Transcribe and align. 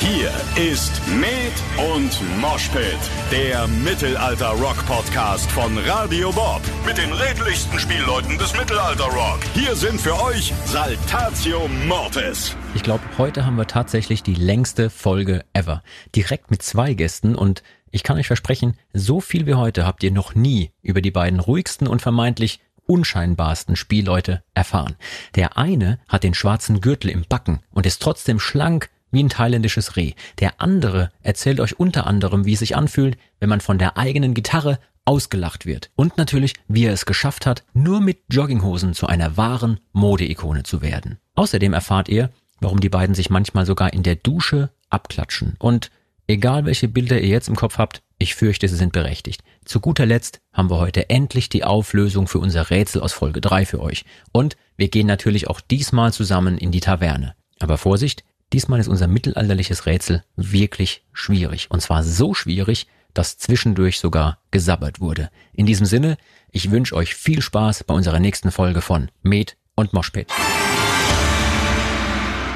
Hier 0.00 0.30
ist 0.56 1.00
Med 1.08 1.52
und 1.94 2.40
Moshpit, 2.40 2.98
der 3.30 3.66
Mittelalter-Rock-Podcast 3.66 5.50
von 5.50 5.78
Radio 5.78 6.30
Bob. 6.32 6.60
Mit 6.86 6.98
den 6.98 7.12
redlichsten 7.12 7.78
Spielleuten 7.78 8.36
des 8.36 8.56
Mittelalter-Rock. 8.56 9.40
Hier 9.54 9.74
sind 9.74 10.00
für 10.00 10.20
euch 10.22 10.52
Saltatio 10.66 11.68
Mortis. 11.86 12.54
Ich 12.74 12.82
glaube, 12.82 13.02
heute 13.18 13.46
haben 13.46 13.56
wir 13.56 13.66
tatsächlich 13.66 14.22
die 14.22 14.34
längste 14.34 14.90
Folge 14.90 15.44
ever. 15.52 15.82
Direkt 16.14 16.50
mit 16.50 16.62
zwei 16.62 16.94
Gästen 16.94 17.34
und 17.34 17.62
ich 17.90 18.02
kann 18.02 18.18
euch 18.18 18.26
versprechen, 18.26 18.76
so 18.92 19.20
viel 19.20 19.46
wie 19.46 19.54
heute 19.54 19.86
habt 19.86 20.02
ihr 20.02 20.10
noch 20.10 20.34
nie 20.34 20.72
über 20.82 21.00
die 21.00 21.12
beiden 21.12 21.40
ruhigsten 21.40 21.86
und 21.86 22.02
vermeintlich 22.02 22.60
unscheinbarsten 22.86 23.76
Spielleute 23.76 24.42
erfahren. 24.52 24.96
Der 25.36 25.56
eine 25.56 25.98
hat 26.08 26.22
den 26.24 26.34
schwarzen 26.34 26.80
Gürtel 26.80 27.10
im 27.10 27.24
Backen 27.28 27.60
und 27.70 27.86
ist 27.86 28.02
trotzdem 28.02 28.38
schlank 28.40 28.90
wie 29.14 29.22
ein 29.22 29.30
thailändisches 29.30 29.96
Reh. 29.96 30.12
Der 30.40 30.60
andere 30.60 31.10
erzählt 31.22 31.60
euch 31.60 31.78
unter 31.78 32.06
anderem, 32.06 32.44
wie 32.44 32.52
es 32.52 32.58
sich 32.58 32.76
anfühlt, 32.76 33.16
wenn 33.40 33.48
man 33.48 33.60
von 33.60 33.78
der 33.78 33.96
eigenen 33.96 34.34
Gitarre 34.34 34.78
ausgelacht 35.06 35.66
wird. 35.66 35.90
Und 35.96 36.16
natürlich, 36.18 36.54
wie 36.68 36.84
er 36.84 36.92
es 36.92 37.06
geschafft 37.06 37.46
hat, 37.46 37.64
nur 37.72 38.00
mit 38.00 38.20
Jogginghosen 38.30 38.94
zu 38.94 39.06
einer 39.06 39.36
wahren 39.36 39.80
Modeikone 39.92 40.62
zu 40.62 40.82
werden. 40.82 41.18
Außerdem 41.34 41.72
erfahrt 41.72 42.08
ihr, 42.08 42.30
warum 42.60 42.80
die 42.80 42.88
beiden 42.88 43.14
sich 43.14 43.30
manchmal 43.30 43.66
sogar 43.66 43.92
in 43.92 44.02
der 44.02 44.16
Dusche 44.16 44.70
abklatschen. 44.90 45.56
Und 45.58 45.90
egal 46.26 46.64
welche 46.64 46.88
Bilder 46.88 47.20
ihr 47.20 47.28
jetzt 47.28 47.48
im 47.48 47.56
Kopf 47.56 47.78
habt, 47.78 48.02
ich 48.18 48.34
fürchte, 48.34 48.68
sie 48.68 48.76
sind 48.76 48.92
berechtigt. 48.92 49.42
Zu 49.64 49.80
guter 49.80 50.06
Letzt 50.06 50.40
haben 50.52 50.70
wir 50.70 50.78
heute 50.78 51.10
endlich 51.10 51.48
die 51.48 51.64
Auflösung 51.64 52.28
für 52.28 52.38
unser 52.38 52.70
Rätsel 52.70 53.02
aus 53.02 53.12
Folge 53.12 53.40
3 53.40 53.66
für 53.66 53.80
euch. 53.80 54.04
Und 54.32 54.56
wir 54.76 54.88
gehen 54.88 55.06
natürlich 55.06 55.48
auch 55.48 55.60
diesmal 55.60 56.12
zusammen 56.12 56.56
in 56.56 56.70
die 56.70 56.80
Taverne. 56.80 57.34
Aber 57.58 57.76
Vorsicht, 57.76 58.24
diesmal 58.52 58.80
ist 58.80 58.88
unser 58.88 59.08
mittelalterliches 59.08 59.86
Rätsel 59.86 60.24
wirklich 60.36 61.04
schwierig. 61.12 61.70
Und 61.70 61.80
zwar 61.80 62.02
so 62.02 62.34
schwierig, 62.34 62.86
dass 63.14 63.38
zwischendurch 63.38 63.98
sogar 63.98 64.38
gesabbert 64.50 65.00
wurde. 65.00 65.30
In 65.52 65.66
diesem 65.66 65.86
Sinne, 65.86 66.16
ich 66.50 66.70
wünsche 66.70 66.94
euch 66.94 67.14
viel 67.14 67.40
Spaß 67.40 67.84
bei 67.84 67.94
unserer 67.94 68.20
nächsten 68.20 68.50
Folge 68.50 68.80
von 68.80 69.10
Med 69.22 69.56
und 69.74 69.92
Moshpit. 69.92 70.28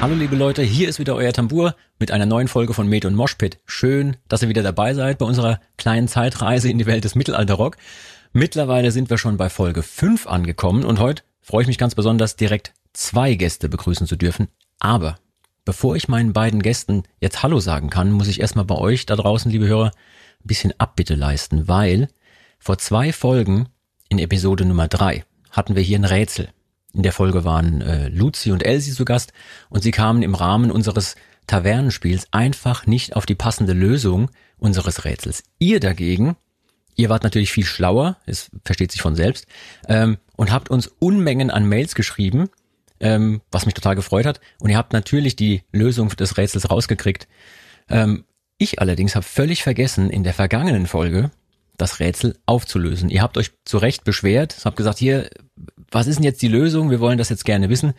Hallo 0.01 0.15
liebe 0.15 0.37
Leute, 0.37 0.61
hier 0.61 0.87
ist 0.87 0.99
wieder 0.99 1.15
euer 1.15 1.33
Tambur 1.33 1.75
mit 1.99 2.11
einer 2.11 2.25
neuen 2.25 2.47
Folge 2.47 2.73
von 2.73 2.87
Med 2.87 3.03
und 3.03 3.15
Moshpit. 3.15 3.59
Schön, 3.65 4.15
dass 4.29 4.41
ihr 4.41 4.47
wieder 4.47 4.63
dabei 4.63 4.93
seid 4.93 5.17
bei 5.17 5.25
unserer 5.25 5.59
kleinen 5.77 6.07
Zeitreise 6.07 6.69
in 6.69 6.77
die 6.77 6.85
Welt 6.85 7.03
des 7.03 7.15
Mittelalterrock. 7.15 7.75
Mittlerweile 8.31 8.91
sind 8.91 9.09
wir 9.09 9.17
schon 9.17 9.35
bei 9.35 9.49
Folge 9.49 9.83
5 9.83 10.27
angekommen 10.27 10.85
und 10.85 10.99
heute 10.99 11.23
freue 11.41 11.63
ich 11.63 11.67
mich 11.67 11.77
ganz 11.77 11.95
besonders 11.95 12.37
direkt 12.37 12.73
zwei 12.93 13.35
Gäste 13.35 13.67
begrüßen 13.67 14.07
zu 14.07 14.15
dürfen. 14.15 14.47
Aber 14.79 15.17
bevor 15.65 15.95
ich 15.95 16.07
meinen 16.07 16.33
beiden 16.33 16.61
Gästen 16.61 17.03
jetzt 17.19 17.43
Hallo 17.43 17.59
sagen 17.59 17.89
kann, 17.89 18.11
muss 18.11 18.27
ich 18.27 18.39
erstmal 18.39 18.65
bei 18.65 18.75
euch 18.75 19.05
da 19.05 19.15
draußen, 19.15 19.51
liebe 19.51 19.67
Hörer, 19.67 19.87
ein 19.87 20.47
bisschen 20.47 20.73
Abbitte 20.77 21.15
leisten, 21.15 21.67
weil 21.67 22.07
vor 22.59 22.77
zwei 22.77 23.13
Folgen 23.13 23.69
in 24.09 24.19
Episode 24.19 24.65
Nummer 24.65 24.87
3 24.87 25.23
hatten 25.51 25.75
wir 25.75 25.83
hier 25.83 25.99
ein 25.99 26.05
Rätsel. 26.05 26.49
In 26.93 27.03
der 27.03 27.13
Folge 27.13 27.43
waren 27.43 27.81
äh, 27.81 28.09
Luzi 28.09 28.51
und 28.51 28.63
Elsie 28.63 28.91
zu 28.91 29.05
Gast 29.05 29.33
und 29.69 29.81
sie 29.81 29.91
kamen 29.91 30.23
im 30.23 30.35
Rahmen 30.35 30.71
unseres 30.71 31.15
Tavernenspiels 31.47 32.27
einfach 32.31 32.85
nicht 32.85 33.15
auf 33.15 33.25
die 33.25 33.35
passende 33.35 33.73
Lösung 33.73 34.29
unseres 34.57 35.05
Rätsels. 35.05 35.43
Ihr 35.59 35.79
dagegen, 35.79 36.35
ihr 36.95 37.09
wart 37.09 37.23
natürlich 37.23 37.51
viel 37.51 37.65
schlauer, 37.65 38.17
es 38.25 38.51
versteht 38.65 38.91
sich 38.91 39.01
von 39.01 39.15
selbst, 39.15 39.45
ähm, 39.87 40.17
und 40.35 40.51
habt 40.51 40.69
uns 40.69 40.87
Unmengen 40.99 41.51
an 41.51 41.67
Mails 41.67 41.95
geschrieben, 41.95 42.49
ähm, 42.99 43.41
was 43.51 43.65
mich 43.65 43.73
total 43.73 43.95
gefreut 43.95 44.25
hat. 44.25 44.39
Und 44.59 44.69
ihr 44.69 44.77
habt 44.77 44.93
natürlich 44.93 45.35
die 45.35 45.63
Lösung 45.71 46.09
des 46.09 46.37
Rätsels 46.37 46.69
rausgekriegt. 46.69 47.27
Ähm, 47.89 48.25
ich 48.57 48.79
allerdings 48.79 49.15
habe 49.15 49.25
völlig 49.25 49.63
vergessen, 49.63 50.09
in 50.09 50.23
der 50.23 50.33
vergangenen 50.33 50.85
Folge 50.85 51.31
das 51.77 51.99
Rätsel 51.99 52.37
aufzulösen. 52.45 53.09
Ihr 53.09 53.21
habt 53.21 53.37
euch 53.37 53.51
zu 53.63 53.77
Recht 53.77 54.03
beschwert, 54.03 54.57
habt 54.65 54.75
gesagt, 54.75 54.99
hier, 54.99 55.29
was 55.91 56.07
ist 56.07 56.17
denn 56.17 56.25
jetzt 56.25 56.41
die 56.41 56.49
Lösung? 56.49 56.91
Wir 56.91 56.99
wollen 56.99 57.17
das 57.17 57.29
jetzt 57.29 57.45
gerne 57.45 57.69
wissen. 57.69 57.93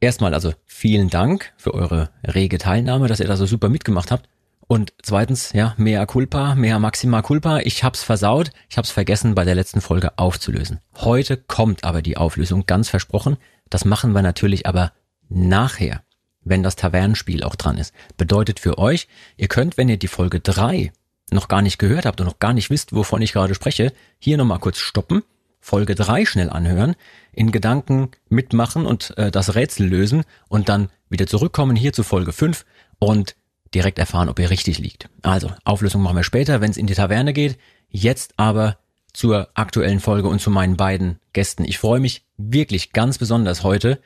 Erstmal 0.00 0.32
also 0.32 0.54
vielen 0.64 1.10
Dank 1.10 1.52
für 1.56 1.74
eure 1.74 2.10
rege 2.24 2.58
Teilnahme, 2.58 3.08
dass 3.08 3.20
ihr 3.20 3.26
da 3.26 3.36
so 3.36 3.46
super 3.46 3.68
mitgemacht 3.68 4.10
habt. 4.10 4.28
Und 4.70 4.92
zweitens, 5.02 5.52
ja, 5.52 5.74
mea 5.78 6.06
culpa, 6.06 6.54
mea 6.54 6.78
maxima 6.78 7.22
culpa. 7.22 7.58
Ich 7.58 7.82
hab's 7.82 8.04
versaut, 8.04 8.52
ich 8.68 8.78
hab's 8.78 8.92
vergessen, 8.92 9.34
bei 9.34 9.44
der 9.44 9.56
letzten 9.56 9.80
Folge 9.80 10.16
aufzulösen. 10.16 10.78
Heute 10.94 11.36
kommt 11.36 11.82
aber 11.82 12.02
die 12.02 12.16
Auflösung, 12.16 12.66
ganz 12.66 12.88
versprochen. 12.88 13.36
Das 13.68 13.84
machen 13.84 14.12
wir 14.12 14.22
natürlich 14.22 14.66
aber 14.66 14.92
nachher, 15.28 16.04
wenn 16.44 16.62
das 16.62 16.76
Tavernenspiel 16.76 17.42
auch 17.42 17.56
dran 17.56 17.78
ist. 17.78 17.92
Bedeutet 18.16 18.60
für 18.60 18.78
euch, 18.78 19.08
ihr 19.36 19.48
könnt, 19.48 19.76
wenn 19.76 19.88
ihr 19.88 19.96
die 19.96 20.06
Folge 20.06 20.38
drei 20.38 20.92
noch 21.32 21.48
gar 21.48 21.62
nicht 21.62 21.80
gehört 21.80 22.06
habt 22.06 22.20
und 22.20 22.28
noch 22.28 22.38
gar 22.38 22.52
nicht 22.52 22.70
wisst, 22.70 22.94
wovon 22.94 23.22
ich 23.22 23.32
gerade 23.32 23.56
spreche, 23.56 23.92
hier 24.20 24.36
nochmal 24.36 24.60
kurz 24.60 24.78
stoppen, 24.78 25.24
Folge 25.58 25.96
3 25.96 26.26
schnell 26.26 26.48
anhören, 26.48 26.94
in 27.32 27.50
Gedanken 27.50 28.12
mitmachen 28.28 28.86
und 28.86 29.18
äh, 29.18 29.32
das 29.32 29.56
Rätsel 29.56 29.88
lösen 29.88 30.22
und 30.46 30.68
dann 30.68 30.90
wieder 31.08 31.26
zurückkommen 31.26 31.74
hier 31.74 31.92
zu 31.92 32.04
Folge 32.04 32.32
5 32.32 32.64
und 33.00 33.34
direkt 33.74 33.98
erfahren, 33.98 34.28
ob 34.28 34.38
ihr 34.38 34.50
richtig 34.50 34.78
liegt. 34.78 35.08
Also, 35.22 35.52
Auflösung 35.64 36.02
machen 36.02 36.16
wir 36.16 36.24
später, 36.24 36.60
wenn 36.60 36.70
es 36.70 36.76
in 36.76 36.86
die 36.86 36.94
Taverne 36.94 37.32
geht. 37.32 37.58
Jetzt 37.88 38.34
aber 38.36 38.78
zur 39.12 39.48
aktuellen 39.54 40.00
Folge 40.00 40.28
und 40.28 40.40
zu 40.40 40.50
meinen 40.50 40.76
beiden 40.76 41.18
Gästen. 41.32 41.64
Ich 41.64 41.78
freue 41.78 42.00
mich 42.00 42.24
wirklich 42.36 42.92
ganz 42.92 43.18
besonders 43.18 43.62
heute, 43.62 44.00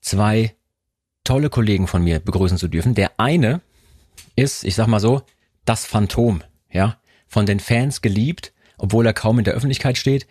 zwei 0.00 0.54
tolle 1.24 1.50
Kollegen 1.50 1.86
von 1.86 2.02
mir 2.02 2.20
begrüßen 2.20 2.58
zu 2.58 2.68
dürfen. 2.68 2.94
Der 2.94 3.12
eine 3.18 3.60
ist, 4.36 4.64
ich 4.64 4.74
sag 4.74 4.86
mal 4.86 5.00
so, 5.00 5.22
das 5.64 5.84
Phantom, 5.84 6.42
ja, 6.70 6.98
von 7.26 7.46
den 7.46 7.60
Fans 7.60 8.00
geliebt, 8.00 8.52
obwohl 8.78 9.06
er 9.06 9.12
kaum 9.12 9.38
in 9.38 9.44
der 9.44 9.54
Öffentlichkeit 9.54 9.98
steht. 9.98 10.26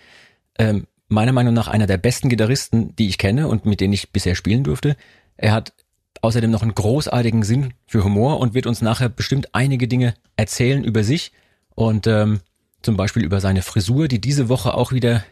Ähm, 0.58 0.88
meiner 1.08 1.32
Meinung 1.32 1.54
nach 1.54 1.68
einer 1.68 1.88
der 1.88 1.98
besten 1.98 2.30
Gitarristen, 2.30 2.96
die 2.96 3.08
ich 3.08 3.18
kenne 3.18 3.48
und 3.48 3.66
mit 3.66 3.80
denen 3.80 3.94
ich 3.94 4.12
bisher 4.12 4.36
spielen 4.36 4.64
durfte. 4.64 4.98
Er 5.38 5.54
hat 5.54 5.74
außerdem 6.22 6.52
noch 6.52 6.62
einen 6.62 6.76
großartigen 6.76 7.44
Sinn 7.44 7.74
für 7.86 8.04
Humor 8.04 8.40
und 8.40 8.54
wird 8.54 8.68
uns 8.68 8.82
nachher 8.82 9.10
bestimmt 9.10 9.54
einige 9.54 9.88
Dinge 9.88 10.14
erzählen 10.36 10.84
über 10.84 11.04
sich 11.04 11.32
und 11.76 12.08
ähm, 12.08 12.42
zum 12.82 12.98
Beispiel 12.98 13.24
über 13.24 13.42
seine 13.42 13.62
Frisur, 13.62 14.08
die 14.08 14.22
diese 14.22 14.50
Woche 14.50 14.74
auch 14.74 14.92
wieder 14.92 15.24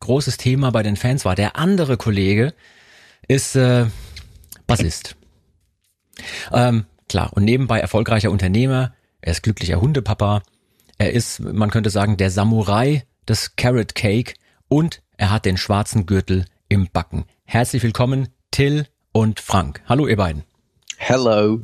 großes 0.00 0.36
Thema 0.36 0.70
bei 0.70 0.82
den 0.82 0.96
Fans 0.96 1.24
war. 1.24 1.34
Der 1.34 1.56
andere 1.56 1.96
Kollege 1.96 2.54
ist 3.28 3.56
äh, 3.56 3.86
Bassist. 4.66 5.16
Ähm, 6.52 6.84
klar, 7.08 7.32
und 7.32 7.44
nebenbei 7.44 7.80
erfolgreicher 7.80 8.30
Unternehmer, 8.30 8.94
er 9.20 9.32
ist 9.32 9.42
glücklicher 9.42 9.80
Hundepapa. 9.80 10.42
Er 10.98 11.12
ist, 11.12 11.40
man 11.40 11.70
könnte 11.70 11.90
sagen, 11.90 12.16
der 12.16 12.30
Samurai 12.30 13.04
des 13.26 13.56
Carrot 13.56 13.94
Cake 13.94 14.34
und 14.68 15.02
er 15.16 15.30
hat 15.30 15.44
den 15.44 15.56
schwarzen 15.56 16.06
Gürtel 16.06 16.44
im 16.68 16.88
Backen. 16.92 17.24
Herzlich 17.44 17.82
willkommen, 17.82 18.28
Till 18.50 18.86
und 19.14 19.38
Frank. 19.38 19.80
Hallo, 19.86 20.08
ihr 20.08 20.16
beiden. 20.16 20.42
Hello. 20.96 21.62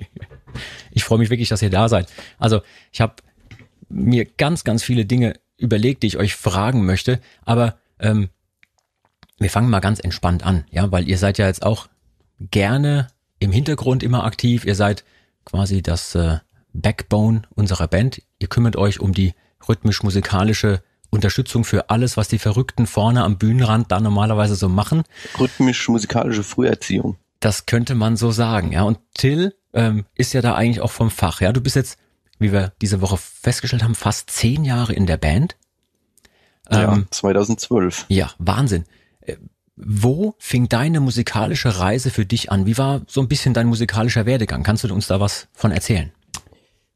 ich 0.90 1.04
freue 1.04 1.18
mich 1.18 1.28
wirklich, 1.28 1.50
dass 1.50 1.60
ihr 1.60 1.68
da 1.70 1.88
seid. 1.88 2.10
Also, 2.38 2.62
ich 2.90 3.02
habe 3.02 3.16
mir 3.90 4.24
ganz, 4.24 4.64
ganz 4.64 4.82
viele 4.82 5.04
Dinge 5.04 5.34
überlegt, 5.58 6.02
die 6.02 6.06
ich 6.06 6.16
euch 6.16 6.34
fragen 6.34 6.86
möchte, 6.86 7.20
aber 7.44 7.78
ähm, 7.98 8.30
wir 9.38 9.50
fangen 9.50 9.68
mal 9.68 9.80
ganz 9.80 10.00
entspannt 10.00 10.42
an, 10.44 10.64
ja, 10.70 10.90
weil 10.90 11.06
ihr 11.08 11.18
seid 11.18 11.36
ja 11.36 11.46
jetzt 11.46 11.62
auch 11.62 11.88
gerne 12.38 13.08
im 13.38 13.52
Hintergrund 13.52 14.02
immer 14.02 14.24
aktiv. 14.24 14.64
Ihr 14.64 14.74
seid 14.74 15.04
quasi 15.44 15.82
das 15.82 16.14
äh, 16.14 16.38
Backbone 16.72 17.42
unserer 17.54 17.86
Band. 17.86 18.22
Ihr 18.38 18.48
kümmert 18.48 18.76
euch 18.76 18.98
um 19.00 19.12
die 19.12 19.34
rhythmisch-musikalische 19.68 20.82
Unterstützung 21.10 21.64
für 21.64 21.90
alles, 21.90 22.16
was 22.16 22.28
die 22.28 22.38
Verrückten 22.38 22.86
vorne 22.86 23.24
am 23.24 23.38
Bühnenrand 23.38 23.90
da 23.90 24.00
normalerweise 24.00 24.54
so 24.54 24.68
machen. 24.68 25.02
Rhythmisch-musikalische 25.38 26.44
Früherziehung. 26.44 27.16
Das 27.40 27.66
könnte 27.66 27.94
man 27.94 28.16
so 28.16 28.30
sagen, 28.30 28.72
ja. 28.72 28.82
Und 28.82 28.98
Till 29.14 29.54
ähm, 29.72 30.04
ist 30.14 30.32
ja 30.32 30.40
da 30.40 30.54
eigentlich 30.54 30.80
auch 30.80 30.90
vom 30.90 31.10
Fach, 31.10 31.40
ja. 31.40 31.52
Du 31.52 31.60
bist 31.60 31.76
jetzt, 31.76 31.98
wie 32.38 32.52
wir 32.52 32.72
diese 32.80 33.00
Woche 33.00 33.16
festgestellt 33.16 33.82
haben, 33.82 33.94
fast 33.94 34.30
zehn 34.30 34.64
Jahre 34.64 34.92
in 34.92 35.06
der 35.06 35.16
Band. 35.16 35.56
Ähm, 36.70 36.80
ja, 36.80 37.02
2012. 37.10 38.06
Ja, 38.08 38.30
Wahnsinn. 38.38 38.84
Äh, 39.20 39.36
wo 39.76 40.34
fing 40.38 40.68
deine 40.68 41.00
musikalische 41.00 41.78
Reise 41.78 42.10
für 42.10 42.26
dich 42.26 42.52
an? 42.52 42.66
Wie 42.66 42.78
war 42.78 43.00
so 43.06 43.20
ein 43.20 43.28
bisschen 43.28 43.54
dein 43.54 43.66
musikalischer 43.66 44.26
Werdegang? 44.26 44.62
Kannst 44.62 44.84
du 44.84 44.92
uns 44.92 45.06
da 45.06 45.18
was 45.20 45.48
von 45.52 45.72
erzählen? 45.72 46.12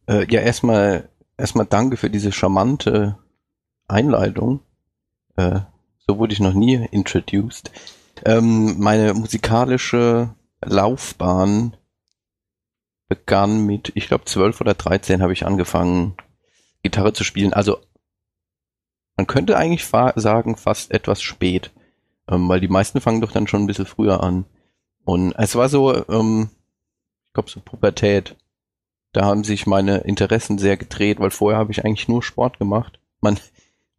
Äh, 0.07 0.27
ja, 0.31 0.41
erstmal 0.41 1.09
erstmal 1.37 1.67
danke 1.67 1.97
für 1.97 2.11
diese 2.11 2.33
charmante 2.33 3.17
Einleitung. 3.89 4.61
Äh, 5.37 5.61
so 6.07 6.19
wurde 6.19 6.33
ich 6.33 6.41
noch 6.41 6.55
nie 6.55 6.75
introduced. 6.91 7.71
Ähm, 8.25 8.79
meine 8.79 9.15
musikalische 9.15 10.35
Laufbahn 10.65 11.77
begann 13.09 13.67
mit, 13.67 13.93
ich 13.95 14.09
glaube, 14.09 14.25
zwölf 14.25 14.61
oder 14.61 14.75
dreizehn 14.75 15.23
habe 15.23 15.33
ich 15.33 15.47
angefangen, 15.47 16.17
Gitarre 16.83 17.13
zu 17.13 17.25
spielen. 17.25 17.53
Also 17.53 17.79
man 19.17 19.27
könnte 19.27 19.57
eigentlich 19.57 19.85
fa 19.85 20.13
sagen, 20.17 20.57
fast 20.57 20.91
etwas 20.91 21.23
spät. 21.23 21.73
Ähm, 22.29 22.49
weil 22.49 22.61
die 22.61 22.69
meisten 22.69 23.01
fangen 23.01 23.21
doch 23.21 23.33
dann 23.33 23.47
schon 23.47 23.63
ein 23.63 23.67
bisschen 23.67 23.87
früher 23.87 24.23
an. 24.23 24.47
Und 25.05 25.35
es 25.37 25.55
war 25.55 25.69
so, 25.69 25.95
ähm, 26.09 26.49
glaube 27.35 27.51
so 27.51 27.61
Pubertät. 27.61 28.37
Da 29.13 29.27
haben 29.27 29.45
sich 29.45 29.67
meine 29.67 29.99
Interessen 29.99 30.59
sehr 30.59 30.77
gedreht, 30.77 31.21
weil 31.21 31.31
vorher 31.31 31.59
habe 31.59 31.71
ich 31.71 31.85
eigentlich 31.85 32.09
nur 32.09 32.23
Sport 32.23 32.59
gemacht. 32.59 32.99
Man 33.21 33.39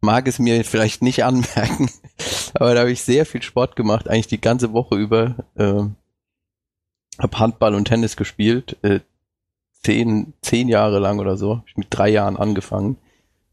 mag 0.00 0.28
es 0.28 0.38
mir 0.38 0.64
vielleicht 0.64 1.02
nicht 1.02 1.24
anmerken, 1.24 1.90
aber 2.54 2.74
da 2.74 2.80
habe 2.80 2.92
ich 2.92 3.02
sehr 3.02 3.26
viel 3.26 3.42
Sport 3.42 3.76
gemacht, 3.76 4.08
eigentlich 4.08 4.28
die 4.28 4.40
ganze 4.40 4.72
Woche 4.72 4.96
über. 4.96 5.36
Äh, 5.56 5.84
habe 7.18 7.38
Handball 7.38 7.74
und 7.74 7.86
Tennis 7.86 8.16
gespielt, 8.16 8.76
äh, 8.82 9.00
zehn, 9.82 10.34
zehn 10.42 10.68
Jahre 10.68 10.98
lang 10.98 11.18
oder 11.18 11.36
so. 11.36 11.58
Hab 11.58 11.68
ich 11.68 11.76
mit 11.76 11.88
drei 11.90 12.08
Jahren 12.08 12.36
angefangen. 12.36 12.98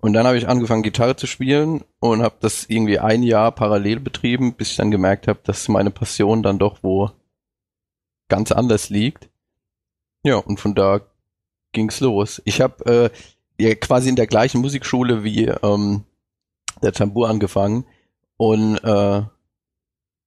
Und 0.01 0.13
dann 0.13 0.27
habe 0.27 0.37
ich 0.37 0.49
angefangen, 0.49 0.83
Gitarre 0.83 1.15
zu 1.15 1.27
spielen 1.27 1.81
und 1.99 2.23
habe 2.23 2.35
das 2.41 2.65
irgendwie 2.67 2.99
ein 2.99 3.23
Jahr 3.23 3.53
parallel 3.53 4.01
betrieben, 4.01 4.53
bis 4.53 4.71
ich 4.71 4.75
dann 4.75 4.91
gemerkt 4.91 5.29
habe, 5.29 5.39
dass 5.43 5.69
meine 5.69 5.91
Passion 5.91 6.43
dann 6.43 6.59
doch 6.59 6.79
wo 6.81 7.11
ganz 8.27 8.51
anders 8.51 8.89
liegt. 8.89 9.29
Ja, 10.23 10.37
und 10.37 10.59
von 10.59 10.75
da 10.75 11.01
ging's 11.71 12.01
los. 12.01 12.41
Ich 12.43 12.59
habe 12.59 13.11
äh, 13.59 13.63
ja, 13.63 13.75
quasi 13.75 14.09
in 14.09 14.15
der 14.15 14.27
gleichen 14.27 14.59
Musikschule 14.59 15.23
wie 15.23 15.45
ähm, 15.45 16.03
der 16.81 16.93
Tambour 16.93 17.29
angefangen 17.29 17.85
und 18.37 18.77
äh, 18.83 19.21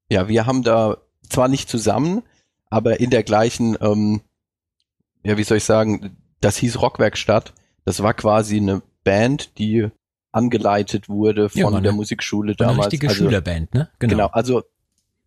ja, 0.09 0.29
wir 0.29 0.47
haben 0.47 0.63
da 0.63 0.99
zwar 1.29 1.49
nicht 1.49 1.69
zusammen, 1.69 2.23
aber 2.71 3.01
in 3.01 3.11
der 3.11 3.23
gleichen, 3.23 3.77
ähm, 3.81 4.21
ja, 5.25 5.37
wie 5.37 5.43
soll 5.43 5.59
ich 5.59 5.65
sagen, 5.65 6.17
das 6.41 6.57
hieß 6.57 6.81
Rockwerkstatt. 6.81 7.53
Das 7.85 8.03
war 8.03 8.15
quasi 8.15 8.57
eine 8.57 8.83
Band, 9.05 9.59
die 9.59 9.89
angeleitet 10.33 11.09
wurde 11.09 11.49
von 11.49 11.75
Ja, 11.75 11.81
der 11.81 11.93
Musikschule 11.93 12.55
War 12.59 12.67
eine 12.67 12.75
damals. 12.75 12.93
richtige 12.93 13.09
also, 13.09 13.25
Schülerband, 13.25 13.75
ne? 13.75 13.89
Genau. 13.99 14.27
also 14.27 14.63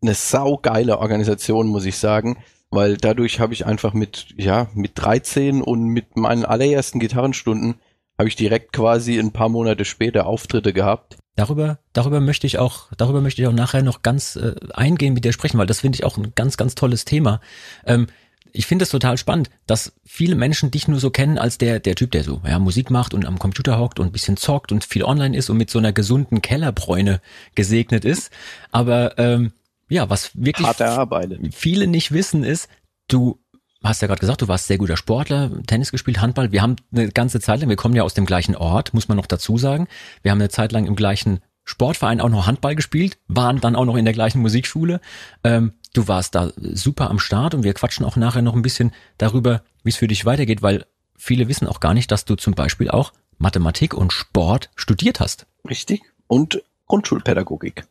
eine 0.01 0.13
saugeile 0.13 0.99
Organisation, 0.99 1.67
muss 1.67 1.85
ich 1.85 1.97
sagen, 1.97 2.37
weil 2.69 2.95
dadurch 2.97 3.39
habe 3.39 3.53
ich 3.53 3.65
einfach 3.65 3.93
mit, 3.93 4.27
ja, 4.37 4.67
mit 4.73 4.91
13 4.95 5.61
und 5.61 5.83
mit 5.85 6.15
meinen 6.15 6.45
allerersten 6.45 6.99
Gitarrenstunden 6.99 7.75
habe 8.19 8.27
ich 8.27 8.35
direkt 8.35 8.73
quasi 8.73 9.17
ein 9.17 9.31
paar 9.31 9.47
Monate 9.47 9.85
später 9.85 10.25
Auftritte 10.27 10.73
gehabt. 10.73 11.17
Darüber, 11.37 11.79
darüber 11.93 12.19
möchte 12.19 12.45
ich 12.45 12.57
auch, 12.57 12.89
darüber 12.97 13.21
möchte 13.21 13.41
ich 13.41 13.47
auch 13.47 13.53
nachher 13.53 13.81
noch 13.81 14.01
ganz 14.01 14.35
äh, 14.35 14.55
eingehen 14.73 15.13
mit 15.13 15.23
dir 15.23 15.31
sprechen, 15.31 15.57
weil 15.57 15.67
das 15.67 15.79
finde 15.79 15.95
ich 15.95 16.03
auch 16.03 16.17
ein 16.17 16.33
ganz, 16.35 16.57
ganz 16.57 16.75
tolles 16.75 17.05
Thema. 17.05 17.39
Ähm, 17.85 18.07
ich 18.51 18.65
finde 18.65 18.83
es 18.83 18.89
total 18.89 19.17
spannend, 19.17 19.49
dass 19.67 19.93
viele 20.05 20.35
Menschen 20.35 20.69
dich 20.69 20.89
nur 20.89 20.99
so 20.99 21.11
kennen 21.11 21.37
als 21.37 21.57
der, 21.57 21.79
der 21.79 21.95
Typ, 21.95 22.11
der 22.11 22.25
so 22.25 22.41
ja, 22.45 22.59
Musik 22.59 22.89
macht 22.89 23.13
und 23.13 23.25
am 23.25 23.39
Computer 23.39 23.79
hockt 23.79 24.01
und 24.01 24.07
ein 24.07 24.11
bisschen 24.11 24.35
zockt 24.35 24.73
und 24.73 24.83
viel 24.83 25.05
online 25.05 25.37
ist 25.37 25.49
und 25.49 25.55
mit 25.55 25.69
so 25.69 25.79
einer 25.79 25.93
gesunden 25.93 26.41
Kellerbräune 26.41 27.21
gesegnet 27.55 28.03
ist. 28.03 28.31
Aber 28.71 29.17
ähm, 29.17 29.53
ja, 29.87 30.09
was 30.09 30.31
wirklich 30.33 30.67
viele 31.53 31.87
nicht 31.87 32.11
wissen 32.11 32.43
ist, 32.43 32.67
du 33.07 33.39
hast 33.83 34.01
ja 34.01 34.07
gerade 34.07 34.19
gesagt, 34.19 34.41
du 34.41 34.47
warst 34.47 34.67
sehr 34.67 34.77
guter 34.77 34.97
Sportler, 34.97 35.51
Tennis 35.65 35.91
gespielt, 35.91 36.21
Handball. 36.21 36.51
Wir 36.51 36.61
haben 36.61 36.75
eine 36.91 37.09
ganze 37.09 37.39
Zeit 37.39 37.61
lang, 37.61 37.69
wir 37.69 37.75
kommen 37.75 37.95
ja 37.95 38.03
aus 38.03 38.13
dem 38.13 38.25
gleichen 38.25 38.55
Ort, 38.55 38.93
muss 38.93 39.07
man 39.07 39.17
noch 39.17 39.25
dazu 39.25 39.57
sagen. 39.57 39.87
Wir 40.21 40.31
haben 40.31 40.39
eine 40.39 40.49
Zeit 40.49 40.71
lang 40.71 40.85
im 40.85 40.95
gleichen 40.95 41.39
Sportverein 41.63 42.19
auch 42.19 42.29
noch 42.29 42.47
Handball 42.47 42.75
gespielt, 42.75 43.19
waren 43.27 43.61
dann 43.61 43.75
auch 43.75 43.85
noch 43.85 43.95
in 43.95 44.05
der 44.05 44.13
gleichen 44.13 44.41
Musikschule. 44.41 44.99
Ähm, 45.43 45.73
du 45.93 46.07
warst 46.07 46.35
da 46.35 46.51
super 46.57 47.09
am 47.09 47.19
Start 47.19 47.53
und 47.53 47.63
wir 47.63 47.73
quatschen 47.73 48.05
auch 48.05 48.15
nachher 48.15 48.41
noch 48.41 48.55
ein 48.55 48.63
bisschen 48.63 48.91
darüber, 49.17 49.61
wie 49.83 49.89
es 49.89 49.95
für 49.95 50.07
dich 50.07 50.25
weitergeht, 50.25 50.61
weil 50.61 50.85
viele 51.15 51.47
wissen 51.47 51.67
auch 51.67 51.79
gar 51.79 51.93
nicht, 51.93 52.11
dass 52.11 52.25
du 52.25 52.35
zum 52.35 52.55
Beispiel 52.55 52.89
auch 52.89 53.13
Mathematik 53.37 53.93
und 53.93 54.11
Sport 54.11 54.71
studiert 54.75 55.19
hast. 55.19 55.45
Richtig. 55.69 56.01
Und 56.27 56.63
Grundschulpädagogik. 56.87 57.85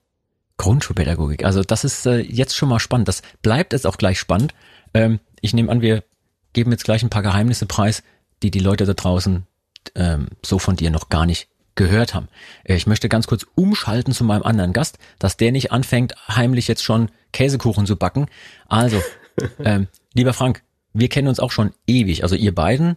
Grundschulpädagogik. 0.56 1.44
Also 1.44 1.62
das 1.62 1.84
ist 1.84 2.04
äh, 2.04 2.18
jetzt 2.18 2.56
schon 2.56 2.68
mal 2.68 2.80
spannend. 2.80 3.08
Das 3.08 3.22
bleibt 3.42 3.72
jetzt 3.72 3.86
auch 3.86 3.96
gleich 3.96 4.18
spannend. 4.18 4.54
Ähm, 4.92 5.20
ich 5.40 5.54
nehme 5.54 5.70
an, 5.70 5.80
wir 5.80 6.04
geben 6.52 6.70
jetzt 6.70 6.84
gleich 6.84 7.02
ein 7.02 7.10
paar 7.10 7.22
Geheimnisse 7.22 7.66
preis, 7.66 8.02
die 8.42 8.50
die 8.50 8.60
Leute 8.60 8.84
da 8.84 8.94
draußen 8.94 9.46
ähm, 9.94 10.28
so 10.44 10.58
von 10.58 10.76
dir 10.76 10.90
noch 10.90 11.08
gar 11.08 11.26
nicht 11.26 11.48
gehört 11.74 12.14
haben. 12.14 12.28
Äh, 12.64 12.76
ich 12.76 12.86
möchte 12.86 13.08
ganz 13.08 13.26
kurz 13.26 13.46
umschalten 13.54 14.12
zu 14.12 14.24
meinem 14.24 14.42
anderen 14.42 14.72
Gast, 14.72 14.98
dass 15.18 15.36
der 15.36 15.52
nicht 15.52 15.72
anfängt, 15.72 16.14
heimlich 16.28 16.68
jetzt 16.68 16.82
schon 16.82 17.10
Käsekuchen 17.32 17.86
zu 17.86 17.96
backen. 17.96 18.26
Also, 18.68 19.02
ähm, 19.64 19.88
lieber 20.14 20.34
Frank, 20.34 20.62
wir 20.92 21.08
kennen 21.08 21.28
uns 21.28 21.40
auch 21.40 21.52
schon 21.52 21.72
ewig. 21.86 22.22
Also 22.22 22.34
ihr 22.34 22.54
beiden, 22.54 22.96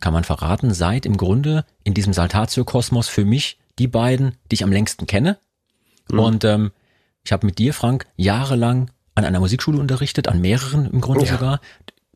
kann 0.00 0.12
man 0.12 0.24
verraten, 0.24 0.74
seid 0.74 1.06
im 1.06 1.16
Grunde 1.16 1.64
in 1.84 1.94
diesem 1.94 2.12
Saltatio-Kosmos 2.12 3.08
für 3.08 3.24
mich 3.24 3.58
die 3.78 3.88
beiden, 3.88 4.36
die 4.50 4.54
ich 4.54 4.64
am 4.64 4.72
längsten 4.72 5.06
kenne. 5.06 5.38
Und 6.10 6.44
ähm, 6.44 6.72
ich 7.24 7.32
habe 7.32 7.46
mit 7.46 7.58
dir, 7.58 7.74
Frank, 7.74 8.06
jahrelang 8.16 8.90
an 9.18 9.24
einer 9.24 9.40
Musikschule 9.40 9.78
unterrichtet, 9.78 10.28
an 10.28 10.40
mehreren 10.40 10.90
im 10.90 11.00
Grunde 11.00 11.26
Ja. 11.26 11.32
sogar. 11.32 11.60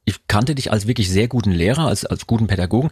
Ich 0.04 0.26
kannte 0.28 0.54
dich 0.54 0.72
als 0.72 0.86
wirklich 0.86 1.10
sehr 1.10 1.28
guten 1.28 1.52
Lehrer, 1.52 1.86
als, 1.88 2.06
als 2.06 2.26
guten 2.26 2.46
Pädagogen, 2.46 2.90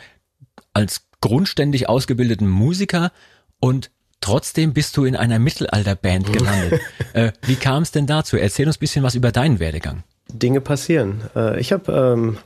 als 0.75 1.07
grundständig 1.21 1.89
ausgebildeten 1.89 2.49
Musiker 2.49 3.13
und 3.61 3.91
trotzdem 4.21 4.73
bist 4.73 4.97
du 4.97 5.05
in 5.05 5.17
einer 5.17 5.39
Mittelalterband 5.39 6.33
gelandet. 6.33 6.81
äh, 7.13 7.33
wie 7.43 7.57
kam 7.57 7.83
es 7.83 7.93
denn 7.93 8.07
dazu? 8.07 8.37
Erzähl 8.37 8.67
uns 8.67 8.77
ein 8.77 8.81
bisschen 8.81 9.05
was 9.05 9.15
über 9.15 9.33
deinen 9.33 9.61
Werdegang. 9.61 10.03
Dinge 10.29 10.61
passieren. 10.61 11.23
Äh, 11.35 11.61
ich 11.61 11.73
habe 11.73 11.93
ähm, 11.93 12.39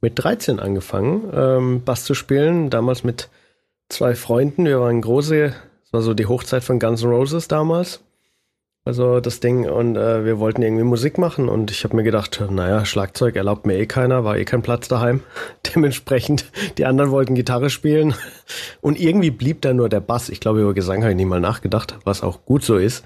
mit 0.00 0.12
13 0.22 0.60
angefangen, 0.60 1.30
ähm, 1.34 1.84
Bass 1.84 2.04
zu 2.04 2.14
spielen, 2.14 2.70
damals 2.70 3.04
mit 3.04 3.28
zwei 3.88 4.14
Freunden. 4.14 4.64
Wir 4.64 4.80
waren 4.80 5.00
große, 5.00 5.48
das 5.82 5.92
war 5.92 6.02
so 6.02 6.14
die 6.14 6.26
Hochzeit 6.26 6.64
von 6.64 6.78
Guns 6.78 7.02
N' 7.02 7.10
Roses 7.10 7.48
damals. 7.48 8.00
Also 8.86 9.18
das 9.18 9.40
Ding 9.40 9.68
und 9.68 9.96
äh, 9.96 10.24
wir 10.24 10.38
wollten 10.38 10.62
irgendwie 10.62 10.84
Musik 10.84 11.18
machen 11.18 11.48
und 11.48 11.72
ich 11.72 11.82
habe 11.82 11.96
mir 11.96 12.04
gedacht, 12.04 12.40
naja, 12.48 12.84
Schlagzeug 12.84 13.34
erlaubt 13.34 13.66
mir 13.66 13.76
eh 13.78 13.86
keiner, 13.86 14.22
war 14.22 14.36
eh 14.38 14.44
kein 14.44 14.62
Platz 14.62 14.86
daheim. 14.86 15.24
Dementsprechend, 15.74 16.44
die 16.78 16.84
anderen 16.86 17.10
wollten 17.10 17.34
Gitarre 17.34 17.68
spielen 17.68 18.14
und 18.80 19.00
irgendwie 19.00 19.32
blieb 19.32 19.60
da 19.62 19.74
nur 19.74 19.88
der 19.88 19.98
Bass. 19.98 20.28
Ich 20.28 20.38
glaube, 20.38 20.60
über 20.60 20.72
Gesang 20.72 21.02
habe 21.02 21.10
ich 21.10 21.16
nicht 21.16 21.26
mal 21.26 21.40
nachgedacht, 21.40 21.98
was 22.04 22.22
auch 22.22 22.44
gut 22.44 22.62
so 22.62 22.76
ist. 22.76 23.04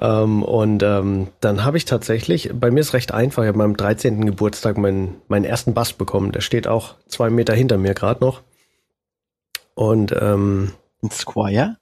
Ähm, 0.00 0.42
und 0.42 0.82
ähm, 0.82 1.28
dann 1.38 1.64
habe 1.64 1.76
ich 1.76 1.84
tatsächlich, 1.84 2.50
bei 2.52 2.72
mir 2.72 2.80
ist 2.80 2.92
recht 2.92 3.14
einfach, 3.14 3.44
ich 3.44 3.48
habe 3.48 3.58
meinem 3.58 3.76
13. 3.76 4.26
Geburtstag 4.26 4.78
meinen, 4.78 5.22
meinen 5.28 5.44
ersten 5.44 5.74
Bass 5.74 5.92
bekommen. 5.92 6.32
Der 6.32 6.40
steht 6.40 6.66
auch 6.66 6.96
zwei 7.06 7.30
Meter 7.30 7.54
hinter 7.54 7.78
mir 7.78 7.94
gerade 7.94 8.24
noch. 8.24 8.42
Und 9.76 10.12
ähm, 10.20 10.72
Ein 11.04 11.10
Squire? 11.12 11.76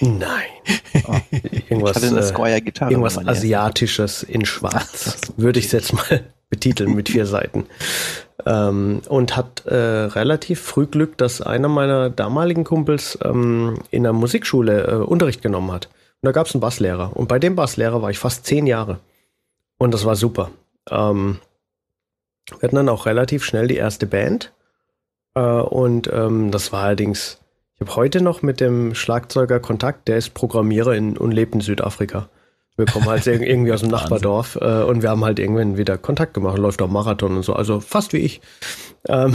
Nein, 0.00 0.48
Oh, 1.06 1.14
irgendwas, 1.68 1.90
ich 1.90 2.02
hatte 2.02 2.06
eine 2.08 2.18
äh, 2.20 2.22
Squire-Gitarre. 2.22 2.90
irgendwas. 2.90 3.18
Asiatisches 3.18 4.22
in 4.22 4.44
Schwarz, 4.44 5.18
würde 5.36 5.58
ich 5.58 5.66
es 5.66 5.72
jetzt 5.72 5.92
mal 5.92 6.24
betiteln 6.50 6.94
mit 6.94 7.08
vier 7.08 7.26
Seiten. 7.26 7.66
Ähm, 8.44 9.02
und 9.08 9.36
hat 9.36 9.64
äh, 9.66 9.74
relativ 9.74 10.60
früh 10.60 10.86
Glück, 10.86 11.16
dass 11.16 11.40
einer 11.40 11.68
meiner 11.68 12.10
damaligen 12.10 12.64
Kumpels 12.64 13.16
ähm, 13.24 13.78
in 13.90 14.02
der 14.02 14.12
Musikschule 14.12 14.84
äh, 14.86 14.94
Unterricht 14.96 15.42
genommen 15.42 15.70
hat. 15.72 15.86
Und 15.86 16.26
da 16.26 16.32
gab 16.32 16.46
es 16.46 16.54
einen 16.54 16.60
Basslehrer. 16.60 17.16
Und 17.16 17.28
bei 17.28 17.38
dem 17.38 17.54
Basslehrer 17.56 18.02
war 18.02 18.10
ich 18.10 18.18
fast 18.18 18.44
zehn 18.46 18.66
Jahre. 18.66 18.98
Und 19.78 19.94
das 19.94 20.04
war 20.04 20.16
super. 20.16 20.50
Ähm, 20.90 21.38
wir 22.58 22.62
hatten 22.66 22.76
dann 22.76 22.88
auch 22.88 23.06
relativ 23.06 23.44
schnell 23.44 23.68
die 23.68 23.76
erste 23.76 24.06
Band. 24.06 24.52
Äh, 25.34 25.40
und 25.40 26.10
ähm, 26.12 26.50
das 26.50 26.72
war 26.72 26.82
allerdings, 26.84 27.38
ich 27.82 27.88
habe 27.88 27.96
heute 27.96 28.20
noch 28.20 28.42
mit 28.42 28.60
dem 28.60 28.94
Schlagzeuger 28.94 29.58
Kontakt, 29.58 30.06
der 30.06 30.16
ist 30.16 30.34
Programmierer 30.34 30.94
in, 30.94 31.16
und 31.16 31.32
lebt 31.32 31.54
in 31.54 31.60
Südafrika. 31.60 32.28
Wir 32.76 32.86
kommen 32.86 33.06
halt 33.06 33.26
ir- 33.26 33.40
irgendwie 33.42 33.72
aus 33.72 33.80
dem. 33.80 33.90
Nachbardorf 33.90 34.56
äh, 34.60 34.82
und 34.84 35.02
wir 35.02 35.10
haben 35.10 35.24
halt 35.24 35.38
irgendwann 35.38 35.76
wieder 35.76 35.98
Kontakt 35.98 36.32
gemacht, 36.34 36.58
läuft 36.58 36.80
auch 36.80 36.88
Marathon 36.88 37.36
und 37.36 37.42
so, 37.42 37.54
also 37.54 37.80
fast 37.80 38.12
wie 38.12 38.18
ich. 38.18 38.40
Ähm, 39.08 39.34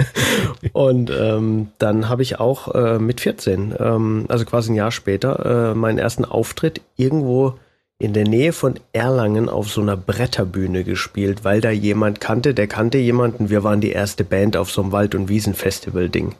und 0.72 1.10
ähm, 1.10 1.68
dann 1.78 2.08
habe 2.08 2.22
ich 2.22 2.40
auch 2.40 2.74
äh, 2.74 2.98
mit 2.98 3.20
14, 3.20 3.74
ähm, 3.78 4.24
also 4.28 4.44
quasi 4.46 4.72
ein 4.72 4.76
Jahr 4.76 4.90
später, 4.90 5.72
äh, 5.72 5.74
meinen 5.74 5.98
ersten 5.98 6.24
Auftritt 6.24 6.80
irgendwo 6.96 7.54
in 7.98 8.12
der 8.14 8.24
Nähe 8.24 8.52
von 8.52 8.74
Erlangen 8.92 9.48
auf 9.48 9.68
so 9.70 9.80
einer 9.80 9.96
Bretterbühne 9.96 10.82
gespielt, 10.84 11.44
weil 11.44 11.60
da 11.60 11.70
jemand 11.70 12.20
kannte, 12.20 12.52
der 12.54 12.66
kannte 12.66 12.98
jemanden. 12.98 13.48
Wir 13.48 13.64
waren 13.64 13.80
die 13.80 13.92
erste 13.92 14.24
Band 14.24 14.56
auf 14.56 14.70
so 14.70 14.82
einem 14.82 14.92
Wald- 14.92 15.14
und 15.14 15.28
Wiesenfestival-Ding. 15.28 16.34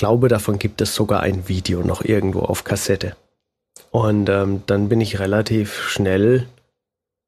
Ich 0.00 0.02
glaube, 0.02 0.28
davon 0.28 0.58
gibt 0.58 0.80
es 0.80 0.94
sogar 0.94 1.20
ein 1.20 1.46
Video 1.46 1.82
noch 1.82 2.02
irgendwo 2.02 2.40
auf 2.40 2.64
Kassette. 2.64 3.16
Und 3.90 4.30
ähm, 4.30 4.62
dann 4.64 4.88
bin 4.88 4.98
ich 4.98 5.18
relativ 5.18 5.90
schnell, 5.90 6.46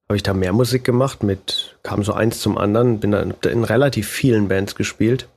habe 0.08 0.16
ich 0.16 0.22
da 0.22 0.32
mehr 0.32 0.54
Musik 0.54 0.82
gemacht, 0.82 1.22
mit 1.22 1.76
kam 1.82 2.02
so 2.02 2.14
eins 2.14 2.40
zum 2.40 2.56
anderen, 2.56 2.98
bin 2.98 3.10
dann 3.10 3.34
in 3.42 3.64
relativ 3.64 4.08
vielen 4.08 4.48
Bands 4.48 4.74
gespielt, 4.74 5.28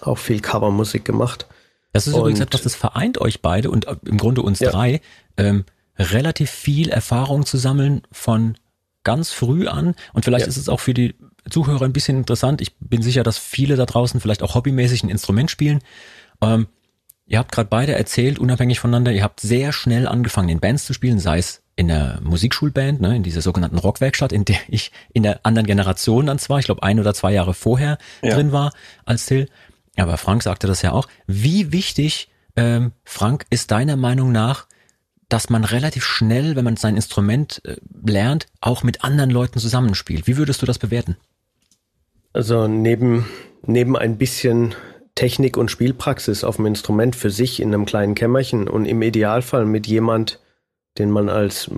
auch 0.00 0.16
viel 0.16 0.40
Covermusik 0.40 1.04
gemacht. 1.04 1.46
Das 1.92 2.06
ist 2.06 2.14
Und- 2.14 2.20
übrigens 2.20 2.40
etwas, 2.40 2.62
das 2.62 2.74
vereint 2.74 3.20
euch 3.20 3.42
beide 3.42 3.70
und 3.70 3.86
äh, 3.86 3.96
im 4.06 4.16
Grunde 4.16 4.40
uns 4.40 4.60
Ja. 4.60 4.70
drei, 4.70 5.02
ähm, 5.36 5.66
relativ 5.98 6.50
viel 6.50 6.88
Erfahrung 6.88 7.44
zu 7.44 7.58
sammeln 7.58 8.00
von 8.10 8.56
ganz 9.04 9.30
früh 9.30 9.66
an. 9.68 9.94
Und 10.14 10.24
vielleicht 10.24 10.46
Ja. 10.46 10.48
ist 10.48 10.56
es 10.56 10.70
auch 10.70 10.80
für 10.80 10.94
die 10.94 11.16
Zuhörer 11.50 11.84
ein 11.84 11.92
bisschen 11.92 12.16
interessant. 12.16 12.62
Ich 12.62 12.74
bin 12.78 13.02
sicher, 13.02 13.22
dass 13.24 13.36
viele 13.36 13.76
da 13.76 13.84
draußen 13.84 14.20
vielleicht 14.20 14.42
auch 14.42 14.54
hobbymäßig 14.54 15.02
ein 15.04 15.10
Instrument 15.10 15.50
spielen. 15.50 15.80
Ähm, 16.42 16.66
ihr 17.26 17.38
habt 17.38 17.52
gerade 17.52 17.68
beide 17.68 17.94
erzählt, 17.94 18.38
unabhängig 18.38 18.80
voneinander, 18.80 19.12
ihr 19.12 19.22
habt 19.22 19.40
sehr 19.40 19.72
schnell 19.72 20.06
angefangen, 20.06 20.48
in 20.48 20.60
Bands 20.60 20.84
zu 20.84 20.92
spielen, 20.92 21.18
sei 21.18 21.38
es 21.38 21.62
in 21.76 21.88
der 21.88 22.20
Musikschulband, 22.22 23.00
ne, 23.00 23.16
in 23.16 23.22
dieser 23.22 23.42
sogenannten 23.42 23.78
Rockwerkstatt, 23.78 24.32
in 24.32 24.44
der 24.44 24.58
ich 24.68 24.92
in 25.12 25.22
der 25.22 25.40
anderen 25.44 25.66
Generation 25.66 26.26
dann 26.26 26.38
zwar, 26.38 26.58
ich 26.58 26.64
glaube 26.64 26.82
ein 26.82 26.98
oder 26.98 27.12
zwei 27.12 27.32
Jahre 27.32 27.52
vorher 27.52 27.98
ja. 28.22 28.34
drin 28.34 28.52
war 28.52 28.72
als 29.04 29.26
Till. 29.26 29.48
Aber 29.96 30.16
Frank 30.16 30.42
sagte 30.42 30.66
das 30.66 30.82
ja 30.82 30.92
auch. 30.92 31.08
Wie 31.26 31.72
wichtig, 31.72 32.28
ähm, 32.56 32.92
Frank, 33.04 33.46
ist 33.50 33.70
deiner 33.70 33.96
Meinung 33.96 34.32
nach, 34.32 34.66
dass 35.28 35.50
man 35.50 35.64
relativ 35.64 36.04
schnell, 36.04 36.56
wenn 36.56 36.64
man 36.64 36.76
sein 36.76 36.96
Instrument 36.96 37.60
äh, 37.64 37.76
lernt, 38.06 38.46
auch 38.60 38.82
mit 38.82 39.04
anderen 39.04 39.30
Leuten 39.30 39.58
zusammenspielt? 39.58 40.26
Wie 40.26 40.36
würdest 40.36 40.62
du 40.62 40.66
das 40.66 40.78
bewerten? 40.78 41.16
Also 42.32 42.68
neben, 42.68 43.26
neben 43.62 43.96
ein 43.96 44.18
bisschen 44.18 44.74
Technik 45.16 45.56
und 45.56 45.70
Spielpraxis 45.70 46.44
auf 46.44 46.56
dem 46.56 46.66
Instrument 46.66 47.16
für 47.16 47.30
sich 47.30 47.60
in 47.60 47.74
einem 47.74 47.86
kleinen 47.86 48.14
Kämmerchen 48.14 48.68
und 48.68 48.84
im 48.84 49.02
Idealfall 49.02 49.64
mit 49.64 49.88
jemand, 49.88 50.40
den 50.98 51.10
man 51.10 51.28
als 51.28 51.70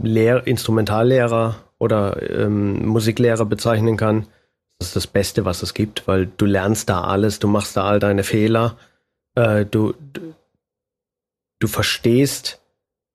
Lehr 0.00 0.46
Instrumentallehrer 0.46 1.56
oder 1.78 2.22
ähm, 2.30 2.86
Musiklehrer 2.86 3.46
bezeichnen 3.46 3.96
kann, 3.96 4.26
das 4.78 4.88
ist 4.88 4.96
das 4.96 5.06
Beste, 5.06 5.44
was 5.44 5.62
es 5.62 5.74
gibt, 5.74 6.06
weil 6.06 6.26
du 6.26 6.46
lernst 6.46 6.88
da 6.88 7.02
alles, 7.02 7.38
du 7.38 7.48
machst 7.48 7.76
da 7.76 7.84
all 7.84 8.00
deine 8.00 8.22
Fehler, 8.22 8.76
äh, 9.34 9.64
du, 9.64 9.94
du, 10.12 10.34
du 11.60 11.66
verstehst, 11.66 12.60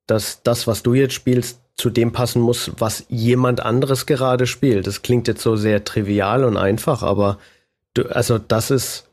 dass 0.08 0.42
das, 0.42 0.68
was 0.68 0.84
du 0.84 0.94
jetzt 0.96 1.14
spielst, 1.14 1.62
zu 1.76 1.90
dem 1.90 2.12
passen 2.12 2.42
muss, 2.42 2.72
was 2.78 3.06
jemand 3.08 3.62
anderes 3.62 4.06
gerade 4.06 4.48
spielt. 4.48 4.88
Das 4.88 5.02
klingt 5.02 5.28
jetzt 5.28 5.42
so 5.42 5.56
sehr 5.56 5.84
trivial 5.84 6.44
und 6.44 6.58
einfach, 6.58 7.04
aber 7.04 7.38
du, 7.94 8.04
also 8.08 8.38
das 8.38 8.72
ist 8.72 9.09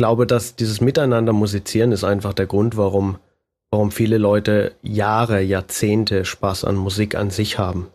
glaube, 0.00 0.26
dass 0.26 0.56
dieses 0.56 0.80
Miteinander 0.80 1.34
musizieren 1.34 1.92
ist 1.92 2.04
einfach 2.04 2.32
der 2.32 2.46
Grund, 2.46 2.78
warum, 2.78 3.18
warum 3.70 3.90
viele 3.90 4.16
Leute 4.16 4.72
Jahre, 4.80 5.42
Jahrzehnte 5.42 6.24
Spaß 6.24 6.64
an 6.64 6.76
Musik 6.76 7.14
an 7.16 7.28
sich 7.28 7.58
haben. 7.58 7.88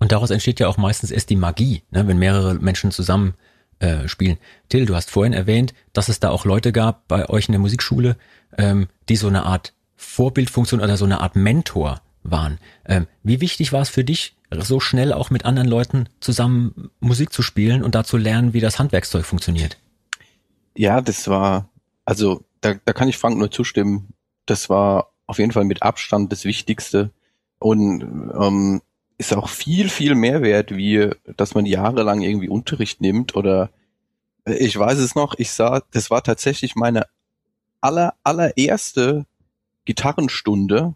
Und 0.00 0.12
daraus 0.12 0.28
entsteht 0.28 0.60
ja 0.60 0.68
auch 0.68 0.76
meistens 0.76 1.10
erst 1.10 1.30
die 1.30 1.36
Magie, 1.36 1.82
ne, 1.92 2.06
wenn 2.06 2.18
mehrere 2.18 2.52
Menschen 2.56 2.90
zusammen 2.90 3.32
äh, 3.78 4.06
spielen. 4.06 4.36
Till, 4.68 4.84
du 4.84 4.94
hast 4.94 5.10
vorhin 5.10 5.32
erwähnt, 5.32 5.72
dass 5.94 6.10
es 6.10 6.20
da 6.20 6.28
auch 6.28 6.44
Leute 6.44 6.72
gab 6.72 7.08
bei 7.08 7.26
euch 7.30 7.48
in 7.48 7.52
der 7.52 7.60
Musikschule, 7.60 8.16
ähm, 8.58 8.88
die 9.08 9.16
so 9.16 9.28
eine 9.28 9.46
Art 9.46 9.72
Vorbildfunktion 9.96 10.82
oder 10.82 10.98
so 10.98 11.06
eine 11.06 11.22
Art 11.22 11.36
Mentor 11.36 12.02
waren. 12.22 12.58
Ähm, 12.84 13.06
wie 13.22 13.40
wichtig 13.40 13.72
war 13.72 13.80
es 13.80 13.88
für 13.88 14.04
dich, 14.04 14.36
so 14.58 14.78
schnell 14.78 15.14
auch 15.14 15.30
mit 15.30 15.46
anderen 15.46 15.70
Leuten 15.70 16.06
zusammen 16.20 16.90
Musik 17.00 17.32
zu 17.32 17.40
spielen 17.40 17.82
und 17.82 17.94
da 17.94 18.04
zu 18.04 18.18
lernen, 18.18 18.52
wie 18.52 18.60
das 18.60 18.78
Handwerkszeug 18.78 19.24
funktioniert? 19.24 19.78
Ja, 20.80 21.02
das 21.02 21.28
war, 21.28 21.68
also 22.06 22.42
da, 22.62 22.72
da 22.72 22.94
kann 22.94 23.06
ich 23.06 23.18
Frank 23.18 23.36
nur 23.36 23.50
zustimmen. 23.50 24.14
Das 24.46 24.70
war 24.70 25.12
auf 25.26 25.38
jeden 25.38 25.52
Fall 25.52 25.64
mit 25.64 25.82
Abstand 25.82 26.32
das 26.32 26.46
Wichtigste 26.46 27.10
und 27.58 28.00
ähm, 28.00 28.80
ist 29.18 29.34
auch 29.34 29.50
viel, 29.50 29.90
viel 29.90 30.14
mehr 30.14 30.40
wert, 30.40 30.74
wie 30.74 31.10
dass 31.36 31.52
man 31.54 31.66
jahrelang 31.66 32.22
irgendwie 32.22 32.48
Unterricht 32.48 33.02
nimmt 33.02 33.36
oder 33.36 33.68
äh, 34.46 34.54
ich 34.54 34.78
weiß 34.78 35.00
es 35.00 35.14
noch, 35.14 35.34
ich 35.36 35.50
sah, 35.50 35.82
das 35.90 36.10
war 36.10 36.22
tatsächlich 36.22 36.76
meine 36.76 37.04
aller, 37.82 38.14
allererste 38.24 39.26
Gitarrenstunde. 39.84 40.94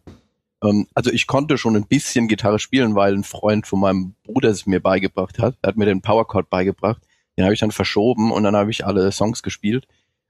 Ähm, 0.63 0.87
also 0.95 1.11
ich 1.11 1.27
konnte 1.27 1.59
schon 1.59 1.77
ein 1.77 1.87
bisschen 1.87 2.27
Gitarre 2.27 2.59
spielen, 2.59 2.95
weil 2.95 3.13
ein 3.13 3.23
Freund 3.23 3.67
von 3.67 3.81
meinem 3.81 4.15
Bruder 4.25 4.49
es 4.49 4.65
mir 4.65 4.81
beigebracht 4.81 5.39
hat. 5.39 5.59
Er 5.61 5.69
hat 5.69 5.77
mir 5.77 5.85
den 5.85 6.01
Powerchord 6.01 6.49
beigebracht. 6.49 7.03
Den 7.37 7.45
habe 7.45 7.55
ich 7.55 7.61
dann 7.61 7.71
verschoben 7.71 8.33
und 8.33 8.45
dann 8.45 8.57
habe 8.57 8.71
ich 8.71 8.87
alle 8.87 9.11
Songs 9.13 9.43
gespielt. 9.43 9.87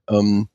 Ähm, 0.08 0.48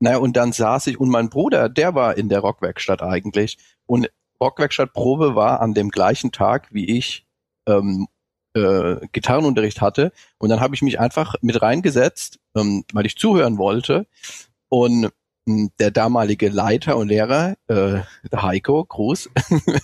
naja, 0.00 0.18
und 0.18 0.36
dann 0.36 0.52
saß 0.52 0.86
ich 0.88 1.00
und 1.00 1.08
mein 1.08 1.30
Bruder, 1.30 1.68
der 1.68 1.94
war 1.94 2.16
in 2.16 2.28
der 2.28 2.40
Rockwerkstatt 2.40 3.02
eigentlich. 3.02 3.58
Und 3.86 4.10
Rockwerkstattprobe 4.40 5.34
war 5.34 5.60
an 5.60 5.74
dem 5.74 5.90
gleichen 5.90 6.30
Tag, 6.30 6.68
wie 6.72 6.86
ich 6.96 7.26
ähm, 7.66 8.06
äh, 8.54 8.96
Gitarrenunterricht 9.12 9.80
hatte. 9.80 10.12
Und 10.38 10.50
dann 10.50 10.60
habe 10.60 10.74
ich 10.74 10.82
mich 10.82 11.00
einfach 11.00 11.34
mit 11.40 11.60
reingesetzt, 11.60 12.38
ähm, 12.56 12.84
weil 12.92 13.06
ich 13.06 13.16
zuhören 13.16 13.58
wollte. 13.58 14.06
Und 14.68 15.10
der 15.78 15.90
damalige 15.90 16.48
Leiter 16.48 16.96
und 16.96 17.08
Lehrer, 17.08 17.56
äh, 17.68 18.00
Heiko, 18.34 18.84
Gruß, 18.84 19.30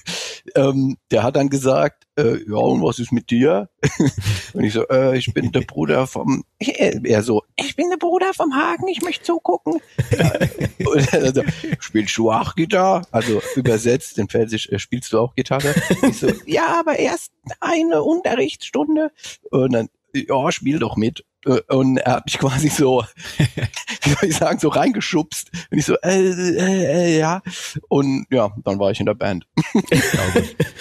ähm, 0.55 0.97
der 1.11 1.23
hat 1.23 1.37
dann 1.37 1.49
gesagt, 1.49 2.05
äh, 2.17 2.39
ja, 2.49 2.57
und 2.57 2.83
was 2.83 2.99
ist 2.99 3.13
mit 3.13 3.31
dir? 3.31 3.69
und 4.53 4.65
ich 4.65 4.73
so, 4.73 4.87
äh, 4.89 5.17
ich 5.17 5.33
bin 5.35 5.53
der 5.53 5.63
Bruder 5.63 6.07
vom, 6.07 6.45
er 6.59 7.23
so, 7.23 7.43
ich 7.57 7.77
bin 7.77 7.91
der 7.91 7.97
Bruder 7.97 8.33
vom 8.35 8.55
Hagen, 8.55 8.89
ich 8.89 9.03
möchte 9.03 9.25
zugucken. 9.25 9.81
und 10.85 11.13
er 11.13 11.35
so, 11.35 11.43
spielst 11.81 12.17
du 12.17 12.31
auch 12.31 12.55
Gitarre? 12.55 13.03
Also 13.11 13.43
übersetzt, 13.57 14.19
in 14.19 14.29
Pfälzisch, 14.29 14.69
äh, 14.69 14.79
spielst 14.79 15.13
du 15.13 15.19
auch 15.19 15.35
Gitarre? 15.35 15.75
Ich 16.03 16.19
so, 16.19 16.29
ja, 16.47 16.79
aber 16.79 16.99
erst 16.99 17.33
eine 17.61 18.03
Unterrichtsstunde. 18.03 19.11
Und 19.51 19.73
dann, 19.73 19.89
ja, 20.15 20.53
spiel 20.53 20.79
doch 20.79 20.97
mit. 20.97 21.25
Äh, 21.47 21.61
und 21.69 21.99
er 21.99 22.15
hat 22.15 22.25
mich 22.27 22.39
quasi 22.39 22.69
so, 22.69 23.05
wie 24.03 24.11
soll 24.11 24.29
ich 24.29 24.37
sagen, 24.37 24.59
so 24.59 24.69
reingeschubst. 24.69 25.51
Und 25.71 25.79
ich 25.79 25.85
so, 25.85 25.97
äh, 26.03 26.31
äh, 26.31 27.15
äh, 27.15 27.19
ja. 27.19 27.43
Und 27.89 28.27
ja, 28.31 28.53
dann 28.65 28.79
war 28.79 28.91
ich 28.91 29.01
in 29.01 29.07
der 29.07 29.15
Band. 29.15 29.47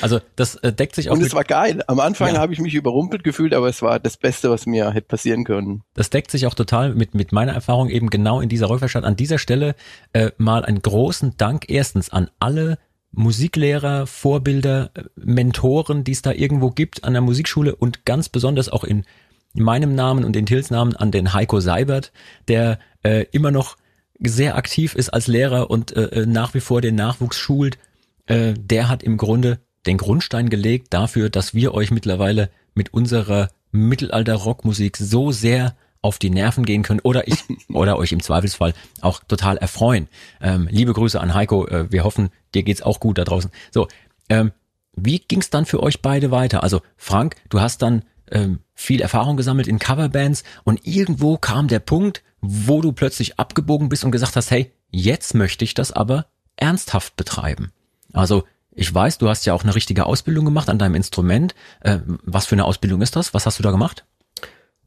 also 0.01 0.19
das 0.35 0.55
äh, 0.55 0.73
deckt 0.73 0.95
sich 0.95 1.09
auch. 1.09 1.13
Und 1.13 1.21
es 1.21 1.33
war 1.33 1.43
geil. 1.43 1.83
Am 1.87 1.99
Anfang 1.99 2.33
ja. 2.33 2.39
habe 2.39 2.53
ich 2.53 2.59
mich 2.59 2.73
überrumpelt 2.73 3.23
gefühlt, 3.23 3.53
aber 3.53 3.67
es 3.67 3.81
war 3.81 3.99
das 3.99 4.17
Beste, 4.17 4.49
was 4.49 4.65
mir 4.65 4.91
hätte 4.91 5.07
passieren 5.07 5.43
können. 5.43 5.83
Das 5.93 6.09
deckt 6.09 6.31
sich 6.31 6.47
auch 6.47 6.53
total 6.53 6.93
mit, 6.95 7.13
mit 7.13 7.31
meiner 7.31 7.53
Erfahrung 7.53 7.89
eben 7.89 8.09
genau 8.09 8.41
in 8.41 8.49
dieser 8.49 8.69
Rückverstadt. 8.69 9.03
An 9.03 9.15
dieser 9.15 9.37
Stelle 9.37 9.75
äh, 10.13 10.31
mal 10.37 10.65
einen 10.65 10.81
großen 10.81 11.37
Dank 11.37 11.69
erstens 11.69 12.09
an 12.09 12.29
alle 12.39 12.77
Musiklehrer, 13.15 14.07
Vorbilder, 14.07 14.89
Mentoren, 15.15 16.03
die 16.03 16.13
es 16.13 16.23
da 16.23 16.31
irgendwo 16.31 16.71
gibt 16.71 17.03
an 17.03 17.13
der 17.13 17.21
Musikschule 17.21 17.75
und 17.75 18.05
ganz 18.05 18.27
besonders 18.27 18.69
auch 18.69 18.83
in 18.83 19.05
meinem 19.53 19.95
Namen 19.95 20.23
und 20.23 20.35
in 20.35 20.45
Tils 20.45 20.71
Namen 20.71 20.95
an 20.95 21.11
den 21.11 21.33
Heiko 21.33 21.59
Seibert, 21.59 22.11
der 22.47 22.79
äh, 23.03 23.25
immer 23.31 23.51
noch 23.51 23.77
sehr 24.19 24.55
aktiv 24.55 24.95
ist 24.95 25.09
als 25.09 25.27
Lehrer 25.27 25.69
und 25.69 25.95
äh, 25.95 26.05
äh, 26.05 26.25
nach 26.25 26.53
wie 26.53 26.59
vor 26.59 26.81
den 26.81 26.95
Nachwuchs 26.95 27.37
schult. 27.37 27.77
Äh, 28.25 28.53
der 28.53 28.89
hat 28.89 29.03
im 29.03 29.17
Grunde 29.17 29.59
den 29.85 29.97
Grundstein 29.97 30.49
gelegt 30.49 30.93
dafür, 30.93 31.29
dass 31.29 31.53
wir 31.53 31.73
euch 31.73 31.91
mittlerweile 31.91 32.49
mit 32.73 32.93
unserer 32.93 33.49
Mittelalter-Rockmusik 33.71 34.97
so 34.97 35.31
sehr 35.31 35.75
auf 36.01 36.19
die 36.19 36.29
Nerven 36.29 36.65
gehen 36.65 36.83
können 36.83 36.99
oder 37.01 37.27
ich 37.27 37.43
oder 37.69 37.97
euch 37.97 38.11
im 38.11 38.21
Zweifelsfall 38.21 38.73
auch 39.01 39.21
total 39.23 39.57
erfreuen. 39.57 40.07
Ähm, 40.41 40.67
liebe 40.71 40.93
Grüße 40.93 41.19
an 41.19 41.33
Heiko. 41.33 41.67
Äh, 41.67 41.91
wir 41.91 42.03
hoffen, 42.03 42.29
dir 42.53 42.63
geht's 42.63 42.81
auch 42.81 42.99
gut 42.99 43.17
da 43.17 43.23
draußen. 43.23 43.51
So, 43.71 43.87
ähm, 44.29 44.51
wie 44.95 45.19
ging's 45.19 45.49
dann 45.49 45.65
für 45.65 45.81
euch 45.81 46.01
beide 46.01 46.29
weiter? 46.31 46.61
Also 46.61 46.81
Frank, 46.97 47.35
du 47.49 47.61
hast 47.61 47.81
dann 47.81 48.03
ähm, 48.33 48.59
viel 48.73 49.01
Erfahrung 49.01 49.37
gesammelt 49.37 49.67
in 49.67 49.79
Coverbands 49.79 50.43
und 50.63 50.85
irgendwo 50.85 51.37
kam 51.37 51.67
der 51.67 51.79
Punkt, 51.79 52.23
wo 52.41 52.81
du 52.81 52.91
plötzlich 52.91 53.39
abgebogen 53.39 53.87
bist 53.87 54.03
und 54.03 54.11
gesagt 54.11 54.35
hast, 54.35 54.51
hey, 54.51 54.71
jetzt 54.89 55.33
möchte 55.33 55.63
ich 55.63 55.73
das 55.73 55.91
aber 55.91 56.25
ernsthaft 56.57 57.15
betreiben. 57.15 57.71
Also 58.11 58.43
ich 58.71 58.93
weiß, 58.93 59.19
du 59.19 59.29
hast 59.29 59.45
ja 59.45 59.53
auch 59.53 59.63
eine 59.63 59.75
richtige 59.75 60.05
Ausbildung 60.05 60.45
gemacht 60.45 60.69
an 60.69 60.79
deinem 60.79 60.95
Instrument. 60.95 61.55
Äh, 61.81 61.99
was 62.23 62.47
für 62.47 62.55
eine 62.55 62.65
Ausbildung 62.65 63.01
ist 63.01 63.15
das? 63.15 63.33
Was 63.33 63.45
hast 63.45 63.59
du 63.59 63.63
da 63.63 63.71
gemacht? 63.71 64.05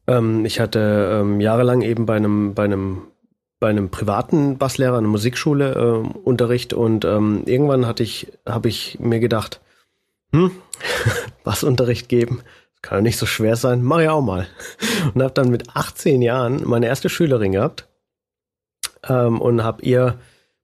Ähm, 0.07 0.45
ich 0.45 0.61
hatte 0.61 1.21
ähm, 1.21 1.41
jahrelang 1.41 1.83
eben 1.83 2.05
bei 2.05 2.17
einem, 2.17 2.55
bei 2.55 2.65
einem, 2.65 3.03
bei 3.61 3.71
einem 3.71 3.91
privaten 3.91 4.59
Basslehrer, 4.59 4.99
einer 4.99 5.09
Musikschule 5.09 5.75
äh, 5.75 6.19
Unterricht 6.19 6.73
und 6.73 7.05
ähm, 7.05 7.43
irgendwann 7.47 7.87
hatte 7.87 8.03
ich, 8.03 8.33
habe 8.45 8.69
ich 8.69 8.99
mir 9.01 9.21
gedacht, 9.21 9.61
hm, 10.33 10.51
Bassunterricht 11.45 12.09
geben, 12.09 12.43
kann 12.87 12.99
ja 12.99 13.03
nicht 13.03 13.19
so 13.19 13.27
schwer 13.27 13.57
sein, 13.57 13.83
mach 13.83 13.99
ich 13.99 14.09
auch 14.09 14.23
mal. 14.23 14.47
Und 15.15 15.23
habe 15.23 15.35
dann 15.35 15.51
mit 15.51 15.75
18 15.75 16.23
Jahren 16.23 16.63
meine 16.65 16.87
erste 16.87 17.09
Schülerin 17.09 17.53
gehabt 17.53 17.89
ähm, 19.09 19.41
und 19.41 19.65
habe 19.65 19.83
ihr, 19.83 20.19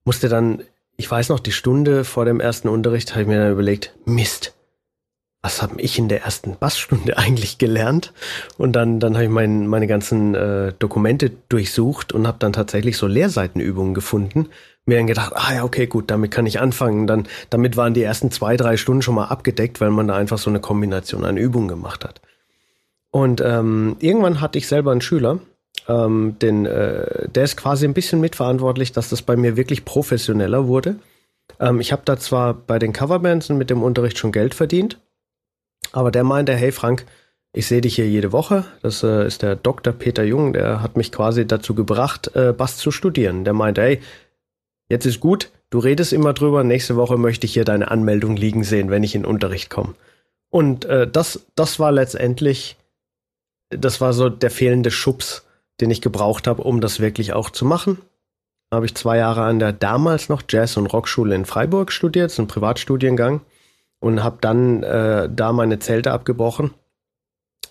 musste 0.04 0.28
dann, 0.28 0.62
ich 0.96 1.10
weiß 1.10 1.28
noch, 1.28 1.40
die 1.40 1.52
Stunde 1.52 2.04
vor 2.04 2.24
dem 2.24 2.40
ersten 2.40 2.68
Unterricht, 2.68 3.12
habe 3.12 3.22
ich 3.22 3.28
mir 3.28 3.38
dann 3.38 3.52
überlegt, 3.52 3.94
Mist, 4.04 4.54
was 5.42 5.60
habe 5.60 5.80
ich 5.80 5.98
in 5.98 6.08
der 6.08 6.22
ersten 6.22 6.56
Bassstunde 6.56 7.18
eigentlich 7.18 7.58
gelernt? 7.58 8.12
Und 8.56 8.72
dann, 8.74 9.00
dann 9.00 9.14
habe 9.14 9.24
ich 9.24 9.30
mein, 9.30 9.66
meine 9.66 9.86
ganzen 9.86 10.34
äh, 10.34 10.72
Dokumente 10.78 11.30
durchsucht 11.48 12.12
und 12.12 12.26
habe 12.26 12.38
dann 12.38 12.52
tatsächlich 12.52 12.96
so 12.96 13.06
Lehrseitenübungen 13.06 13.94
gefunden, 13.94 14.48
mir 14.86 14.96
dann 14.96 15.06
gedacht, 15.06 15.32
ah 15.34 15.54
ja, 15.54 15.64
okay, 15.64 15.86
gut, 15.86 16.10
damit 16.10 16.30
kann 16.30 16.46
ich 16.46 16.60
anfangen. 16.60 17.06
Dann, 17.06 17.28
damit 17.50 17.76
waren 17.76 17.94
die 17.94 18.02
ersten 18.02 18.30
zwei, 18.30 18.56
drei 18.56 18.76
Stunden 18.76 19.02
schon 19.02 19.14
mal 19.14 19.26
abgedeckt, 19.26 19.80
weil 19.80 19.90
man 19.90 20.08
da 20.08 20.16
einfach 20.16 20.38
so 20.38 20.50
eine 20.50 20.60
Kombination 20.60 21.24
an 21.24 21.36
Übungen 21.36 21.68
gemacht 21.68 22.04
hat. 22.04 22.20
Und 23.10 23.40
ähm, 23.44 23.96
irgendwann 24.00 24.40
hatte 24.40 24.58
ich 24.58 24.66
selber 24.66 24.90
einen 24.90 25.02
Schüler, 25.02 25.38
ähm, 25.88 26.36
den, 26.40 26.66
äh, 26.66 27.28
der 27.28 27.44
ist 27.44 27.56
quasi 27.56 27.84
ein 27.84 27.94
bisschen 27.94 28.20
mitverantwortlich, 28.20 28.92
dass 28.92 29.10
das 29.10 29.22
bei 29.22 29.36
mir 29.36 29.56
wirklich 29.56 29.84
professioneller 29.84 30.66
wurde. 30.66 30.96
Ähm, 31.60 31.80
ich 31.80 31.92
habe 31.92 32.02
da 32.04 32.18
zwar 32.18 32.54
bei 32.54 32.78
den 32.78 32.92
Coverbands 32.92 33.48
mit 33.50 33.70
dem 33.70 33.82
Unterricht 33.82 34.18
schon 34.18 34.32
Geld 34.32 34.54
verdient, 34.54 34.98
aber 35.92 36.10
der 36.10 36.24
meinte, 36.24 36.54
hey 36.54 36.72
Frank, 36.72 37.06
ich 37.52 37.66
sehe 37.66 37.82
dich 37.82 37.96
hier 37.96 38.08
jede 38.08 38.32
Woche. 38.32 38.64
Das 38.82 39.02
äh, 39.02 39.26
ist 39.26 39.42
der 39.42 39.56
Dr. 39.56 39.92
Peter 39.92 40.24
Jung, 40.24 40.54
der 40.54 40.82
hat 40.82 40.96
mich 40.96 41.12
quasi 41.12 41.46
dazu 41.46 41.74
gebracht, 41.74 42.34
äh, 42.34 42.52
Bass 42.52 42.78
zu 42.78 42.90
studieren. 42.90 43.44
Der 43.44 43.52
meinte, 43.52 43.82
hey, 43.82 44.00
jetzt 44.88 45.06
ist 45.06 45.20
gut, 45.20 45.50
du 45.70 45.78
redest 45.78 46.12
immer 46.12 46.32
drüber, 46.32 46.64
nächste 46.64 46.96
Woche 46.96 47.18
möchte 47.18 47.46
ich 47.46 47.52
hier 47.52 47.64
deine 47.64 47.90
Anmeldung 47.90 48.36
liegen 48.36 48.64
sehen, 48.64 48.90
wenn 48.90 49.02
ich 49.02 49.14
in 49.14 49.26
Unterricht 49.26 49.70
komme. 49.70 49.94
Und 50.50 50.86
äh, 50.86 51.06
das, 51.06 51.46
das 51.54 51.78
war 51.78 51.92
letztendlich, 51.92 52.76
das 53.70 54.00
war 54.00 54.12
so 54.12 54.28
der 54.28 54.50
fehlende 54.50 54.90
Schubs, 54.90 55.46
den 55.80 55.90
ich 55.90 56.00
gebraucht 56.00 56.46
habe, 56.46 56.62
um 56.62 56.80
das 56.80 57.00
wirklich 57.00 57.32
auch 57.32 57.50
zu 57.50 57.64
machen. 57.64 57.98
Habe 58.70 58.86
ich 58.86 58.94
zwei 58.94 59.18
Jahre 59.18 59.42
an 59.42 59.58
der 59.58 59.72
damals 59.72 60.30
noch 60.30 60.42
Jazz- 60.48 60.78
und 60.78 60.86
Rockschule 60.86 61.34
in 61.34 61.44
Freiburg 61.44 61.92
studiert, 61.92 62.30
ist 62.30 62.38
ein 62.38 62.48
Privatstudiengang, 62.48 63.42
und 64.02 64.24
habe 64.24 64.38
dann 64.40 64.82
äh, 64.82 65.28
da 65.34 65.52
meine 65.52 65.78
Zelte 65.78 66.12
abgebrochen 66.12 66.74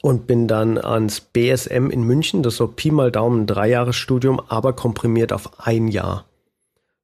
und 0.01 0.27
bin 0.27 0.47
dann 0.47 0.77
ans 0.77 1.19
BSM 1.19 1.89
in 1.91 2.03
München, 2.03 2.41
das 2.41 2.55
so 2.55 2.67
Pi 2.67 2.89
mal 2.89 3.11
Daumen 3.11 3.41
ein 3.41 3.47
Dreijahresstudium, 3.47 4.41
aber 4.47 4.73
komprimiert 4.73 5.33
auf 5.33 5.67
ein 5.67 5.89
Jahr. 5.89 6.25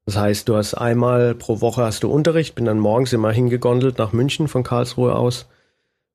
Das 0.05 0.17
heißt, 0.17 0.47
du 0.47 0.55
hast 0.55 0.75
einmal 0.75 1.35
pro 1.35 1.59
Woche 1.59 1.83
hast 1.83 2.03
du 2.03 2.09
Unterricht, 2.09 2.55
bin 2.55 2.63
dann 2.63 2.79
morgens 2.79 3.11
immer 3.11 3.31
hingegondelt 3.31 3.97
nach 3.97 4.13
München 4.13 4.47
von 4.47 4.63
Karlsruhe 4.63 5.13
aus, 5.13 5.47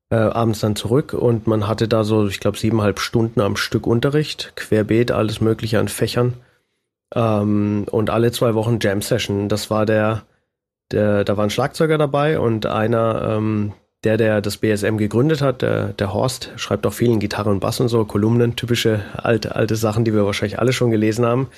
äh, 0.09 0.17
abends 0.17 0.61
dann 0.61 0.75
zurück 0.75 1.13
und 1.13 1.47
man 1.47 1.69
hatte 1.69 1.89
da 1.89 2.05
so, 2.05 2.27
ich 2.27 2.41
glaube, 2.41 2.57
siebeneinhalb 2.57 2.99
Stunden 2.99 3.43
am 3.43 3.57
Stück 3.57 3.87
Unterricht, 3.87 4.55
querbeet, 4.57 5.11
alles 5.11 5.43
mögliche 5.43 5.79
an 5.79 5.89
Fächern 5.89 6.33
ähm, 7.15 7.85
und 7.91 8.09
alle 8.09 8.33
zwei 8.33 8.55
Wochen 8.55 8.79
Jam 8.81 9.03
Session. 9.03 9.51
Das 9.51 9.69
war 9.69 9.85
der, 9.85 10.23
der, 10.93 11.25
da 11.25 11.37
war 11.37 11.45
ein 11.45 11.51
Schlagzeuger 11.51 11.99
dabei 11.99 12.39
und 12.39 12.67
einer, 12.67 13.37
ähm, 13.37 13.73
der, 14.05 14.17
der 14.17 14.41
das 14.41 14.59
BSM 14.59 14.97
gegründet 14.97 15.43
hat, 15.43 15.63
der, 15.63 15.89
der 15.95 16.13
Horst, 16.13 16.51
schreibt 16.57 16.87
auch 16.87 16.93
viel 16.93 17.11
in 17.11 17.21
Gitarre 17.21 17.51
und 17.51 17.61
Bass 17.61 17.81
und 17.81 17.89
so, 17.89 18.05
Kolumnen, 18.05 18.57
typische 18.57 19.01
alte, 19.17 19.55
alte 19.55 19.77
Sachen, 19.77 20.05
die 20.05 20.15
wir 20.15 20.27
wahrscheinlich 20.27 20.59
alle 20.59 20.73
schon 20.73 20.91
gelesen 20.91 21.25
haben. 21.25 21.49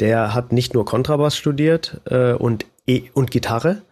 Der 0.00 0.34
hat 0.34 0.52
nicht 0.52 0.74
nur 0.74 0.84
Kontrabass 0.84 1.36
studiert 1.36 2.00
äh, 2.06 2.32
und, 2.32 2.66
e 2.86 3.02
und 3.12 3.30
Gitarre, 3.30 3.82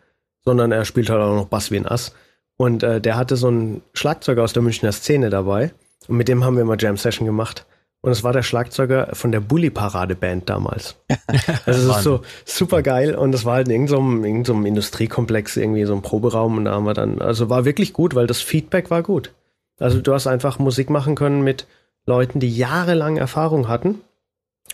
sondern 0.45 0.73
er 0.73 0.85
spielt 0.85 1.11
halt 1.11 1.21
auch 1.21 1.37
noch 1.37 1.47
Bass 1.47 1.71
wie 1.71 1.77
ein 1.77 1.87
Ass. 1.87 2.15
Und 2.57 2.83
äh, 2.83 3.01
der 3.01 3.17
hatte 3.17 3.37
so 3.37 3.49
einen 3.49 3.83
Schlagzeuger 3.95 4.43
aus 4.43 4.53
der 4.53 4.63
Münchner 4.63 4.93
Szene 4.93 5.31
dabei. 5.31 5.73
Und 6.09 6.17
mit 6.17 6.29
dem 6.29 6.45
haben 6.45 6.57
wir 6.57 6.65
mal 6.65 6.77
Jam 6.79 6.97
Session 6.97 7.27
gemacht. 7.27 7.67
Und 8.03 8.13
es 8.13 8.25
war 8.25 8.33
der 8.33 8.43
Schlagzeuger 8.43 9.11
von 9.13 9.31
der 9.31 9.41
Bully 9.41 9.69
Parade 9.69 10.15
Band 10.15 10.49
damals. 10.49 10.97
Also 11.67 11.91
es 11.91 11.97
ist 11.99 12.03
so 12.03 12.23
super 12.45 12.83
geil 12.83 13.15
und 13.15 13.35
es 13.35 13.45
war 13.45 13.57
halt 13.57 13.69
in 13.69 13.75
irgendeinem, 13.75 14.25
irgendeinem 14.25 14.67
Industriekomplex 14.67 15.57
irgendwie 15.57 15.85
so 15.85 15.95
ein 15.95 16.03
Proberaum. 16.03 16.57
Und 16.57 16.65
da 16.65 16.73
haben 16.73 16.87
wir 16.87 16.95
dann, 16.95 17.21
also 17.21 17.51
war 17.51 17.65
wirklich 17.65 17.93
gut, 17.93 18.15
weil 18.15 18.27
das 18.27 18.41
Feedback 18.41 18.91
war 18.91 19.03
gut. 19.03 19.33
Also 19.79 20.01
du 20.01 20.13
hast 20.13 20.27
einfach 20.27 20.59
Musik 20.59 20.91
machen 20.91 21.15
können 21.15 21.43
mit 21.43 21.67
Leuten, 22.07 22.41
die 22.41 22.55
jahrelang 22.55 23.17
Erfahrung 23.17 23.69
hatten. 23.69 24.01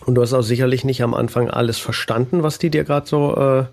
Und 0.05 0.15
du 0.15 0.21
hast 0.21 0.33
auch 0.33 0.41
sicherlich 0.41 0.85
nicht 0.85 1.03
am 1.03 1.13
Anfang 1.13 1.49
alles 1.49 1.77
verstanden, 1.77 2.43
was 2.43 2.59
die 2.59 2.69
dir 2.69 2.83
gerade 2.83 3.07
so 3.07 3.35
äh, 3.35 3.65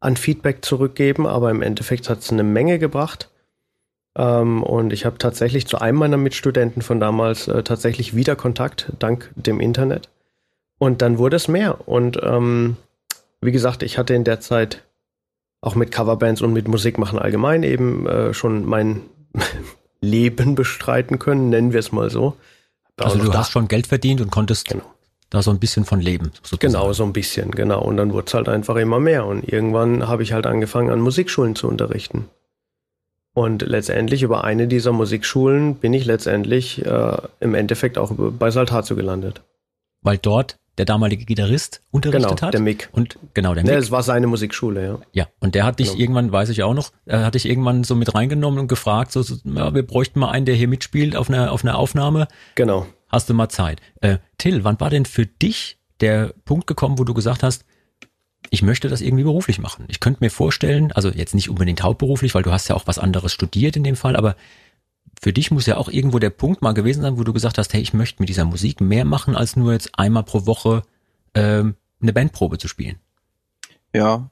an 0.00 0.16
Feedback 0.16 0.64
zurückgeben, 0.64 1.26
aber 1.26 1.50
im 1.50 1.62
Endeffekt 1.62 2.08
hat 2.08 2.20
es 2.20 2.30
eine 2.30 2.44
Menge 2.44 2.78
gebracht 2.78 3.28
ähm, 4.16 4.62
und 4.62 4.92
ich 4.92 5.04
habe 5.04 5.18
tatsächlich 5.18 5.66
zu 5.66 5.78
einem 5.78 5.98
meiner 5.98 6.16
Mitstudenten 6.16 6.82
von 6.82 7.00
damals 7.00 7.48
äh, 7.48 7.62
tatsächlich 7.62 8.14
wieder 8.14 8.36
Kontakt, 8.36 8.92
dank 8.98 9.30
dem 9.36 9.60
Internet. 9.60 10.08
Und 10.78 11.00
dann 11.00 11.18
wurde 11.18 11.36
es 11.36 11.48
mehr. 11.48 11.88
Und 11.88 12.18
ähm, 12.22 12.76
wie 13.40 13.52
gesagt, 13.52 13.82
ich 13.82 13.98
hatte 13.98 14.14
in 14.14 14.24
der 14.24 14.40
Zeit 14.40 14.82
auch 15.60 15.74
mit 15.76 15.92
Coverbands 15.92 16.42
und 16.42 16.52
mit 16.52 16.68
Musik 16.68 16.98
machen 16.98 17.18
allgemein 17.18 17.62
eben 17.62 18.06
äh, 18.06 18.34
schon 18.34 18.66
mein 18.66 19.02
Leben 20.00 20.56
bestreiten 20.56 21.18
können, 21.18 21.48
nennen 21.48 21.72
wir 21.72 21.80
es 21.80 21.92
mal 21.92 22.10
so. 22.10 22.36
Also 22.96 23.18
du 23.18 23.32
hast 23.32 23.50
schon 23.50 23.68
Geld 23.68 23.86
verdient 23.86 24.20
und 24.20 24.30
konntest 24.30 24.68
genau. 24.68 24.84
da 25.30 25.42
so 25.42 25.50
ein 25.50 25.58
bisschen 25.58 25.84
von 25.84 26.00
leben. 26.00 26.32
Sozusagen. 26.42 26.72
Genau, 26.72 26.92
so 26.92 27.04
ein 27.04 27.12
bisschen, 27.12 27.50
genau. 27.52 27.82
Und 27.82 27.96
dann 27.96 28.12
wurde 28.12 28.26
es 28.26 28.34
halt 28.34 28.48
einfach 28.48 28.76
immer 28.76 29.00
mehr. 29.00 29.24
Und 29.24 29.50
irgendwann 29.50 30.06
habe 30.08 30.22
ich 30.22 30.32
halt 30.32 30.46
angefangen, 30.46 30.90
an 30.90 31.00
Musikschulen 31.00 31.54
zu 31.54 31.68
unterrichten. 31.68 32.28
Und 33.34 33.62
letztendlich 33.62 34.22
über 34.22 34.44
eine 34.44 34.68
dieser 34.68 34.92
Musikschulen 34.92 35.76
bin 35.76 35.94
ich 35.94 36.04
letztendlich 36.04 36.84
äh, 36.84 37.16
im 37.40 37.54
Endeffekt 37.54 37.96
auch 37.96 38.12
bei 38.14 38.50
Saltazo 38.50 38.94
gelandet. 38.94 39.42
Weil 40.02 40.18
dort 40.18 40.58
der 40.78 40.86
damalige 40.86 41.24
Gitarrist 41.24 41.82
unterrichtet 41.90 42.30
genau, 42.30 42.42
hat. 42.42 42.54
der 42.54 42.60
Mick. 42.60 42.88
Und 42.92 43.18
genau, 43.34 43.54
der 43.54 43.62
Mick. 43.62 43.74
Es 43.74 43.90
war 43.90 44.02
seine 44.02 44.26
Musikschule, 44.26 44.84
ja. 44.84 44.98
Ja, 45.12 45.26
und 45.40 45.54
der 45.54 45.64
hat 45.64 45.78
dich 45.78 45.88
genau. 45.88 46.00
irgendwann, 46.00 46.32
weiß 46.32 46.48
ich 46.48 46.62
auch 46.62 46.74
noch, 46.74 46.92
äh, 47.06 47.18
hat 47.18 47.34
dich 47.34 47.46
irgendwann 47.46 47.84
so 47.84 47.94
mit 47.94 48.14
reingenommen 48.14 48.58
und 48.58 48.68
gefragt, 48.68 49.12
so, 49.12 49.22
so 49.22 49.36
ja, 49.44 49.74
wir 49.74 49.86
bräuchten 49.86 50.18
mal 50.18 50.30
einen, 50.30 50.46
der 50.46 50.54
hier 50.54 50.68
mitspielt 50.68 51.14
auf 51.14 51.28
einer 51.28 51.52
auf 51.52 51.64
einer 51.64 51.78
Aufnahme. 51.78 52.28
Genau. 52.54 52.86
Hast 53.08 53.28
du 53.28 53.34
mal 53.34 53.50
Zeit? 53.50 53.80
Äh, 54.00 54.18
Till, 54.38 54.64
wann 54.64 54.80
war 54.80 54.88
denn 54.88 55.04
für 55.04 55.26
dich 55.26 55.78
der 56.00 56.32
Punkt 56.44 56.66
gekommen, 56.66 56.98
wo 56.98 57.04
du 57.04 57.12
gesagt 57.12 57.42
hast, 57.42 57.64
ich 58.50 58.62
möchte 58.62 58.88
das 58.88 59.00
irgendwie 59.00 59.24
beruflich 59.24 59.58
machen. 59.58 59.84
Ich 59.88 60.00
könnte 60.00 60.22
mir 60.22 60.30
vorstellen, 60.30 60.92
also 60.92 61.10
jetzt 61.10 61.34
nicht 61.34 61.48
unbedingt 61.48 61.82
hauptberuflich, 61.82 62.34
weil 62.34 62.42
du 62.42 62.52
hast 62.52 62.68
ja 62.68 62.76
auch 62.76 62.86
was 62.86 62.98
anderes 62.98 63.32
studiert 63.32 63.76
in 63.76 63.84
dem 63.84 63.96
Fall, 63.96 64.16
aber 64.16 64.36
für 65.20 65.32
dich 65.32 65.50
muss 65.50 65.66
ja 65.66 65.76
auch 65.76 65.88
irgendwo 65.88 66.18
der 66.18 66.30
Punkt 66.30 66.62
mal 66.62 66.72
gewesen 66.72 67.02
sein, 67.02 67.18
wo 67.18 67.24
du 67.24 67.32
gesagt 67.32 67.58
hast, 67.58 67.72
hey, 67.72 67.80
ich 67.80 67.94
möchte 67.94 68.20
mit 68.20 68.28
dieser 68.28 68.44
Musik 68.44 68.80
mehr 68.80 69.04
machen, 69.04 69.36
als 69.36 69.56
nur 69.56 69.72
jetzt 69.72 69.90
einmal 69.96 70.24
pro 70.24 70.46
Woche 70.46 70.82
ähm, 71.34 71.76
eine 72.00 72.12
Bandprobe 72.12 72.58
zu 72.58 72.66
spielen. 72.66 72.96
Ja, 73.94 74.30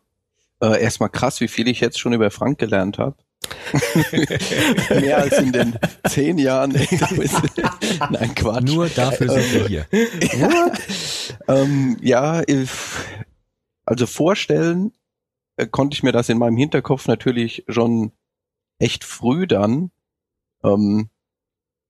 äh, 0.61 0.83
erstmal 0.83 1.11
krass, 1.11 1.41
wie 1.41 1.49
viel 1.49 1.69
ich 1.69 1.81
jetzt 1.81 1.99
schon 1.99 2.13
über 2.13 2.31
Frank 2.31 2.59
gelernt 2.59 2.99
habe. 2.99 3.17
Mehr 5.01 5.19
als 5.19 5.39
in 5.39 5.53
den 5.53 5.79
zehn 6.09 6.39
Jahren. 6.39 6.73
Nein, 8.11 8.35
Quatsch. 8.35 8.65
Nur 8.65 8.89
dafür 8.89 9.31
sind 9.31 9.55
wir 9.55 9.67
hier. 9.67 9.87
ähm, 11.49 11.97
ja, 12.03 12.41
also 13.91 14.07
vorstellen 14.07 14.93
äh, 15.57 15.67
konnte 15.67 15.95
ich 15.95 16.05
mir 16.05 16.13
das 16.13 16.29
in 16.29 16.39
meinem 16.39 16.57
Hinterkopf 16.57 17.09
natürlich 17.09 17.65
schon 17.67 18.13
echt 18.79 19.03
früh 19.03 19.49
dann, 19.49 19.91
ähm, 20.63 21.11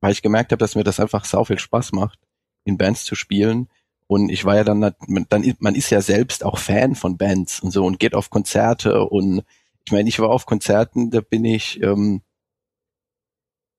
weil 0.01 0.13
ich 0.13 0.23
gemerkt 0.23 0.51
habe, 0.51 0.61
dass 0.61 0.75
mir 0.77 0.83
das 0.83 0.99
einfach 0.99 1.27
sau 1.27 1.45
viel 1.45 1.59
Spaß 1.59 1.93
macht, 1.93 2.19
in 2.65 2.79
Bands 2.79 3.05
zu 3.05 3.15
spielen. 3.15 3.69
Und 4.07 4.31
ich 4.31 4.47
war 4.47 4.57
ja 4.57 4.65
dann, 4.65 4.81
dann, 4.81 5.55
man 5.59 5.75
ist 5.75 5.91
ja 5.91 6.01
selbst 6.01 6.43
auch 6.43 6.57
Fan 6.57 6.95
von 6.95 7.19
Bands 7.19 7.61
und 7.61 7.71
so 7.71 7.85
und 7.85 8.01
geht 8.01 8.15
auf 8.15 8.31
Konzerte 8.31 9.05
und 9.05 9.45
ich 9.85 9.93
meine, 9.93 10.09
ich 10.09 10.19
war 10.21 10.31
auf 10.31 10.47
Konzerten, 10.47 11.11
da 11.11 11.21
bin 11.21 11.45
ich, 11.45 11.83
ähm, 11.83 12.23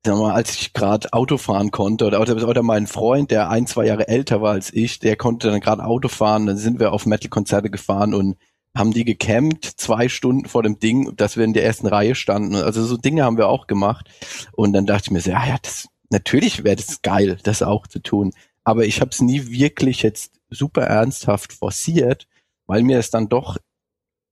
sag 0.05 0.17
mal, 0.17 0.33
als 0.33 0.55
ich 0.55 0.73
gerade 0.73 1.13
Auto 1.13 1.37
fahren 1.37 1.71
konnte 1.71 2.05
oder, 2.05 2.21
oder, 2.21 2.47
oder 2.47 2.63
mein 2.63 2.87
Freund, 2.87 3.31
der 3.31 3.49
ein, 3.49 3.67
zwei 3.67 3.85
Jahre 3.85 4.07
älter 4.07 4.41
war 4.41 4.53
als 4.53 4.73
ich, 4.73 4.99
der 4.99 5.15
konnte 5.15 5.51
dann 5.51 5.59
gerade 5.59 5.83
Auto 5.83 6.07
fahren, 6.07 6.47
dann 6.47 6.57
sind 6.57 6.79
wir 6.79 6.91
auf 6.91 7.05
Metal-Konzerte 7.05 7.69
gefahren 7.69 8.13
und 8.13 8.37
haben 8.75 8.93
die 8.93 9.05
gecampt, 9.05 9.65
zwei 9.65 10.07
Stunden 10.09 10.47
vor 10.47 10.63
dem 10.63 10.79
Ding, 10.79 11.15
dass 11.17 11.37
wir 11.37 11.43
in 11.43 11.53
der 11.53 11.65
ersten 11.65 11.87
Reihe 11.87 12.15
standen. 12.15 12.55
Also 12.55 12.83
so 12.85 12.97
Dinge 12.97 13.23
haben 13.23 13.37
wir 13.37 13.49
auch 13.49 13.67
gemacht. 13.67 14.09
Und 14.53 14.73
dann 14.73 14.85
dachte 14.85 15.05
ich 15.07 15.11
mir 15.11 15.21
so, 15.21 15.31
ja, 15.31 15.45
ja, 15.45 15.57
das, 15.61 15.89
natürlich 16.09 16.63
wäre 16.63 16.77
das 16.77 17.01
geil, 17.01 17.37
das 17.43 17.63
auch 17.63 17.85
zu 17.87 17.99
tun. 17.99 18.31
Aber 18.63 18.85
ich 18.85 19.01
habe 19.01 19.11
es 19.11 19.21
nie 19.21 19.49
wirklich 19.51 20.03
jetzt 20.03 20.39
super 20.49 20.83
ernsthaft 20.83 21.53
forciert, 21.53 22.27
weil 22.65 22.83
mir 22.83 22.97
es 22.97 23.09
dann 23.09 23.27
doch, 23.27 23.57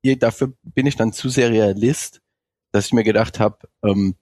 dafür 0.03 0.53
bin 0.63 0.85
ich 0.85 0.95
dann 0.95 1.11
zu 1.11 1.29
sehr 1.29 1.49
Realist, 1.49 2.21
dass 2.71 2.85
ich 2.85 2.93
mir 2.93 3.03
gedacht 3.03 3.39
habe, 3.39 3.67
ähm, 3.83 4.15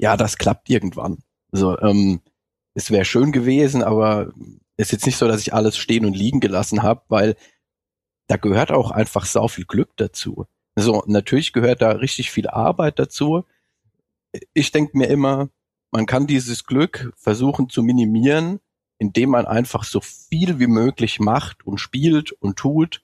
ja, 0.00 0.16
das 0.16 0.38
klappt 0.38 0.70
irgendwann. 0.70 1.18
So, 1.52 1.78
ähm, 1.80 2.20
es 2.74 2.90
wäre 2.90 3.04
schön 3.04 3.32
gewesen, 3.32 3.82
aber 3.82 4.32
es 4.76 4.88
ist 4.88 4.92
jetzt 4.92 5.06
nicht 5.06 5.18
so, 5.18 5.28
dass 5.28 5.42
ich 5.42 5.52
alles 5.52 5.76
stehen 5.76 6.06
und 6.06 6.16
liegen 6.16 6.40
gelassen 6.40 6.82
habe, 6.82 7.02
weil 7.08 7.36
da 8.26 8.36
gehört 8.36 8.70
auch 8.70 8.90
einfach 8.90 9.26
sau 9.26 9.48
viel 9.48 9.66
Glück 9.66 9.90
dazu. 9.96 10.46
So, 10.76 11.02
natürlich 11.06 11.52
gehört 11.52 11.82
da 11.82 11.90
richtig 11.90 12.30
viel 12.30 12.48
Arbeit 12.48 12.98
dazu. 12.98 13.44
Ich 14.54 14.72
denke 14.72 14.96
mir 14.96 15.08
immer, 15.08 15.50
man 15.90 16.06
kann 16.06 16.26
dieses 16.26 16.64
Glück 16.64 17.12
versuchen 17.16 17.68
zu 17.68 17.82
minimieren, 17.82 18.60
indem 18.98 19.30
man 19.30 19.46
einfach 19.46 19.84
so 19.84 20.00
viel 20.00 20.58
wie 20.60 20.68
möglich 20.68 21.20
macht 21.20 21.66
und 21.66 21.78
spielt 21.78 22.32
und 22.32 22.56
tut 22.56 23.02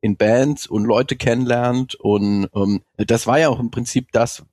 in 0.00 0.16
Bands 0.16 0.66
und 0.66 0.84
Leute 0.84 1.16
kennenlernt. 1.16 1.96
Und 1.96 2.48
ähm, 2.54 2.82
das 2.96 3.26
war 3.26 3.38
ja 3.38 3.48
auch 3.48 3.58
im 3.58 3.70
Prinzip 3.70 4.12
das, 4.12 4.44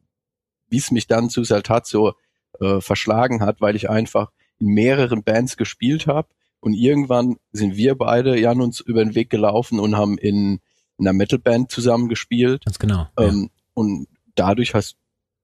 wie 0.68 0.78
es 0.78 0.92
mich 0.92 1.08
dann 1.08 1.30
zu 1.30 1.44
Saltazzo 1.44 2.14
äh, 2.60 2.82
verschlagen 2.82 3.42
hat, 3.42 3.62
weil 3.62 3.76
ich 3.76 3.90
einfach 3.90 4.32
in 4.60 4.68
mehreren 4.68 5.24
Bands 5.24 5.58
gespielt 5.58 6.08
habe 6.08 6.30
und 6.60 6.74
irgendwann 6.74 7.38
sind 7.52 7.76
wir 7.76 7.96
beide 7.96 8.40
Jan 8.40 8.62
uns 8.62 8.80
über 8.80 9.04
den 9.04 9.16
Weg 9.16 9.30
gelaufen 9.30 9.80
und 9.80 9.98
haben 9.98 10.18
in, 10.18 10.60
in 10.98 11.08
einer 11.08 11.14
Metalband 11.14 11.70
zusammen 11.70 12.10
gespielt. 12.10 12.66
Ganz 12.66 12.80
genau. 12.80 13.08
Ähm, 13.20 13.50
ja. 13.52 13.62
Und 13.74 14.08
dadurch 14.36 14.74
hast 14.74 14.98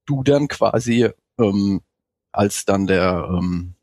du 0.05 0.23
dann 0.23 0.47
quasi, 0.47 1.10
ähm, 1.38 1.81
als 2.31 2.65
dann 2.65 2.88
der 2.88 3.29
ähm, 3.29 3.75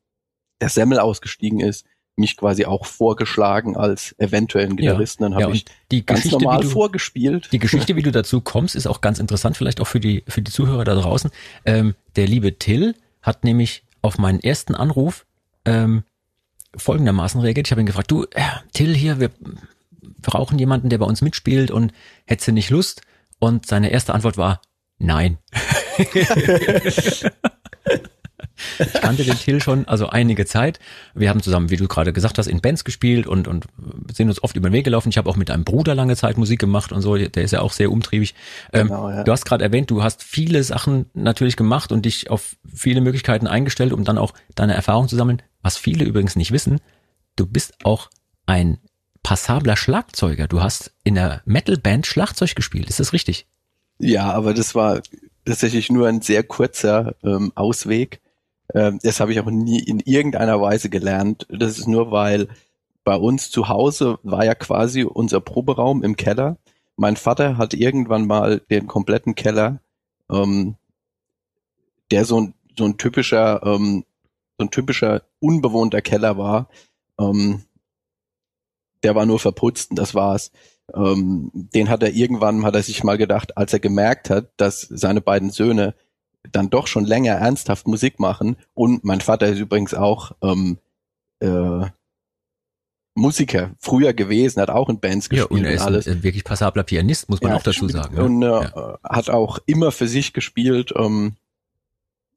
der 0.60 0.68
Semmel 0.68 0.98
ausgestiegen 0.98 1.60
ist, 1.60 1.86
mich 2.18 2.36
quasi 2.36 2.64
auch 2.64 2.86
vorgeschlagen 2.86 3.76
als 3.76 4.14
eventuellen 4.18 4.76
Gitarristen. 4.76 5.22
Dann 5.22 5.34
habe 5.34 5.44
ja, 5.44 5.50
ich 5.50 5.64
die 5.90 6.04
ganz 6.04 6.22
Geschichte, 6.22 6.44
normal 6.44 6.62
du, 6.62 6.68
vorgespielt. 6.68 7.48
Die 7.52 7.58
Geschichte, 7.58 7.96
wie 7.96 8.02
du 8.02 8.12
dazu 8.12 8.40
kommst, 8.40 8.76
ist 8.76 8.86
auch 8.86 9.00
ganz 9.00 9.18
interessant, 9.18 9.56
vielleicht 9.56 9.80
auch 9.80 9.86
für 9.86 10.00
die, 10.00 10.24
für 10.28 10.42
die 10.42 10.50
Zuhörer 10.50 10.84
da 10.84 10.94
draußen. 10.94 11.30
Ähm, 11.64 11.94
der 12.16 12.26
liebe 12.26 12.58
Till 12.58 12.94
hat 13.22 13.44
nämlich 13.44 13.84
auf 14.02 14.18
meinen 14.18 14.40
ersten 14.40 14.74
Anruf 14.74 15.26
ähm, 15.64 16.04
folgendermaßen 16.76 17.40
reagiert. 17.40 17.68
Ich 17.68 17.70
habe 17.70 17.80
ihn 17.80 17.86
gefragt, 17.86 18.10
du, 18.10 18.24
äh, 18.24 18.42
Till 18.72 18.94
hier, 18.94 19.20
wir 19.20 19.30
brauchen 20.22 20.58
jemanden, 20.58 20.88
der 20.88 20.98
bei 20.98 21.06
uns 21.06 21.22
mitspielt 21.22 21.70
und 21.70 21.92
hätte 22.26 22.52
nicht 22.52 22.70
Lust? 22.70 23.02
Und 23.38 23.66
seine 23.66 23.90
erste 23.90 24.14
Antwort 24.14 24.36
war, 24.36 24.60
nein. 24.98 25.38
Ich 28.78 28.92
kannte 28.94 29.24
den 29.24 29.36
Till 29.36 29.62
schon, 29.62 29.86
also 29.86 30.08
einige 30.08 30.46
Zeit. 30.46 30.78
Wir 31.14 31.28
haben 31.30 31.42
zusammen, 31.42 31.70
wie 31.70 31.76
du 31.76 31.88
gerade 31.88 32.12
gesagt 32.12 32.38
hast, 32.38 32.46
in 32.46 32.60
Bands 32.60 32.84
gespielt 32.84 33.26
und, 33.26 33.48
und 33.48 33.66
sind 34.12 34.28
uns 34.28 34.42
oft 34.42 34.56
über 34.56 34.68
den 34.70 34.72
Weg 34.72 34.84
gelaufen. 34.84 35.08
Ich 35.08 35.18
habe 35.18 35.28
auch 35.28 35.36
mit 35.36 35.50
einem 35.50 35.64
Bruder 35.64 35.94
lange 35.94 36.16
Zeit 36.16 36.38
Musik 36.38 36.60
gemacht 36.60 36.92
und 36.92 37.02
so, 37.02 37.16
der 37.16 37.42
ist 37.42 37.52
ja 37.52 37.60
auch 37.60 37.72
sehr 37.72 37.90
umtriebig. 37.90 38.34
Ähm, 38.72 38.88
genau, 38.88 39.10
ja. 39.10 39.24
Du 39.24 39.32
hast 39.32 39.44
gerade 39.44 39.64
erwähnt, 39.64 39.90
du 39.90 40.02
hast 40.02 40.22
viele 40.22 40.62
Sachen 40.62 41.06
natürlich 41.14 41.56
gemacht 41.56 41.92
und 41.92 42.04
dich 42.04 42.30
auf 42.30 42.56
viele 42.72 43.00
Möglichkeiten 43.00 43.46
eingestellt, 43.46 43.92
um 43.92 44.04
dann 44.04 44.18
auch 44.18 44.34
deine 44.54 44.74
Erfahrung 44.74 45.08
zu 45.08 45.16
sammeln. 45.16 45.42
Was 45.62 45.76
viele 45.76 46.04
übrigens 46.04 46.36
nicht 46.36 46.52
wissen, 46.52 46.80
du 47.36 47.46
bist 47.46 47.84
auch 47.84 48.10
ein 48.46 48.78
passabler 49.22 49.76
Schlagzeuger. 49.76 50.48
Du 50.48 50.62
hast 50.62 50.92
in 51.04 51.14
der 51.14 51.42
Metalband 51.44 52.06
Schlagzeug 52.06 52.54
gespielt, 52.54 52.88
ist 52.88 53.00
das 53.00 53.12
richtig? 53.12 53.46
Ja, 53.98 54.32
aber 54.32 54.54
das 54.54 54.74
war 54.74 55.02
tatsächlich 55.44 55.90
nur 55.90 56.08
ein 56.08 56.22
sehr 56.22 56.44
kurzer 56.44 57.16
ähm, 57.22 57.52
Ausweg. 57.54 58.20
Ähm, 58.74 58.98
das 59.02 59.20
habe 59.20 59.32
ich 59.32 59.40
auch 59.40 59.50
nie 59.50 59.80
in 59.80 60.00
irgendeiner 60.00 60.60
Weise 60.60 60.90
gelernt. 60.90 61.46
Das 61.50 61.78
ist 61.78 61.86
nur, 61.86 62.10
weil 62.10 62.48
bei 63.04 63.16
uns 63.16 63.50
zu 63.50 63.68
Hause 63.68 64.18
war 64.22 64.44
ja 64.44 64.54
quasi 64.54 65.02
unser 65.04 65.40
Proberaum 65.40 66.02
im 66.02 66.16
Keller. 66.16 66.58
Mein 66.96 67.16
Vater 67.16 67.56
hat 67.56 67.74
irgendwann 67.74 68.26
mal 68.26 68.60
den 68.70 68.86
kompletten 68.86 69.34
Keller, 69.34 69.80
ähm, 70.30 70.76
der 72.10 72.24
so 72.24 72.40
ein, 72.40 72.54
so 72.76 72.84
ein 72.84 72.98
typischer, 72.98 73.62
ähm, 73.64 74.04
so 74.58 74.66
ein 74.66 74.70
typischer 74.70 75.22
unbewohnter 75.40 76.02
Keller 76.02 76.36
war. 76.36 76.68
Ähm, 77.18 77.62
der 79.02 79.14
war 79.14 79.26
nur 79.26 79.38
verputzt 79.38 79.90
und 79.90 79.98
das 79.98 80.14
war's. 80.14 80.50
Ähm, 80.94 81.50
den 81.52 81.88
hat 81.88 82.02
er 82.02 82.12
irgendwann, 82.12 82.64
hat 82.64 82.74
er 82.74 82.82
sich 82.82 83.04
mal 83.04 83.18
gedacht, 83.18 83.56
als 83.56 83.72
er 83.72 83.80
gemerkt 83.80 84.30
hat, 84.30 84.50
dass 84.56 84.80
seine 84.82 85.20
beiden 85.20 85.50
Söhne 85.50 85.94
dann 86.52 86.70
doch 86.70 86.86
schon 86.86 87.04
länger 87.04 87.34
ernsthaft 87.34 87.86
Musik 87.86 88.20
machen. 88.20 88.56
Und 88.74 89.04
mein 89.04 89.20
Vater 89.20 89.48
ist 89.48 89.58
übrigens 89.58 89.94
auch 89.94 90.32
ähm, 90.42 90.78
äh, 91.40 91.86
Musiker 93.14 93.72
früher 93.78 94.14
gewesen, 94.14 94.60
hat 94.60 94.70
auch 94.70 94.88
in 94.88 95.00
Bands 95.00 95.28
gespielt 95.28 95.50
ja, 95.50 95.56
und, 95.56 95.64
er 95.64 95.72
ist 95.72 95.80
und 95.82 95.86
alles. 95.86 96.08
Ein, 96.08 96.22
wirklich 96.22 96.44
passabler 96.44 96.84
Pianist, 96.84 97.28
muss 97.28 97.42
man 97.42 97.52
ja, 97.52 97.58
auch 97.58 97.62
dazu 97.62 97.88
sagen. 97.88 98.18
Und 98.18 98.42
äh, 98.42 98.46
ja. 98.46 98.98
hat 99.02 99.28
auch 99.30 99.58
immer 99.66 99.92
für 99.92 100.08
sich 100.08 100.32
gespielt. 100.32 100.92
Ähm, 100.96 101.34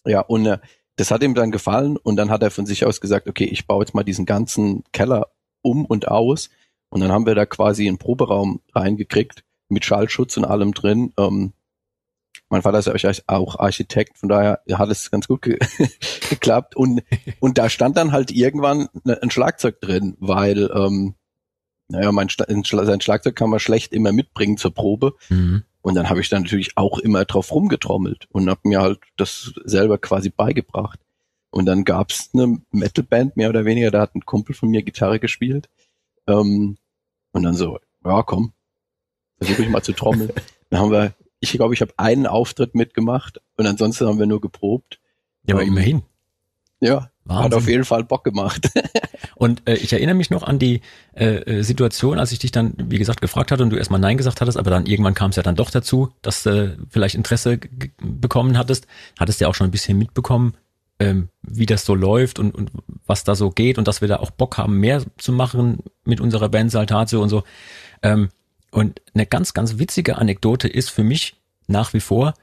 ja, 0.05 0.21
und 0.21 0.45
äh, 0.45 0.57
das 0.95 1.11
hat 1.11 1.23
ihm 1.23 1.35
dann 1.35 1.51
gefallen 1.51 1.97
und 1.97 2.15
dann 2.17 2.29
hat 2.29 2.43
er 2.43 2.51
von 2.51 2.65
sich 2.65 2.85
aus 2.85 2.99
gesagt, 2.99 3.27
okay, 3.27 3.45
ich 3.45 3.67
baue 3.67 3.83
jetzt 3.83 3.95
mal 3.95 4.03
diesen 4.03 4.25
ganzen 4.25 4.83
Keller 4.91 5.31
um 5.61 5.85
und 5.85 6.07
aus. 6.07 6.49
Und 6.89 7.01
dann 7.01 7.11
haben 7.11 7.25
wir 7.25 7.35
da 7.35 7.45
quasi 7.45 7.87
einen 7.87 7.97
Proberaum 7.97 8.59
reingekriegt 8.73 9.43
mit 9.69 9.85
Schallschutz 9.85 10.35
und 10.35 10.45
allem 10.45 10.73
drin. 10.73 11.13
Ähm, 11.17 11.53
mein 12.51 12.61
Vater 12.63 12.79
ist 12.79 13.29
auch 13.29 13.59
Architekt, 13.59 14.17
von 14.17 14.27
daher 14.27 14.61
hat 14.73 14.89
es 14.89 15.09
ganz 15.09 15.27
gut 15.27 15.41
ge 15.41 15.57
geklappt. 16.29 16.75
Und, 16.75 17.01
und 17.39 17.57
da 17.57 17.69
stand 17.69 17.95
dann 17.95 18.11
halt 18.11 18.29
irgendwann 18.29 18.89
ne, 19.05 19.17
ein 19.21 19.31
Schlagzeug 19.31 19.79
drin, 19.79 20.17
weil, 20.19 20.69
ähm, 20.75 21.15
naja, 21.87 22.11
mein 22.11 22.27
sein 22.29 23.01
Schlagzeug 23.01 23.37
kann 23.37 23.49
man 23.49 23.59
schlecht 23.59 23.93
immer 23.93 24.11
mitbringen 24.11 24.57
zur 24.57 24.73
Probe. 24.73 25.13
Mhm. 25.29 25.63
Und 25.81 25.95
dann 25.95 26.09
habe 26.09 26.19
ich 26.19 26.27
dann 26.27 26.43
natürlich 26.43 26.77
auch 26.77 26.99
immer 26.99 27.23
drauf 27.23 27.53
rumgetrommelt 27.53 28.27
und 28.31 28.49
habe 28.49 28.61
mir 28.65 28.81
halt 28.81 28.99
das 29.15 29.53
selber 29.63 29.97
quasi 29.97 30.29
beigebracht. 30.29 30.99
Und 31.51 31.65
dann 31.65 31.85
gab's 31.85 32.31
eine 32.33 32.61
Metalband, 32.71 33.37
mehr 33.37 33.49
oder 33.49 33.63
weniger, 33.63 33.91
da 33.91 34.01
hat 34.01 34.13
ein 34.13 34.25
Kumpel 34.25 34.55
von 34.55 34.69
mir 34.69 34.83
Gitarre 34.83 35.21
gespielt. 35.21 35.69
Ähm, 36.27 36.77
und 37.31 37.43
dann 37.43 37.55
so, 37.55 37.79
ja 38.03 38.23
komm, 38.23 38.51
versuche 39.37 39.63
ich 39.63 39.69
mal 39.69 39.81
zu 39.81 39.93
trommeln. 39.93 40.33
dann 40.69 40.81
haben 40.81 40.91
wir 40.91 41.13
ich 41.41 41.51
glaube, 41.51 41.73
ich 41.73 41.81
habe 41.81 41.93
einen 41.97 42.27
Auftritt 42.27 42.75
mitgemacht 42.75 43.41
und 43.57 43.65
ansonsten 43.65 44.07
haben 44.07 44.19
wir 44.19 44.27
nur 44.27 44.39
geprobt. 44.39 44.99
Ja, 45.45 45.55
aber 45.55 45.63
um, 45.63 45.69
immerhin. 45.69 46.03
Ja, 46.79 47.09
Wahnsinn. 47.25 47.43
hat 47.43 47.53
auf 47.55 47.67
jeden 47.67 47.83
Fall 47.83 48.03
Bock 48.03 48.23
gemacht. 48.23 48.69
und 49.35 49.67
äh, 49.67 49.73
ich 49.75 49.91
erinnere 49.91 50.15
mich 50.15 50.29
noch 50.29 50.43
an 50.43 50.59
die 50.59 50.81
äh, 51.13 51.37
äh, 51.37 51.63
Situation, 51.63 52.19
als 52.19 52.31
ich 52.31 52.39
dich 52.39 52.51
dann, 52.51 52.73
wie 52.77 52.99
gesagt, 52.99 53.21
gefragt 53.21 53.51
hatte 53.51 53.63
und 53.63 53.71
du 53.71 53.77
erstmal 53.77 53.99
Nein 53.99 54.17
gesagt 54.17 54.39
hattest, 54.39 54.57
aber 54.57 54.69
dann 54.69 54.85
irgendwann 54.85 55.15
kam 55.15 55.31
es 55.31 55.35
ja 55.35 55.43
dann 55.43 55.55
doch 55.55 55.71
dazu, 55.71 56.09
dass 56.21 56.43
du 56.43 56.49
äh, 56.49 56.77
vielleicht 56.89 57.15
Interesse 57.15 57.59
bekommen 57.99 58.57
hattest. 58.57 58.87
Hattest 59.19 59.41
ja 59.41 59.47
auch 59.47 59.55
schon 59.55 59.67
ein 59.67 59.71
bisschen 59.71 59.97
mitbekommen, 59.97 60.53
ähm, 60.99 61.29
wie 61.41 61.65
das 61.65 61.85
so 61.85 61.95
läuft 61.95 62.37
und, 62.37 62.53
und 62.53 62.71
was 63.07 63.23
da 63.23 63.33
so 63.33 63.49
geht 63.49 63.79
und 63.79 63.87
dass 63.87 64.01
wir 64.01 64.07
da 64.07 64.17
auch 64.17 64.29
Bock 64.29 64.59
haben, 64.59 64.79
mehr 64.79 65.03
zu 65.17 65.31
machen 65.31 65.79
mit 66.05 66.21
unserer 66.21 66.49
Band 66.49 66.71
Saltatio 66.71 67.21
und 67.21 67.29
so. 67.29 67.43
Ähm, 68.03 68.29
und 68.71 69.01
eine 69.13 69.25
ganz, 69.25 69.53
ganz 69.53 69.77
witzige 69.77 70.17
Anekdote 70.17 70.67
ist 70.67 70.89
für 70.89 71.03
mich 71.03 71.35
nach 71.67 71.93
wie 71.93 71.99
vor 71.99 72.33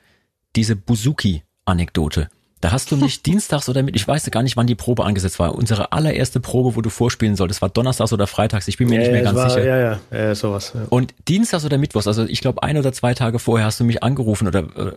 diese 0.56 0.76
Buzuki-Anekdote. 0.76 2.28
Da 2.60 2.72
hast 2.72 2.90
du 2.90 2.96
mich 2.96 3.22
dienstags 3.24 3.68
oder 3.68 3.82
mit, 3.82 3.94
ich 3.94 4.06
weiß 4.06 4.28
gar 4.30 4.42
nicht, 4.42 4.56
wann 4.56 4.66
die 4.66 4.74
Probe 4.74 5.04
angesetzt 5.04 5.38
war. 5.38 5.54
Unsere 5.54 5.92
allererste 5.92 6.40
Probe, 6.40 6.76
wo 6.76 6.80
du 6.80 6.90
vorspielen 6.90 7.36
solltest, 7.36 7.62
war 7.62 7.68
donnerstags 7.68 8.12
oder 8.12 8.26
freitags. 8.26 8.68
Ich 8.68 8.76
bin 8.78 8.88
mir 8.88 8.96
ja, 8.96 9.00
nicht 9.02 9.12
mehr 9.12 9.22
ganz 9.22 9.36
war, 9.36 9.50
sicher. 9.50 9.64
Ja, 9.64 9.78
ja, 9.78 10.00
ja, 10.12 10.34
sowas. 10.34 10.72
Ja. 10.74 10.82
Und 10.88 11.14
dienstags 11.28 11.64
oder 11.64 11.78
mittwochs, 11.78 12.06
also 12.06 12.24
ich 12.24 12.40
glaube 12.40 12.62
ein 12.62 12.76
oder 12.76 12.92
zwei 12.92 13.14
Tage 13.14 13.38
vorher 13.38 13.66
hast 13.66 13.78
du 13.80 13.84
mich 13.84 14.02
angerufen 14.02 14.48
oder 14.48 14.60
äh, 14.60 14.92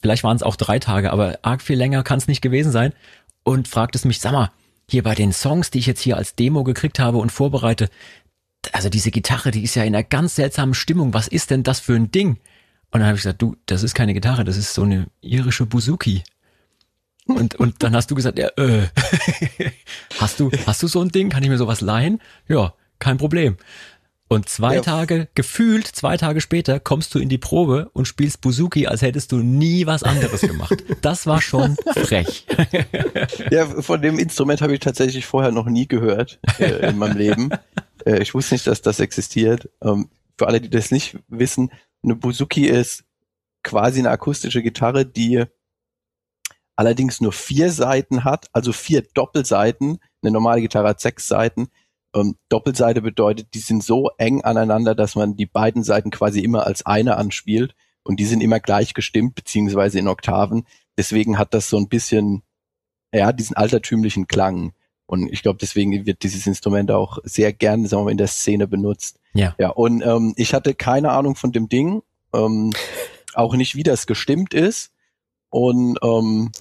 vielleicht 0.00 0.24
waren 0.24 0.36
es 0.36 0.42
auch 0.42 0.56
drei 0.56 0.78
Tage, 0.78 1.12
aber 1.12 1.38
arg 1.42 1.62
viel 1.62 1.78
länger 1.78 2.02
kann 2.02 2.18
es 2.18 2.26
nicht 2.26 2.42
gewesen 2.42 2.72
sein 2.72 2.92
und 3.44 3.68
fragtest 3.68 4.06
mich, 4.06 4.20
sag 4.20 4.32
mal, 4.32 4.50
hier 4.90 5.02
bei 5.02 5.14
den 5.14 5.32
Songs, 5.32 5.70
die 5.70 5.78
ich 5.78 5.86
jetzt 5.86 6.00
hier 6.00 6.16
als 6.16 6.34
Demo 6.34 6.64
gekriegt 6.64 6.98
habe 6.98 7.18
und 7.18 7.30
vorbereite, 7.30 7.88
also 8.72 8.88
diese 8.88 9.10
Gitarre, 9.10 9.50
die 9.50 9.62
ist 9.62 9.74
ja 9.74 9.82
in 9.82 9.94
einer 9.94 10.04
ganz 10.04 10.36
seltsamen 10.36 10.74
Stimmung. 10.74 11.12
Was 11.12 11.28
ist 11.28 11.50
denn 11.50 11.62
das 11.62 11.80
für 11.80 11.94
ein 11.94 12.10
Ding? 12.10 12.38
Und 12.90 13.00
dann 13.00 13.04
habe 13.06 13.16
ich 13.16 13.22
gesagt, 13.22 13.42
du, 13.42 13.56
das 13.66 13.82
ist 13.82 13.94
keine 13.94 14.14
Gitarre, 14.14 14.44
das 14.44 14.56
ist 14.56 14.74
so 14.74 14.82
eine 14.82 15.08
irische 15.20 15.66
Buzuki. 15.66 16.22
Und, 17.26 17.54
und 17.54 17.82
dann 17.82 17.96
hast 17.96 18.10
du 18.10 18.14
gesagt, 18.14 18.38
ja, 18.38 18.48
äh, 18.56 18.86
hast 20.20 20.40
du, 20.40 20.50
hast 20.66 20.82
du 20.82 20.86
so 20.86 21.00
ein 21.00 21.08
Ding? 21.08 21.30
Kann 21.30 21.42
ich 21.42 21.48
mir 21.48 21.58
sowas 21.58 21.80
leihen? 21.80 22.20
Ja, 22.48 22.74
kein 22.98 23.16
Problem. 23.16 23.56
Und 24.28 24.48
zwei 24.48 24.76
ja. 24.76 24.80
Tage, 24.80 25.28
gefühlt 25.34 25.86
zwei 25.86 26.16
Tage 26.16 26.40
später, 26.40 26.80
kommst 26.80 27.14
du 27.14 27.18
in 27.18 27.28
die 27.28 27.38
Probe 27.38 27.90
und 27.92 28.06
spielst 28.06 28.40
Buzuki, 28.40 28.86
als 28.86 29.02
hättest 29.02 29.32
du 29.32 29.36
nie 29.36 29.86
was 29.86 30.02
anderes 30.02 30.40
gemacht. 30.40 30.82
Das 31.02 31.26
war 31.26 31.40
schon 31.40 31.76
frech. 31.94 32.46
Ja, 33.50 33.66
von 33.66 34.00
dem 34.00 34.18
Instrument 34.18 34.62
habe 34.62 34.74
ich 34.74 34.80
tatsächlich 34.80 35.26
vorher 35.26 35.52
noch 35.52 35.66
nie 35.66 35.86
gehört 35.86 36.38
äh, 36.58 36.88
in 36.88 36.98
meinem 36.98 37.16
Leben. 37.16 37.50
Äh, 38.04 38.22
ich 38.22 38.34
wusste 38.34 38.54
nicht, 38.54 38.66
dass 38.66 38.82
das 38.82 39.00
existiert. 39.00 39.70
Ähm, 39.82 40.10
für 40.38 40.46
alle, 40.46 40.60
die 40.60 40.70
das 40.70 40.90
nicht 40.90 41.18
wissen, 41.28 41.70
eine 42.02 42.16
Buzuki 42.16 42.66
ist 42.66 43.04
quasi 43.62 44.00
eine 44.00 44.10
akustische 44.10 44.62
Gitarre, 44.62 45.06
die 45.06 45.44
allerdings 46.76 47.20
nur 47.20 47.32
vier 47.32 47.70
Seiten 47.70 48.24
hat, 48.24 48.48
also 48.52 48.72
vier 48.72 49.02
Doppelseiten. 49.14 49.98
Eine 50.22 50.32
normale 50.32 50.60
Gitarre 50.60 50.88
hat 50.88 51.00
sechs 51.00 51.28
Seiten. 51.28 51.68
Ähm, 52.14 52.36
Doppelseite 52.48 53.00
bedeutet, 53.00 53.54
die 53.54 53.60
sind 53.60 53.82
so 53.82 54.10
eng 54.18 54.42
aneinander, 54.42 54.94
dass 54.94 55.14
man 55.14 55.36
die 55.36 55.46
beiden 55.46 55.82
Seiten 55.82 56.10
quasi 56.10 56.40
immer 56.40 56.66
als 56.66 56.84
eine 56.86 57.16
anspielt 57.16 57.74
und 58.02 58.20
die 58.20 58.26
sind 58.26 58.42
immer 58.42 58.60
gleich 58.60 58.94
gestimmt, 58.94 59.34
beziehungsweise 59.34 59.98
in 59.98 60.08
Oktaven. 60.08 60.66
Deswegen 60.98 61.38
hat 61.38 61.54
das 61.54 61.68
so 61.68 61.78
ein 61.78 61.88
bisschen, 61.88 62.42
ja, 63.12 63.32
diesen 63.32 63.56
altertümlichen 63.56 64.28
Klang. 64.28 64.72
Und 65.06 65.30
ich 65.30 65.42
glaube, 65.42 65.58
deswegen 65.60 66.06
wird 66.06 66.22
dieses 66.22 66.46
Instrument 66.46 66.90
auch 66.90 67.18
sehr 67.24 67.52
gerne 67.52 67.86
sagen 67.86 68.00
wir, 68.00 68.04
mal, 68.04 68.10
in 68.10 68.18
der 68.18 68.26
Szene 68.26 68.66
benutzt. 68.66 69.20
Ja. 69.34 69.54
Ja, 69.58 69.70
und 69.70 70.02
ähm, 70.02 70.32
ich 70.36 70.54
hatte 70.54 70.74
keine 70.74 71.10
Ahnung 71.10 71.36
von 71.36 71.52
dem 71.52 71.68
Ding, 71.68 72.02
ähm, 72.32 72.72
auch 73.34 73.54
nicht, 73.54 73.74
wie 73.74 73.82
das 73.82 74.06
gestimmt 74.06 74.54
ist. 74.54 74.92
Und 75.50 75.98
ähm, 76.02 76.52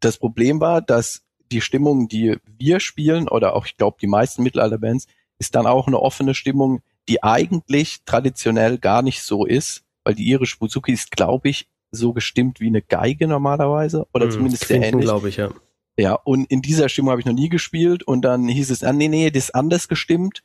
das 0.00 0.18
Problem 0.18 0.60
war, 0.60 0.80
dass 0.80 1.22
die 1.50 1.60
Stimmung, 1.60 2.08
die 2.08 2.36
wir 2.58 2.80
spielen, 2.80 3.28
oder 3.28 3.56
auch, 3.56 3.66
ich 3.66 3.76
glaube, 3.76 3.96
die 4.00 4.06
meisten 4.06 4.42
Mittelalterbands, 4.42 5.06
ist 5.38 5.54
dann 5.54 5.66
auch 5.66 5.86
eine 5.86 6.00
offene 6.00 6.34
Stimmung, 6.34 6.80
die 7.08 7.22
eigentlich 7.22 8.02
traditionell 8.04 8.78
gar 8.78 9.02
nicht 9.02 9.22
so 9.22 9.44
ist, 9.44 9.82
weil 10.04 10.14
die 10.14 10.28
irische 10.28 10.58
Buzuki 10.58 10.92
ist, 10.92 11.10
glaube 11.10 11.48
ich, 11.48 11.68
so 11.90 12.12
gestimmt 12.12 12.60
wie 12.60 12.66
eine 12.66 12.82
Geige 12.82 13.26
normalerweise, 13.26 14.06
oder 14.12 14.26
hm, 14.26 14.32
zumindest 14.32 14.66
sehr 14.66 14.82
ähnlich. 14.82 15.04
glaube 15.04 15.28
ich, 15.28 15.36
ja. 15.36 15.50
Ja, 15.98 16.14
und 16.14 16.44
in 16.44 16.62
dieser 16.62 16.88
Stimmung 16.88 17.10
habe 17.10 17.20
ich 17.20 17.26
noch 17.26 17.34
nie 17.34 17.48
gespielt 17.48 18.04
und 18.04 18.22
dann 18.22 18.46
hieß 18.46 18.70
es, 18.70 18.84
ah, 18.84 18.92
nee, 18.92 19.08
nee, 19.08 19.30
das 19.30 19.44
ist 19.44 19.54
anders 19.54 19.88
gestimmt. 19.88 20.42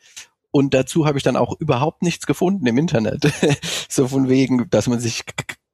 Und 0.49 0.73
dazu 0.73 1.05
habe 1.05 1.17
ich 1.17 1.23
dann 1.23 1.35
auch 1.35 1.59
überhaupt 1.59 2.01
nichts 2.01 2.25
gefunden 2.25 2.65
im 2.65 2.77
Internet. 2.79 3.31
so 3.89 4.07
von 4.07 4.29
wegen, 4.29 4.67
dass 4.71 4.87
man 4.87 4.99
sich 4.99 5.23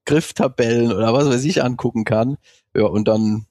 Grifftabellen 0.06 0.92
oder 0.92 1.14
was 1.14 1.30
weiß 1.30 1.46
ich 1.46 1.64
angucken 1.64 2.04
kann. 2.04 2.38
Ja, 2.76 2.86
und 2.86 3.08
dann 3.08 3.46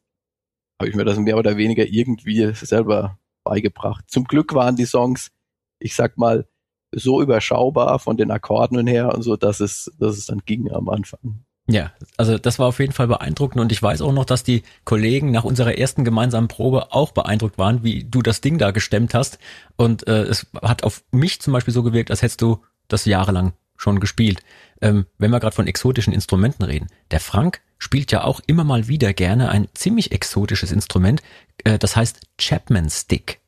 habe 0.79 0.91
ich 0.91 0.95
mir 0.95 1.05
das 1.05 1.19
mehr 1.19 1.39
oder 1.39 1.57
weniger 1.57 1.87
irgendwie 1.87 2.53
selber 2.55 3.19
beigebracht. 3.43 4.05
Zum 4.09 4.25
Glück 4.25 4.55
waren 4.55 4.77
die 4.77 4.85
Songs, 4.85 5.31
ich 5.79 5.95
sag 5.95 6.19
mal, 6.19 6.47
so 6.93 7.23
überschaubar 7.23 7.99
von 8.01 8.19
den 8.19 8.31
Akkorden 8.31 8.87
her 8.87 9.15
und 9.15 9.23
so, 9.23 9.37
dass 9.37 9.61
es, 9.61 9.91
dass 9.99 10.19
es 10.19 10.27
dann 10.27 10.41
ging 10.45 10.71
am 10.71 10.91
Anfang. 10.91 11.45
Ja, 11.71 11.93
also 12.17 12.39
das 12.39 12.59
war 12.59 12.67
auf 12.67 12.81
jeden 12.81 12.95
Fall 12.95 13.09
beeindruckend 13.09 13.61
und 13.61 13.73
ich 13.73 13.83
weiß 13.83 14.01
auch 14.01 14.13
noch, 14.13 14.25
dass 14.25 14.43
die 14.43 14.63
Kollegen 14.85 15.31
nach 15.31 15.45
unserer 15.45 15.77
ersten 15.77 16.03
gemeinsamen 16.03 16.49
Probe 16.49 16.93
auch 16.93 17.13
beeindruckt 17.13 17.59
waren, 17.59 17.85
wie 17.85 18.05
du 18.05 18.23
das 18.23 18.41
Ding 18.41 18.57
da 18.57 18.71
gestemmt 18.71 19.13
hast. 19.13 19.39
Und 19.77 20.07
äh, 20.09 20.23
es 20.23 20.47
hat 20.63 20.83
auf 20.83 21.05
mich 21.11 21.43
zum 21.43 21.53
Beispiel 21.53 21.75
so 21.75 21.83
gewirkt, 21.83 22.11
als 22.11 22.23
hättest 22.23 22.41
du 22.41 22.63
das 22.89 23.05
jahrelang 23.05 23.53
schon 23.77 24.01
gespielt. 24.01 24.41
Ähm, 24.81 25.05
wenn 25.19 25.31
wir 25.31 25.41
gerade 25.41 25.55
von 25.55 25.67
exotischen 25.67 26.15
Instrumenten 26.15 26.65
reden, 26.65 26.89
der 27.11 27.21
Frank 27.21 27.61
spielt 27.77 28.13
ja 28.13 28.25
auch 28.25 28.41
immer 28.47 28.65
mal 28.65 28.89
wieder 28.89 29.13
gerne 29.13 29.51
ein 29.51 29.69
ziemlich 29.75 30.13
exotisches 30.13 30.73
Instrument, 30.73 31.21
äh, 31.65 31.79
das 31.79 31.97
heißt 31.97 32.21
Chapman 32.39 32.89
Stick. 32.89 33.41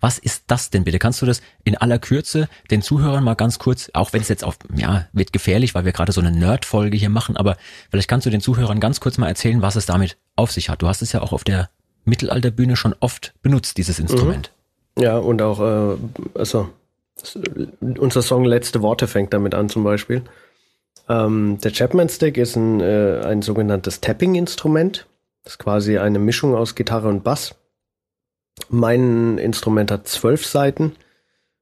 Was 0.00 0.18
ist 0.18 0.44
das 0.46 0.70
denn 0.70 0.84
bitte? 0.84 0.98
Kannst 0.98 1.20
du 1.22 1.26
das 1.26 1.42
in 1.64 1.76
aller 1.76 1.98
Kürze 1.98 2.48
den 2.70 2.82
Zuhörern 2.82 3.24
mal 3.24 3.34
ganz 3.34 3.58
kurz, 3.58 3.90
auch 3.94 4.12
wenn 4.12 4.20
es 4.20 4.28
jetzt 4.28 4.44
auf, 4.44 4.58
ja, 4.74 5.06
wird 5.12 5.32
gefährlich, 5.32 5.74
weil 5.74 5.84
wir 5.84 5.92
gerade 5.92 6.12
so 6.12 6.20
eine 6.20 6.30
Nerd-Folge 6.30 6.96
hier 6.96 7.10
machen, 7.10 7.36
aber 7.36 7.56
vielleicht 7.90 8.08
kannst 8.08 8.26
du 8.26 8.30
den 8.30 8.40
Zuhörern 8.40 8.80
ganz 8.80 9.00
kurz 9.00 9.18
mal 9.18 9.28
erzählen, 9.28 9.62
was 9.62 9.76
es 9.76 9.86
damit 9.86 10.16
auf 10.36 10.52
sich 10.52 10.68
hat. 10.68 10.82
Du 10.82 10.88
hast 10.88 11.02
es 11.02 11.12
ja 11.12 11.20
auch 11.20 11.32
auf 11.32 11.44
der 11.44 11.68
Mittelalterbühne 12.04 12.76
schon 12.76 12.94
oft 13.00 13.34
benutzt, 13.42 13.76
dieses 13.76 13.98
Instrument. 13.98 14.52
Mhm. 14.96 15.02
Ja, 15.02 15.18
und 15.18 15.42
auch, 15.42 15.60
äh, 15.60 15.96
also, 16.34 16.68
unser 17.80 18.22
Song 18.22 18.44
Letzte 18.44 18.82
Worte 18.82 19.06
fängt 19.06 19.32
damit 19.32 19.54
an 19.54 19.68
zum 19.68 19.84
Beispiel. 19.84 20.22
Ähm, 21.08 21.58
der 21.62 21.72
Chapman 21.72 22.08
Stick 22.08 22.36
ist 22.36 22.56
ein, 22.56 22.80
äh, 22.80 23.20
ein 23.24 23.42
sogenanntes 23.42 24.00
Tapping-Instrument. 24.00 25.06
Das 25.44 25.54
ist 25.54 25.58
quasi 25.58 25.98
eine 25.98 26.18
Mischung 26.18 26.54
aus 26.54 26.74
Gitarre 26.74 27.08
und 27.08 27.24
Bass. 27.24 27.54
Mein 28.68 29.38
Instrument 29.38 29.90
hat 29.90 30.08
zwölf 30.08 30.46
Seiten 30.46 30.92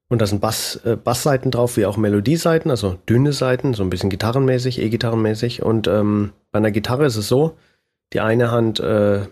und 0.08 0.20
da 0.20 0.26
sind 0.26 0.40
Bass, 0.40 0.80
äh, 0.84 0.96
Bassseiten 0.96 1.50
drauf, 1.50 1.76
wie 1.76 1.86
auch 1.86 1.96
Melodieseiten, 1.96 2.70
also 2.70 2.96
dünne 3.08 3.32
Seiten, 3.32 3.74
so 3.74 3.82
ein 3.82 3.90
bisschen 3.90 4.10
gitarrenmäßig, 4.10 4.80
E-Gitarrenmäßig. 4.80 5.62
Und 5.62 5.88
ähm, 5.88 6.32
bei 6.52 6.58
einer 6.58 6.70
Gitarre 6.70 7.06
ist 7.06 7.16
es 7.16 7.28
so, 7.28 7.56
die 8.12 8.20
eine 8.20 8.50
Hand 8.52 8.78
äh, 8.78 9.26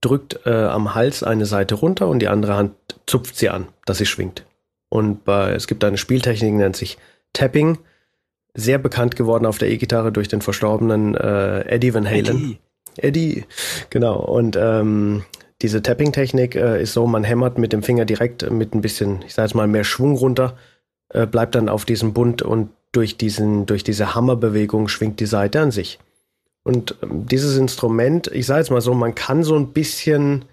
drückt 0.00 0.40
äh, 0.46 0.50
am 0.50 0.94
Hals 0.94 1.22
eine 1.22 1.46
Seite 1.46 1.76
runter 1.76 2.08
und 2.08 2.20
die 2.20 2.28
andere 2.28 2.56
Hand 2.56 2.74
zupft 3.06 3.36
sie 3.36 3.50
an, 3.50 3.68
dass 3.86 3.98
sie 3.98 4.06
schwingt. 4.06 4.44
Und 4.88 5.24
bei, 5.24 5.52
es 5.52 5.66
gibt 5.66 5.84
eine 5.84 5.98
Spieltechnik, 5.98 6.50
die 6.50 6.56
nennt 6.56 6.76
sich 6.76 6.98
Tapping, 7.32 7.78
sehr 8.54 8.78
bekannt 8.78 9.14
geworden 9.14 9.46
auf 9.46 9.58
der 9.58 9.70
E-Gitarre 9.70 10.10
durch 10.10 10.28
den 10.28 10.40
verstorbenen 10.40 11.14
äh, 11.14 11.60
Eddie 11.68 11.94
Van 11.94 12.06
Halen. 12.06 12.26
Eddie. 12.26 12.58
Eddie, 12.96 13.44
genau. 13.90 14.18
Und 14.18 14.56
ähm, 14.60 15.24
diese 15.62 15.82
Tapping-Technik 15.82 16.54
äh, 16.54 16.82
ist 16.82 16.92
so, 16.92 17.06
man 17.06 17.24
hämmert 17.24 17.58
mit 17.58 17.72
dem 17.72 17.82
Finger 17.82 18.04
direkt 18.04 18.48
mit 18.50 18.74
ein 18.74 18.80
bisschen, 18.80 19.22
ich 19.26 19.34
sage 19.34 19.48
jetzt 19.48 19.54
mal, 19.54 19.66
mehr 19.66 19.84
Schwung 19.84 20.16
runter, 20.16 20.56
äh, 21.08 21.26
bleibt 21.26 21.54
dann 21.54 21.68
auf 21.68 21.84
diesem 21.84 22.12
Bund 22.12 22.42
und 22.42 22.70
durch, 22.92 23.16
diesen, 23.16 23.66
durch 23.66 23.84
diese 23.84 24.14
Hammerbewegung 24.14 24.88
schwingt 24.88 25.20
die 25.20 25.26
Seite 25.26 25.60
an 25.60 25.70
sich. 25.70 25.98
Und 26.62 26.96
ähm, 27.02 27.26
dieses 27.26 27.56
Instrument, 27.56 28.28
ich 28.28 28.46
sage 28.46 28.60
jetzt 28.60 28.70
mal 28.70 28.80
so, 28.80 28.94
man 28.94 29.14
kann 29.14 29.42
so 29.42 29.56
ein 29.56 29.72
bisschen, 29.72 30.44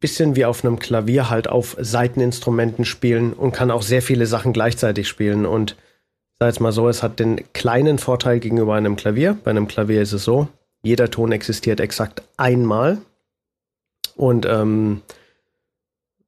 bisschen 0.00 0.36
wie 0.36 0.44
auf 0.44 0.64
einem 0.64 0.78
Klavier 0.78 1.28
halt 1.30 1.48
auf 1.48 1.76
Seiteninstrumenten 1.78 2.84
spielen 2.84 3.32
und 3.32 3.52
kann 3.52 3.70
auch 3.70 3.82
sehr 3.82 4.02
viele 4.02 4.26
Sachen 4.26 4.52
gleichzeitig 4.52 5.08
spielen. 5.08 5.46
Und 5.46 5.72
ich 5.72 6.38
sage 6.38 6.50
jetzt 6.50 6.60
mal 6.60 6.72
so, 6.72 6.88
es 6.88 7.02
hat 7.02 7.18
den 7.18 7.52
kleinen 7.54 7.98
Vorteil 7.98 8.40
gegenüber 8.40 8.74
einem 8.74 8.96
Klavier. 8.96 9.36
Bei 9.42 9.50
einem 9.50 9.68
Klavier 9.68 10.02
ist 10.02 10.12
es 10.12 10.22
so, 10.22 10.48
jeder 10.82 11.10
Ton 11.10 11.32
existiert 11.32 11.80
exakt 11.80 12.22
einmal. 12.36 12.98
Und 14.16 14.46
ähm, 14.46 15.02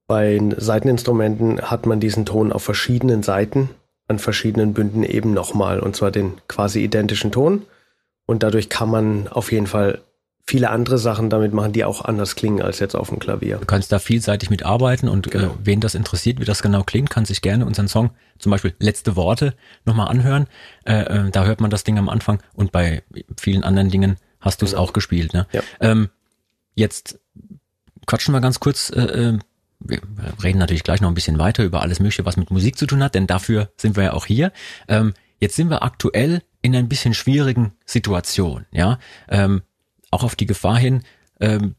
bei 0.07 0.41
Seiteninstrumenten 0.57 1.61
hat 1.63 1.87
man 1.87 2.01
diesen 2.01 2.27
Ton 2.27 2.53
auf 2.53 2.63
verschiedenen 2.63 3.23
Seiten, 3.23 3.71
an 4.07 4.19
verschiedenen 4.19 4.73
Bünden 4.73 5.03
eben 5.03 5.35
nochmal, 5.35 5.81
und 5.81 5.97
zwar 5.97 6.11
den 6.11 6.35
quasi 6.49 6.83
identischen 6.83 7.33
Ton. 7.33 7.67
Und 8.27 8.43
dadurch 8.43 8.69
kann 8.69 8.91
man 8.91 9.29
auf 9.29 9.53
jeden 9.53 9.67
Fall 9.67 10.03
viele 10.47 10.71
andere 10.71 10.97
Sachen 10.97 11.29
damit 11.29 11.53
machen, 11.53 11.75
die 11.75 11.85
auch 11.85 12.03
anders 12.03 12.35
klingen 12.35 12.63
als 12.63 12.79
jetzt 12.79 12.95
auf 12.95 13.11
dem 13.11 13.19
Klavier. 13.19 13.59
Du 13.59 13.67
kannst 13.67 13.93
da 13.93 13.99
vielseitig 13.99 14.49
mitarbeiten 14.49 15.07
und 15.07 15.27
äh, 15.27 15.31
genau. 15.31 15.49
äh, 15.49 15.57
wen 15.65 15.81
das 15.81 15.95
interessiert, 15.95 16.41
wie 16.41 16.47
das 16.47 16.63
genau 16.63 16.85
klingt, 16.85 17.11
kann 17.11 17.27
sich 17.27 17.43
gerne 17.43 17.67
unseren 17.67 17.87
Song, 17.87 18.11
zum 18.39 18.51
Beispiel 18.51 18.75
Letzte 18.79 19.15
Worte, 19.15 19.53
nochmal 19.85 20.09
anhören. 20.09 20.47
Äh, 20.87 21.03
äh, 21.03 21.31
da 21.31 21.45
hört 21.45 21.61
man 21.61 21.69
das 21.69 21.85
Ding 21.85 21.99
am 21.99 22.09
Anfang 22.09 22.43
und 22.55 22.73
bei 22.73 23.03
vielen 23.39 23.63
anderen 23.63 23.91
Dingen 23.91 24.17
hast 24.41 24.63
du 24.63 24.65
es 24.65 24.73
genau. 24.73 24.85
auch 24.85 24.95
gespielt. 24.95 25.35
Ne? 25.35 25.47
Ja. 25.53 25.61
Ähm, 25.81 26.09
jetzt 26.75 27.21
quatschen 28.09 28.35
wir 28.35 28.41
ganz 28.41 28.59
kurz. 28.59 28.91
Äh, 28.91 29.03
äh, 29.03 29.39
wir 29.79 30.01
reden 30.43 30.59
natürlich 30.59 30.83
gleich 30.83 31.01
noch 31.01 31.09
ein 31.09 31.15
bisschen 31.15 31.39
weiter 31.39 31.63
über 31.63 31.83
alles 31.83 32.01
Mögliche, 32.01 32.25
was 32.25 32.37
mit 32.37 32.51
Musik 32.51 32.77
zu 32.77 32.87
tun 32.87 33.03
hat, 33.03 33.15
denn 33.15 33.29
dafür 33.29 33.71
sind 33.77 33.95
wir 33.95 34.03
ja 34.03 34.13
auch 34.15 34.27
hier. 34.27 34.51
Ähm, 34.89 35.15
jetzt 35.39 35.55
sind 35.55 35.71
wir 35.71 35.85
aktuell 35.85 36.43
in 36.63 36.75
ein 36.75 36.89
bisschen 36.89 37.15
schwierigen 37.15 37.73
Situation, 37.85 38.67
ja. 38.73 38.99
Ähm, 39.29 39.63
auch 40.11 40.25
auf 40.25 40.35
die 40.35 40.47
Gefahr 40.47 40.79
hin, 40.79 41.05
ähm, 41.39 41.77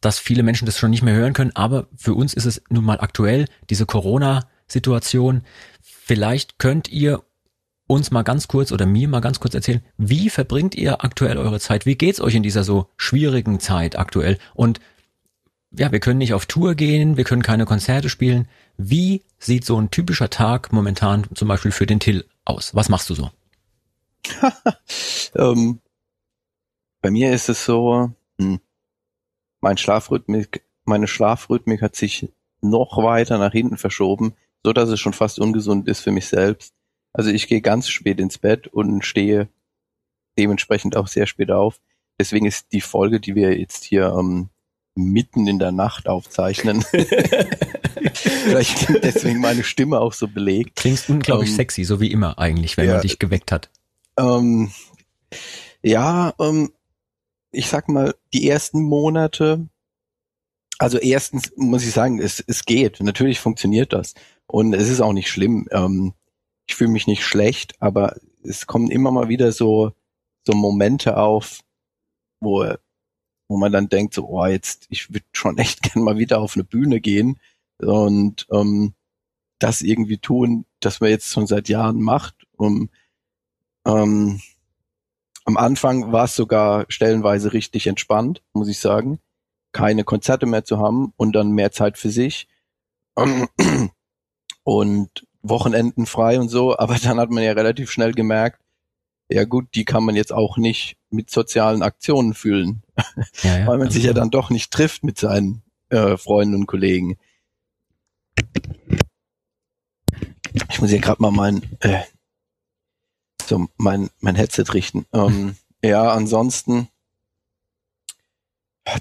dass 0.00 0.18
viele 0.18 0.42
Menschen 0.42 0.64
das 0.64 0.78
schon 0.78 0.90
nicht 0.90 1.02
mehr 1.02 1.14
hören 1.14 1.34
können, 1.34 1.54
aber 1.54 1.88
für 1.94 2.14
uns 2.14 2.32
ist 2.32 2.46
es 2.46 2.62
nun 2.70 2.84
mal 2.84 3.00
aktuell, 3.00 3.46
diese 3.68 3.84
Corona-Situation. 3.84 5.42
Vielleicht 5.82 6.58
könnt 6.58 6.88
ihr 6.88 7.22
uns 7.86 8.10
mal 8.10 8.22
ganz 8.22 8.48
kurz 8.48 8.72
oder 8.72 8.86
mir 8.86 9.08
mal 9.08 9.20
ganz 9.20 9.40
kurz 9.40 9.54
erzählen, 9.54 9.82
wie 9.98 10.30
verbringt 10.30 10.74
ihr 10.74 11.04
aktuell 11.04 11.36
eure 11.36 11.60
Zeit? 11.60 11.84
Wie 11.84 11.96
geht's 11.96 12.20
euch 12.20 12.34
in 12.34 12.42
dieser 12.42 12.64
so 12.64 12.88
schwierigen 12.96 13.60
Zeit 13.60 13.98
aktuell? 13.98 14.38
Und 14.54 14.80
ja, 15.76 15.90
wir 15.90 16.00
können 16.00 16.18
nicht 16.18 16.34
auf 16.34 16.46
Tour 16.46 16.74
gehen, 16.74 17.16
wir 17.16 17.24
können 17.24 17.42
keine 17.42 17.64
Konzerte 17.64 18.08
spielen. 18.08 18.48
Wie 18.76 19.22
sieht 19.38 19.64
so 19.64 19.80
ein 19.80 19.90
typischer 19.90 20.30
Tag 20.30 20.72
momentan 20.72 21.26
zum 21.34 21.48
Beispiel 21.48 21.72
für 21.72 21.86
den 21.86 22.00
Till 22.00 22.26
aus? 22.44 22.74
Was 22.74 22.88
machst 22.88 23.08
du 23.10 23.14
so? 23.14 23.30
ähm, 25.34 25.80
bei 27.00 27.10
mir 27.10 27.32
ist 27.32 27.48
es 27.48 27.64
so, 27.64 28.12
hm, 28.38 28.60
mein 29.60 29.78
Schlafrhythmik, 29.78 30.64
meine 30.84 31.06
Schlafrhythmik 31.06 31.82
hat 31.82 31.96
sich 31.96 32.32
noch 32.60 32.98
weiter 32.98 33.38
nach 33.38 33.52
hinten 33.52 33.76
verschoben, 33.76 34.34
so 34.62 34.72
dass 34.72 34.88
es 34.88 35.00
schon 35.00 35.12
fast 35.12 35.38
ungesund 35.38 35.88
ist 35.88 36.00
für 36.00 36.12
mich 36.12 36.26
selbst. 36.26 36.74
Also 37.12 37.30
ich 37.30 37.48
gehe 37.48 37.60
ganz 37.60 37.88
spät 37.88 38.20
ins 38.20 38.38
Bett 38.38 38.68
und 38.68 39.04
stehe 39.04 39.48
dementsprechend 40.38 40.96
auch 40.96 41.08
sehr 41.08 41.26
spät 41.26 41.50
auf. 41.50 41.80
Deswegen 42.18 42.46
ist 42.46 42.72
die 42.72 42.80
Folge, 42.80 43.20
die 43.20 43.34
wir 43.34 43.58
jetzt 43.58 43.84
hier 43.84 44.14
ähm, 44.18 44.50
mitten 44.94 45.46
in 45.46 45.58
der 45.58 45.72
Nacht 45.72 46.08
aufzeichnen. 46.08 46.82
Vielleicht 48.14 48.78
klingt 48.78 49.04
deswegen 49.04 49.40
meine 49.40 49.64
Stimme 49.64 50.00
auch 50.00 50.12
so 50.12 50.28
belegt. 50.28 50.76
Klingst 50.76 51.08
unglaublich 51.08 51.50
ähm, 51.50 51.56
sexy, 51.56 51.84
so 51.84 52.00
wie 52.00 52.10
immer 52.10 52.38
eigentlich, 52.38 52.76
wenn 52.76 52.86
ja, 52.86 52.94
man 52.94 53.02
dich 53.02 53.18
geweckt 53.18 53.52
hat. 53.52 53.70
Ähm, 54.18 54.70
ja, 55.82 56.34
ähm, 56.38 56.72
ich 57.50 57.68
sag 57.68 57.88
mal, 57.88 58.14
die 58.32 58.48
ersten 58.48 58.82
Monate, 58.82 59.68
also 60.78 60.98
erstens 60.98 61.52
muss 61.56 61.84
ich 61.84 61.92
sagen, 61.92 62.20
es, 62.20 62.42
es 62.46 62.64
geht. 62.64 63.00
Natürlich 63.00 63.40
funktioniert 63.40 63.92
das. 63.92 64.14
Und 64.46 64.74
es 64.74 64.88
ist 64.88 65.00
auch 65.00 65.12
nicht 65.12 65.30
schlimm. 65.30 65.68
Ähm, 65.70 66.14
ich 66.66 66.74
fühle 66.74 66.90
mich 66.90 67.06
nicht 67.06 67.24
schlecht, 67.24 67.74
aber 67.80 68.16
es 68.44 68.66
kommen 68.66 68.90
immer 68.90 69.10
mal 69.10 69.28
wieder 69.28 69.52
so, 69.52 69.92
so 70.46 70.54
Momente 70.54 71.16
auf, 71.16 71.60
wo 72.40 72.74
wo 73.52 73.58
man 73.58 73.72
dann 73.72 73.88
denkt, 73.88 74.14
so, 74.14 74.26
oh, 74.26 74.46
jetzt, 74.46 74.86
ich 74.88 75.10
würde 75.12 75.26
schon 75.32 75.58
echt 75.58 75.82
gern 75.94 76.02
mal 76.02 76.18
wieder 76.18 76.40
auf 76.40 76.54
eine 76.54 76.64
Bühne 76.64 77.00
gehen 77.00 77.38
und 77.78 78.46
ähm, 78.50 78.94
das 79.58 79.82
irgendwie 79.82 80.18
tun, 80.18 80.64
das 80.80 81.00
man 81.00 81.10
jetzt 81.10 81.30
schon 81.30 81.46
seit 81.46 81.68
Jahren 81.68 82.00
macht. 82.00 82.34
Um, 82.56 82.90
ähm, 83.86 84.40
am 85.44 85.56
Anfang 85.56 86.12
war 86.12 86.24
es 86.24 86.36
sogar 86.36 86.86
stellenweise 86.88 87.52
richtig 87.52 87.86
entspannt, 87.86 88.42
muss 88.52 88.68
ich 88.68 88.78
sagen, 88.78 89.18
keine 89.72 90.04
Konzerte 90.04 90.46
mehr 90.46 90.64
zu 90.64 90.78
haben 90.78 91.12
und 91.16 91.32
dann 91.32 91.52
mehr 91.52 91.72
Zeit 91.72 91.98
für 91.98 92.10
sich 92.10 92.48
und 94.64 95.26
Wochenenden 95.42 96.06
frei 96.06 96.38
und 96.38 96.48
so. 96.48 96.78
Aber 96.78 96.94
dann 97.02 97.18
hat 97.18 97.30
man 97.30 97.42
ja 97.42 97.52
relativ 97.52 97.90
schnell 97.90 98.12
gemerkt, 98.12 98.61
ja 99.32 99.44
gut, 99.44 99.74
die 99.74 99.84
kann 99.84 100.04
man 100.04 100.16
jetzt 100.16 100.32
auch 100.32 100.56
nicht 100.56 100.96
mit 101.10 101.30
sozialen 101.30 101.82
Aktionen 101.82 102.34
fühlen, 102.34 102.82
ja, 103.42 103.58
ja, 103.58 103.66
weil 103.66 103.78
man 103.78 103.88
also 103.88 103.94
sich 103.94 104.04
ja 104.04 104.12
dann 104.12 104.30
doch 104.30 104.50
nicht 104.50 104.70
trifft 104.70 105.04
mit 105.04 105.18
seinen 105.18 105.62
äh, 105.90 106.16
Freunden 106.16 106.54
und 106.54 106.66
Kollegen. 106.66 107.18
Ich 110.70 110.80
muss 110.80 110.90
hier 110.90 111.00
gerade 111.00 111.22
mal 111.22 111.30
mein 111.30 111.62
äh, 111.80 112.02
so 113.44 113.68
mein 113.76 114.10
mein 114.20 114.36
Headset 114.36 114.64
richten. 114.72 115.06
Ähm, 115.12 115.56
ja, 115.84 116.12
ansonsten 116.12 116.88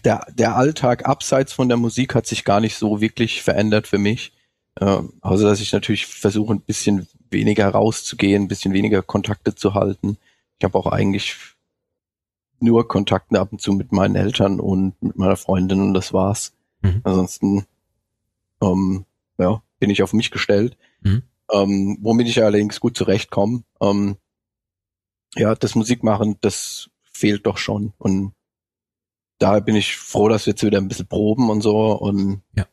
der 0.03 0.25
der 0.33 0.55
Alltag 0.55 1.07
abseits 1.07 1.53
von 1.53 1.67
der 1.67 1.77
Musik 1.77 2.15
hat 2.15 2.27
sich 2.27 2.43
gar 2.43 2.59
nicht 2.59 2.75
so 2.75 3.01
wirklich 3.01 3.41
verändert 3.41 3.87
für 3.87 3.97
mich. 3.97 4.33
Äh, 4.75 5.01
außer 5.21 5.45
dass 5.45 5.59
ich 5.59 5.73
natürlich 5.73 6.07
versuche 6.07 6.53
ein 6.53 6.61
bisschen 6.61 7.07
weniger 7.31 7.69
rauszugehen, 7.69 8.43
ein 8.43 8.47
bisschen 8.47 8.73
weniger 8.73 9.01
Kontakte 9.01 9.55
zu 9.55 9.73
halten. 9.73 10.17
Ich 10.59 10.63
habe 10.63 10.77
auch 10.77 10.87
eigentlich 10.87 11.35
nur 12.59 12.87
Kontakte 12.87 13.39
ab 13.39 13.51
und 13.51 13.61
zu 13.61 13.73
mit 13.73 13.91
meinen 13.91 14.15
Eltern 14.15 14.59
und 14.59 15.01
mit 15.01 15.17
meiner 15.17 15.35
Freundin 15.35 15.81
und 15.81 15.93
das 15.93 16.13
war's. 16.13 16.53
Mhm. 16.81 17.01
Ansonsten 17.03 17.65
ähm, 18.61 19.05
ja, 19.37 19.61
bin 19.79 19.89
ich 19.89 20.03
auf 20.03 20.13
mich 20.13 20.31
gestellt. 20.31 20.77
Mhm. 21.01 21.23
Ähm, 21.51 21.97
womit 22.01 22.27
ich 22.27 22.41
allerdings 22.41 22.79
gut 22.79 22.95
zurechtkomme. 22.95 23.63
Ähm, 23.81 24.17
ja, 25.35 25.55
das 25.55 25.75
Musikmachen, 25.75 26.37
das 26.41 26.89
fehlt 27.11 27.45
doch 27.45 27.57
schon. 27.57 27.93
Und 27.97 28.33
da 29.39 29.59
bin 29.59 29.75
ich 29.75 29.97
froh, 29.97 30.29
dass 30.29 30.45
wir 30.45 30.51
jetzt 30.51 30.63
wieder 30.63 30.77
ein 30.77 30.87
bisschen 30.87 31.07
proben 31.07 31.49
und 31.49 31.61
so. 31.61 31.93
Und 31.93 32.41
ja. 32.55 32.67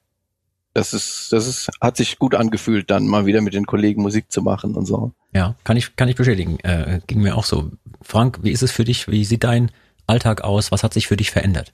Das 0.74 0.94
ist, 0.94 1.32
das 1.32 1.46
ist, 1.46 1.70
hat 1.80 1.96
sich 1.96 2.18
gut 2.18 2.34
angefühlt, 2.34 2.90
dann 2.90 3.06
mal 3.06 3.26
wieder 3.26 3.40
mit 3.40 3.54
den 3.54 3.66
Kollegen 3.66 4.02
Musik 4.02 4.30
zu 4.30 4.42
machen 4.42 4.74
und 4.74 4.86
so. 4.86 5.12
Ja, 5.32 5.56
kann 5.64 5.76
ich, 5.76 5.96
kann 5.96 6.08
ich 6.08 6.16
bestätigen. 6.16 6.58
Äh, 6.60 7.00
ging 7.06 7.20
mir 7.20 7.36
auch 7.36 7.44
so. 7.44 7.70
Frank, 8.02 8.38
wie 8.42 8.52
ist 8.52 8.62
es 8.62 8.72
für 8.72 8.84
dich? 8.84 9.08
Wie 9.08 9.24
sieht 9.24 9.44
dein 9.44 9.70
Alltag 10.06 10.42
aus? 10.42 10.70
Was 10.70 10.82
hat 10.82 10.94
sich 10.94 11.06
für 11.06 11.16
dich 11.16 11.30
verändert? 11.30 11.72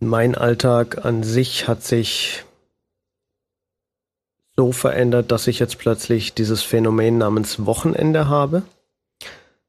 Mein 0.00 0.34
Alltag 0.34 1.04
an 1.04 1.22
sich 1.22 1.68
hat 1.68 1.82
sich 1.84 2.44
so 4.56 4.72
verändert, 4.72 5.30
dass 5.32 5.46
ich 5.46 5.58
jetzt 5.58 5.78
plötzlich 5.78 6.34
dieses 6.34 6.62
Phänomen 6.62 7.18
namens 7.18 7.64
Wochenende 7.64 8.28
habe. 8.28 8.62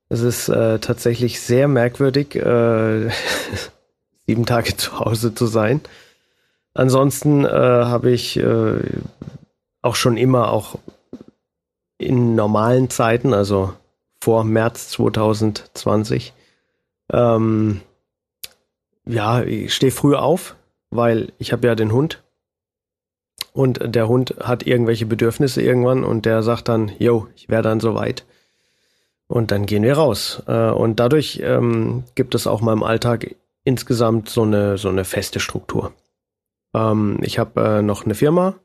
Es 0.10 0.22
ist 0.22 0.50
äh, 0.50 0.80
tatsächlich 0.80 1.40
sehr 1.40 1.68
merkwürdig, 1.68 2.36
äh, 2.36 3.10
sieben 4.28 4.46
Tage 4.46 4.76
zu 4.76 5.00
Hause 5.00 5.34
zu 5.34 5.46
sein. 5.46 5.82
Ansonsten 6.74 7.46
äh, 7.46 7.50
habe 7.50 8.12
ich 8.12 8.38
äh, 8.38 8.80
auch 9.82 9.96
schon 9.96 10.18
immer 10.18 10.52
auch 10.52 10.80
in 11.98 12.36
normalen 12.36 12.90
Zeiten, 12.90 13.34
also 13.34 13.74
vor 14.20 14.44
März 14.44 14.90
2020, 14.90 16.34
ähm, 17.12 17.82
ja, 19.06 19.44
ich 19.44 19.74
stehe 19.74 19.92
früh 19.92 20.16
auf, 20.16 20.56
weil 20.90 21.32
ich 21.38 21.52
habe 21.52 21.68
ja 21.68 21.76
den 21.76 21.92
Hund 21.92 22.24
und 23.52 23.80
der 23.96 24.08
Hund 24.08 24.36
hat 24.40 24.66
irgendwelche 24.66 25.06
Bedürfnisse 25.06 25.62
irgendwann 25.62 26.04
und 26.04 26.26
der 26.26 26.42
sagt 26.42 26.70
dann, 26.70 26.92
yo, 26.98 27.28
ich 27.36 27.50
wäre 27.50 27.62
dann 27.62 27.80
soweit. 27.80 28.26
Und 29.28 29.52
dann 29.52 29.66
gehen 29.66 29.84
wir 29.84 29.94
raus. 29.94 30.44
Äh, 30.48 30.70
und 30.70 31.00
dadurch 31.00 31.40
ähm, 31.44 32.04
gibt 32.16 32.36
es 32.36 32.46
auch 32.46 32.62
meinem 32.62 32.84
Alltag 32.84 33.36
insgesamt 33.64 34.30
so 34.30 34.44
eine, 34.44 34.78
so 34.78 34.90
eine 34.90 35.06
feste 35.06 35.40
Struktur. 35.40 35.94
Ähm, 36.74 37.20
ich 37.22 37.40
habe 37.40 37.62
äh, 37.62 37.82
noch 37.82 38.06
eine 38.06 38.16
Firma. 38.16 38.56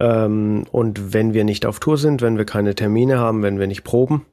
Ähm, 0.00 0.64
und 0.72 1.12
wenn 1.12 1.34
wir 1.34 1.44
nicht 1.44 1.66
auf 1.66 1.80
Tour 1.80 1.98
sind, 1.98 2.22
wenn 2.22 2.38
wir 2.38 2.44
keine 2.44 2.74
Termine 2.74 3.18
haben, 3.18 3.42
wenn 3.42 3.58
wir 3.58 3.66
nicht 3.66 3.84
proben 3.84 4.26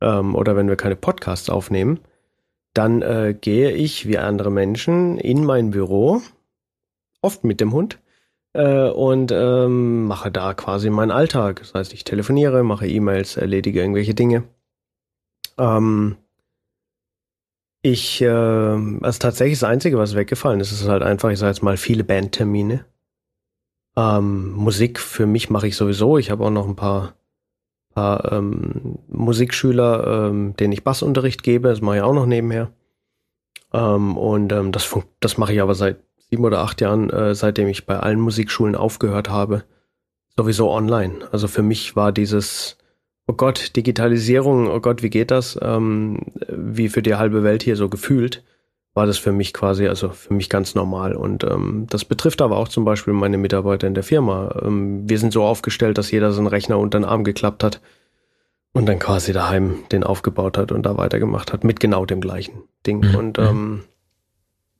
ähm, 0.00 0.34
oder 0.34 0.56
wenn 0.56 0.68
wir 0.68 0.76
keine 0.76 0.96
Podcasts 0.96 1.50
aufnehmen, 1.50 2.00
dann 2.74 3.02
äh, 3.02 3.34
gehe 3.38 3.72
ich 3.72 4.06
wie 4.06 4.18
andere 4.18 4.50
Menschen 4.50 5.18
in 5.18 5.44
mein 5.44 5.70
Büro, 5.70 6.20
oft 7.22 7.44
mit 7.44 7.60
dem 7.60 7.72
Hund, 7.72 7.98
äh, 8.52 8.88
und 8.88 9.32
ähm, 9.32 10.06
mache 10.06 10.30
da 10.30 10.54
quasi 10.54 10.90
meinen 10.90 11.10
Alltag. 11.10 11.60
Das 11.60 11.74
heißt, 11.74 11.92
ich 11.92 12.04
telefoniere, 12.04 12.62
mache 12.62 12.86
E-Mails, 12.86 13.36
erledige 13.36 13.80
irgendwelche 13.80 14.14
Dinge. 14.14 14.44
Ähm, 15.58 16.16
ich, 17.82 18.20
äh, 18.20 18.26
also 18.28 19.18
tatsächlich 19.18 19.58
das 19.60 19.68
Einzige, 19.68 19.98
was 19.98 20.14
weggefallen 20.14 20.60
ist, 20.60 20.72
ist 20.72 20.88
halt 20.88 21.02
einfach, 21.02 21.30
ich 21.30 21.38
sage 21.38 21.50
jetzt 21.50 21.62
mal, 21.62 21.76
viele 21.76 22.04
Bandtermine. 22.04 22.84
Ähm, 23.96 24.52
Musik 24.52 24.98
für 24.98 25.26
mich 25.26 25.50
mache 25.50 25.68
ich 25.68 25.76
sowieso. 25.76 26.18
Ich 26.18 26.30
habe 26.30 26.44
auch 26.44 26.50
noch 26.50 26.68
ein 26.68 26.76
paar, 26.76 27.14
paar 27.94 28.32
ähm, 28.32 28.98
Musikschüler, 29.08 30.28
ähm, 30.28 30.56
denen 30.56 30.72
ich 30.72 30.84
Bassunterricht 30.84 31.42
gebe. 31.42 31.68
Das 31.68 31.80
mache 31.80 31.96
ich 31.96 32.02
auch 32.02 32.14
noch 32.14 32.26
nebenher. 32.26 32.72
Ähm, 33.72 34.16
und 34.16 34.52
ähm, 34.52 34.72
das, 34.72 34.94
das 35.20 35.38
mache 35.38 35.52
ich 35.52 35.60
aber 35.60 35.74
seit 35.74 35.98
sieben 36.30 36.44
oder 36.44 36.60
acht 36.60 36.80
Jahren, 36.80 37.10
äh, 37.10 37.34
seitdem 37.34 37.68
ich 37.68 37.86
bei 37.86 37.98
allen 37.98 38.20
Musikschulen 38.20 38.74
aufgehört 38.74 39.30
habe, 39.30 39.64
sowieso 40.36 40.70
online. 40.70 41.28
Also 41.32 41.48
für 41.48 41.62
mich 41.62 41.96
war 41.96 42.12
dieses, 42.12 42.77
oh 43.28 43.34
Gott, 43.34 43.76
Digitalisierung, 43.76 44.68
oh 44.68 44.80
Gott, 44.80 45.02
wie 45.02 45.10
geht 45.10 45.30
das? 45.30 45.58
Ähm, 45.62 46.18
wie 46.48 46.88
für 46.88 47.02
die 47.02 47.14
halbe 47.14 47.44
Welt 47.44 47.62
hier 47.62 47.76
so 47.76 47.88
gefühlt, 47.88 48.42
war 48.94 49.06
das 49.06 49.18
für 49.18 49.32
mich 49.32 49.52
quasi, 49.52 49.86
also 49.86 50.08
für 50.08 50.34
mich 50.34 50.48
ganz 50.48 50.74
normal. 50.74 51.14
Und 51.14 51.44
ähm, 51.44 51.86
das 51.90 52.04
betrifft 52.04 52.40
aber 52.40 52.56
auch 52.56 52.68
zum 52.68 52.84
Beispiel 52.84 53.12
meine 53.12 53.38
Mitarbeiter 53.38 53.86
in 53.86 53.94
der 53.94 54.02
Firma. 54.02 54.60
Ähm, 54.62 55.08
wir 55.08 55.18
sind 55.18 55.32
so 55.32 55.44
aufgestellt, 55.44 55.98
dass 55.98 56.10
jeder 56.10 56.32
seinen 56.32 56.48
Rechner 56.48 56.78
unter 56.78 56.98
den 56.98 57.04
Arm 57.04 57.22
geklappt 57.22 57.62
hat 57.62 57.80
und 58.72 58.86
dann 58.86 58.98
quasi 58.98 59.32
daheim 59.32 59.84
den 59.92 60.04
aufgebaut 60.04 60.56
hat 60.56 60.72
und 60.72 60.84
da 60.84 60.96
weitergemacht 60.96 61.52
hat 61.52 61.64
mit 61.64 61.80
genau 61.80 62.06
dem 62.06 62.20
gleichen 62.20 62.62
Ding. 62.86 63.06
Mhm. 63.06 63.14
Und 63.14 63.38
ähm, 63.38 63.84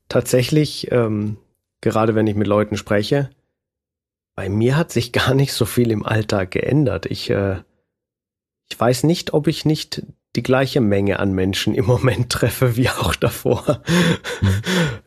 tatsächlich, 0.09 0.91
ähm, 0.91 1.37
gerade 1.83 2.15
wenn 2.15 2.27
ich 2.27 2.35
mit 2.35 2.47
Leuten 2.47 2.79
spreche, 2.79 3.29
bei 4.35 4.49
mir 4.49 4.77
hat 4.77 4.91
sich 4.91 5.13
gar 5.13 5.35
nicht 5.35 5.53
so 5.53 5.67
viel 5.67 5.91
im 5.91 6.07
Alltag 6.07 6.53
geändert. 6.53 7.07
Ich, 7.07 7.29
äh, 7.29 7.57
ich 8.71 8.79
weiß 8.79 9.05
nicht, 9.05 9.33
ob 9.33 9.47
ich 9.47 9.65
nicht 9.65 10.03
die 10.37 10.43
gleiche 10.43 10.81
Menge 10.81 11.19
an 11.19 11.33
Menschen 11.33 11.75
im 11.75 11.87
Moment 11.95 12.31
treffe 12.31 12.77
wie 12.77 12.89
auch 12.89 13.15
davor. 13.15 13.83
Mhm. 14.41 14.49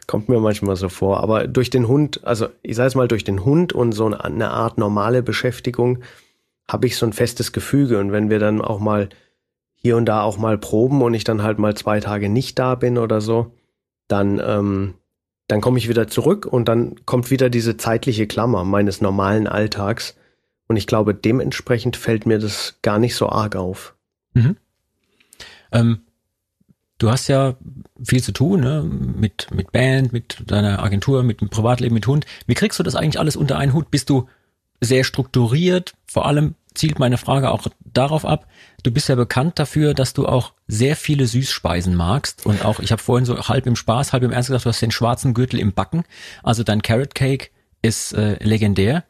Kommt 0.08 0.30
mir 0.30 0.40
manchmal 0.40 0.76
so 0.76 0.90
vor. 0.90 1.22
Aber 1.22 1.48
durch 1.48 1.70
den 1.70 1.88
Hund, 1.88 2.22
also 2.24 2.48
ich 2.64 2.76
sage 2.76 2.88
es 2.88 2.96
mal, 2.96 3.08
durch 3.08 3.24
den 3.24 3.46
Hund 3.46 3.74
und 3.74 3.92
so 3.94 4.06
eine 4.06 4.50
Art 4.50 4.78
normale 4.78 5.24
Beschäftigung 5.24 6.00
habe 6.68 6.88
ich 6.88 6.98
so 6.98 7.06
ein 7.06 7.14
festes 7.14 7.52
Gefüge. 7.52 8.00
Und 8.00 8.12
wenn 8.12 8.30
wir 8.30 8.40
dann 8.40 8.62
auch 8.62 8.80
mal 8.80 9.10
hier 9.76 9.98
und 9.98 10.06
da 10.06 10.22
auch 10.22 10.38
mal 10.38 10.58
proben 10.58 11.02
und 11.02 11.14
ich 11.14 11.24
dann 11.24 11.44
halt 11.44 11.60
mal 11.60 11.76
zwei 11.76 12.00
Tage 12.00 12.30
nicht 12.30 12.60
da 12.60 12.76
bin 12.76 12.98
oder 12.98 13.20
so, 13.20 13.52
dann, 14.08 14.42
ähm, 14.44 14.94
dann 15.48 15.62
komme 15.62 15.80
ich 15.80 15.90
wieder 15.90 16.08
zurück 16.08 16.46
und 16.46 16.68
dann 16.68 16.96
kommt 17.06 17.32
wieder 17.32 17.50
diese 17.50 17.78
zeitliche 17.78 18.28
Klammer 18.28 18.64
meines 18.64 19.02
normalen 19.02 19.48
Alltags. 19.48 20.16
Und 20.72 20.78
ich 20.78 20.88
glaube, 20.88 21.14
dementsprechend 21.14 21.98
fällt 21.98 22.26
mir 22.26 22.40
das 22.40 22.78
gar 22.82 22.98
nicht 22.98 23.16
so 23.16 23.28
arg 23.28 23.58
auf. 23.58 23.94
Mhm. 24.32 24.56
Ähm, 25.74 26.04
du 26.98 27.12
hast 27.12 27.28
ja 27.28 27.58
viel 28.02 28.24
zu 28.24 28.32
tun, 28.32 28.62
ne? 28.62 28.82
mit, 28.82 29.52
mit 29.52 29.74
Band, 29.74 30.14
mit 30.14 30.38
deiner 30.50 30.82
Agentur, 30.82 31.24
mit 31.24 31.42
dem 31.42 31.50
Privatleben, 31.50 31.94
mit 31.94 32.08
Hund. 32.08 32.26
Wie 32.48 32.54
kriegst 32.54 32.80
du 32.80 32.84
das 32.84 32.96
eigentlich 32.96 33.20
alles 33.20 33.36
unter 33.36 33.58
einen 33.58 33.74
Hut? 33.74 33.92
Bist 33.92 34.10
du 34.10 34.30
sehr 34.80 35.04
strukturiert, 35.04 35.94
vor 36.06 36.26
allem 36.26 36.56
zielt 36.74 37.00
meine 37.00 37.18
Frage 37.18 37.52
auch 37.52 37.68
darauf 37.84 38.24
ab. 38.24 38.48
Du 38.84 38.92
bist 38.92 39.10
ja 39.10 39.16
bekannt 39.16 39.60
dafür, 39.60 39.94
dass 39.94 40.14
du 40.14 40.26
auch 40.26 40.54
sehr 40.70 40.96
viele 40.96 41.28
Süßspeisen 41.28 41.96
magst 41.96 42.46
und 42.46 42.64
auch, 42.64 42.80
ich 42.80 42.94
habe 42.94 43.02
vorhin 43.02 43.26
so 43.26 43.38
halb 43.38 43.68
im 43.68 43.76
Spaß, 43.76 44.14
halb 44.14 44.24
im 44.24 44.32
Ernst 44.32 44.48
gesagt, 44.48 44.64
du 44.64 44.70
hast 44.70 44.82
den 44.82 44.92
schwarzen 44.92 45.34
Gürtel 45.34 45.60
im 45.60 45.74
Backen. 45.74 46.06
Also 46.44 46.64
dein 46.64 46.82
Carrot 46.82 47.14
Cake 47.14 47.50
ist 47.82 48.14
äh, 48.14 48.42
legendär. 48.42 49.04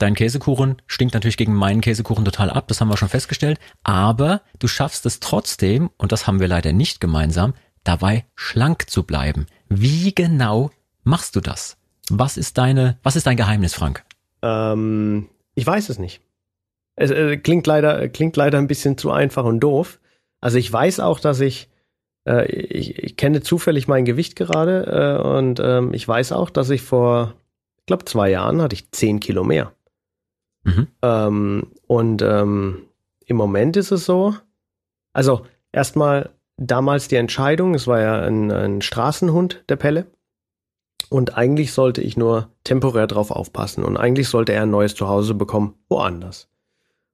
Dein 0.00 0.14
Käsekuchen 0.14 0.80
stinkt 0.86 1.12
natürlich 1.12 1.36
gegen 1.36 1.54
meinen 1.54 1.82
Käsekuchen 1.82 2.24
total 2.24 2.48
ab, 2.48 2.68
das 2.68 2.80
haben 2.80 2.88
wir 2.88 2.96
schon 2.96 3.10
festgestellt. 3.10 3.60
Aber 3.84 4.40
du 4.58 4.66
schaffst 4.66 5.04
es 5.04 5.20
trotzdem, 5.20 5.90
und 5.98 6.10
das 6.10 6.26
haben 6.26 6.40
wir 6.40 6.48
leider 6.48 6.72
nicht 6.72 7.02
gemeinsam, 7.02 7.52
dabei 7.84 8.24
schlank 8.34 8.88
zu 8.88 9.02
bleiben. 9.02 9.44
Wie 9.68 10.14
genau 10.14 10.70
machst 11.04 11.36
du 11.36 11.40
das? 11.42 11.76
Was 12.08 12.38
ist 12.38 12.56
deine, 12.56 12.98
was 13.02 13.14
ist 13.14 13.26
dein 13.26 13.36
Geheimnis, 13.36 13.74
Frank? 13.74 14.02
Ähm, 14.40 15.28
ich 15.54 15.66
weiß 15.66 15.90
es 15.90 15.98
nicht. 15.98 16.22
Es 16.96 17.10
äh, 17.10 17.36
klingt 17.36 17.66
leider, 17.66 18.08
klingt 18.08 18.36
leider 18.36 18.56
ein 18.56 18.68
bisschen 18.68 18.96
zu 18.96 19.10
einfach 19.10 19.44
und 19.44 19.60
doof. 19.60 20.00
Also 20.40 20.56
ich 20.56 20.72
weiß 20.72 21.00
auch, 21.00 21.20
dass 21.20 21.40
ich, 21.40 21.68
äh, 22.26 22.50
ich, 22.50 22.98
ich 22.98 23.16
kenne 23.18 23.42
zufällig 23.42 23.86
mein 23.86 24.06
Gewicht 24.06 24.34
gerade 24.34 25.20
äh, 25.20 25.22
und 25.22 25.60
ähm, 25.62 25.92
ich 25.92 26.08
weiß 26.08 26.32
auch, 26.32 26.48
dass 26.48 26.70
ich 26.70 26.80
vor, 26.80 27.34
ich 27.80 27.84
glaube, 27.84 28.06
zwei 28.06 28.30
Jahren 28.30 28.62
hatte 28.62 28.74
ich 28.74 28.90
zehn 28.92 29.20
Kilo 29.20 29.44
mehr. 29.44 29.74
Mhm. 30.64 30.88
Ähm, 31.02 31.66
und 31.86 32.22
ähm, 32.22 32.82
im 33.26 33.36
Moment 33.36 33.76
ist 33.76 33.90
es 33.90 34.04
so, 34.04 34.34
also 35.12 35.46
erstmal 35.72 36.30
damals 36.56 37.08
die 37.08 37.16
Entscheidung, 37.16 37.74
es 37.74 37.86
war 37.86 38.00
ja 38.00 38.20
ein, 38.20 38.50
ein 38.50 38.82
Straßenhund, 38.82 39.64
der 39.68 39.76
Pelle. 39.76 40.06
Und 41.08 41.36
eigentlich 41.36 41.72
sollte 41.72 42.02
ich 42.02 42.16
nur 42.16 42.50
temporär 42.62 43.06
drauf 43.06 43.30
aufpassen. 43.30 43.82
Und 43.82 43.96
eigentlich 43.96 44.28
sollte 44.28 44.52
er 44.52 44.62
ein 44.62 44.70
neues 44.70 44.94
Zuhause 44.94 45.34
bekommen, 45.34 45.74
woanders. 45.88 46.48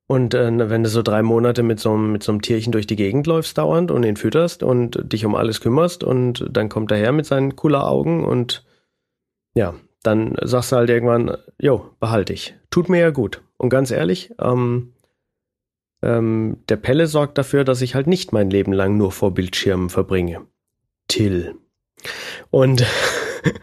Und 0.09 0.35
äh, 0.35 0.71
wenn 0.71 0.83
du 0.83 0.89
so 0.89 1.03
drei 1.03 1.23
Monate 1.23 1.63
mit 1.63 1.81
so, 1.81 1.97
mit 1.97 2.23
so 2.23 2.33
einem 2.33 2.43
Tierchen 2.43 2.73
durch 2.73 2.87
die 2.87 2.97
Gegend 2.97 3.27
läufst 3.27 3.59
dauernd 3.59 3.91
und 3.91 4.05
ihn 4.05 4.17
fütterst 4.17 4.63
und 4.63 5.13
dich 5.13 5.25
um 5.25 5.35
alles 5.35 5.61
kümmerst 5.61 6.05
und 6.05 6.47
dann 6.51 6.69
kommt 6.69 6.93
er 6.93 6.99
her 6.99 7.13
mit 7.13 7.27
seinen 7.27 7.57
cooler 7.57 7.89
Augen 7.89 8.25
und 8.25 8.65
ja, 9.55 9.75
dann 10.03 10.37
sagst 10.43 10.73
du 10.73 10.77
halt 10.77 10.91
irgendwann, 10.91 11.37
jo, 11.59 11.91
behalte 12.01 12.33
ich. 12.33 12.55
Tut 12.71 12.89
mir 12.89 13.01
ja 13.01 13.11
gut. 13.11 13.43
Und 13.57 13.71
ganz 13.71 13.91
ehrlich, 13.91 14.33
ähm, 14.41 14.93
ähm, 16.03 16.59
der 16.69 16.77
Pelle 16.77 17.07
sorgt 17.07 17.39
dafür, 17.39 17.65
dass 17.65 17.83
ich 17.83 17.95
halt 17.95 18.07
nicht 18.07 18.33
mein 18.33 18.51
Leben 18.51 18.73
lang 18.73 18.97
nur 18.97 19.13
vor 19.13 19.33
Bildschirmen 19.33 19.91
verbringe. 19.91 20.47
Till. 21.09 21.57
Und 22.51 22.85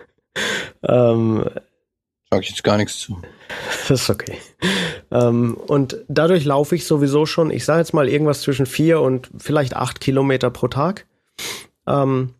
ähm, 0.83 1.45
Sag 2.33 2.41
ich 2.41 2.49
jetzt 2.49 2.63
gar 2.63 2.77
nichts 2.77 2.99
zu. 2.99 3.21
Das 3.87 4.01
ist 4.01 4.09
okay. 4.09 4.39
Ähm, 5.11 5.55
und 5.55 6.03
dadurch 6.07 6.45
laufe 6.45 6.73
ich 6.75 6.87
sowieso 6.87 7.27
schon, 7.27 7.51
ich 7.51 7.63
sage 7.63 7.79
jetzt 7.79 7.93
mal 7.93 8.09
irgendwas 8.09 8.41
zwischen 8.41 8.65
vier 8.65 9.01
und 9.01 9.29
vielleicht 9.37 9.75
acht 9.75 9.99
Kilometer 9.99 10.49
pro 10.49 10.67
Tag. 10.67 11.05
Ähm, 11.85 12.33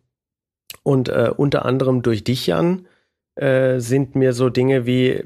und 0.82 1.10
äh, 1.10 1.30
unter 1.36 1.64
anderem 1.64 2.02
durch 2.02 2.24
dich, 2.24 2.48
Jan, 2.48 2.88
äh, 3.36 3.78
sind 3.80 4.14
mir 4.14 4.32
so 4.32 4.48
Dinge 4.48 4.86
wie 4.86 5.22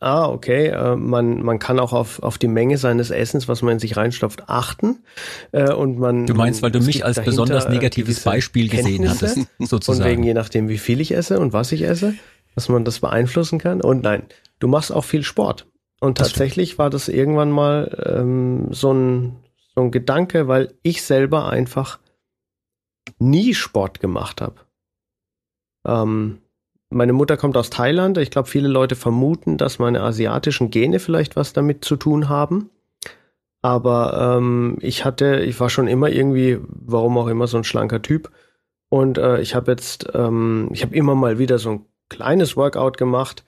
ah, 0.00 0.28
okay, 0.28 0.68
äh, 0.68 0.96
man, 0.96 1.42
man 1.42 1.58
kann 1.58 1.78
auch 1.78 1.92
auf, 1.92 2.22
auf 2.22 2.38
die 2.38 2.48
Menge 2.48 2.78
seines 2.78 3.10
Essens, 3.10 3.48
was 3.48 3.62
man 3.62 3.74
in 3.74 3.78
sich 3.78 3.96
reinstopft, 3.96 4.48
achten. 4.48 5.04
Äh, 5.52 5.72
und 5.72 5.98
man, 5.98 6.26
du 6.26 6.34
meinst, 6.34 6.62
weil 6.62 6.70
du 6.70 6.80
mich 6.80 7.04
als 7.04 7.22
besonders 7.22 7.68
negatives 7.68 8.20
Beispiel 8.20 8.68
gesehen 8.68 9.08
hattest, 9.08 9.46
sozusagen. 9.58 10.00
Und 10.00 10.06
wegen 10.06 10.24
je 10.24 10.34
nachdem, 10.34 10.68
wie 10.68 10.78
viel 10.78 11.00
ich 11.00 11.14
esse 11.14 11.38
und 11.38 11.52
was 11.52 11.70
ich 11.72 11.82
esse, 11.82 12.14
dass 12.54 12.68
man 12.68 12.84
das 12.84 13.00
beeinflussen 13.00 13.58
kann. 13.58 13.80
Und 13.80 14.02
nein, 14.02 14.22
du 14.58 14.68
machst 14.68 14.92
auch 14.92 15.04
viel 15.04 15.22
Sport. 15.22 15.66
Und 16.00 16.16
tatsächlich 16.16 16.78
war 16.78 16.88
das 16.88 17.08
irgendwann 17.08 17.50
mal 17.50 18.16
ähm, 18.16 18.68
so, 18.70 18.92
ein, 18.92 19.36
so 19.74 19.82
ein 19.82 19.90
Gedanke, 19.90 20.48
weil 20.48 20.72
ich 20.82 21.02
selber 21.02 21.50
einfach 21.50 21.98
nie 23.18 23.52
Sport 23.52 24.00
gemacht 24.00 24.40
habe. 24.40 24.54
Ähm, 25.86 26.39
meine 26.90 27.12
Mutter 27.12 27.36
kommt 27.36 27.56
aus 27.56 27.70
Thailand. 27.70 28.18
Ich 28.18 28.30
glaube, 28.30 28.48
viele 28.48 28.68
Leute 28.68 28.96
vermuten, 28.96 29.56
dass 29.56 29.78
meine 29.78 30.02
asiatischen 30.02 30.70
Gene 30.70 30.98
vielleicht 30.98 31.36
was 31.36 31.52
damit 31.52 31.84
zu 31.84 31.96
tun 31.96 32.28
haben. 32.28 32.70
Aber 33.62 34.36
ähm, 34.36 34.76
ich 34.80 35.04
hatte, 35.04 35.40
ich 35.40 35.58
war 35.60 35.70
schon 35.70 35.86
immer 35.86 36.08
irgendwie, 36.08 36.58
warum 36.68 37.16
auch 37.18 37.28
immer, 37.28 37.46
so 37.46 37.58
ein 37.58 37.64
schlanker 37.64 38.02
Typ. 38.02 38.30
Und 38.88 39.18
äh, 39.18 39.40
ich 39.40 39.54
habe 39.54 39.70
jetzt, 39.70 40.08
ähm, 40.14 40.68
ich 40.72 40.82
habe 40.82 40.96
immer 40.96 41.14
mal 41.14 41.38
wieder 41.38 41.58
so 41.58 41.70
ein 41.70 41.86
kleines 42.08 42.56
Workout 42.56 42.98
gemacht. 42.98 43.44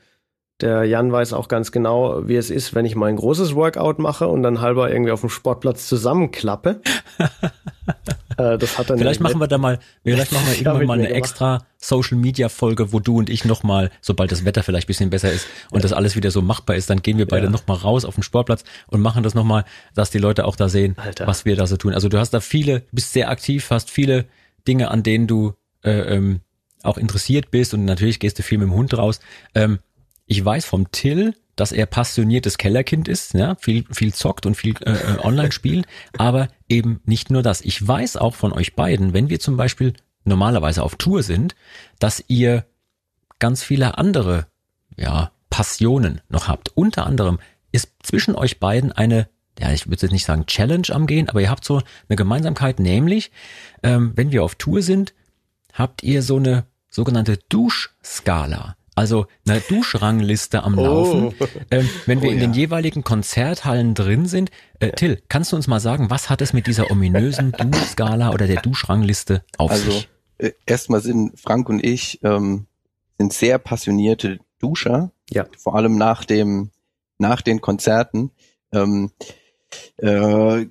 Der 0.61 0.85
Jan 0.85 1.11
weiß 1.11 1.33
auch 1.33 1.49
ganz 1.49 1.73
genau, 1.73 2.29
wie 2.29 2.37
es 2.37 2.51
ist, 2.51 2.75
wenn 2.75 2.85
ich 2.85 2.95
mal 2.95 3.07
ein 3.07 3.17
großes 3.17 3.57
Workout 3.57 3.99
mache 3.99 4.29
und 4.29 4.45
dann 4.45 4.61
halber 4.61 4.91
irgendwie 4.91 5.11
auf 5.11 5.21
dem 5.21 5.31
Sportplatz 5.31 5.89
zusammenklappe. 5.89 6.81
äh, 8.43 8.59
das 8.59 8.79
hat 8.79 8.91
dann 8.91 8.99
vielleicht 8.99 9.21
machen 9.21 9.41
wir 9.41 9.47
da 9.47 9.59
mal, 9.59 9.79
vielleicht 10.05 10.33
machen 10.33 10.47
wir 10.47 10.55
irgendwann 10.59 10.87
mal 10.87 10.99
eine 10.99 11.11
extra 11.11 11.65
Social 11.79 12.17
Media 12.17 12.49
Folge, 12.49 12.93
wo 12.93 13.01
du 13.01 13.19
und 13.19 13.31
ich 13.31 13.45
nochmal, 13.45 13.91
sobald 14.01 14.33
das 14.33 14.45
Wetter 14.45 14.63
vielleicht 14.63 14.87
bisschen 14.87 15.11
besser 15.11 15.31
ist 15.33 15.47
und 15.71 15.79
ja. 15.79 15.83
das 15.83 15.93
alles 15.93 16.17
wieder 16.17 16.31
so 16.31 16.43
machbar 16.43 16.77
ist, 16.77 16.91
dann 16.91 17.03
gehen 17.03 17.19
wir 17.19 17.27
beide 17.27 17.47
ja. 17.47 17.51
nochmal 17.51 17.77
raus 17.79 18.05
auf 18.05 18.15
den 18.15 18.23
Sportplatz 18.23 18.65
und 18.89 19.01
machen 19.01 19.23
das 19.23 19.35
nochmal, 19.35 19.65
dass 19.95 20.11
die 20.11 20.19
Leute 20.19 20.45
auch 20.45 20.57
da 20.57 20.69
sehen, 20.69 20.97
Alter. 20.97 21.27
was 21.27 21.45
wir 21.45 21.57
da 21.57 21.67
so 21.67 21.77
tun. 21.77 21.95
Also 21.95 22.09
du 22.09 22.19
hast 22.19 22.31
da 22.31 22.41
viele, 22.41 22.85
bist 22.93 23.13
sehr 23.13 23.31
aktiv, 23.31 23.71
hast 23.71 23.91
viele 23.91 24.27
Dinge, 24.67 24.91
an 24.91 25.03
denen 25.03 25.27
du 25.27 25.55
äh, 25.83 26.17
ähm, 26.17 26.41
auch 26.83 26.99
interessiert 26.99 27.51
bist 27.51 27.75
und 27.75 27.85
natürlich 27.85 28.21
gehst 28.21 28.39
du 28.39 28.43
viel 28.43 28.59
mit 28.59 28.69
dem 28.69 28.75
Hund 28.75 28.97
raus. 28.97 29.21
Ähm, 29.55 29.79
ich 30.27 30.45
weiß 30.45 30.65
vom 30.65 30.91
Till, 30.93 31.35
dass 31.57 31.73
er 31.73 31.87
passioniertes 31.87 32.59
Kellerkind 32.59 33.09
ist, 33.09 33.35
ja, 33.35 33.57
viel, 33.57 33.85
viel 33.91 34.15
zockt 34.15 34.47
und 34.47 34.55
viel 34.55 34.75
äh, 34.83 34.93
äh, 34.93 35.19
online 35.21 35.53
spielt, 35.53 35.87
aber 36.19 36.49
eben 36.69 37.01
nicht 37.05 37.31
nur 37.31 37.43
das. 37.43 37.61
Ich 37.61 37.87
weiß 37.87 38.17
auch 38.17 38.35
von 38.35 38.53
euch 38.53 38.75
beiden, 38.75 39.13
wenn 39.13 39.29
wir 39.29 39.41
zum 39.41 39.57
Beispiel 39.57 39.95
normalerweise 40.25 40.83
auf 40.83 40.97
Tour 40.97 41.23
sind, 41.23 41.55
dass 41.99 42.25
ihr 42.29 42.65
ganz 43.39 43.63
viele 43.63 43.99
andere, 43.99 44.47
ja, 44.97 45.33
Passionen 45.51 46.23
noch 46.31 46.49
habt. 46.49 46.71
Unter 46.75 47.07
anderem 47.07 47.39
ist 47.73 47.93
zwischen 48.03 48.35
euch 48.35 48.59
beiden 48.59 48.91
eine, 48.91 49.29
ja, 49.59 49.71
ich 49.71 49.87
würde 49.87 50.03
jetzt 50.03 50.13
nicht 50.13 50.25
sagen 50.25 50.47
Challenge 50.47 50.89
am 50.91 51.07
Gehen, 51.07 51.29
aber 51.29 51.43
ihr 51.43 51.51
habt 51.51 51.65
so 51.65 51.83
eine 52.09 52.17
Gemeinsamkeit, 52.17 52.81
nämlich, 52.81 53.31
ähm, 53.83 54.13
wenn 54.15 54.33
wir 54.33 54.45
auf 54.45 54.55
Tour 54.55 54.81
sind, 54.81 55.13
habt 55.75 56.03
ihr 56.03 56.23
so 56.23 56.37
eine 56.37 56.65
sogenannte 56.89 57.39
Duschskala 57.49 58.77
also 59.03 59.27
eine 59.49 59.61
Duschrangliste 59.61 60.63
am 60.63 60.77
Laufen. 60.77 61.35
Oh. 61.41 61.47
Ähm, 61.73 61.91
wenn 62.07 62.23
wir 62.23 62.29
oh, 62.29 62.33
in 62.33 62.39
den 62.39 62.53
jeweiligen 62.53 63.03
Konzerthallen 63.03 63.95
drin 63.95 64.27
sind. 64.27 64.53
Äh, 64.79 64.93
Till, 64.93 65.21
kannst 65.29 65.51
du 65.51 65.57
uns 65.57 65.67
mal 65.67 65.81
sagen, 65.81 66.09
was 66.09 66.31
hat 66.31 66.41
es 66.41 66.53
mit 66.53 66.69
dieser 66.69 66.89
ominösen 66.89 67.51
Duschskala 67.59 68.31
oder 68.31 68.47
der 68.47 68.63
Duschrangliste 68.63 69.45
auf 69.59 69.73
also, 69.73 69.91
sich? 69.91 70.09
Also 70.39 70.55
erstmal 70.67 71.01
sind 71.01 71.41
Frank 71.41 71.69
und 71.69 71.85
ich 71.85 72.21
ähm, 72.23 72.67
sind 73.19 73.33
sehr 73.33 73.59
passionierte 73.59 74.39
Duscher. 74.61 75.11
Ja. 75.31 75.47
Vor 75.59 75.75
allem 75.75 75.99
nach 75.99 76.25
dem 76.25 76.71
nach 77.19 77.43
den 77.43 77.61
Konzerten. 77.61 78.31
Ähm, 78.73 79.11
äh, 79.97 80.65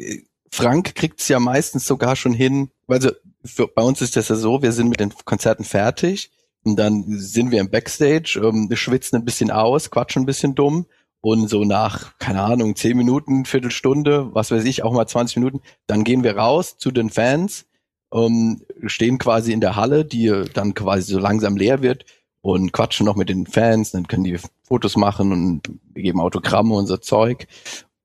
Frank 0.49 0.95
kriegt 0.95 1.19
es 1.19 1.27
ja 1.27 1.41
meistens 1.41 1.86
sogar 1.86 2.15
schon 2.15 2.34
hin. 2.34 2.71
Also 2.88 3.11
für, 3.43 3.67
bei 3.67 3.82
uns 3.82 3.99
ist 3.99 4.15
das 4.15 4.29
ja 4.29 4.36
so, 4.38 4.61
wir 4.61 4.71
sind 4.71 4.88
mit 4.88 5.01
den 5.01 5.13
Konzerten 5.25 5.65
fertig 5.65 6.32
und 6.64 6.78
dann 6.78 7.03
sind 7.07 7.51
wir 7.51 7.59
im 7.59 7.70
Backstage, 7.70 8.39
ähm, 8.43 8.70
schwitzen 8.74 9.18
ein 9.18 9.26
bisschen 9.26 9.51
aus, 9.51 9.89
quatschen 9.89 10.24
ein 10.24 10.28
bisschen 10.28 10.55
dumm. 10.55 10.86
Und 11.24 11.49
so 11.49 11.64
nach, 11.64 12.18
keine 12.18 12.41
Ahnung, 12.41 12.76
zehn 12.76 12.97
Minuten, 12.97 13.45
Viertelstunde, 13.45 14.34
was 14.34 14.49
weiß 14.49 14.66
ich, 14.66 14.82
auch 14.82 14.91
mal 14.91 15.05
20 15.05 15.38
Minuten, 15.38 15.62
dann 15.86 16.03
gehen 16.03 16.24
wir 16.24 16.36
raus 16.36 16.78
zu 16.78 16.89
den 16.89 17.12
Fans, 17.12 17.68
ähm, 18.12 18.64
stehen 18.88 19.20
quasi 19.20 19.53
in 19.53 19.62
der 19.62 19.76
Halle, 19.76 20.03
die 20.03 20.45
dann 20.53 20.74
quasi 20.74 21.12
so 21.14 21.20
langsam 21.20 21.57
leer 21.57 21.84
wird 21.84 22.05
und 22.41 22.74
quatschen 22.74 23.05
noch 23.05 23.16
mit 23.16 23.30
den 23.30 23.45
Fans, 23.45 23.91
dann 23.91 24.07
können 24.07 24.24
die 24.24 24.39
Fotos 24.64 24.97
machen 24.97 25.32
und 25.32 25.80
geben 25.93 26.20
Autogramme 26.20 26.74
und 26.74 26.88
so 26.88 26.97
Zeug. 26.97 27.47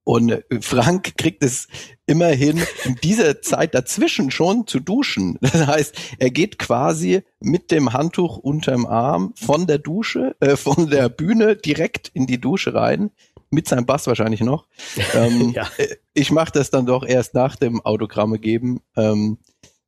Und 0.07 0.45
Frank 0.61 1.19
kriegt 1.19 1.43
es 1.43 1.67
immerhin 2.07 2.63
in 2.85 2.95
dieser 3.03 3.43
Zeit 3.43 3.75
dazwischen 3.75 4.31
schon 4.31 4.69
zu 4.69 4.79
duschen. 4.79 5.37
Das 5.57 5.67
heißt, 5.67 5.97
er 6.19 6.31
geht 6.31 6.61
quasi 6.61 7.23
mit 7.41 7.73
dem 7.73 7.93
Handtuch 7.93 8.37
unterm 8.37 8.87
Arm 8.87 9.35
von 9.35 9.67
der 9.67 9.79
Dusche, 9.79 10.37
äh, 10.39 10.55
von 10.55 10.91
der 10.91 11.09
Bühne 11.09 11.57
direkt 11.57 12.09
in 12.15 12.29
die 12.29 12.41
Dusche 12.41 12.73
rein, 12.73 13.11
mit 13.51 13.67
seinem 13.67 13.85
Bass 13.85 14.07
wahrscheinlich 14.07 14.43
noch. 14.43 14.69
Ähm, 15.15 15.51
ja. 15.51 15.69
Äh, 15.77 15.97
ich 16.15 16.31
mache 16.31 16.53
das 16.53 16.71
dann 16.71 16.87
doch 16.87 17.05
erst 17.05 17.35
nach 17.35 17.57
dem 17.57 17.81
Autogramme 17.81 18.39
geben. 18.39 18.83
Ähm, 18.97 19.39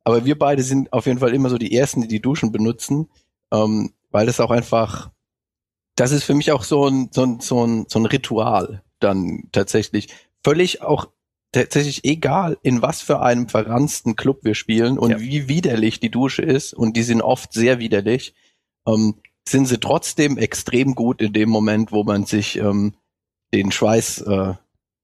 aber 0.03 0.25
wir 0.25 0.37
beide 0.37 0.63
sind 0.63 0.91
auf 0.91 1.05
jeden 1.05 1.19
Fall 1.19 1.33
immer 1.33 1.49
so 1.49 1.57
die 1.57 1.73
Ersten, 1.73 2.01
die 2.01 2.09
die 2.09 2.21
Duschen 2.21 2.51
benutzen, 2.51 3.07
ähm, 3.53 3.93
weil 4.11 4.25
das 4.25 4.41
auch 4.41 4.51
einfach, 4.51 5.11
das 5.95 6.11
ist 6.11 6.25
für 6.25 6.33
mich 6.33 6.51
auch 6.51 6.63
so 6.65 6.87
ein, 6.87 7.09
so 7.13 7.23
ein, 7.23 7.39
so 7.39 7.65
ein, 7.65 7.85
so 7.87 7.99
ein 7.99 8.05
Ritual 8.05 8.83
dann 8.99 9.49
tatsächlich 9.51 10.09
völlig 10.43 10.81
auch 10.81 11.09
tatsächlich 11.51 12.05
egal, 12.05 12.57
in 12.61 12.81
was 12.81 13.01
für 13.01 13.21
einem 13.21 13.49
verransten 13.49 14.15
Club 14.15 14.43
wir 14.43 14.55
spielen 14.55 14.99
und 14.99 15.11
ja. 15.11 15.19
wie 15.19 15.47
widerlich 15.47 15.99
die 15.99 16.11
Dusche 16.11 16.43
ist, 16.43 16.73
und 16.73 16.95
die 16.95 17.03
sind 17.03 17.21
oft 17.21 17.53
sehr 17.53 17.79
widerlich, 17.79 18.35
ähm, 18.87 19.15
sind 19.47 19.65
sie 19.65 19.79
trotzdem 19.79 20.37
extrem 20.37 20.93
gut 20.93 21.21
in 21.21 21.33
dem 21.33 21.49
Moment, 21.49 21.91
wo 21.91 22.03
man 22.03 22.25
sich 22.25 22.57
ähm, 22.57 22.93
den 23.53 23.71
Schweiß 23.71 24.21
äh, 24.21 24.53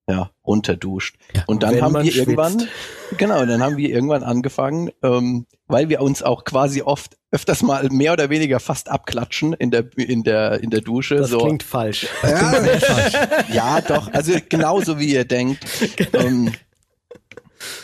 ja, 0.08 0.30
runterduscht. 0.46 1.16
Ja, 1.34 1.44
und 1.48 1.64
dann 1.64 1.82
haben 1.82 1.94
wir 1.94 2.02
schwitzt. 2.04 2.18
irgendwann, 2.18 2.68
genau, 3.18 3.46
dann 3.46 3.64
haben 3.64 3.78
wir 3.78 3.90
irgendwann 3.90 4.24
angefangen, 4.24 4.92
ähm, 5.02 5.48
weil 5.68 5.90
wir 5.90 6.02
uns 6.02 6.22
auch 6.22 6.44
quasi 6.44 6.82
oft 6.84 7.18
öfters 7.32 7.64
mal 7.64 7.90
mehr 7.90 8.14
oder 8.14 8.30
weniger 8.30 8.60
fast 8.60 8.90
abklatschen 8.90 9.54
in 9.54 9.72
der 9.72 9.86
in 9.98 10.24
der 10.24 10.62
in 10.62 10.70
der 10.70 10.82
Dusche. 10.82 11.16
Das 11.16 11.32
so. 11.32 11.40
klingt 11.40 11.64
falsch. 11.64 12.08
Ja, 12.24 12.38
falsch. 12.38 13.14
ja, 13.54 13.82
doch. 13.82 14.14
Also 14.14 14.34
genauso 14.48 15.00
wie 15.00 15.14
ihr 15.14 15.26
denkt. 15.26 15.66
Genau. 15.96 16.26
Ähm, 16.26 16.52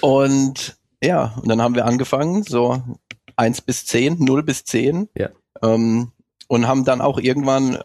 und 0.01 0.77
ja, 1.01 1.33
und 1.41 1.49
dann 1.49 1.61
haben 1.61 1.75
wir 1.75 1.85
angefangen, 1.85 2.43
so 2.43 2.81
eins 3.35 3.61
bis 3.61 3.85
zehn, 3.85 4.17
null 4.19 4.43
bis 4.43 4.63
zehn. 4.63 5.09
Ja. 5.17 5.29
Ähm, 5.63 6.11
und 6.47 6.67
haben 6.67 6.85
dann 6.85 7.01
auch 7.01 7.17
irgendwann 7.19 7.79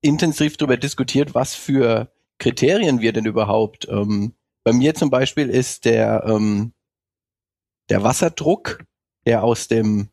intensiv 0.00 0.56
darüber 0.56 0.76
diskutiert, 0.76 1.34
was 1.34 1.54
für 1.54 2.10
Kriterien 2.40 3.00
wir 3.00 3.12
denn 3.12 3.26
überhaupt. 3.26 3.86
Ähm, 3.88 4.32
bei 4.64 4.72
mir 4.72 4.94
zum 4.94 5.10
Beispiel 5.10 5.48
ist 5.48 5.84
der, 5.84 6.24
ähm, 6.26 6.72
der 7.88 8.02
Wasserdruck, 8.02 8.84
der 9.26 9.44
aus 9.44 9.68
dem, 9.68 10.08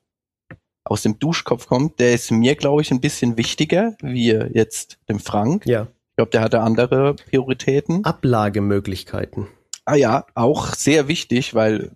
aus 0.84 1.02
dem 1.02 1.18
Duschkopf 1.18 1.66
kommt, 1.66 2.00
der 2.00 2.14
ist 2.14 2.30
mir, 2.30 2.56
glaube 2.56 2.82
ich, 2.82 2.92
ein 2.92 3.02
bisschen 3.02 3.38
wichtiger 3.38 3.98
wie 4.02 4.30
jetzt 4.30 5.00
dem 5.10 5.20
Frank. 5.20 5.66
Ja. 5.66 5.88
Ich 6.12 6.16
glaube, 6.18 6.32
der 6.32 6.42
hatte 6.42 6.62
andere 6.62 7.16
Prioritäten. 7.16 8.04
Ablagemöglichkeiten. 8.04 9.48
Ah 9.86 9.96
ja, 9.96 10.26
auch 10.36 10.74
sehr 10.74 11.08
wichtig, 11.08 11.54
weil 11.54 11.92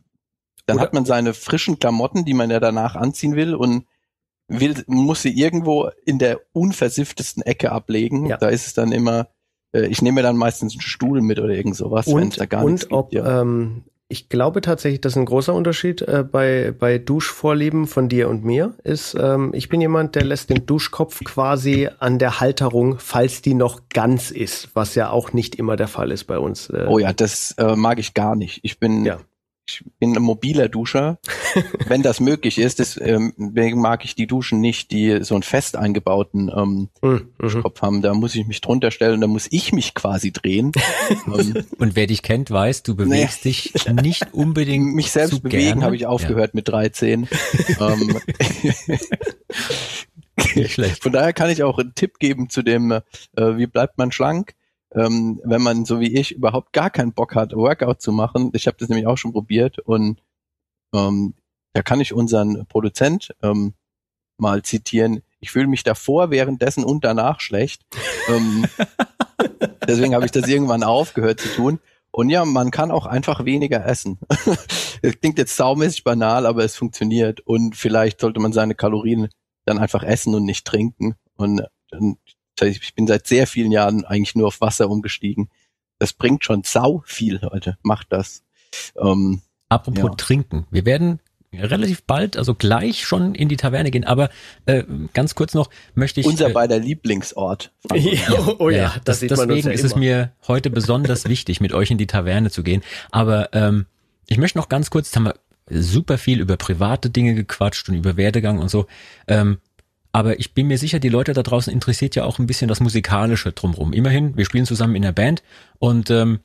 dann 0.65 0.77
Oder 0.77 0.85
hat 0.85 0.93
man 0.93 1.05
seine 1.05 1.33
frischen 1.33 1.79
Klamotten, 1.79 2.23
die 2.23 2.33
man 2.33 2.49
ja 2.49 2.59
danach 2.59 2.95
anziehen 2.95 3.35
will 3.35 3.55
und 3.55 3.85
will, 4.47 4.83
muss 4.87 5.23
sie 5.23 5.37
irgendwo 5.37 5.89
in 6.05 6.19
der 6.19 6.39
unversifftesten 6.53 7.43
Ecke 7.43 7.71
ablegen. 7.71 8.27
Ja. 8.27 8.37
Da 8.37 8.49
ist 8.49 8.67
es 8.67 8.73
dann 8.73 8.91
immer 8.91 9.27
äh, 9.73 9.85
ich 9.85 10.01
nehme 10.01 10.21
dann 10.21 10.37
meistens 10.37 10.73
einen 10.73 10.81
Stuhl 10.81 11.21
mit 11.21 11.39
oder 11.39 11.53
irgend 11.53 11.75
sowas, 11.75 12.07
wenn 12.07 12.29
es 12.29 12.35
da 12.35 12.45
gar 12.45 12.63
und 12.63 12.73
nichts 12.73 12.91
ob, 12.91 13.09
gibt. 13.09 13.23
Ja. 13.23 13.41
Ähm, 13.41 13.83
ich 14.11 14.27
glaube 14.27 14.59
tatsächlich, 14.59 14.99
dass 14.99 15.15
ein 15.15 15.23
großer 15.23 15.53
Unterschied 15.53 16.01
äh, 16.01 16.25
bei, 16.29 16.73
bei 16.77 16.97
Duschvorlieben 16.97 17.87
von 17.87 18.09
dir 18.09 18.27
und 18.27 18.43
mir 18.43 18.73
ist, 18.83 19.15
ähm, 19.17 19.51
ich 19.53 19.69
bin 19.69 19.79
jemand, 19.79 20.15
der 20.15 20.25
lässt 20.25 20.49
den 20.49 20.65
Duschkopf 20.65 21.23
quasi 21.23 21.87
an 21.99 22.19
der 22.19 22.41
Halterung, 22.41 22.99
falls 22.99 23.41
die 23.41 23.53
noch 23.53 23.83
ganz 23.87 24.29
ist, 24.29 24.69
was 24.73 24.95
ja 24.95 25.09
auch 25.11 25.31
nicht 25.31 25.55
immer 25.55 25.77
der 25.77 25.87
Fall 25.87 26.11
ist 26.11 26.25
bei 26.25 26.37
uns. 26.37 26.69
Äh. 26.69 26.87
Oh 26.89 26.99
ja, 26.99 27.13
das 27.13 27.55
äh, 27.57 27.77
mag 27.77 27.99
ich 27.99 28.13
gar 28.13 28.35
nicht. 28.35 28.59
Ich 28.63 28.79
bin 28.79 29.05
ja 29.05 29.19
ich 29.67 29.83
bin 29.99 30.15
ein 30.15 30.21
mobiler 30.21 30.69
Duscher, 30.69 31.19
wenn 31.87 32.01
das 32.01 32.19
möglich 32.19 32.57
ist. 32.57 32.79
Deswegen 32.79 33.33
ähm, 33.37 33.79
mag 33.79 34.03
ich 34.05 34.15
die 34.15 34.27
Duschen 34.27 34.59
nicht, 34.59 34.91
die 34.91 35.23
so 35.23 35.35
einen 35.35 35.43
fest 35.43 35.75
eingebauten 35.75 36.51
ähm, 36.55 36.89
hm, 37.01 37.29
mhm. 37.39 37.61
Kopf 37.61 37.81
haben. 37.81 38.01
Da 38.01 38.13
muss 38.13 38.35
ich 38.35 38.47
mich 38.47 38.61
drunter 38.61 38.91
stellen 38.91 39.15
und 39.15 39.21
da 39.21 39.27
muss 39.27 39.47
ich 39.51 39.71
mich 39.71 39.93
quasi 39.93 40.31
drehen. 40.31 40.71
ähm, 41.27 41.65
und 41.77 41.95
wer 41.95 42.07
dich 42.07 42.21
kennt, 42.21 42.51
weiß, 42.51 42.83
du 42.83 42.95
bewegst 42.95 43.45
nee. 43.45 43.51
dich 43.51 43.73
nicht 44.01 44.33
unbedingt. 44.33 44.95
Mich 45.01 45.11
selbst 45.11 45.41
bewegen 45.41 45.83
habe 45.83 45.95
ich 45.95 46.05
aufgehört 46.05 46.51
ja. 46.53 46.57
mit 46.57 46.67
13. 46.67 47.27
ähm. 47.79 48.19
Von 51.01 51.11
daher 51.11 51.33
kann 51.33 51.49
ich 51.49 51.63
auch 51.63 51.77
einen 51.77 51.95
Tipp 51.95 52.19
geben 52.19 52.49
zu 52.49 52.61
dem, 52.61 52.91
äh, 52.91 53.01
wie 53.35 53.67
bleibt 53.67 53.97
man 53.97 54.11
schlank, 54.11 54.55
ähm, 54.93 55.41
wenn 55.43 55.61
man 55.61 55.85
so 55.85 55.99
wie 55.99 56.17
ich 56.17 56.33
überhaupt 56.33 56.73
gar 56.73 56.89
keinen 56.89 57.13
Bock 57.13 57.35
hat, 57.35 57.53
Workout 57.53 58.01
zu 58.01 58.11
machen. 58.11 58.51
Ich 58.53 58.67
habe 58.67 58.77
das 58.79 58.89
nämlich 58.89 59.07
auch 59.07 59.17
schon 59.17 59.33
probiert 59.33 59.79
und 59.79 60.21
ähm, 60.93 61.33
da 61.73 61.81
kann 61.81 62.01
ich 62.01 62.13
unseren 62.13 62.65
Produzent 62.67 63.33
ähm, 63.41 63.73
mal 64.37 64.61
zitieren. 64.63 65.21
Ich 65.39 65.51
fühle 65.51 65.67
mich 65.67 65.83
davor, 65.83 66.31
währenddessen 66.31 66.83
und 66.83 67.05
danach 67.05 67.39
schlecht. 67.39 67.83
ähm, 68.27 68.65
deswegen 69.87 70.13
habe 70.13 70.25
ich 70.25 70.31
das 70.31 70.47
irgendwann 70.47 70.83
aufgehört 70.83 71.39
zu 71.39 71.49
tun. 71.49 71.79
Und 72.11 72.29
ja, 72.29 72.43
man 72.43 72.71
kann 72.71 72.91
auch 72.91 73.05
einfach 73.05 73.45
weniger 73.45 73.85
essen. 73.85 74.19
das 75.01 75.19
klingt 75.21 75.37
jetzt 75.37 75.55
saumäßig 75.55 76.03
banal, 76.03 76.45
aber 76.45 76.65
es 76.65 76.75
funktioniert. 76.75 77.39
Und 77.39 77.77
vielleicht 77.77 78.19
sollte 78.19 78.41
man 78.41 78.51
seine 78.51 78.75
Kalorien 78.75 79.29
dann 79.65 79.79
einfach 79.79 80.03
essen 80.03 80.35
und 80.35 80.43
nicht 80.43 80.67
trinken. 80.67 81.15
Und 81.35 81.65
ich 82.61 82.93
bin 82.95 83.07
seit 83.07 83.27
sehr 83.27 83.47
vielen 83.47 83.71
Jahren 83.71 84.05
eigentlich 84.05 84.35
nur 84.35 84.47
auf 84.47 84.61
Wasser 84.61 84.89
umgestiegen. 84.89 85.49
Das 85.99 86.13
bringt 86.13 86.43
schon 86.43 86.63
sau 86.63 87.03
viel, 87.05 87.39
Leute. 87.41 87.77
Macht 87.83 88.07
das. 88.11 88.43
Ähm, 88.99 89.41
Apropos 89.69 90.03
Ja. 90.03 90.09
trinken. 90.15 90.65
Wir 90.71 90.85
werden 90.85 91.19
relativ 91.53 92.03
bald, 92.03 92.37
also 92.37 92.55
gleich 92.55 93.05
schon 93.05 93.35
in 93.35 93.49
die 93.49 93.57
Taverne 93.57 93.91
gehen, 93.91 94.05
aber 94.05 94.29
äh, 94.65 94.83
ganz 95.13 95.35
kurz 95.35 95.53
noch 95.53 95.69
möchte 95.95 96.21
ich. 96.21 96.25
unser 96.25 96.49
äh, 96.49 96.53
beider 96.53 96.79
Lieblingsort. 96.79 97.71
Ja, 97.93 98.55
oh 98.59 98.69
ja, 98.69 98.95
das, 99.03 99.19
sieht 99.19 99.31
man 99.31 99.39
uns 99.41 99.47
deswegen 99.49 99.67
ja 99.67 99.73
ist 99.73 99.83
es 99.83 99.91
immer. 99.91 99.99
mir 99.99 100.31
heute 100.47 100.69
besonders 100.69 101.27
wichtig, 101.27 101.59
mit 101.59 101.73
euch 101.73 101.91
in 101.91 101.97
die 101.97 102.07
Taverne 102.07 102.51
zu 102.51 102.63
gehen. 102.63 102.81
Aber 103.11 103.49
ähm, 103.53 103.85
ich 104.27 104.37
möchte 104.37 104.57
noch 104.57 104.69
ganz 104.69 104.89
kurz, 104.89 105.07
jetzt 105.07 105.15
haben 105.17 105.25
wir 105.25 105.35
super 105.69 106.17
viel 106.17 106.39
über 106.39 106.57
private 106.57 107.09
Dinge 107.09 107.35
gequatscht 107.35 107.87
und 107.89 107.95
über 107.95 108.17
Werdegang 108.17 108.59
und 108.59 108.69
so. 108.69 108.87
Ähm, 109.27 109.57
aber 110.11 110.39
ich 110.39 110.53
bin 110.53 110.67
mir 110.67 110.77
sicher, 110.77 110.99
die 110.99 111.09
Leute 111.09 111.33
da 111.33 111.43
draußen 111.43 111.71
interessiert 111.71 112.15
ja 112.15 112.25
auch 112.25 112.39
ein 112.39 112.47
bisschen 112.47 112.67
das 112.67 112.79
Musikalische 112.79 113.51
drumrum. 113.51 113.93
Immerhin, 113.93 114.35
wir 114.35 114.45
spielen 114.45 114.65
zusammen 114.65 114.95
in 114.95 115.03
der 115.03 115.11
Band 115.11 115.43
und 115.79 116.09
ähm, 116.09 116.39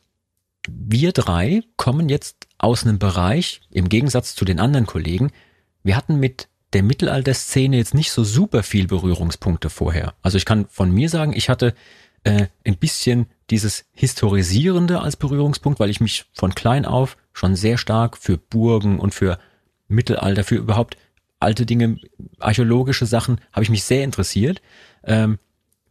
wir 0.68 1.12
drei 1.12 1.62
kommen 1.76 2.08
jetzt 2.08 2.46
aus 2.58 2.84
einem 2.84 2.98
Bereich, 2.98 3.60
im 3.70 3.88
Gegensatz 3.88 4.34
zu 4.34 4.44
den 4.44 4.60
anderen 4.60 4.86
Kollegen, 4.86 5.30
wir 5.82 5.96
hatten 5.96 6.18
mit 6.18 6.48
der 6.72 6.82
Mittelalterszene 6.82 7.76
jetzt 7.76 7.94
nicht 7.94 8.10
so 8.10 8.24
super 8.24 8.62
viel 8.62 8.86
Berührungspunkte 8.86 9.70
vorher. 9.70 10.14
Also 10.22 10.36
ich 10.36 10.44
kann 10.44 10.66
von 10.68 10.90
mir 10.90 11.08
sagen, 11.08 11.32
ich 11.32 11.48
hatte 11.48 11.74
äh, 12.24 12.46
ein 12.64 12.76
bisschen 12.76 13.26
dieses 13.50 13.84
Historisierende 13.92 15.00
als 15.00 15.16
Berührungspunkt, 15.16 15.78
weil 15.78 15.90
ich 15.90 16.00
mich 16.00 16.26
von 16.32 16.54
klein 16.54 16.84
auf 16.84 17.16
schon 17.32 17.54
sehr 17.54 17.78
stark 17.78 18.18
für 18.18 18.36
Burgen 18.36 18.98
und 18.98 19.14
für 19.14 19.38
Mittelalter, 19.86 20.42
für 20.42 20.56
überhaupt 20.56 20.96
alte 21.40 21.66
Dinge, 21.66 21.98
archäologische 22.38 23.06
Sachen, 23.06 23.40
habe 23.52 23.62
ich 23.62 23.70
mich 23.70 23.84
sehr 23.84 24.04
interessiert. 24.04 24.62
Ähm, 25.04 25.38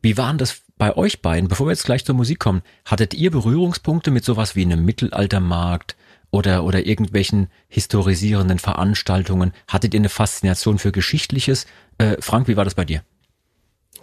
wie 0.01 0.17
waren 0.17 0.37
das 0.37 0.61
bei 0.77 0.95
euch 0.95 1.21
beiden? 1.21 1.49
Bevor 1.49 1.67
wir 1.67 1.71
jetzt 1.71 1.85
gleich 1.85 2.05
zur 2.05 2.15
Musik 2.15 2.39
kommen, 2.39 2.61
hattet 2.85 3.13
ihr 3.13 3.31
Berührungspunkte 3.31 4.11
mit 4.11 4.25
sowas 4.25 4.55
wie 4.55 4.63
einem 4.63 4.85
Mittelaltermarkt 4.85 5.95
oder, 6.31 6.63
oder 6.63 6.85
irgendwelchen 6.85 7.47
historisierenden 7.67 8.59
Veranstaltungen? 8.59 9.53
Hattet 9.67 9.93
ihr 9.93 9.99
eine 9.99 10.09
Faszination 10.09 10.79
für 10.79 10.91
Geschichtliches? 10.91 11.65
Äh, 11.97 12.17
Frank, 12.19 12.47
wie 12.47 12.57
war 12.57 12.65
das 12.65 12.75
bei 12.75 12.85
dir? 12.85 13.01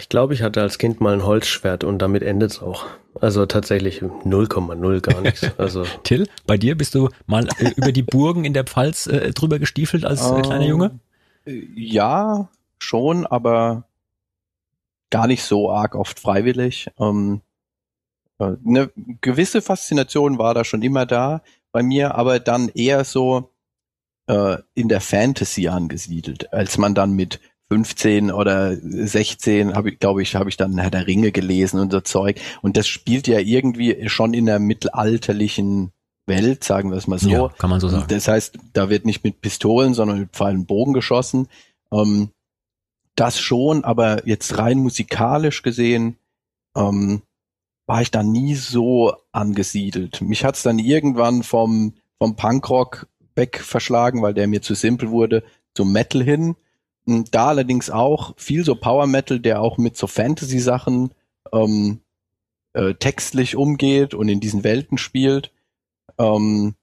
Ich 0.00 0.08
glaube, 0.08 0.34
ich 0.34 0.42
hatte 0.42 0.62
als 0.62 0.78
Kind 0.78 1.00
mal 1.00 1.12
ein 1.12 1.24
Holzschwert 1.24 1.84
und 1.84 1.98
damit 1.98 2.22
endet's 2.22 2.62
auch. 2.62 2.86
Also 3.20 3.44
tatsächlich 3.44 4.00
0,0 4.00 5.00
gar 5.00 5.20
nichts. 5.20 5.46
Also 5.58 5.84
Till, 6.02 6.26
bei 6.46 6.56
dir 6.56 6.76
bist 6.76 6.94
du 6.94 7.10
mal 7.26 7.46
äh, 7.58 7.70
über 7.76 7.92
die 7.92 8.02
Burgen 8.02 8.44
in 8.44 8.54
der 8.54 8.64
Pfalz 8.64 9.06
äh, 9.06 9.32
drüber 9.32 9.58
gestiefelt 9.58 10.04
als 10.04 10.30
äh, 10.30 10.40
kleiner 10.40 10.66
Junge? 10.66 10.98
Äh, 11.46 11.62
Ja, 11.74 12.48
schon, 12.78 13.26
aber 13.26 13.84
gar 15.10 15.26
nicht 15.26 15.44
so 15.44 15.70
arg 15.70 15.94
oft 15.94 16.18
freiwillig. 16.20 16.90
Ähm, 16.98 17.42
äh, 18.38 18.56
eine 18.66 18.90
gewisse 19.20 19.62
Faszination 19.62 20.38
war 20.38 20.54
da 20.54 20.64
schon 20.64 20.82
immer 20.82 21.06
da 21.06 21.42
bei 21.72 21.82
mir, 21.82 22.14
aber 22.14 22.40
dann 22.40 22.68
eher 22.68 23.04
so 23.04 23.50
äh, 24.26 24.58
in 24.74 24.88
der 24.88 25.00
Fantasy 25.00 25.68
angesiedelt, 25.68 26.52
als 26.52 26.78
man 26.78 26.94
dann 26.94 27.12
mit 27.12 27.40
15 27.70 28.30
oder 28.30 28.76
16 28.76 29.74
habe 29.74 29.90
ich 29.90 29.98
glaube 29.98 30.22
ich 30.22 30.36
habe 30.36 30.50
ich 30.50 30.58
dann 30.58 30.76
Herr 30.76 30.90
der 30.90 31.06
Ringe 31.06 31.32
gelesen 31.32 31.80
und 31.80 31.90
so 31.90 32.00
Zeug 32.02 32.38
und 32.60 32.76
das 32.76 32.86
spielt 32.86 33.26
ja 33.26 33.38
irgendwie 33.38 34.10
schon 34.10 34.34
in 34.34 34.44
der 34.44 34.58
mittelalterlichen 34.58 35.92
Welt, 36.26 36.64
sagen 36.64 36.90
wir 36.90 36.96
es 36.96 37.06
mal 37.06 37.18
so. 37.18 37.30
Ja, 37.30 37.48
kann 37.58 37.70
man 37.70 37.80
so 37.80 37.88
sagen. 37.88 38.04
Das 38.08 38.28
heißt, 38.28 38.58
da 38.72 38.90
wird 38.90 39.04
nicht 39.04 39.24
mit 39.24 39.40
Pistolen, 39.40 39.94
sondern 39.94 40.20
mit 40.20 40.30
Pfeilen 40.30 40.60
und 40.60 40.66
Bogen 40.66 40.92
geschossen. 40.92 41.48
Ähm, 41.92 42.30
das 43.16 43.38
schon, 43.38 43.84
aber 43.84 44.26
jetzt 44.26 44.56
rein 44.58 44.78
musikalisch 44.78 45.62
gesehen 45.62 46.16
ähm, 46.76 47.22
war 47.86 48.00
ich 48.00 48.10
da 48.10 48.22
nie 48.22 48.54
so 48.54 49.14
angesiedelt. 49.32 50.20
Mich 50.22 50.44
hat's 50.44 50.62
dann 50.62 50.78
irgendwann 50.78 51.42
vom, 51.42 51.94
vom 52.18 52.36
Punkrock 52.36 53.08
weg 53.34 53.58
verschlagen, 53.58 54.22
weil 54.22 54.34
der 54.34 54.46
mir 54.46 54.62
zu 54.62 54.74
simpel 54.74 55.10
wurde, 55.10 55.42
zum 55.74 55.92
Metal 55.92 56.22
hin. 56.22 56.56
Und 57.04 57.34
Da 57.34 57.48
allerdings 57.48 57.90
auch 57.90 58.34
viel 58.36 58.64
so 58.64 58.76
Power 58.76 59.06
Metal, 59.06 59.40
der 59.40 59.60
auch 59.60 59.76
mit 59.76 59.96
so 59.96 60.06
Fantasy-Sachen 60.06 61.10
ähm, 61.52 62.00
äh, 62.74 62.94
textlich 62.94 63.56
umgeht 63.56 64.14
und 64.14 64.28
in 64.28 64.40
diesen 64.40 64.64
Welten 64.64 64.98
spielt. 64.98 65.50
Ähm, 66.18 66.74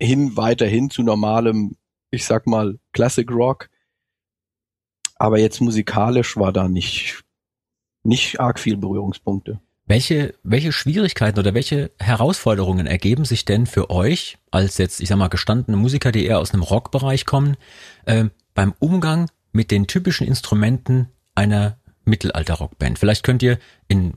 hin 0.00 0.36
weiterhin 0.36 0.90
zu 0.90 1.02
normalem, 1.02 1.76
ich 2.10 2.24
sag 2.24 2.46
mal, 2.46 2.78
Classic 2.92 3.30
Rock. 3.30 3.68
Aber 5.16 5.38
jetzt 5.38 5.60
musikalisch 5.60 6.36
war 6.36 6.52
da 6.52 6.68
nicht, 6.68 7.22
nicht 8.02 8.40
arg 8.40 8.58
viel 8.58 8.78
Berührungspunkte. 8.78 9.60
Welche, 9.86 10.34
welche 10.42 10.72
Schwierigkeiten 10.72 11.38
oder 11.38 11.52
welche 11.52 11.90
Herausforderungen 11.98 12.86
ergeben 12.86 13.24
sich 13.24 13.44
denn 13.44 13.66
für 13.66 13.90
euch 13.90 14.38
als 14.50 14.78
jetzt, 14.78 15.00
ich 15.00 15.08
sag 15.08 15.18
mal, 15.18 15.28
gestandene 15.28 15.76
Musiker, 15.76 16.12
die 16.12 16.24
eher 16.24 16.38
aus 16.38 16.54
einem 16.54 16.62
Rockbereich 16.62 17.26
kommen, 17.26 17.56
äh, 18.06 18.26
beim 18.54 18.72
Umgang 18.78 19.28
mit 19.52 19.70
den 19.70 19.88
typischen 19.88 20.26
Instrumenten 20.26 21.08
einer 21.34 21.76
Mittelalter-Rockband? 22.04 22.98
Vielleicht 22.98 23.24
könnt 23.24 23.42
ihr 23.42 23.58
in 23.88 24.14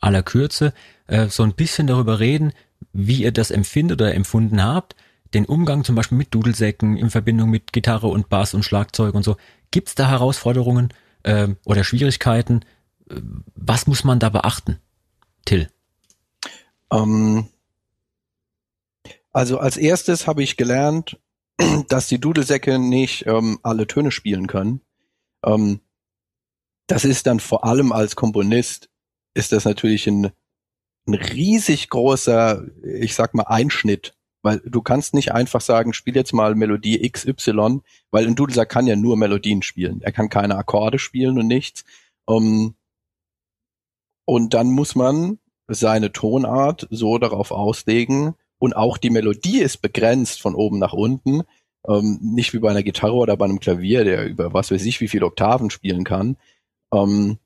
aller 0.00 0.24
Kürze 0.24 0.74
äh, 1.06 1.28
so 1.28 1.44
ein 1.44 1.54
bisschen 1.54 1.86
darüber 1.86 2.18
reden, 2.18 2.52
wie 2.92 3.22
ihr 3.22 3.32
das 3.32 3.50
empfindet 3.50 4.00
oder 4.00 4.14
empfunden 4.14 4.62
habt. 4.62 4.96
Den 5.34 5.46
Umgang 5.46 5.84
zum 5.84 5.94
Beispiel 5.94 6.18
mit 6.18 6.34
Dudelsäcken 6.34 6.96
in 6.96 7.10
Verbindung 7.10 7.50
mit 7.50 7.72
Gitarre 7.72 8.08
und 8.08 8.28
Bass 8.28 8.54
und 8.54 8.64
Schlagzeug 8.64 9.14
und 9.14 9.22
so. 9.22 9.36
Gibt's 9.70 9.94
da 9.94 10.08
Herausforderungen 10.08 10.92
äh, 11.22 11.48
oder 11.64 11.84
Schwierigkeiten? 11.84 12.64
Äh, 13.08 13.20
Was 13.54 13.86
muss 13.86 14.02
man 14.02 14.18
da 14.18 14.28
beachten? 14.28 14.78
Till. 15.44 15.68
Ähm, 16.92 17.48
also 19.32 19.58
als 19.58 19.76
erstes 19.76 20.26
habe 20.26 20.42
ich 20.42 20.56
gelernt, 20.56 21.18
dass 21.88 22.08
die 22.08 22.20
Dudelsäcke 22.20 22.78
nicht 22.78 23.26
ähm, 23.26 23.60
alle 23.62 23.86
Töne 23.86 24.10
spielen 24.10 24.46
können. 24.48 24.80
Ähm, 25.44 25.80
das 26.88 27.04
ist 27.04 27.26
dann 27.28 27.38
vor 27.38 27.64
allem 27.64 27.92
als 27.92 28.16
Komponist 28.16 28.90
ist 29.34 29.52
das 29.52 29.64
natürlich 29.64 30.08
ein, 30.08 30.32
ein 31.06 31.14
riesig 31.14 31.88
großer, 31.90 32.64
ich 32.84 33.14
sag 33.14 33.34
mal, 33.34 33.44
Einschnitt. 33.44 34.14
Weil 34.42 34.62
du 34.64 34.80
kannst 34.80 35.12
nicht 35.12 35.32
einfach 35.32 35.60
sagen, 35.60 35.92
spiel 35.92 36.16
jetzt 36.16 36.32
mal 36.32 36.54
Melodie 36.54 37.10
XY, 37.10 37.80
weil 38.10 38.26
ein 38.26 38.36
Dudelsack 38.36 38.70
kann 38.70 38.86
ja 38.86 38.96
nur 38.96 39.16
Melodien 39.16 39.62
spielen. 39.62 40.00
Er 40.00 40.12
kann 40.12 40.30
keine 40.30 40.56
Akkorde 40.56 40.98
spielen 40.98 41.38
und 41.38 41.46
nichts. 41.46 41.84
Ähm, 42.28 42.74
und 44.24 44.54
dann 44.54 44.70
muss 44.70 44.94
man 44.94 45.38
seine 45.68 46.12
Tonart 46.12 46.88
so 46.90 47.18
darauf 47.18 47.50
auslegen 47.50 48.34
und 48.58 48.76
auch 48.76 48.98
die 48.98 49.10
Melodie 49.10 49.60
ist 49.60 49.78
begrenzt 49.78 50.40
von 50.40 50.54
oben 50.54 50.78
nach 50.78 50.92
unten. 50.92 51.42
Ähm, 51.88 52.18
nicht 52.20 52.52
wie 52.52 52.58
bei 52.58 52.70
einer 52.70 52.82
Gitarre 52.82 53.14
oder 53.14 53.36
bei 53.36 53.46
einem 53.46 53.58
Klavier, 53.58 54.04
der 54.04 54.26
über 54.26 54.52
was 54.52 54.70
weiß 54.70 54.84
ich 54.84 55.00
wie 55.00 55.08
viele 55.08 55.26
Oktaven 55.26 55.70
spielen 55.70 56.04
kann. 56.04 56.36
Ähm, 56.92 57.38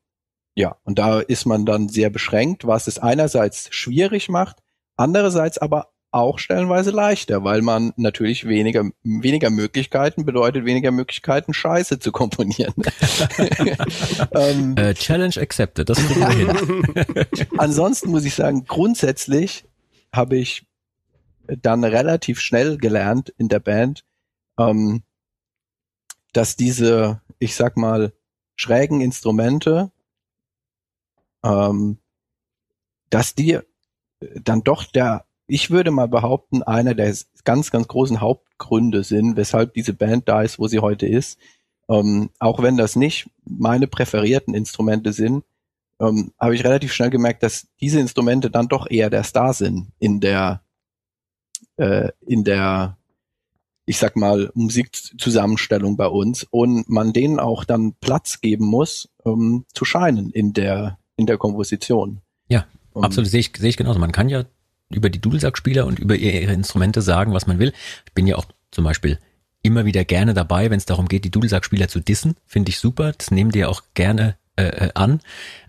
ja, 0.55 0.77
und 0.85 0.99
da 0.99 1.21
ist 1.21 1.47
man 1.47 1.67
dann 1.67 1.89
sehr 1.89 2.11
beschränkt, 2.11 2.67
was 2.67 2.87
es 2.87 2.99
einerseits 2.99 3.69
schwierig 3.75 4.29
macht, 4.29 4.59
andererseits 4.97 5.59
aber 5.59 5.89
auch 6.13 6.39
stellenweise 6.39 6.93
leichter, 6.93 7.43
weil 7.43 7.61
man 7.61 7.93
natürlich 7.97 8.47
weniger, 8.47 8.89
weniger 9.03 9.51
Möglichkeiten 9.51 10.25
bedeutet 10.25 10.65
weniger 10.65 10.93
Möglichkeiten, 10.93 11.53
Scheiße 11.53 11.99
zu 11.99 12.13
komponieren. 12.13 12.73
ähm, 14.33 14.77
Äh, 14.77 14.95
Challenge 14.95 15.35
accepted, 15.37 15.89
das 15.89 15.99
kriegen 15.99 16.21
wir 16.21 16.31
hin. 16.31 17.49
ansonsten 17.59 18.11
muss 18.11 18.25
ich 18.25 18.37
sagen, 18.37 18.65
grundsätzlich 18.65 19.65
habe 20.13 20.37
ich 20.37 20.67
dann 21.49 21.83
relativ 21.83 22.39
schnell 22.39 22.79
gelernt 22.79 23.35
in 23.37 23.49
der 23.49 23.59
Band, 23.59 24.05
ähm, 24.57 25.03
dass 26.33 26.55
diese, 26.55 27.23
ich 27.41 27.57
sag 27.57 27.77
mal, 27.77 28.13
schrägen 28.55 29.01
Instrumente, 29.01 29.91
ähm, 31.45 31.99
dass 33.11 33.35
die 33.35 33.61
dann 34.43 34.65
doch 34.65 34.85
der, 34.85 35.27
ich 35.47 35.71
würde 35.71 35.91
mal 35.91 36.09
behaupten, 36.09 36.63
einer 36.63 36.95
der 36.95 37.15
ganz, 37.45 37.71
ganz 37.71 37.89
großen 37.89 38.21
Hauptgründe 38.21 39.05
sind, 39.05 39.37
weshalb 39.37 39.75
diese 39.75 39.93
Band 39.93 40.29
da 40.29 40.43
ist, 40.43 40.59
wo 40.59 40.67
sie 40.67 40.81
heute 40.81 41.07
ist. 41.07 41.39
Ähm, 41.89 42.31
auch 42.39 42.63
wenn 42.63 42.77
das 42.77 42.97
nicht 42.97 43.29
meine 43.45 43.87
präferierten 43.87 44.55
Instrumente 44.55 45.13
sind, 45.13 45.45
ähm, 46.01 46.33
habe 46.41 46.55
ich 46.55 46.65
relativ 46.65 46.93
schnell 46.93 47.11
gemerkt, 47.11 47.43
dass 47.43 47.69
diese 47.81 48.01
Instrumente 48.01 48.51
dann 48.51 48.69
doch 48.69 48.91
eher 48.91 49.11
der 49.11 49.23
Star 49.23 49.53
sind 49.53 49.89
in 49.99 50.21
der 50.21 50.63
äh, 51.77 52.11
in 52.27 52.45
der 52.45 52.97
ich 53.87 53.99
sag 53.99 54.17
mal 54.17 54.51
Musikzusammenstellung 54.55 55.97
bei 55.97 56.07
uns 56.07 56.45
und 56.51 56.89
man 56.89 57.13
denen 57.13 57.39
auch 57.39 57.65
dann 57.65 57.93
Platz 58.01 58.41
geben 58.41 58.65
muss, 58.65 59.11
um 59.23 59.67
zu 59.75 59.85
scheinen 59.85 60.31
in 60.31 60.55
der 60.55 60.99
in 61.17 61.27
der 61.27 61.39
Komposition. 61.39 62.21
Ja, 62.49 62.67
um, 62.93 63.05
absolut 63.05 63.31
sehe 63.31 63.41
ich 63.41 63.53
sehe 63.57 63.71
ich 63.71 63.77
genauso. 63.77 63.99
Man 63.99 64.13
kann 64.13 64.29
ja 64.29 64.45
über 64.91 65.11
die 65.11 65.21
Dudelsackspieler 65.21 65.87
und 65.87 65.99
über 65.99 66.17
ihre 66.17 66.53
Instrumente 66.53 67.03
sagen, 67.03 67.33
was 67.33 67.47
man 67.47 67.59
will. 67.59 67.73
Ich 68.07 68.13
bin 68.13 68.27
ja 68.27 68.37
auch 68.37 68.47
zum 68.71 68.85
Beispiel 68.85 69.19
immer 69.63 69.85
wieder 69.87 70.05
gerne 70.05 70.35
dabei, 70.35 70.71
wenn 70.71 70.79
es 70.79 70.85
darum 70.85 71.09
geht, 71.09 71.25
die 71.25 71.31
Dudelsackspieler 71.31 71.89
zu 71.89 72.01
dissen. 72.01 72.37
Finde 72.47 72.71
ich 72.71 72.79
super. 72.79 73.13
Das 73.13 73.31
nehmen 73.31 73.51
die 73.51 73.61
ja 73.61 73.69
auch 73.69 73.83
gerne 73.95 74.37
äh, 74.57 74.65
äh, 74.65 74.91
an. 74.95 75.21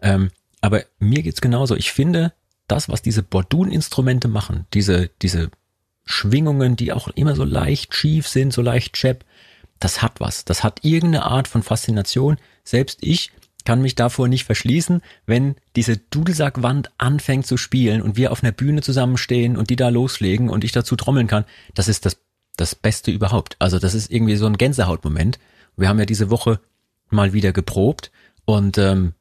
Ähm, 0.01 0.31
aber 0.61 0.83
mir 0.99 1.23
geht's 1.23 1.41
genauso. 1.41 1.75
Ich 1.75 1.91
finde, 1.91 2.33
das, 2.67 2.89
was 2.89 3.01
diese 3.01 3.23
Bordun-Instrumente 3.23 4.27
machen, 4.27 4.65
diese, 4.73 5.09
diese 5.21 5.49
Schwingungen, 6.03 6.75
die 6.75 6.91
auch 6.91 7.07
immer 7.09 7.35
so 7.35 7.43
leicht 7.43 7.95
schief 7.95 8.27
sind, 8.27 8.51
so 8.51 8.61
leicht 8.61 8.93
chap, 8.93 9.23
das 9.79 10.01
hat 10.01 10.19
was. 10.19 10.45
Das 10.45 10.63
hat 10.63 10.83
irgendeine 10.83 11.25
Art 11.25 11.47
von 11.47 11.63
Faszination. 11.63 12.37
Selbst 12.63 12.99
ich 13.01 13.31
kann 13.65 13.81
mich 13.81 13.95
davor 13.95 14.27
nicht 14.27 14.45
verschließen, 14.45 15.01
wenn 15.25 15.55
diese 15.75 15.97
Dudelsackwand 15.97 16.91
anfängt 16.97 17.47
zu 17.47 17.57
spielen 17.57 18.01
und 18.01 18.15
wir 18.15 18.31
auf 18.31 18.43
einer 18.43 18.51
Bühne 18.51 18.81
zusammenstehen 18.81 19.57
und 19.57 19.69
die 19.69 19.75
da 19.75 19.89
loslegen 19.89 20.49
und 20.49 20.63
ich 20.63 20.71
dazu 20.71 20.95
trommeln 20.95 21.27
kann. 21.27 21.45
Das 21.73 21.87
ist 21.87 22.05
das, 22.05 22.17
das 22.55 22.75
Beste 22.75 23.11
überhaupt. 23.11 23.57
Also 23.59 23.79
das 23.79 23.93
ist 23.93 24.11
irgendwie 24.11 24.35
so 24.35 24.45
ein 24.45 24.57
Gänsehautmoment. 24.57 25.39
Wir 25.75 25.89
haben 25.89 25.99
ja 25.99 26.05
diese 26.05 26.29
Woche 26.29 26.59
mal 27.09 27.33
wieder 27.33 27.51
geprobt 27.51 28.11
und 28.45 28.77
ähm, 28.77 29.13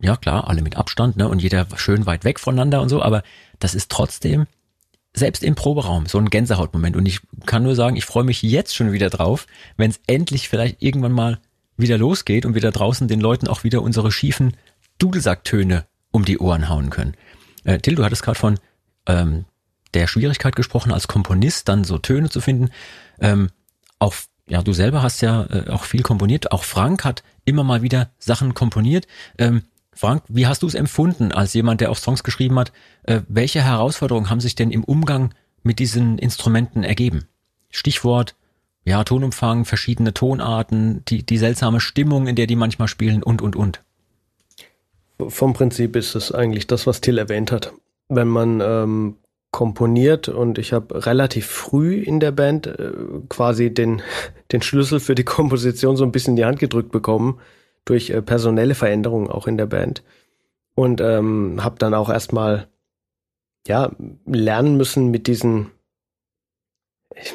ja 0.00 0.16
klar, 0.16 0.48
alle 0.48 0.62
mit 0.62 0.76
Abstand, 0.76 1.16
ne? 1.16 1.28
Und 1.28 1.42
jeder 1.42 1.66
schön 1.76 2.06
weit 2.06 2.24
weg 2.24 2.38
voneinander 2.38 2.80
und 2.80 2.88
so, 2.88 3.02
aber 3.02 3.22
das 3.58 3.74
ist 3.74 3.90
trotzdem 3.90 4.46
selbst 5.14 5.42
im 5.42 5.54
Proberaum 5.54 6.06
so 6.06 6.18
ein 6.18 6.30
Gänsehautmoment. 6.30 6.96
Und 6.96 7.06
ich 7.06 7.20
kann 7.46 7.62
nur 7.62 7.74
sagen, 7.74 7.96
ich 7.96 8.04
freue 8.04 8.24
mich 8.24 8.42
jetzt 8.42 8.76
schon 8.76 8.92
wieder 8.92 9.10
drauf, 9.10 9.46
wenn 9.76 9.90
es 9.90 10.00
endlich 10.06 10.48
vielleicht 10.48 10.82
irgendwann 10.82 11.12
mal 11.12 11.40
wieder 11.78 11.98
losgeht 11.98 12.44
und 12.44 12.54
wir 12.54 12.60
da 12.60 12.70
draußen 12.70 13.08
den 13.08 13.20
Leuten 13.20 13.48
auch 13.48 13.64
wieder 13.64 13.82
unsere 13.82 14.12
schiefen 14.12 14.56
Dudelsacktöne 14.98 15.86
um 16.10 16.24
die 16.24 16.38
Ohren 16.38 16.68
hauen 16.68 16.90
können. 16.90 17.14
Äh, 17.64 17.78
Till, 17.78 17.94
du 17.94 18.04
hattest 18.04 18.22
gerade 18.22 18.38
von 18.38 18.58
ähm, 19.06 19.44
der 19.94 20.06
Schwierigkeit 20.06 20.56
gesprochen, 20.56 20.92
als 20.92 21.08
Komponist 21.08 21.68
dann 21.68 21.84
so 21.84 21.98
Töne 21.98 22.28
zu 22.28 22.40
finden. 22.40 22.70
Ähm, 23.20 23.50
auch 23.98 24.14
ja, 24.48 24.62
du 24.62 24.72
selber 24.72 25.02
hast 25.02 25.20
ja 25.20 25.44
äh, 25.44 25.70
auch 25.70 25.84
viel 25.84 26.02
komponiert. 26.02 26.52
Auch 26.52 26.64
Frank 26.64 27.04
hat 27.04 27.22
immer 27.44 27.64
mal 27.64 27.82
wieder 27.82 28.10
Sachen 28.18 28.54
komponiert. 28.54 29.06
Ähm, 29.38 29.62
Frank, 29.92 30.22
wie 30.28 30.46
hast 30.46 30.62
du 30.62 30.66
es 30.66 30.74
empfunden 30.74 31.32
als 31.32 31.54
jemand, 31.54 31.80
der 31.80 31.90
auch 31.90 31.96
Songs 31.98 32.22
geschrieben 32.22 32.58
hat? 32.58 32.72
Äh, 33.02 33.22
welche 33.28 33.62
Herausforderungen 33.62 34.30
haben 34.30 34.40
sich 34.40 34.54
denn 34.54 34.70
im 34.70 34.84
Umgang 34.84 35.34
mit 35.62 35.78
diesen 35.78 36.18
Instrumenten 36.18 36.82
ergeben? 36.82 37.26
Stichwort, 37.70 38.36
ja, 38.88 39.04
Tonumfang, 39.04 39.66
verschiedene 39.66 40.14
Tonarten, 40.14 41.04
die, 41.08 41.22
die 41.22 41.38
seltsame 41.38 41.78
Stimmung, 41.78 42.26
in 42.26 42.36
der 42.36 42.46
die 42.46 42.56
manchmal 42.56 42.88
spielen 42.88 43.22
und, 43.22 43.42
und, 43.42 43.54
und. 43.54 43.82
Vom 45.28 45.52
Prinzip 45.52 45.94
ist 45.94 46.14
es 46.14 46.32
eigentlich 46.32 46.66
das, 46.66 46.86
was 46.86 47.00
Till 47.00 47.18
erwähnt 47.18 47.52
hat. 47.52 47.72
Wenn 48.08 48.28
man 48.28 48.60
ähm, 48.62 49.16
komponiert 49.50 50.28
und 50.28 50.56
ich 50.58 50.72
habe 50.72 51.04
relativ 51.04 51.46
früh 51.46 51.96
in 51.96 52.18
der 52.18 52.32
Band 52.32 52.66
äh, 52.66 52.92
quasi 53.28 53.72
den, 53.72 54.00
den 54.52 54.62
Schlüssel 54.62 55.00
für 55.00 55.14
die 55.14 55.24
Komposition 55.24 55.96
so 55.96 56.04
ein 56.04 56.12
bisschen 56.12 56.32
in 56.32 56.36
die 56.36 56.44
Hand 56.46 56.58
gedrückt 56.58 56.90
bekommen 56.90 57.40
durch 57.84 58.10
äh, 58.10 58.22
personelle 58.22 58.74
Veränderungen 58.74 59.28
auch 59.28 59.46
in 59.46 59.58
der 59.58 59.66
Band 59.66 60.02
und 60.74 61.00
ähm, 61.02 61.62
habe 61.62 61.78
dann 61.78 61.92
auch 61.92 62.08
erstmal 62.08 62.68
ja 63.66 63.90
lernen 64.24 64.76
müssen 64.76 65.10
mit 65.10 65.26
diesen 65.26 65.72
ich 67.14 67.34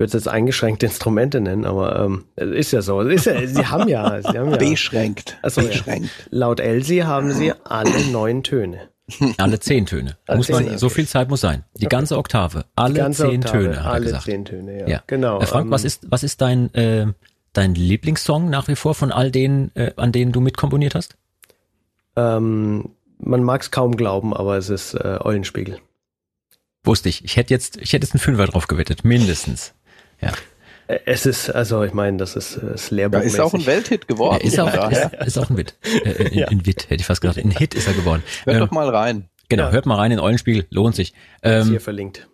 würde 0.00 0.06
es 0.06 0.24
jetzt 0.24 0.28
eingeschränkte 0.28 0.86
Instrumente 0.86 1.40
nennen, 1.40 1.66
aber 1.66 2.00
ähm, 2.00 2.24
ist 2.34 2.72
ja 2.72 2.80
so. 2.80 3.00
Ist 3.02 3.26
ja, 3.26 3.46
sie 3.46 3.66
haben 3.66 3.86
ja, 3.86 4.22
sie 4.22 4.38
haben 4.38 4.50
ja 4.50 4.56
beschränkt. 4.70 5.38
Also, 5.42 5.60
beschränkt. 5.60 6.10
Laut 6.30 6.58
Elsie 6.58 7.04
haben 7.04 7.32
sie 7.32 7.52
alle 7.64 8.06
neun 8.10 8.42
Töne. 8.42 8.88
Alle 9.38 9.58
zehn 9.58 9.86
Töne. 9.86 10.16
muss 10.32 10.48
man, 10.50 10.66
okay. 10.66 10.78
So 10.78 10.88
viel 10.88 11.08
Zeit 11.08 11.28
muss 11.28 11.40
sein. 11.40 11.64
Die 11.74 11.86
ganze 11.86 12.16
Oktave. 12.16 12.66
Alle 12.76 12.94
ganze 12.94 13.24
zehn 13.24 13.40
Oktave, 13.40 13.64
Töne, 13.64 13.84
hat 13.84 13.92
alle 13.92 14.04
er 14.04 14.04
gesagt. 14.04 14.24
zehn 14.24 14.44
Töne, 14.44 14.80
ja. 14.82 14.86
ja. 14.86 15.02
Genau. 15.08 15.40
Äh, 15.40 15.46
Frank, 15.46 15.64
ähm, 15.64 15.70
was 15.72 15.82
ist, 15.82 16.08
was 16.08 16.22
ist 16.22 16.40
dein, 16.40 16.72
äh, 16.74 17.08
dein 17.52 17.74
Lieblingssong 17.74 18.48
nach 18.48 18.68
wie 18.68 18.76
vor 18.76 18.94
von 18.94 19.10
all 19.10 19.32
denen, 19.32 19.72
äh, 19.74 19.90
an 19.96 20.12
denen 20.12 20.30
du 20.30 20.40
mitkomponiert 20.40 20.94
hast? 20.94 21.16
Ähm, 22.14 22.90
man 23.18 23.42
mag 23.42 23.62
es 23.62 23.72
kaum 23.72 23.96
glauben, 23.96 24.32
aber 24.32 24.56
es 24.56 24.70
ist 24.70 24.94
äh, 24.94 25.18
Eulenspiegel. 25.20 25.80
Wusste 26.84 27.08
ich. 27.08 27.24
Ich 27.24 27.36
hätte 27.36 27.52
jetzt, 27.52 27.78
ich 27.78 27.92
hätte 27.92 28.06
jetzt 28.06 28.14
einen 28.14 28.20
Fünfer 28.20 28.46
drauf 28.46 28.68
gewettet, 28.68 29.04
mindestens. 29.04 29.74
Ja. 30.20 30.32
Äh, 30.86 31.00
es 31.06 31.26
ist, 31.26 31.50
also 31.50 31.82
ich 31.84 31.92
meine, 31.92 32.16
das 32.16 32.36
ist 32.36 32.58
das 32.62 32.90
Lehrbuch. 32.90 33.18
Ja, 33.18 33.24
ist 33.24 33.40
auch 33.40 33.54
ein 33.54 33.66
Welthit 33.66 34.08
geworden. 34.08 34.40
Ja, 34.42 34.46
ist, 34.46 34.60
auch, 34.60 34.72
ja. 34.72 34.88
ist, 34.88 35.26
ist, 35.26 35.38
auch 35.38 35.50
ein 35.50 35.56
Wit. 35.56 35.76
Äh, 35.82 36.28
in, 36.28 36.38
ja. 36.38 36.48
in 36.48 36.66
Wit, 36.66 36.84
hätte 36.90 37.00
ich 37.00 37.06
fast 37.06 37.20
gesagt. 37.20 37.38
In 37.38 37.50
Hit 37.50 37.74
ist 37.74 37.86
er 37.86 37.94
geworden. 37.94 38.22
Hört 38.44 38.56
ähm, 38.56 38.60
doch 38.60 38.70
mal 38.70 38.88
rein. 38.88 39.28
Genau, 39.48 39.64
ja. 39.64 39.70
hört 39.70 39.86
mal 39.86 39.96
rein 39.96 40.12
in 40.12 40.20
Eulenspiegel, 40.20 40.66
lohnt 40.70 40.94
sich. 40.94 41.12
Ähm, 41.42 41.62
ist 41.62 41.68
hier 41.68 41.80
verlinkt. 41.80 42.28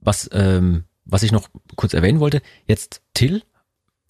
Was, 0.00 0.30
ähm, 0.32 0.84
was 1.04 1.22
ich 1.22 1.32
noch 1.32 1.48
kurz 1.76 1.92
erwähnen 1.92 2.20
wollte, 2.20 2.40
jetzt 2.66 3.02
Till 3.14 3.42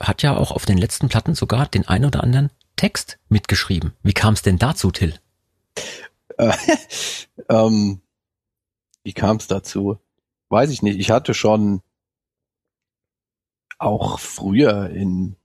hat 0.00 0.22
ja 0.22 0.36
auch 0.36 0.50
auf 0.52 0.64
den 0.64 0.78
letzten 0.78 1.08
Platten 1.08 1.34
sogar 1.34 1.66
den 1.66 1.86
ein 1.86 2.04
oder 2.04 2.22
anderen 2.22 2.50
Text 2.76 3.18
mitgeschrieben. 3.28 3.92
Wie 4.02 4.12
kam 4.12 4.34
es 4.34 4.42
denn 4.42 4.58
dazu, 4.58 4.90
Till? 4.90 5.14
Äh, 6.38 6.52
ähm, 7.48 8.00
wie 9.02 9.12
kam 9.12 9.36
es 9.36 9.46
dazu? 9.46 9.98
Weiß 10.48 10.70
ich 10.70 10.82
nicht. 10.82 10.98
Ich 10.98 11.10
hatte 11.10 11.34
schon 11.34 11.82
auch 13.80 14.18
früher 14.18 14.90
in 14.90 15.36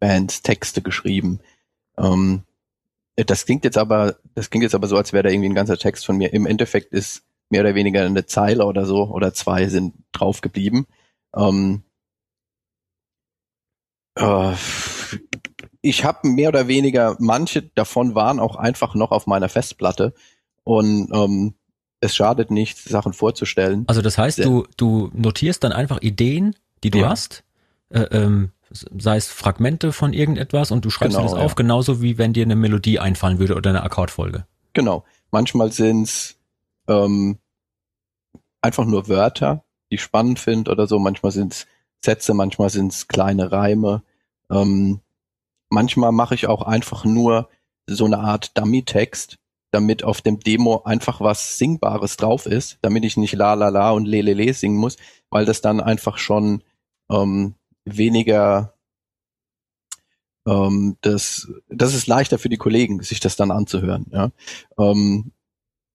Bands 0.00 0.42
Texte 0.42 0.82
geschrieben. 0.82 1.40
Ähm, 1.96 2.42
das 3.16 3.46
klingt 3.46 3.64
jetzt 3.64 3.78
aber, 3.78 4.16
das 4.34 4.50
klingt 4.50 4.64
jetzt 4.64 4.74
aber 4.74 4.88
so, 4.88 4.96
als 4.96 5.12
wäre 5.12 5.22
da 5.22 5.30
irgendwie 5.30 5.48
ein 5.48 5.54
ganzer 5.54 5.78
Text 5.78 6.04
von 6.04 6.16
mir. 6.16 6.32
Im 6.32 6.46
Endeffekt 6.46 6.92
ist 6.92 7.22
mehr 7.48 7.60
oder 7.60 7.74
weniger 7.74 8.04
eine 8.04 8.26
Zeile 8.26 8.66
oder 8.66 8.84
so 8.86 9.04
oder 9.04 9.32
zwei 9.32 9.68
sind 9.68 9.94
drauf 10.12 10.40
geblieben. 10.40 10.86
Ähm, 11.36 11.82
äh, 14.16 14.54
ich 15.80 16.04
habe 16.04 16.26
mehr 16.28 16.48
oder 16.48 16.66
weniger, 16.66 17.16
manche 17.20 17.62
davon 17.62 18.14
waren 18.14 18.40
auch 18.40 18.56
einfach 18.56 18.94
noch 18.94 19.12
auf 19.12 19.26
meiner 19.26 19.48
Festplatte 19.48 20.14
und 20.64 21.10
ähm, 21.12 21.54
es 22.00 22.16
schadet 22.16 22.50
nicht, 22.50 22.78
Sachen 22.78 23.12
vorzustellen. 23.12 23.84
Also 23.86 24.02
das 24.02 24.18
heißt, 24.18 24.44
du, 24.44 24.66
du 24.76 25.10
notierst 25.14 25.62
dann 25.62 25.72
einfach 25.72 26.02
Ideen, 26.02 26.56
die 26.82 26.90
du 26.90 26.98
ja. 26.98 27.08
hast, 27.08 27.43
äh, 27.94 28.08
ähm, 28.10 28.50
sei 28.70 29.16
es 29.16 29.28
Fragmente 29.28 29.92
von 29.92 30.12
irgendetwas 30.12 30.70
und 30.70 30.84
du 30.84 30.90
schreibst 30.90 31.16
genau, 31.16 31.28
das 31.28 31.38
auf, 31.38 31.52
ja. 31.52 31.54
genauso 31.54 32.02
wie 32.02 32.18
wenn 32.18 32.32
dir 32.32 32.44
eine 32.44 32.56
Melodie 32.56 32.98
einfallen 32.98 33.38
würde 33.38 33.54
oder 33.54 33.70
eine 33.70 33.82
Akkordfolge. 33.82 34.46
Genau. 34.72 35.04
Manchmal 35.30 35.70
sind's 35.72 36.36
ähm, 36.88 37.38
einfach 38.60 38.84
nur 38.84 39.08
Wörter, 39.08 39.64
die 39.90 39.96
ich 39.96 40.02
spannend 40.02 40.38
finde 40.38 40.70
oder 40.70 40.86
so. 40.86 40.98
Manchmal 40.98 41.32
sind's 41.32 41.66
Sätze, 42.04 42.34
manchmal 42.34 42.70
sind's 42.70 43.06
kleine 43.08 43.52
Reime. 43.52 44.02
Ähm, 44.50 45.00
manchmal 45.70 46.12
mache 46.12 46.34
ich 46.34 46.48
auch 46.48 46.62
einfach 46.62 47.04
nur 47.04 47.48
so 47.86 48.06
eine 48.06 48.18
Art 48.18 48.58
Dummy-Text, 48.58 49.38
damit 49.70 50.04
auf 50.04 50.20
dem 50.20 50.40
Demo 50.40 50.82
einfach 50.84 51.20
was 51.20 51.58
Singbares 51.58 52.16
drauf 52.16 52.46
ist, 52.46 52.78
damit 52.82 53.04
ich 53.04 53.16
nicht 53.16 53.34
la 53.34 53.54
la 53.54 53.68
la 53.68 53.92
und 53.92 54.06
le 54.06 54.22
le 54.22 54.34
le 54.34 54.52
singen 54.52 54.76
muss, 54.76 54.96
weil 55.30 55.44
das 55.44 55.60
dann 55.60 55.80
einfach 55.80 56.18
schon 56.18 56.62
ähm, 57.10 57.54
weniger 57.84 58.74
ähm, 60.46 60.96
das, 61.00 61.48
das 61.68 61.94
ist 61.94 62.06
leichter 62.06 62.38
für 62.38 62.48
die 62.48 62.56
Kollegen, 62.56 63.02
sich 63.02 63.20
das 63.20 63.36
dann 63.36 63.50
anzuhören. 63.50 64.06
Ja? 64.12 64.30
Ähm, 64.78 65.32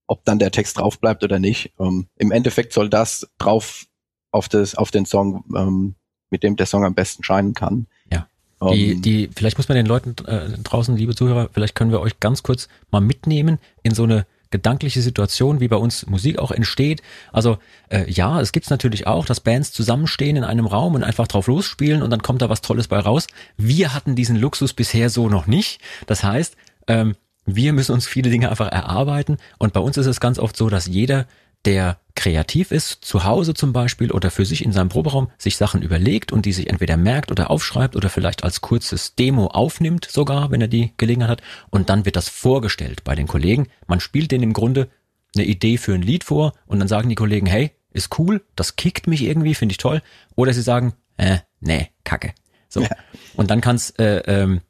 ob 0.08 0.26
dann 0.26 0.40
der 0.40 0.52
Text 0.52 0.78
drauf 0.78 1.00
bleibt 1.00 1.24
oder 1.24 1.40
nicht. 1.40 1.74
Ähm, 1.80 2.08
Im 2.18 2.32
Endeffekt 2.32 2.74
soll 2.74 2.90
das 2.90 3.30
drauf 3.38 3.86
auf 4.32 4.50
das 4.50 4.76
auf 4.76 4.92
den 4.92 5.06
Song, 5.06 5.44
ähm, 5.56 5.96
mit 6.30 6.44
dem 6.44 6.56
der 6.56 6.66
Song 6.66 6.84
am 6.84 6.96
besten 6.96 7.24
scheinen 7.24 7.54
kann. 7.54 7.88
Ja. 8.12 8.28
Die, 8.72 8.92
ähm, 8.92 9.02
die, 9.02 9.30
vielleicht 9.34 9.58
muss 9.58 9.70
man 9.70 9.76
den 9.76 9.86
Leuten 9.86 10.16
äh, 10.26 10.50
draußen, 10.64 10.96
liebe 10.96 11.16
Zuhörer, 11.16 11.50
vielleicht 11.52 11.76
können 11.76 11.92
wir 11.92 12.02
euch 12.02 12.20
ganz 12.20 12.44
kurz 12.44 12.68
mal 12.92 13.02
mitnehmen 13.02 13.60
in 13.84 13.94
so 13.94 14.04
eine 14.04 14.26
gedankliche 14.52 15.02
Situation, 15.02 15.60
wie 15.60 15.68
bei 15.68 15.76
uns 15.76 16.08
Musik 16.08 16.40
auch 16.40 16.52
entsteht. 16.52 17.02
Also 17.32 17.58
äh, 17.90 18.10
ja, 18.10 18.42
es 18.42 18.52
gibt's 18.52 18.70
natürlich 18.70 19.08
auch, 19.08 19.26
dass 19.26 19.40
Bands 19.40 19.72
zusammenstehen 19.72 20.36
in 20.36 20.44
einem 20.44 20.66
Raum 20.66 20.96
und 20.96 21.04
einfach 21.04 21.28
drauf 21.28 21.48
losspielen 21.48 22.02
und 22.02 22.10
dann 22.10 22.22
kommt 22.22 22.42
da 22.42 22.50
was 22.50 22.62
Tolles 22.62 22.88
bei 22.88 23.00
raus. 23.00 23.28
Wir 23.58 23.94
hatten 23.94 24.16
diesen 24.16 24.36
Luxus 24.36 24.74
bisher 24.74 25.10
so 25.10 25.30
noch 25.30 25.48
nicht. 25.48 25.82
Das 26.08 26.24
heißt, 26.24 26.56
ähm, 26.88 27.16
wir 27.46 27.74
müssen 27.74 27.94
uns 27.94 28.08
viele 28.08 28.30
Dinge 28.30 28.50
einfach 28.50 28.72
erarbeiten 28.72 29.38
und 29.58 29.74
bei 29.74 29.80
uns 29.80 29.98
ist 29.98 30.06
es 30.06 30.20
ganz 30.20 30.40
oft 30.40 30.56
so, 30.56 30.70
dass 30.70 30.86
jeder 30.86 31.26
der 31.66 32.00
kreativ 32.16 32.72
ist, 32.72 33.06
zu 33.06 33.24
Hause 33.24 33.54
zum 33.54 33.72
Beispiel 33.72 34.12
oder 34.12 34.30
für 34.30 34.46
sich 34.46 34.64
in 34.64 34.74
seinem 34.74 34.90
Proberaum 34.90 35.30
sich 35.38 35.56
Sachen 35.56 35.82
überlegt 35.82 36.34
und 36.34 36.46
die 36.46 36.52
sich 36.52 36.70
entweder 36.70 36.98
merkt 36.98 37.32
oder 37.32 37.50
aufschreibt 37.50 37.96
oder 37.96 38.10
vielleicht 38.10 38.44
als 38.44 38.60
kurzes 38.60 39.16
Demo 39.16 39.48
aufnimmt 39.48 40.06
sogar, 40.06 40.52
wenn 40.52 40.60
er 40.60 40.68
die 40.68 40.94
Gelegenheit 40.98 41.30
hat. 41.30 41.42
Und 41.70 41.90
dann 41.90 42.04
wird 42.06 42.18
das 42.18 42.28
vorgestellt 42.28 43.04
bei 43.06 43.16
den 43.16 43.28
Kollegen. 43.28 43.68
Man 43.88 44.02
spielt 44.02 44.32
denen 44.32 44.44
im 44.44 44.54
Grunde 44.54 44.90
eine 45.36 45.46
Idee 45.46 45.78
für 45.78 45.94
ein 45.94 46.02
Lied 46.02 46.26
vor 46.26 46.54
und 46.66 46.80
dann 46.80 46.88
sagen 46.88 47.08
die 47.08 47.16
Kollegen, 47.16 47.46
hey, 47.46 47.72
ist 47.92 48.20
cool, 48.20 48.44
das 48.56 48.76
kickt 48.76 49.08
mich 49.08 49.24
irgendwie, 49.24 49.56
finde 49.56 49.74
ich 49.74 49.78
toll. 49.78 50.02
Oder 50.36 50.54
sie 50.54 50.62
sagen, 50.62 50.94
äh, 51.18 51.38
nee, 51.62 51.90
kacke. 52.04 52.34
So. 52.68 52.82
Ja. 52.82 52.90
Und 53.36 53.50
dann 53.50 53.62
kann's, 53.62 53.92
äh, 53.92 54.24
ähm, 54.28 54.62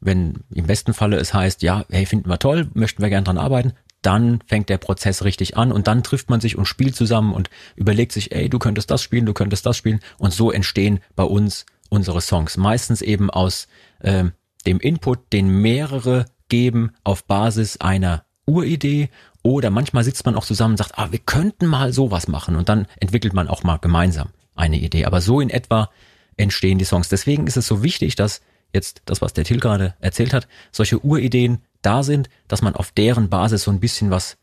wenn 0.00 0.44
im 0.54 0.66
besten 0.66 0.94
Falle 0.94 1.16
es 1.16 1.34
heißt, 1.34 1.62
ja, 1.62 1.84
hey, 1.90 2.06
finden 2.06 2.28
wir 2.28 2.38
toll, 2.38 2.70
möchten 2.74 3.02
wir 3.02 3.08
gern 3.08 3.24
dran 3.24 3.38
arbeiten, 3.38 3.72
dann 4.06 4.40
fängt 4.46 4.68
der 4.68 4.78
Prozess 4.78 5.24
richtig 5.24 5.56
an 5.56 5.72
und 5.72 5.86
dann 5.86 6.02
trifft 6.02 6.30
man 6.30 6.40
sich 6.40 6.56
und 6.56 6.66
spielt 6.66 6.96
zusammen 6.96 7.32
und 7.32 7.50
überlegt 7.76 8.12
sich, 8.12 8.32
ey, 8.32 8.48
du 8.48 8.58
könntest 8.58 8.90
das 8.90 9.02
spielen, 9.02 9.26
du 9.26 9.34
könntest 9.34 9.66
das 9.66 9.76
spielen 9.76 10.00
und 10.18 10.32
so 10.32 10.50
entstehen 10.50 11.00
bei 11.16 11.24
uns 11.24 11.66
unsere 11.88 12.20
Songs. 12.20 12.56
Meistens 12.56 13.02
eben 13.02 13.30
aus 13.30 13.68
äh, 14.00 14.24
dem 14.66 14.80
Input, 14.80 15.32
den 15.32 15.48
mehrere 15.48 16.26
geben 16.48 16.92
auf 17.04 17.24
Basis 17.24 17.78
einer 17.78 18.24
Uridee 18.46 19.08
oder 19.42 19.70
manchmal 19.70 20.04
sitzt 20.04 20.24
man 20.26 20.34
auch 20.34 20.44
zusammen 20.44 20.72
und 20.74 20.78
sagt, 20.78 20.98
ah, 20.98 21.10
wir 21.10 21.18
könnten 21.18 21.66
mal 21.66 21.92
sowas 21.92 22.28
machen 22.28 22.56
und 22.56 22.68
dann 22.68 22.86
entwickelt 23.00 23.34
man 23.34 23.48
auch 23.48 23.62
mal 23.62 23.78
gemeinsam 23.78 24.30
eine 24.54 24.78
Idee. 24.78 25.04
Aber 25.04 25.20
so 25.20 25.40
in 25.40 25.50
etwa 25.50 25.90
entstehen 26.36 26.78
die 26.78 26.84
Songs. 26.84 27.08
Deswegen 27.08 27.46
ist 27.46 27.56
es 27.56 27.66
so 27.66 27.82
wichtig, 27.82 28.16
dass 28.16 28.40
jetzt 28.72 29.02
das, 29.06 29.22
was 29.22 29.32
der 29.32 29.44
Till 29.44 29.60
gerade 29.60 29.94
erzählt 30.00 30.32
hat, 30.32 30.48
solche 30.72 30.98
Urideen 30.98 31.62
da 31.84 32.02
sind, 32.02 32.28
dass 32.48 32.62
man 32.62 32.74
auf 32.74 32.90
deren 32.92 33.28
Basis 33.28 33.64
so 33.64 33.70
ein 33.70 33.80
bisschen 33.80 34.10
was 34.10 34.36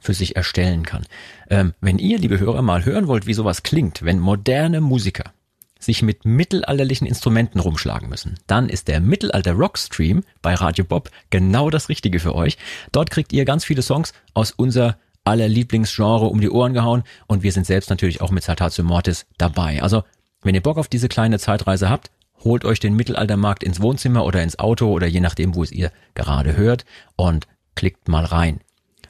für 0.00 0.14
sich 0.14 0.36
erstellen 0.36 0.84
kann. 0.84 1.06
Ähm, 1.50 1.74
wenn 1.80 1.98
ihr, 1.98 2.18
liebe 2.18 2.38
Hörer, 2.38 2.62
mal 2.62 2.84
hören 2.84 3.08
wollt, 3.08 3.26
wie 3.26 3.34
sowas 3.34 3.62
klingt, 3.62 4.04
wenn 4.04 4.20
moderne 4.20 4.80
Musiker 4.80 5.32
sich 5.80 6.02
mit 6.02 6.24
mittelalterlichen 6.24 7.06
Instrumenten 7.06 7.60
rumschlagen 7.60 8.08
müssen, 8.08 8.34
dann 8.46 8.68
ist 8.68 8.88
der 8.88 9.00
Mittelalter 9.00 9.52
Rockstream 9.52 10.24
bei 10.42 10.54
Radio 10.54 10.84
Bob 10.84 11.10
genau 11.30 11.70
das 11.70 11.88
Richtige 11.88 12.20
für 12.20 12.34
euch. 12.34 12.58
Dort 12.90 13.10
kriegt 13.10 13.32
ihr 13.32 13.44
ganz 13.44 13.64
viele 13.64 13.82
Songs 13.82 14.12
aus 14.34 14.50
unser 14.50 14.98
aller 15.24 15.48
Lieblingsgenre 15.48 16.26
um 16.26 16.40
die 16.40 16.50
Ohren 16.50 16.74
gehauen 16.74 17.04
und 17.26 17.42
wir 17.42 17.52
sind 17.52 17.66
selbst 17.66 17.90
natürlich 17.90 18.20
auch 18.20 18.30
mit 18.30 18.42
Saltatio 18.42 18.82
Mortis 18.82 19.26
dabei. 19.36 19.82
Also, 19.82 20.04
wenn 20.42 20.54
ihr 20.54 20.62
Bock 20.62 20.78
auf 20.78 20.88
diese 20.88 21.08
kleine 21.08 21.38
Zeitreise 21.38 21.90
habt, 21.90 22.10
holt 22.44 22.64
euch 22.64 22.80
den 22.80 22.94
Mittelaltermarkt 22.94 23.62
ins 23.62 23.80
Wohnzimmer 23.80 24.24
oder 24.24 24.42
ins 24.42 24.58
Auto 24.58 24.90
oder 24.90 25.06
je 25.06 25.20
nachdem, 25.20 25.54
wo 25.54 25.62
es 25.62 25.72
ihr 25.72 25.90
gerade 26.14 26.56
hört 26.56 26.84
und 27.16 27.46
klickt 27.74 28.08
mal 28.08 28.24
rein. 28.24 28.60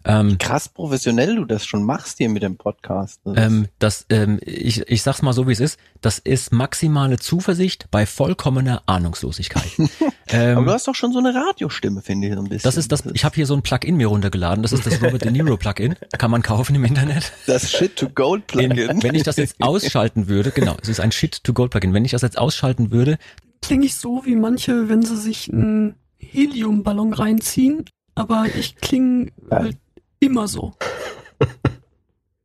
Ähm, 0.05 0.39
Krass 0.39 0.69
professionell 0.69 1.37
du 1.37 1.45
das 1.45 1.67
schon 1.67 1.85
machst 1.85 2.19
hier 2.19 2.29
mit 2.29 2.43
dem 2.43 2.57
Podcast. 2.57 3.21
Das, 3.25 3.37
ähm, 3.37 3.67
das 3.79 4.07
ähm, 4.11 4.39
ich, 4.43 4.81
ich 4.89 5.03
sag's 5.03 5.23
mal 5.23 5.33
so, 5.33 5.49
wie 5.49 5.53
es 5.53 5.61
ist. 5.61 5.79
Das 6.01 6.19
ist 6.19 6.53
maximale 6.53 7.19
Zuversicht 7.19 7.87
bei 7.91 8.07
vollkommener 8.07 8.83
Ahnungslosigkeit. 8.87 9.71
ähm, 10.29 10.59
Aber 10.59 10.67
du 10.67 10.73
hast 10.73 10.89
doch 10.89 10.95
schon 10.95 11.13
so 11.13 11.19
eine 11.19 11.35
Radiostimme, 11.35 12.03
finde 12.03 12.29
ich 12.29 12.35
so 12.35 12.41
ein 12.41 12.49
bisschen. 12.49 12.69
Das 12.69 12.77
ist 12.77 12.93
das. 12.93 13.05
Ich 13.13 13.25
habe 13.25 13.35
hier 13.35 13.47
so 13.47 13.55
ein 13.55 13.63
Plugin 13.63 13.97
mir 13.97 14.07
runtergeladen. 14.07 14.63
Das 14.63 14.73
ist 14.73 14.87
das 14.87 15.03
Robert 15.03 15.25
De 15.25 15.31
Niro 15.31 15.57
Plugin. 15.57 15.97
Kann 16.17 16.31
man 16.31 16.43
kaufen 16.43 16.75
im 16.75 16.85
Internet. 16.85 17.33
Das 17.47 17.71
Shit 17.71 17.97
to 17.97 18.09
Gold 18.11 18.47
Plugin. 18.47 19.03
wenn 19.03 19.15
ich 19.15 19.23
das 19.23 19.37
jetzt 19.37 19.57
ausschalten 19.61 20.29
würde, 20.29 20.51
genau, 20.51 20.77
es 20.83 20.89
ist 20.89 21.01
ein 21.01 21.13
Shit 21.13 21.43
to 21.43 21.55
Gold 21.55 21.71
Plugin. 21.71 21.95
Wenn 21.95 22.05
ich 22.05 22.11
das 22.11 22.23
jetzt 22.23 22.37
ausschalten 22.37 22.91
würde, 22.91 23.19
klinge 23.63 23.87
ich 23.87 23.95
so 23.95 24.25
wie 24.25 24.37
manche, 24.37 24.89
wenn 24.89 25.03
sie 25.03 25.17
sich 25.17 25.51
einen 25.51 25.95
Heliumballon 26.19 27.13
reinziehen. 27.13 27.85
Aber 28.15 28.47
ich 28.59 28.77
klinge 28.77 29.31
halt 29.51 29.77
immer 30.21 30.49
so. 30.49 30.73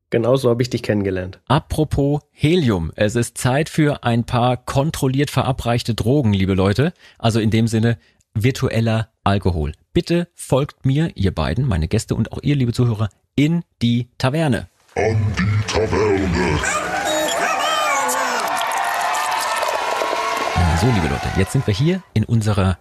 Genauso 0.09 0.49
habe 0.49 0.61
ich 0.61 0.69
dich 0.69 0.83
kennengelernt. 0.83 1.39
Apropos 1.47 2.21
Helium. 2.31 2.91
Es 2.95 3.15
ist 3.15 3.37
Zeit 3.37 3.67
für 3.67 4.03
ein 4.03 4.25
paar 4.25 4.57
kontrolliert 4.57 5.31
verabreichte 5.31 5.95
Drogen, 5.95 6.33
liebe 6.33 6.53
Leute. 6.53 6.93
Also 7.17 7.39
in 7.39 7.49
dem 7.49 7.67
Sinne 7.67 7.97
virtueller 8.35 9.09
Alkohol. 9.23 9.73
Bitte 9.93 10.27
folgt 10.35 10.85
mir, 10.85 11.11
ihr 11.15 11.33
beiden, 11.33 11.67
meine 11.67 11.87
Gäste 11.87 12.15
und 12.15 12.31
auch 12.31 12.41
ihr, 12.43 12.55
liebe 12.55 12.73
Zuhörer, 12.73 13.09
in 13.35 13.63
die 13.81 14.09
Taverne. 14.17 14.67
An 14.95 15.17
die 15.37 15.67
Taverne. 15.67 16.59
So, 20.79 20.87
liebe 20.87 21.07
Leute, 21.07 21.27
jetzt 21.37 21.53
sind 21.53 21.65
wir 21.65 21.73
hier 21.73 22.03
in 22.13 22.25
unserer 22.25 22.77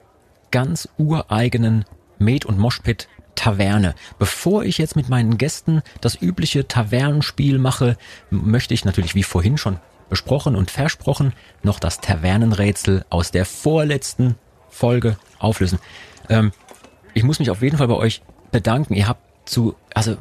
ganz 0.50 0.88
ureigenen 0.98 1.84
Med- 2.18 2.44
und 2.44 2.58
Moshpit 2.58 3.08
Taverne. 3.34 3.94
Bevor 4.18 4.64
ich 4.64 4.78
jetzt 4.78 4.96
mit 4.96 5.08
meinen 5.08 5.38
Gästen 5.38 5.82
das 6.00 6.20
übliche 6.20 6.68
Tavernenspiel 6.68 7.58
mache, 7.58 7.96
möchte 8.30 8.74
ich 8.74 8.84
natürlich 8.84 9.14
wie 9.14 9.22
vorhin 9.22 9.58
schon 9.58 9.78
besprochen 10.08 10.56
und 10.56 10.70
versprochen 10.70 11.32
noch 11.62 11.80
das 11.80 12.00
Tavernenrätsel 12.00 13.04
aus 13.08 13.30
der 13.30 13.46
vorletzten 13.46 14.36
Folge 14.68 15.16
auflösen. 15.38 15.78
Ähm, 16.28 16.52
ich 17.14 17.22
muss 17.22 17.38
mich 17.38 17.50
auf 17.50 17.62
jeden 17.62 17.78
Fall 17.78 17.88
bei 17.88 17.96
euch 17.96 18.22
bedanken. 18.50 18.94
Ihr 18.94 19.08
habt 19.08 19.48
zu, 19.48 19.74
also 19.94 20.16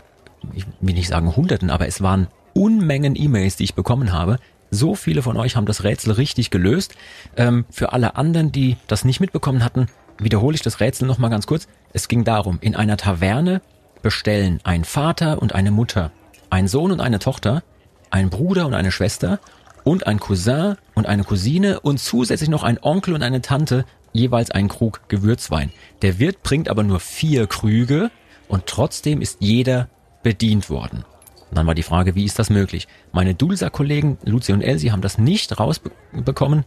ich 0.53 0.66
will 0.80 0.93
nicht 0.93 1.09
sagen 1.09 1.36
Hunderten, 1.36 1.70
aber 1.70 1.88
es 1.88 2.01
waren 2.01 2.28
Unmengen 2.53 3.16
E-Mails, 3.16 3.55
die 3.55 3.64
ich 3.64 3.76
bekommen 3.76 4.12
habe. 4.12 4.38
So 4.72 4.95
viele 4.95 5.22
von 5.22 5.38
euch 5.38 5.55
haben 5.55 5.66
das 5.66 5.84
Rätsel 5.84 6.14
richtig 6.14 6.49
gelöst. 6.49 6.95
Ähm, 7.36 7.66
für 7.70 7.93
alle 7.93 8.16
anderen, 8.16 8.51
die 8.51 8.78
das 8.88 9.03
nicht 9.03 9.20
mitbekommen 9.20 9.64
hatten, 9.64 9.88
wiederhole 10.18 10.55
ich 10.55 10.62
das 10.62 10.80
Rätsel 10.80 11.07
nochmal 11.07 11.30
ganz 11.30 11.47
kurz. 11.47 11.68
Es 11.93 12.07
ging 12.07 12.23
darum, 12.23 12.57
in 12.61 12.75
einer 12.75 12.97
Taverne 12.97 13.61
bestellen 14.01 14.59
ein 14.63 14.85
Vater 14.85 15.41
und 15.41 15.53
eine 15.53 15.71
Mutter, 15.71 16.11
ein 16.49 16.67
Sohn 16.67 16.91
und 16.91 17.01
eine 17.01 17.19
Tochter, 17.19 17.63
ein 18.09 18.29
Bruder 18.29 18.65
und 18.65 18.73
eine 18.73 18.91
Schwester 18.91 19.39
und 19.83 20.07
ein 20.07 20.19
Cousin 20.19 20.75
und 20.95 21.07
eine 21.07 21.23
Cousine 21.23 21.79
und 21.81 21.99
zusätzlich 21.99 22.49
noch 22.49 22.63
ein 22.63 22.79
Onkel 22.81 23.13
und 23.13 23.23
eine 23.23 23.41
Tante 23.41 23.85
jeweils 24.13 24.51
einen 24.51 24.69
Krug 24.69 25.01
Gewürzwein. 25.09 25.71
Der 26.01 26.19
Wirt 26.19 26.43
bringt 26.43 26.69
aber 26.69 26.83
nur 26.83 26.99
vier 26.99 27.47
Krüge 27.47 28.11
und 28.47 28.65
trotzdem 28.67 29.21
ist 29.21 29.37
jeder 29.39 29.87
bedient 30.23 30.69
worden. 30.69 31.05
Und 31.49 31.57
dann 31.57 31.67
war 31.67 31.75
die 31.75 31.83
Frage, 31.83 32.15
wie 32.15 32.25
ist 32.25 32.39
das 32.39 32.49
möglich? 32.49 32.87
Meine 33.11 33.35
Dulsa-Kollegen 33.35 34.17
Lucy 34.23 34.53
und 34.53 34.61
Elsie 34.61 34.91
haben 34.91 35.01
das 35.01 35.17
nicht 35.17 35.59
rausbekommen, 35.59 36.63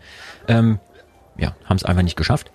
ähm, 0.48 0.78
ja, 1.38 1.56
haben 1.64 1.76
es 1.76 1.84
einfach 1.84 2.02
nicht 2.02 2.16
geschafft. 2.16 2.50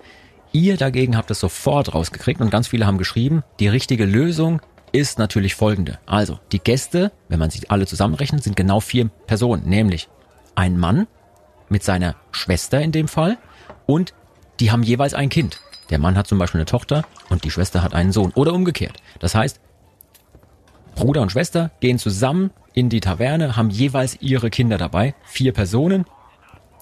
Ihr 0.51 0.77
dagegen 0.77 1.15
habt 1.15 1.29
es 1.29 1.39
sofort 1.39 1.93
rausgekriegt 1.93 2.41
und 2.41 2.49
ganz 2.49 2.67
viele 2.67 2.87
haben 2.87 2.97
geschrieben, 2.97 3.43
die 3.59 3.67
richtige 3.67 4.05
Lösung 4.05 4.61
ist 4.91 5.19
natürlich 5.19 5.53
folgende. 5.53 5.99
Also, 6.07 6.39
die 6.51 6.59
Gäste, 6.59 7.11
wenn 7.27 7.37
man 7.39 7.51
sie 7.51 7.69
alle 7.69 7.85
zusammenrechnet, 7.85 8.43
sind 8.43 8.55
genau 8.55 8.79
vier 8.79 9.09
Personen, 9.27 9.69
nämlich 9.69 10.09
ein 10.55 10.77
Mann 10.77 11.07
mit 11.69 11.83
seiner 11.83 12.15
Schwester 12.31 12.81
in 12.81 12.91
dem 12.91 13.07
Fall 13.07 13.37
und 13.85 14.13
die 14.59 14.71
haben 14.71 14.81
jeweils 14.81 15.13
ein 15.13 15.29
Kind. 15.29 15.61
Der 15.91 15.99
Mann 15.99 16.17
hat 16.17 16.27
zum 16.27 16.39
Beispiel 16.39 16.59
eine 16.59 16.65
Tochter 16.65 17.05
und 17.29 17.43
die 17.43 17.51
Schwester 17.51 17.83
hat 17.83 17.93
einen 17.93 18.11
Sohn 18.11 18.31
oder 18.33 18.53
umgekehrt. 18.53 18.97
Das 19.19 19.35
heißt, 19.35 19.59
Bruder 20.95 21.21
und 21.21 21.31
Schwester 21.31 21.71
gehen 21.79 21.99
zusammen 21.99 22.49
in 22.73 22.89
die 22.89 22.99
Taverne, 22.99 23.55
haben 23.55 23.69
jeweils 23.69 24.17
ihre 24.21 24.49
Kinder 24.49 24.77
dabei, 24.77 25.13
vier 25.23 25.53
Personen 25.53 26.05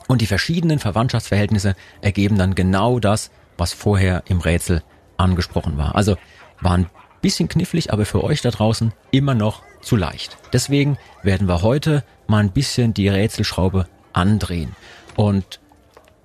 und 0.07 0.21
die 0.21 0.25
verschiedenen 0.25 0.79
Verwandtschaftsverhältnisse 0.79 1.75
ergeben 2.01 2.37
dann 2.37 2.55
genau 2.55 2.99
das, 2.99 3.29
was 3.57 3.73
vorher 3.73 4.23
im 4.27 4.39
Rätsel 4.39 4.83
angesprochen 5.17 5.77
war. 5.77 5.95
Also 5.95 6.17
war 6.61 6.73
ein 6.73 6.89
bisschen 7.21 7.49
knifflig, 7.49 7.91
aber 7.91 8.05
für 8.05 8.23
euch 8.23 8.41
da 8.41 8.51
draußen 8.51 8.93
immer 9.11 9.33
noch 9.33 9.63
zu 9.81 9.95
leicht. 9.95 10.37
Deswegen 10.53 10.97
werden 11.23 11.47
wir 11.47 11.61
heute 11.61 12.03
mal 12.27 12.39
ein 12.39 12.51
bisschen 12.51 12.93
die 12.93 13.09
Rätselschraube 13.09 13.87
andrehen. 14.13 14.75
Und 15.15 15.59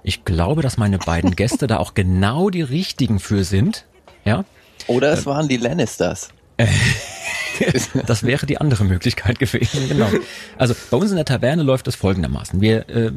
ich 0.03 0.25
glaube, 0.25 0.63
dass 0.63 0.79
meine 0.79 0.99
beiden 0.99 1.37
Gäste 1.37 1.67
da 1.67 1.79
auch 1.79 1.95
genau 1.95 2.51
die 2.51 2.63
richtigen 2.63 3.21
für 3.21 3.45
sind. 3.45 3.87
Ja. 4.25 4.45
Oder 4.87 5.13
es 5.13 5.27
waren 5.27 5.49
die 5.49 5.57
Lannisters. 5.57 6.31
das 8.07 8.25
wäre 8.25 8.47
die 8.47 8.59
andere 8.59 8.85
Möglichkeit 8.85 9.39
gewesen, 9.39 9.89
genau. 9.89 10.09
Also 10.59 10.75
bei 10.91 10.97
uns 10.97 11.11
in 11.11 11.17
der 11.17 11.25
Taverne 11.25 11.63
läuft 11.63 11.87
es 11.89 11.95
folgendermaßen. 11.95 12.61
Wir, 12.61 12.89
äh, 12.89 13.13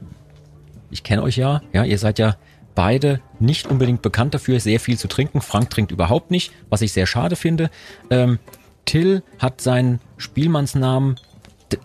ich 0.92 1.04
kenne 1.04 1.24
euch 1.24 1.38
ja, 1.38 1.62
ja, 1.74 1.84
ihr 1.84 1.98
seid 1.98 2.20
ja 2.20 2.38
beide 2.76 3.22
nicht 3.40 3.68
unbedingt 3.68 4.02
bekannt 4.02 4.34
dafür, 4.34 4.60
sehr 4.60 4.80
viel 4.80 4.98
zu 4.98 5.08
trinken. 5.08 5.42
Frank 5.42 5.70
trinkt 5.70 5.92
überhaupt 5.92 6.30
nicht, 6.30 6.52
was 6.70 6.82
ich 6.82 6.94
sehr 6.94 7.08
schade 7.08 7.36
finde. 7.36 7.70
Ähm, 8.10 8.40
Till 8.86 9.24
hat 9.40 9.62
seinen 9.62 10.00
Spielmannsnamen 10.18 11.16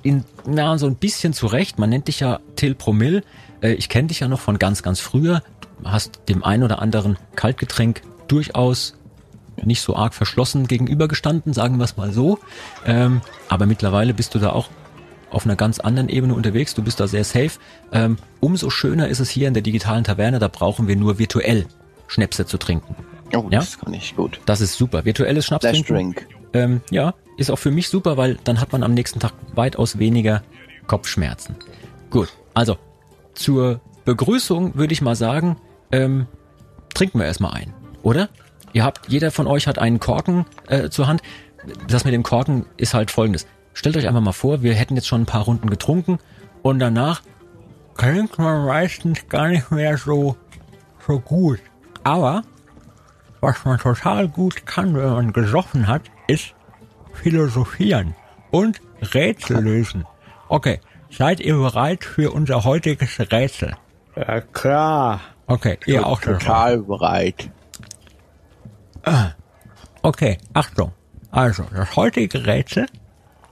in, 0.02 0.24
na, 0.46 0.76
so 0.78 0.86
ein 0.86 0.96
bisschen 0.96 1.32
zurecht. 1.32 1.78
Man 1.78 1.90
nennt 1.90 2.08
dich 2.08 2.20
ja 2.20 2.40
Till 2.56 2.74
Promille. 2.74 3.22
Äh, 3.62 3.72
ich 3.72 3.88
kenne 3.88 4.08
dich 4.08 4.20
ja 4.20 4.28
noch 4.28 4.40
von 4.40 4.58
ganz, 4.58 4.82
ganz 4.82 5.00
früher. 5.00 5.42
Hast 5.84 6.20
dem 6.28 6.44
ein 6.44 6.62
oder 6.62 6.82
anderen 6.82 7.16
Kaltgetränk 7.36 8.02
durchaus 8.28 8.94
nicht 9.62 9.82
so 9.82 9.96
arg 9.96 10.14
verschlossen 10.14 10.66
gegenübergestanden, 10.66 11.52
sagen 11.52 11.78
wir 11.78 11.84
es 11.84 11.96
mal 11.96 12.12
so. 12.12 12.38
Ähm, 12.86 13.20
aber 13.48 13.66
mittlerweile 13.66 14.14
bist 14.14 14.34
du 14.34 14.38
da 14.38 14.50
auch 14.50 14.68
auf 15.30 15.44
einer 15.44 15.56
ganz 15.56 15.80
anderen 15.80 16.08
Ebene 16.08 16.34
unterwegs, 16.34 16.74
du 16.74 16.82
bist 16.82 17.00
da 17.00 17.06
sehr 17.06 17.24
safe. 17.24 17.52
Ähm, 17.92 18.16
umso 18.40 18.70
schöner 18.70 19.08
ist 19.08 19.20
es 19.20 19.30
hier 19.30 19.48
in 19.48 19.54
der 19.54 19.62
digitalen 19.62 20.04
Taverne, 20.04 20.38
da 20.38 20.48
brauchen 20.48 20.88
wir 20.88 20.96
nur 20.96 21.18
virtuell 21.18 21.66
Schnäpse 22.08 22.46
zu 22.46 22.58
trinken. 22.58 22.96
Oh, 23.34 23.46
Ja? 23.50 23.60
das 23.60 23.78
kann 23.78 23.94
ich 23.94 24.16
gut. 24.16 24.40
Das 24.46 24.60
ist 24.60 24.74
super. 24.74 25.04
Virtuelles 25.04 25.46
Flash 25.46 25.60
Schnapstrinken. 25.62 25.94
Drink. 25.96 26.26
Ähm, 26.52 26.80
ja, 26.90 27.14
ist 27.36 27.50
auch 27.50 27.58
für 27.58 27.70
mich 27.70 27.88
super, 27.88 28.16
weil 28.16 28.38
dann 28.44 28.60
hat 28.60 28.72
man 28.72 28.82
am 28.82 28.92
nächsten 28.92 29.20
Tag 29.20 29.32
weitaus 29.54 29.98
weniger 29.98 30.42
Kopfschmerzen. 30.88 31.54
Gut, 32.10 32.28
also 32.54 32.76
zur 33.34 33.80
Begrüßung 34.04 34.74
würde 34.74 34.92
ich 34.92 35.00
mal 35.02 35.14
sagen, 35.14 35.56
ähm, 35.92 36.26
trinken 36.92 37.20
wir 37.20 37.26
erstmal 37.26 37.52
ein, 37.52 37.72
oder? 38.02 38.28
Ihr 38.72 38.84
habt, 38.84 39.08
jeder 39.08 39.30
von 39.30 39.46
euch 39.46 39.66
hat 39.66 39.78
einen 39.78 40.00
Korken 40.00 40.44
äh, 40.68 40.90
zur 40.90 41.06
Hand. 41.06 41.22
Das 41.88 42.04
mit 42.04 42.14
dem 42.14 42.22
Korken 42.22 42.64
ist 42.76 42.94
halt 42.94 43.10
folgendes. 43.10 43.46
Stellt 43.72 43.96
euch 43.96 44.08
einfach 44.08 44.20
mal 44.20 44.32
vor, 44.32 44.62
wir 44.62 44.74
hätten 44.74 44.96
jetzt 44.96 45.08
schon 45.08 45.22
ein 45.22 45.26
paar 45.26 45.44
Runden 45.44 45.70
getrunken 45.70 46.18
und 46.62 46.78
danach 46.78 47.22
klingt 47.96 48.38
man 48.38 48.66
meistens 48.66 49.28
gar 49.28 49.48
nicht 49.48 49.70
mehr 49.70 49.96
so, 49.96 50.36
so 51.06 51.20
gut. 51.20 51.60
Aber 52.02 52.42
was 53.40 53.64
man 53.64 53.78
total 53.78 54.28
gut 54.28 54.66
kann, 54.66 54.94
wenn 54.94 55.10
man 55.10 55.32
gesoffen 55.32 55.86
hat, 55.86 56.02
ist 56.26 56.54
philosophieren 57.12 58.14
und 58.50 58.80
Rätsel 59.14 59.60
lösen. 59.62 60.04
Okay, 60.48 60.80
seid 61.10 61.40
ihr 61.40 61.56
bereit 61.56 62.04
für 62.04 62.32
unser 62.32 62.64
heutiges 62.64 63.18
Rätsel? 63.18 63.76
Ja, 64.16 64.40
klar. 64.40 65.20
Okay, 65.46 65.78
ihr 65.86 66.06
auch 66.06 66.20
schon. 66.20 66.38
Total 66.38 66.78
bereit. 66.78 67.50
Okay, 70.02 70.38
Achtung. 70.52 70.92
Also, 71.30 71.64
das 71.74 71.96
heutige 71.96 72.46
Rätsel, 72.46 72.86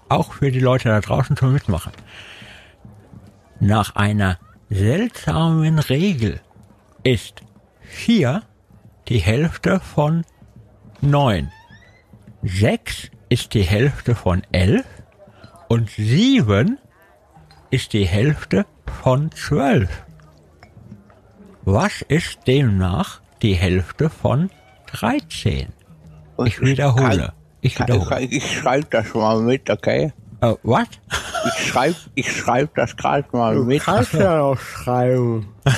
auch 0.09 0.33
für 0.33 0.51
die 0.51 0.61
Leute 0.61 0.89
da 0.89 1.01
draußen 1.01 1.37
zum 1.37 1.53
Mitmachen. 1.53 1.93
Nach 3.61 3.97
einer 3.97 4.39
seltsamen 4.71 5.79
Regel 5.79 6.41
ist 7.03 7.43
vier 7.81 8.43
die 9.09 9.19
Hälfte 9.19 9.81
von 9.81 10.25
neun. 11.01 11.51
Sechs 12.43 13.11
ist 13.29 13.55
die 13.55 13.63
Hälfte 13.63 14.15
von 14.15 14.43
elf 14.53 14.87
und 15.69 15.91
sieben 15.91 16.79
ist 17.71 17.93
die 17.93 18.07
Hälfte 18.07 18.67
von 19.03 19.31
zwölf. 19.33 20.05
Was 21.65 22.03
ist 22.03 22.47
demnach 22.47 23.21
die 23.43 23.55
Hälfte 23.55 24.09
von 24.09 24.51
dreizehn? 24.87 25.73
Ich 26.45 26.61
wiederhole. 26.61 27.33
Ich 27.69 27.79
wiederhole. 27.81 28.21
ich, 28.21 28.33
ich 28.33 28.59
schreibe 28.59 28.87
das 28.91 29.13
mal 29.15 29.41
mit, 29.41 29.69
okay? 29.71 30.13
Äh, 30.41 30.55
was? 30.63 30.87
Ich 31.49 31.67
schreibe 31.69 31.97
ich 32.15 32.33
schreib 32.37 32.75
das 32.75 32.97
gerade 32.97 33.27
mal 33.33 33.55
Du 33.57 33.65
mit. 33.65 33.83
kannst 33.83 34.13
ja 34.15 34.39
noch 34.39 34.59
schreiben. 34.59 35.49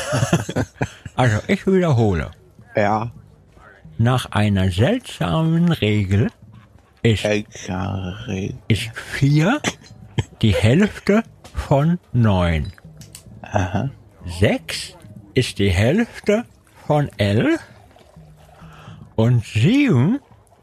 Also, 1.17 1.39
ich 1.49 1.67
wiederhole. 1.67 2.31
Ja, 2.75 3.11
Nach 3.99 4.31
einer 4.31 4.71
seltsamen 4.71 5.71
Regel 5.73 6.29
ist, 7.03 7.25
ist 8.69 8.91
vier 8.95 9.61
die 10.41 10.55
Hälfte 10.55 11.23
von 11.55 11.99
neun. 12.13 12.73
Sechs 14.41 14.95
ist 15.35 15.59
die 15.59 15.71
Hälfte 15.71 16.45
von 16.87 17.11
elf 17.19 17.61
und 19.17 19.45
sieben 19.45 20.21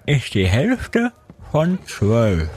ist 0.07 0.33
die 0.33 0.47
Hälfte 0.47 1.11
von 1.51 1.79
zwölf. 1.85 2.49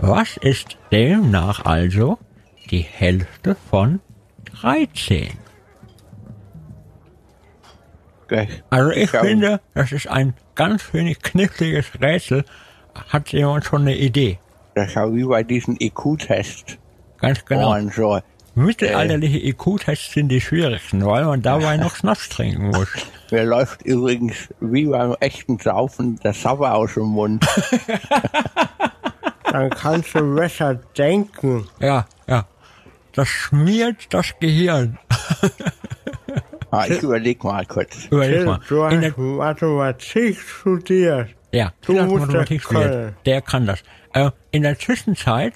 Was 0.00 0.36
ist 0.36 0.76
demnach 0.92 1.64
also 1.64 2.18
die 2.70 2.82
Hälfte 2.82 3.56
von 3.70 4.00
dreizehn? 4.44 5.38
Also 8.68 8.90
ich 8.90 9.10
finde, 9.10 9.60
das 9.74 9.90
ist 9.90 10.06
ein 10.06 10.34
ganz 10.54 10.92
wenig 10.94 11.20
kniffliges 11.20 12.00
Rätsel. 12.00 12.44
Hat 13.08 13.32
jemand 13.32 13.64
schon 13.64 13.82
eine 13.82 13.96
Idee? 13.96 14.38
Das 14.74 14.88
ist 14.88 14.94
ja 14.94 15.12
wie 15.12 15.24
bei 15.24 15.42
diesem 15.42 15.76
IQ-Test. 15.80 16.78
Ganz 17.18 17.44
genau. 17.44 17.74
Und 17.74 17.92
so. 17.92 18.20
Mittelalterliche 18.54 19.38
IQ-Tests 19.38 20.12
sind 20.12 20.28
die 20.28 20.40
schwierigsten, 20.40 21.04
weil 21.04 21.24
man 21.24 21.40
dabei 21.42 21.76
noch 21.76 21.94
Schnaps 21.96 22.28
trinken 22.28 22.68
muss. 22.70 22.88
Mir 23.30 23.44
läuft 23.44 23.82
übrigens 23.82 24.48
wie 24.60 24.86
beim 24.86 25.14
echten 25.20 25.58
Saufen 25.58 26.18
der 26.20 26.32
Sabber 26.32 26.74
aus 26.74 26.94
dem 26.94 27.04
Mund. 27.04 27.46
Dann 29.44 29.70
kannst 29.70 30.14
du 30.14 30.34
besser 30.34 30.74
denken. 30.96 31.68
Ja, 31.78 32.06
ja. 32.26 32.46
Das 33.12 33.28
schmiert 33.28 33.96
das 34.10 34.32
Gehirn. 34.40 34.98
Ah, 36.70 36.86
ich 36.86 37.02
überleg 37.02 37.42
mal 37.42 37.66
kurz. 37.66 38.06
Überleg 38.10 38.46
mal. 38.46 38.60
Du 38.68 38.84
In 38.84 39.00
der, 39.00 39.10
hast 39.10 39.18
Mathematik 39.18 40.38
studiert. 40.40 41.30
ja, 41.52 41.72
Du 41.84 41.92
musst 41.94 42.26
Mathematik 42.26 42.62
studiert. 42.62 43.14
Der 43.26 43.42
kann 43.42 43.66
das. 43.66 43.82
Äh, 44.12 44.30
in 44.52 44.62
der 44.62 44.78
Zwischenzeit, 44.78 45.54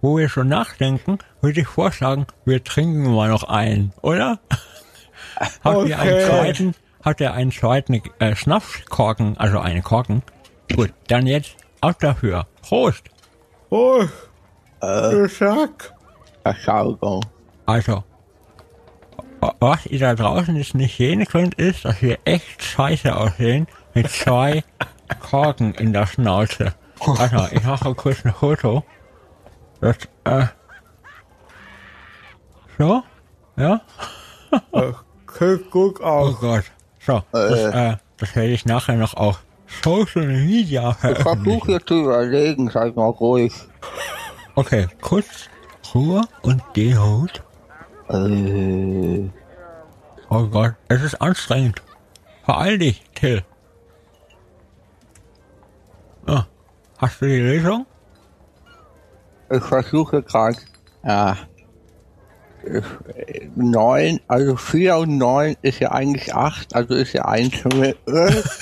wo 0.00 0.18
wir 0.18 0.28
schon 0.28 0.48
nachdenken, 0.48 1.18
würde 1.42 1.60
ich 1.60 1.66
vorschlagen, 1.66 2.26
wir 2.44 2.62
trinken 2.64 3.12
mal 3.14 3.28
noch 3.28 3.44
einen, 3.44 3.92
oder? 4.02 4.38
Habt 5.64 5.88
ihr 5.88 5.98
einen 5.98 6.14
Okay. 6.14 6.26
zweiten, 6.28 6.74
habt 7.04 7.20
ihr 7.20 7.32
einen 7.34 7.50
zweiten 7.52 8.00
äh, 8.20 8.34
Schnapskorken, 8.36 9.36
also 9.38 9.58
eine 9.58 9.82
Korken? 9.82 10.22
Gut, 10.74 10.92
dann 11.08 11.26
jetzt 11.26 11.56
auch 11.80 11.94
dafür. 11.94 12.46
Prost! 12.62 13.02
Oh, 13.70 14.04
du 14.80 15.28
Sack. 15.28 15.92
Entschuldigung. 16.44 17.24
Also, 17.66 18.04
wa- 19.40 19.54
was 19.60 19.86
ihr 19.86 19.98
da 20.00 20.14
draußen 20.14 20.54
jetzt 20.56 20.74
nicht 20.74 20.96
sehen 20.96 21.24
könnt, 21.26 21.54
ist, 21.54 21.84
dass 21.84 22.00
wir 22.02 22.18
echt 22.24 22.62
scheiße 22.62 23.16
aussehen 23.16 23.66
mit 23.94 24.10
zwei 24.10 24.62
Korken 25.20 25.74
in 25.74 25.92
der 25.92 26.06
Schnauze. 26.06 26.74
Also, 27.18 27.48
ich 27.50 27.64
mache 27.64 27.94
kurz 27.94 28.24
ein 28.24 28.32
Foto. 28.34 28.84
Das, 29.80 29.96
äh, 30.24 30.46
so, 32.82 33.02
ja, 33.56 33.80
Guck 35.26 35.70
gut 35.70 36.00
oh 36.00 36.04
aus. 36.04 36.40
Gott. 36.40 36.64
So, 37.00 37.22
das, 37.32 37.58
äh, 37.74 37.96
das 38.18 38.34
werde 38.36 38.50
ich 38.52 38.64
nachher 38.66 38.96
noch 38.96 39.14
auf 39.14 39.42
Social 39.82 40.26
Media 40.26 40.90
Ich 40.90 40.96
versuche 40.98 41.22
veröffentlichen. 41.22 41.70
jetzt 41.70 41.88
zu 41.88 41.94
überlegen, 42.02 42.70
seid 42.70 42.96
mal 42.96 43.06
ruhig. 43.08 43.52
Okay, 44.54 44.86
kurz 45.00 45.48
Ruhe 45.94 46.22
und 46.42 46.62
Demut. 46.76 47.42
Äh, 48.08 49.28
Oh 50.28 50.46
Gott, 50.46 50.74
es 50.88 51.02
ist 51.02 51.20
anstrengend. 51.20 51.82
Vereil 52.44 52.78
dich, 52.78 53.02
Till. 53.14 53.42
Ah, 56.26 56.44
hast 56.98 57.20
du 57.20 57.26
die 57.26 57.38
Lösung? 57.38 57.86
ich 59.50 59.62
versuche 59.62 60.22
gerade. 60.22 60.56
Ja. 61.04 61.36
Äh, 62.64 63.48
Neun, 63.54 64.20
also 64.28 64.56
vier 64.56 64.96
und 64.96 65.18
neun 65.18 65.56
ist 65.62 65.80
ja 65.80 65.92
eigentlich 65.92 66.34
acht, 66.34 66.74
also 66.74 66.94
ist 66.94 67.12
ja 67.12 67.24
eins 67.26 67.64
mehr. 67.64 67.94
Äh, 68.06 68.42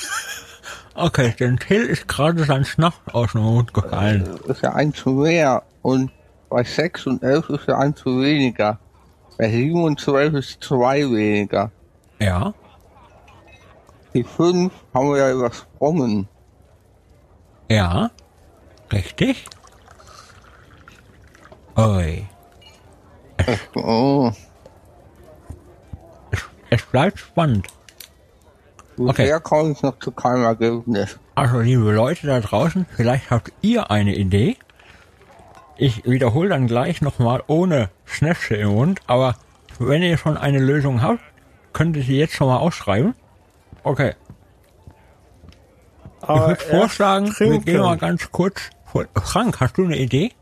Okay, 0.95 1.33
denn 1.39 1.57
Till 1.57 1.83
ist 1.87 2.09
gerade 2.09 2.45
sein 2.45 2.65
Schnaps 2.65 2.99
aus 3.13 3.33
dem 3.33 3.43
Mund 3.43 3.73
gefallen. 3.73 4.39
ist 4.49 4.63
ja 4.63 4.73
eins 4.75 5.07
mehr. 5.07 5.63
Und 5.83 6.11
bei 6.51 6.63
sechs 6.65 7.07
und 7.07 7.23
elf 7.23 7.49
ist 7.49 7.69
ja 7.69 7.79
eins 7.79 8.01
zu 8.01 8.21
weniger. 8.21 8.79
Bei 9.39 9.49
sieben 9.51 9.83
und 9.85 9.99
zwölf 10.01 10.35
ist 10.35 10.63
zwei 10.63 11.03
weniger. 11.03 11.71
Ja, 12.19 12.53
Die 14.13 14.25
fünf 14.25 14.73
haben 14.93 15.09
wir 15.11 15.19
ja 15.19 15.33
übersprungen. 15.33 16.29
ja, 17.71 18.11
richtig. 18.93 19.47
Oi, 21.77 22.27
Oh, 23.75 24.31
es 26.71 26.83
bleibt 26.83 27.19
spannend. 27.19 27.67
Okay. 28.99 29.23
bisher 29.23 29.41
komme 29.41 29.73
ich 29.73 29.83
noch 29.83 29.99
zu 29.99 30.13
keinem 30.13 30.45
Ergebnis. 30.45 31.19
Also, 31.35 31.61
liebe 31.61 31.91
Leute 31.93 32.27
da 32.27 32.39
draußen, 32.41 32.87
vielleicht 32.97 33.31
habt 33.31 33.53
ihr 33.63 33.91
eine 33.91 34.15
Idee. 34.15 34.57
Ich 35.77 36.05
wiederhole 36.05 36.51
dann 36.51 36.67
gleich 36.67 37.01
nochmal 37.01 37.43
ohne 37.47 37.89
Schnäpse 38.05 38.55
im 38.57 38.69
Mund, 38.75 39.01
aber 39.07 39.37
wenn 39.79 40.03
ihr 40.03 40.19
schon 40.19 40.37
eine 40.37 40.59
Lösung 40.59 41.01
habt, 41.01 41.21
könnt 41.73 41.97
ihr 41.97 42.03
sie 42.03 42.19
jetzt 42.19 42.35
schon 42.35 42.49
mal 42.49 42.59
ausschreiben. 42.59 43.15
Okay, 43.83 44.15
ich 46.23 46.29
Aber 46.29 46.49
würde 46.49 46.61
erst 46.61 46.71
vorschlagen, 46.71 47.35
wir 47.39 47.59
gehen 47.61 47.81
mal 47.81 47.97
ganz 47.97 48.31
kurz. 48.31 48.61
vor- 48.85 49.07
Frank, 49.23 49.59
hast 49.61 49.79
du 49.79 49.85
eine 49.85 49.97
Idee? 49.97 50.33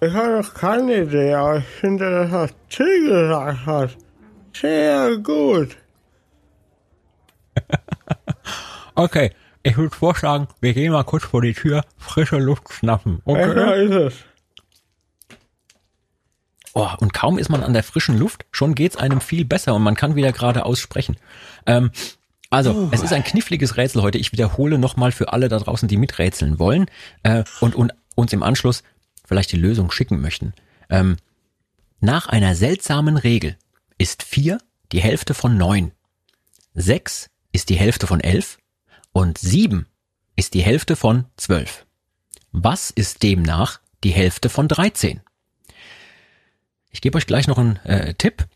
Ich 0.00 0.12
habe 0.14 0.40
noch 0.40 0.54
keine 0.54 1.02
Idee, 1.02 1.34
aber 1.34 1.58
ich 1.58 1.64
finde, 1.64 2.10
dass 2.10 2.30
was 2.30 2.50
Till 2.68 3.08
gesagt 3.08 3.66
hat, 3.66 3.96
sehr 4.54 5.16
gut. 5.18 5.76
Okay, 8.94 9.30
ich 9.62 9.76
würde 9.76 9.94
vorschlagen, 9.94 10.48
wir 10.60 10.74
gehen 10.74 10.90
mal 10.90 11.04
kurz 11.04 11.22
vor 11.24 11.40
die 11.40 11.54
Tür, 11.54 11.84
frische 11.98 12.38
Luft 12.38 12.72
schnappen. 12.72 13.22
Okay. 13.24 13.84
ist 13.84 13.94
es. 13.94 14.14
Oh, 16.74 16.88
und 16.98 17.14
kaum 17.14 17.38
ist 17.38 17.48
man 17.48 17.62
an 17.62 17.74
der 17.74 17.84
frischen 17.84 18.18
Luft, 18.18 18.44
schon 18.50 18.74
geht's 18.74 18.96
einem 18.96 19.20
viel 19.20 19.44
besser 19.44 19.76
und 19.76 19.84
man 19.84 19.94
kann 19.94 20.16
wieder 20.16 20.32
gerade 20.32 20.64
aussprechen. 20.64 21.16
Ähm, 21.66 21.92
Also, 22.50 22.72
uh. 22.72 22.88
es 22.90 23.02
ist 23.02 23.12
ein 23.12 23.22
kniffliges 23.22 23.76
Rätsel 23.76 24.02
heute. 24.02 24.18
Ich 24.18 24.32
wiederhole 24.32 24.78
nochmal 24.78 25.12
für 25.12 25.32
alle 25.32 25.48
da 25.48 25.58
draußen, 25.58 25.86
die 25.86 25.96
miträtseln 25.96 26.58
wollen 26.58 26.86
äh, 27.22 27.44
und, 27.60 27.76
und 27.76 27.92
uns 28.16 28.32
im 28.32 28.42
Anschluss 28.42 28.82
vielleicht 29.28 29.52
die 29.52 29.58
Lösung 29.58 29.90
schicken 29.90 30.20
möchten. 30.20 30.54
Ähm, 30.90 31.16
nach 32.00 32.26
einer 32.26 32.54
seltsamen 32.54 33.16
Regel 33.16 33.56
ist 33.98 34.22
vier 34.22 34.58
die 34.90 35.00
Hälfte 35.00 35.34
von 35.34 35.56
neun, 35.56 35.92
sechs 36.74 37.30
ist 37.52 37.68
die 37.68 37.76
Hälfte 37.76 38.06
von 38.06 38.20
elf 38.20 38.58
und 39.12 39.38
sieben 39.38 39.86
ist 40.36 40.54
die 40.54 40.62
Hälfte 40.62 40.96
von 40.96 41.26
zwölf. 41.36 41.86
Was 42.52 42.90
ist 42.90 43.22
demnach 43.22 43.80
die 44.04 44.12
Hälfte 44.12 44.48
von 44.48 44.68
13? 44.68 45.20
Ich 46.90 47.00
gebe 47.00 47.18
euch 47.18 47.26
gleich 47.26 47.46
noch 47.46 47.58
einen 47.58 47.76
äh, 47.84 48.14
Tipp. 48.14 48.46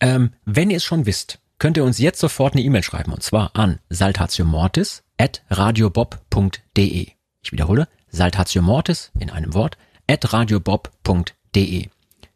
Ähm, 0.00 0.32
wenn 0.44 0.70
ihr 0.70 0.78
es 0.78 0.84
schon 0.84 1.06
wisst, 1.06 1.38
könnt 1.58 1.76
ihr 1.76 1.84
uns 1.84 1.98
jetzt 1.98 2.18
sofort 2.18 2.54
eine 2.54 2.62
E-Mail 2.62 2.82
schreiben 2.82 3.12
und 3.12 3.22
zwar 3.22 3.54
an 3.54 3.78
saltatiomortis 3.90 5.04
at 5.18 5.42
radiobob.de. 5.50 7.08
Ich 7.42 7.52
wiederhole, 7.52 7.88
saltatiomortis 8.08 9.12
in 9.18 9.30
einem 9.30 9.54
Wort 9.54 9.78
radiobob.de. 10.08 11.88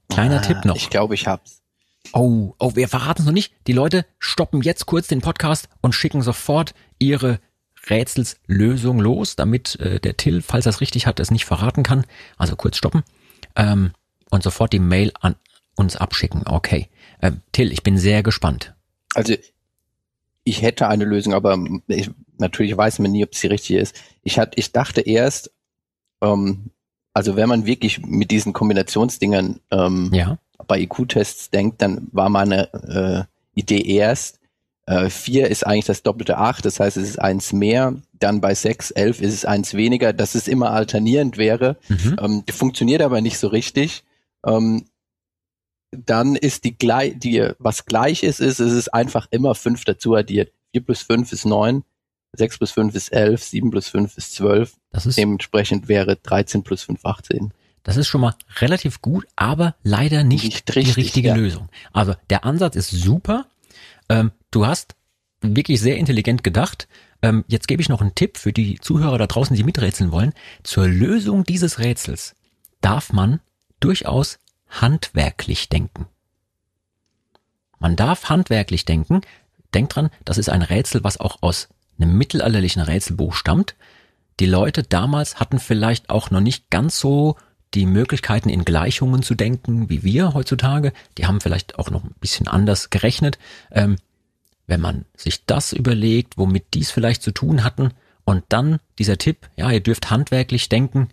Kleiner 0.08 0.38
ah, 0.38 0.42
Tipp 0.42 0.64
noch. 0.64 0.76
Ich 0.76 0.90
glaube, 0.90 1.14
ich 1.14 1.26
hab's. 1.26 1.62
Oh, 2.12 2.54
oh, 2.58 2.74
wir 2.74 2.88
verraten 2.88 3.22
es 3.22 3.26
noch 3.26 3.32
nicht. 3.32 3.52
Die 3.66 3.72
Leute 3.72 4.04
stoppen 4.18 4.62
jetzt 4.62 4.86
kurz 4.86 5.06
den 5.06 5.20
Podcast 5.20 5.68
und 5.80 5.94
schicken 5.94 6.22
sofort 6.22 6.74
ihre 6.98 7.40
Rätselslösung 7.88 8.98
los, 8.98 9.36
damit 9.36 9.78
äh, 9.80 10.00
der 10.00 10.16
Till, 10.16 10.42
falls 10.42 10.66
er 10.66 10.70
es 10.70 10.80
richtig 10.80 11.06
hat, 11.06 11.20
es 11.20 11.30
nicht 11.30 11.44
verraten 11.44 11.82
kann. 11.82 12.04
Also 12.36 12.56
kurz 12.56 12.76
stoppen 12.76 13.04
ähm, 13.56 13.92
und 14.30 14.42
sofort 14.42 14.72
die 14.72 14.80
Mail 14.80 15.12
an 15.20 15.36
uns 15.76 15.96
abschicken. 15.96 16.46
Okay. 16.46 16.88
Ähm, 17.22 17.40
Till, 17.52 17.72
ich 17.72 17.82
bin 17.82 17.96
sehr 17.96 18.22
gespannt. 18.22 18.74
Also 19.14 19.34
ich 20.44 20.62
hätte 20.62 20.88
eine 20.88 21.04
Lösung, 21.04 21.34
aber 21.34 21.58
ich, 21.86 22.10
natürlich 22.38 22.76
weiß 22.76 22.98
man 22.98 23.12
nie, 23.12 23.24
ob 23.24 23.34
sie 23.34 23.46
richtig 23.46 23.76
ist. 23.76 23.96
Ich, 24.22 24.38
hat, 24.38 24.54
ich 24.56 24.72
dachte 24.72 25.00
erst, 25.00 25.52
ähm, 26.20 26.70
also 27.12 27.36
wenn 27.36 27.48
man 27.48 27.66
wirklich 27.66 28.04
mit 28.06 28.30
diesen 28.30 28.52
Kombinationsdingern 28.52 29.60
ähm, 29.70 30.10
ja. 30.12 30.38
bei 30.66 30.80
IQ-Tests 30.80 31.50
denkt, 31.50 31.82
dann 31.82 32.08
war 32.12 32.28
meine 32.28 32.72
äh, 32.72 33.24
Idee 33.54 33.82
erst, 33.82 34.40
äh, 34.90 35.08
4 35.08 35.48
ist 35.48 35.64
eigentlich 35.64 35.84
das 35.84 36.02
doppelte 36.02 36.38
8, 36.38 36.64
das 36.64 36.80
heißt, 36.80 36.96
es 36.96 37.10
ist 37.10 37.20
eins 37.20 37.52
mehr. 37.52 37.94
Dann 38.12 38.40
bei 38.40 38.54
6, 38.54 38.90
11 38.90 39.20
ist 39.20 39.34
es 39.34 39.44
eins 39.44 39.74
weniger, 39.74 40.12
dass 40.12 40.34
es 40.34 40.48
immer 40.48 40.72
alternierend 40.72 41.38
wäre. 41.38 41.76
Mhm. 41.88 42.16
Ähm, 42.20 42.44
funktioniert 42.50 43.00
aber 43.00 43.20
nicht 43.20 43.38
so 43.38 43.46
richtig. 43.46 44.02
Ähm, 44.44 44.86
dann 45.92 46.34
ist 46.34 46.64
die, 46.64 46.76
die 46.76 47.50
was 47.58 47.86
gleich 47.86 48.24
ist, 48.24 48.40
ist, 48.40 48.58
es 48.58 48.72
ist 48.72 48.92
einfach 48.92 49.28
immer 49.30 49.54
5 49.54 49.84
dazu 49.84 50.16
addiert. 50.16 50.52
4 50.72 50.84
plus 50.84 51.02
5 51.02 51.32
ist 51.32 51.46
9, 51.46 51.84
6 52.32 52.58
plus 52.58 52.70
5 52.72 52.94
ist 52.94 53.12
11, 53.12 53.42
7 53.42 53.70
plus 53.70 53.88
5 53.88 54.16
ist 54.16 54.34
12. 54.34 54.74
Das 54.92 55.06
ist 55.06 55.18
Dementsprechend 55.18 55.88
wäre 55.88 56.16
13 56.16 56.62
plus 56.62 56.82
5 56.82 57.04
18. 57.04 57.52
Das 57.82 57.96
ist 57.96 58.08
schon 58.08 58.20
mal 58.20 58.34
relativ 58.58 59.00
gut, 59.00 59.26
aber 59.36 59.74
leider 59.82 60.22
nicht, 60.22 60.44
nicht 60.44 60.76
richtig, 60.76 60.94
die 60.94 61.00
richtige 61.00 61.28
ja. 61.28 61.34
Lösung. 61.34 61.68
Also 61.92 62.14
der 62.28 62.44
Ansatz 62.44 62.76
ist 62.76 62.90
super. 62.90 63.46
Ähm, 64.08 64.32
du 64.50 64.66
hast 64.66 64.94
wirklich 65.40 65.80
sehr 65.80 65.96
intelligent 65.96 66.44
gedacht. 66.44 66.88
Ähm, 67.22 67.44
jetzt 67.48 67.68
gebe 67.68 67.80
ich 67.80 67.88
noch 67.88 68.00
einen 68.00 68.14
Tipp 68.14 68.36
für 68.36 68.52
die 68.52 68.78
Zuhörer 68.80 69.18
da 69.18 69.26
draußen, 69.26 69.56
die 69.56 69.64
miträtseln 69.64 70.12
wollen. 70.12 70.34
Zur 70.62 70.86
Lösung 70.86 71.44
dieses 71.44 71.78
Rätsels 71.78 72.36
darf 72.80 73.12
man 73.12 73.40
durchaus 73.80 74.38
handwerklich 74.68 75.68
denken. 75.68 76.06
Man 77.78 77.96
darf 77.96 78.28
handwerklich 78.28 78.84
denken. 78.84 79.22
Denkt 79.72 79.96
dran, 79.96 80.10
das 80.24 80.36
ist 80.36 80.50
ein 80.50 80.62
Rätsel, 80.62 81.02
was 81.02 81.18
auch 81.18 81.38
aus 81.40 81.68
einem 82.00 82.16
mittelalterlichen 82.16 82.82
Rätselbuch 82.82 83.34
stammt. 83.34 83.74
Die 84.40 84.46
Leute 84.46 84.82
damals 84.82 85.38
hatten 85.38 85.58
vielleicht 85.58 86.10
auch 86.10 86.30
noch 86.30 86.40
nicht 86.40 86.70
ganz 86.70 86.98
so 86.98 87.36
die 87.74 87.86
Möglichkeiten 87.86 88.48
in 88.48 88.64
Gleichungen 88.64 89.22
zu 89.22 89.34
denken 89.34 89.88
wie 89.88 90.02
wir 90.02 90.34
heutzutage. 90.34 90.92
Die 91.18 91.26
haben 91.26 91.40
vielleicht 91.40 91.78
auch 91.78 91.90
noch 91.90 92.04
ein 92.04 92.14
bisschen 92.20 92.48
anders 92.48 92.90
gerechnet. 92.90 93.38
Ähm, 93.70 93.96
wenn 94.66 94.80
man 94.80 95.04
sich 95.16 95.44
das 95.46 95.72
überlegt, 95.72 96.38
womit 96.38 96.74
dies 96.74 96.90
vielleicht 96.90 97.22
zu 97.22 97.32
tun 97.32 97.64
hatten 97.64 97.90
und 98.24 98.44
dann 98.48 98.78
dieser 98.98 99.18
Tipp, 99.18 99.48
ja, 99.56 99.70
ihr 99.70 99.80
dürft 99.80 100.10
handwerklich 100.10 100.68
denken, 100.68 101.08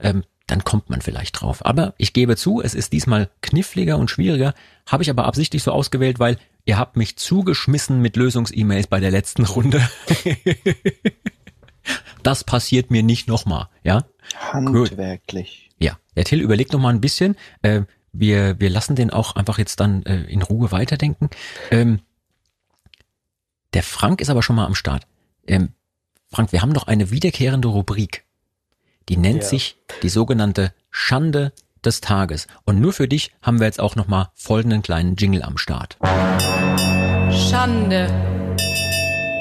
ähm, 0.00 0.24
dann 0.46 0.64
kommt 0.64 0.90
man 0.90 1.00
vielleicht 1.00 1.40
drauf. 1.40 1.64
Aber 1.64 1.94
ich 1.98 2.12
gebe 2.12 2.36
zu, 2.36 2.60
es 2.60 2.74
ist 2.74 2.92
diesmal 2.92 3.30
kniffliger 3.42 3.98
und 3.98 4.10
schwieriger, 4.10 4.54
habe 4.86 5.02
ich 5.02 5.10
aber 5.10 5.24
absichtlich 5.24 5.62
so 5.62 5.72
ausgewählt, 5.72 6.18
weil 6.18 6.38
ihr 6.66 6.76
habt 6.76 6.96
mich 6.96 7.16
zugeschmissen 7.16 8.02
mit 8.02 8.16
Lösungs-E-Mails 8.16 8.88
bei 8.88 9.00
der 9.00 9.10
letzten 9.10 9.44
Runde. 9.44 9.88
das 12.22 12.44
passiert 12.44 12.90
mir 12.90 13.02
nicht 13.02 13.28
nochmal, 13.28 13.68
ja? 13.82 14.04
Handwerklich. 14.34 15.70
Gut. 15.70 15.76
Ja, 15.78 15.98
der 16.16 16.24
Till 16.24 16.42
überlegt 16.42 16.72
noch 16.72 16.80
mal 16.80 16.92
ein 16.92 17.00
bisschen. 17.00 17.36
Äh, 17.62 17.82
wir, 18.12 18.58
wir 18.58 18.68
lassen 18.68 18.96
den 18.96 19.10
auch 19.10 19.36
einfach 19.36 19.58
jetzt 19.58 19.80
dann 19.80 20.02
äh, 20.04 20.24
in 20.24 20.42
Ruhe 20.42 20.72
weiterdenken. 20.72 21.30
Ähm, 21.70 22.00
der 23.72 23.82
Frank 23.82 24.20
ist 24.20 24.30
aber 24.30 24.42
schon 24.42 24.56
mal 24.56 24.66
am 24.66 24.74
Start. 24.74 25.06
Ähm, 25.46 25.70
Frank, 26.28 26.52
wir 26.52 26.62
haben 26.62 26.72
noch 26.72 26.86
eine 26.86 27.10
wiederkehrende 27.10 27.68
Rubrik. 27.68 28.24
Die 29.08 29.16
nennt 29.16 29.42
ja. 29.42 29.48
sich 29.48 29.76
die 30.02 30.08
sogenannte 30.08 30.74
Schande 30.90 31.52
des 31.86 32.00
Tages. 32.00 32.46
Und 32.64 32.80
nur 32.80 32.92
für 32.92 33.08
dich 33.08 33.30
haben 33.40 33.60
wir 33.60 33.66
jetzt 33.66 33.80
auch 33.80 33.96
noch 33.96 34.08
mal 34.08 34.30
folgenden 34.34 34.82
kleinen 34.82 35.16
Jingle 35.16 35.42
am 35.42 35.56
Start. 35.56 35.96
Schande. 37.30 38.08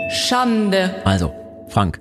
Schande. 0.09 0.95
Also, 1.03 1.33
Frank, 1.67 1.99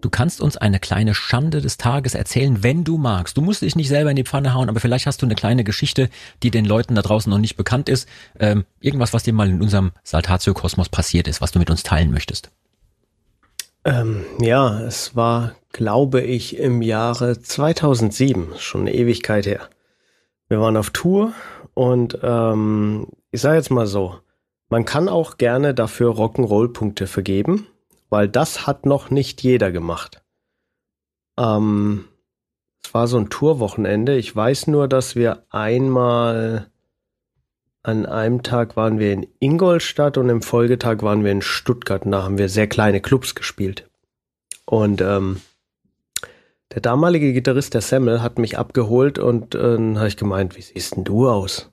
du 0.00 0.10
kannst 0.10 0.40
uns 0.40 0.56
eine 0.56 0.80
kleine 0.80 1.14
Schande 1.14 1.60
des 1.60 1.76
Tages 1.76 2.14
erzählen, 2.14 2.62
wenn 2.62 2.84
du 2.84 2.98
magst. 2.98 3.36
Du 3.36 3.42
musst 3.42 3.62
dich 3.62 3.76
nicht 3.76 3.88
selber 3.88 4.10
in 4.10 4.16
die 4.16 4.24
Pfanne 4.24 4.54
hauen, 4.54 4.68
aber 4.68 4.80
vielleicht 4.80 5.06
hast 5.06 5.22
du 5.22 5.26
eine 5.26 5.34
kleine 5.34 5.64
Geschichte, 5.64 6.08
die 6.42 6.50
den 6.50 6.64
Leuten 6.64 6.94
da 6.94 7.02
draußen 7.02 7.30
noch 7.30 7.38
nicht 7.38 7.56
bekannt 7.56 7.88
ist. 7.88 8.08
Ähm, 8.38 8.64
irgendwas, 8.80 9.12
was 9.12 9.22
dir 9.22 9.32
mal 9.32 9.48
in 9.48 9.60
unserem 9.60 9.92
Saltatio-Kosmos 10.02 10.88
passiert 10.88 11.28
ist, 11.28 11.40
was 11.40 11.52
du 11.52 11.58
mit 11.58 11.70
uns 11.70 11.82
teilen 11.82 12.10
möchtest. 12.10 12.50
Ähm, 13.84 14.24
ja, 14.40 14.80
es 14.80 15.14
war, 15.14 15.52
glaube 15.76 16.22
ich, 16.22 16.56
im 16.56 16.80
Jahre 16.80 17.38
2007, 17.38 18.54
schon 18.56 18.80
eine 18.82 18.94
Ewigkeit 18.94 19.44
her. 19.44 19.68
Wir 20.48 20.58
waren 20.58 20.74
auf 20.78 20.88
Tour 20.88 21.34
und 21.74 22.18
ähm, 22.22 23.08
ich 23.30 23.42
sage 23.42 23.58
jetzt 23.58 23.70
mal 23.70 23.86
so, 23.86 24.16
man 24.70 24.86
kann 24.86 25.10
auch 25.10 25.36
gerne 25.36 25.74
dafür 25.74 26.12
Rock'n'Roll-Punkte 26.12 27.06
vergeben, 27.06 27.66
weil 28.08 28.26
das 28.26 28.66
hat 28.66 28.86
noch 28.86 29.10
nicht 29.10 29.42
jeder 29.42 29.70
gemacht. 29.70 30.22
Ähm, 31.38 32.06
es 32.82 32.94
war 32.94 33.06
so 33.06 33.18
ein 33.18 33.28
Tourwochenende. 33.28 34.16
Ich 34.16 34.34
weiß 34.34 34.68
nur, 34.68 34.88
dass 34.88 35.14
wir 35.14 35.44
einmal 35.50 36.70
an 37.82 38.06
einem 38.06 38.42
Tag 38.42 38.76
waren 38.76 38.98
wir 38.98 39.12
in 39.12 39.26
Ingolstadt 39.40 40.16
und 40.16 40.30
im 40.30 40.40
Folgetag 40.40 41.02
waren 41.02 41.22
wir 41.22 41.32
in 41.32 41.42
Stuttgart. 41.42 42.06
Und 42.06 42.12
da 42.12 42.22
haben 42.22 42.38
wir 42.38 42.48
sehr 42.48 42.66
kleine 42.66 43.02
Clubs 43.02 43.34
gespielt. 43.34 43.90
Und 44.64 45.02
ähm, 45.02 45.42
der 46.76 46.82
damalige 46.82 47.32
Gitarrist, 47.32 47.74
der 47.74 47.80
Semmel, 47.80 48.22
hat 48.22 48.38
mich 48.38 48.56
abgeholt 48.56 49.18
und 49.18 49.56
äh, 49.56 49.58
dann 49.58 49.98
habe 49.98 50.06
ich 50.06 50.16
gemeint, 50.16 50.56
wie 50.56 50.62
siehst 50.62 50.94
denn 50.94 51.02
du 51.02 51.28
aus? 51.28 51.72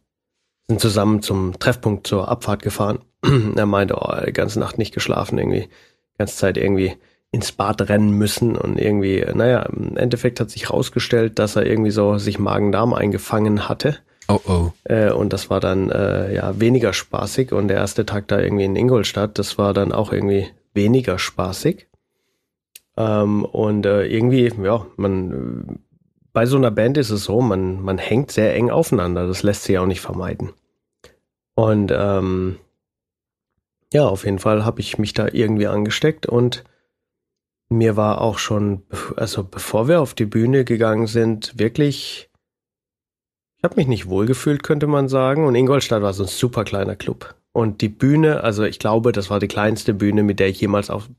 Sind 0.67 0.79
zusammen 0.79 1.21
zum 1.21 1.59
Treffpunkt 1.59 2.07
zur 2.07 2.27
Abfahrt 2.29 2.63
gefahren. 2.63 2.99
er 3.55 3.65
meinte, 3.67 3.97
oh, 3.99 4.11
die 4.25 4.33
ganze 4.33 4.59
Nacht 4.59 4.79
nicht 4.79 4.93
geschlafen, 4.93 5.37
irgendwie, 5.37 5.67
die 5.67 6.17
ganze 6.17 6.37
Zeit 6.37 6.57
irgendwie 6.57 6.93
ins 7.29 7.51
Bad 7.51 7.87
rennen 7.89 8.11
müssen 8.17 8.55
und 8.55 8.79
irgendwie, 8.79 9.23
naja, 9.33 9.63
im 9.63 9.95
Endeffekt 9.97 10.39
hat 10.39 10.49
sich 10.49 10.71
rausgestellt, 10.71 11.37
dass 11.37 11.55
er 11.55 11.65
irgendwie 11.65 11.91
so 11.91 12.17
sich 12.17 12.39
Magen-Darm 12.39 12.93
eingefangen 12.93 13.67
hatte 13.67 13.99
Oh 14.27 14.39
oh. 14.47 14.71
Äh, 14.85 15.11
und 15.11 15.33
das 15.33 15.49
war 15.49 15.59
dann 15.59 15.89
äh, 15.89 16.33
ja 16.33 16.59
weniger 16.59 16.93
spaßig. 16.93 17.51
Und 17.51 17.67
der 17.67 17.77
erste 17.77 18.05
Tag 18.05 18.27
da 18.27 18.39
irgendwie 18.39 18.65
in 18.65 18.75
Ingolstadt, 18.75 19.37
das 19.37 19.57
war 19.57 19.73
dann 19.73 19.91
auch 19.91 20.11
irgendwie 20.11 20.47
weniger 20.73 21.19
spaßig. 21.19 21.87
Ähm, 22.97 23.45
und 23.45 23.85
äh, 23.85 24.05
irgendwie, 24.05 24.51
ja, 24.61 24.85
man 24.97 25.79
bei 26.31 26.45
so 26.47 26.57
einer 26.57 26.71
Band 26.71 26.97
ist 26.97 27.11
es 27.11 27.25
so, 27.25 27.41
man, 27.41 27.81
man 27.81 27.99
hängt 27.99 28.31
sehr 28.31 28.55
eng 28.55 28.71
aufeinander. 28.71 29.27
Das 29.27 29.43
lässt 29.43 29.63
sich 29.63 29.77
auch 29.77 29.85
nicht 29.85 30.01
vermeiden. 30.01 30.51
Und 31.55 31.91
ähm, 31.95 32.57
ja, 33.93 34.07
auf 34.07 34.25
jeden 34.25 34.39
Fall 34.39 34.65
habe 34.65 34.81
ich 34.81 34.97
mich 34.97 35.13
da 35.13 35.27
irgendwie 35.31 35.67
angesteckt 35.67 36.25
und 36.25 36.63
mir 37.69 37.95
war 37.95 38.21
auch 38.21 38.39
schon, 38.39 38.81
also 39.15 39.43
bevor 39.43 39.87
wir 39.87 40.01
auf 40.01 40.15
die 40.15 40.25
Bühne 40.25 40.65
gegangen 40.65 41.05
sind, 41.05 41.59
wirklich 41.59 42.31
ich 43.63 43.65
habe 43.65 43.77
mich 43.77 43.87
nicht 43.87 44.09
wohlgefühlt, 44.09 44.61
könnte 44.61 44.87
man 44.87 45.07
sagen. 45.07 45.47
Und 45.47 45.55
Ingolstadt 45.55 46.01
war 46.01 46.11
so 46.11 46.23
ein 46.23 46.29
super 46.29 46.65
kleiner 46.65 46.97
Club. 46.97 47.33
Und 47.53 47.81
die 47.81 47.89
Bühne, 47.89 48.43
also 48.43 48.63
ich 48.63 48.79
glaube, 48.79 49.11
das 49.11 49.29
war 49.29 49.39
die 49.39 49.47
kleinste 49.47 49.93
Bühne, 49.93 50.23
mit 50.23 50.39
der 50.39 50.49
ich 50.49 50.59
jemals 50.59 50.89
auf, 50.89 51.09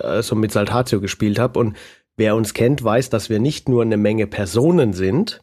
also 0.00 0.34
mit 0.34 0.52
Saltatio 0.52 1.00
gespielt 1.00 1.38
habe. 1.38 1.58
Und 1.58 1.76
wer 2.16 2.36
uns 2.36 2.52
kennt, 2.52 2.84
weiß, 2.84 3.10
dass 3.10 3.30
wir 3.30 3.38
nicht 3.38 3.68
nur 3.68 3.82
eine 3.82 3.96
Menge 3.96 4.26
Personen 4.26 4.92
sind, 4.92 5.40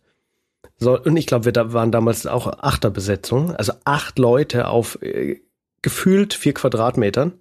so, 0.78 1.00
und 1.00 1.16
ich 1.16 1.28
glaube, 1.28 1.46
wir 1.46 1.52
da 1.52 1.74
waren 1.74 1.92
damals 1.92 2.26
auch 2.26 2.48
Achterbesetzung, 2.48 3.56
also 3.56 3.72
acht 3.86 4.18
Leute 4.18 4.68
auf 4.68 5.00
äh, 5.04 5.40
gefühlt 5.84 6.34
vier 6.34 6.56
Quadratmetern 6.56 7.34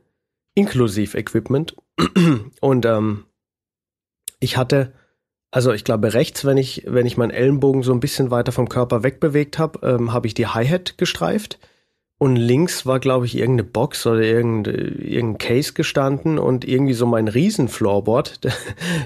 inklusive 0.54 1.16
Equipment. 1.16 1.74
Und 2.60 2.86
ähm, 2.86 3.24
ich 4.40 4.56
hatte, 4.56 4.92
also 5.50 5.72
ich 5.72 5.84
glaube 5.84 6.12
rechts, 6.12 6.44
wenn 6.44 6.56
ich, 6.56 6.84
wenn 6.86 7.06
ich 7.06 7.16
meinen 7.16 7.30
Ellenbogen 7.30 7.82
so 7.82 7.92
ein 7.92 8.00
bisschen 8.00 8.30
weiter 8.30 8.52
vom 8.52 8.68
Körper 8.68 9.02
wegbewegt 9.02 9.58
habe, 9.58 9.86
ähm, 9.86 10.12
habe 10.12 10.26
ich 10.26 10.34
die 10.34 10.46
Hi-Hat 10.46 10.98
gestreift. 10.98 11.58
Und 12.22 12.36
links 12.36 12.84
war, 12.84 13.00
glaube 13.00 13.24
ich, 13.24 13.34
irgendeine 13.34 13.66
Box 13.66 14.06
oder 14.06 14.20
irgendein, 14.20 14.74
irgendein 15.00 15.38
Case 15.38 15.72
gestanden 15.72 16.38
und 16.38 16.68
irgendwie 16.68 16.92
so 16.92 17.06
mein 17.06 17.28
Riesen-Floorboard. 17.28 18.44
Der, 18.44 18.52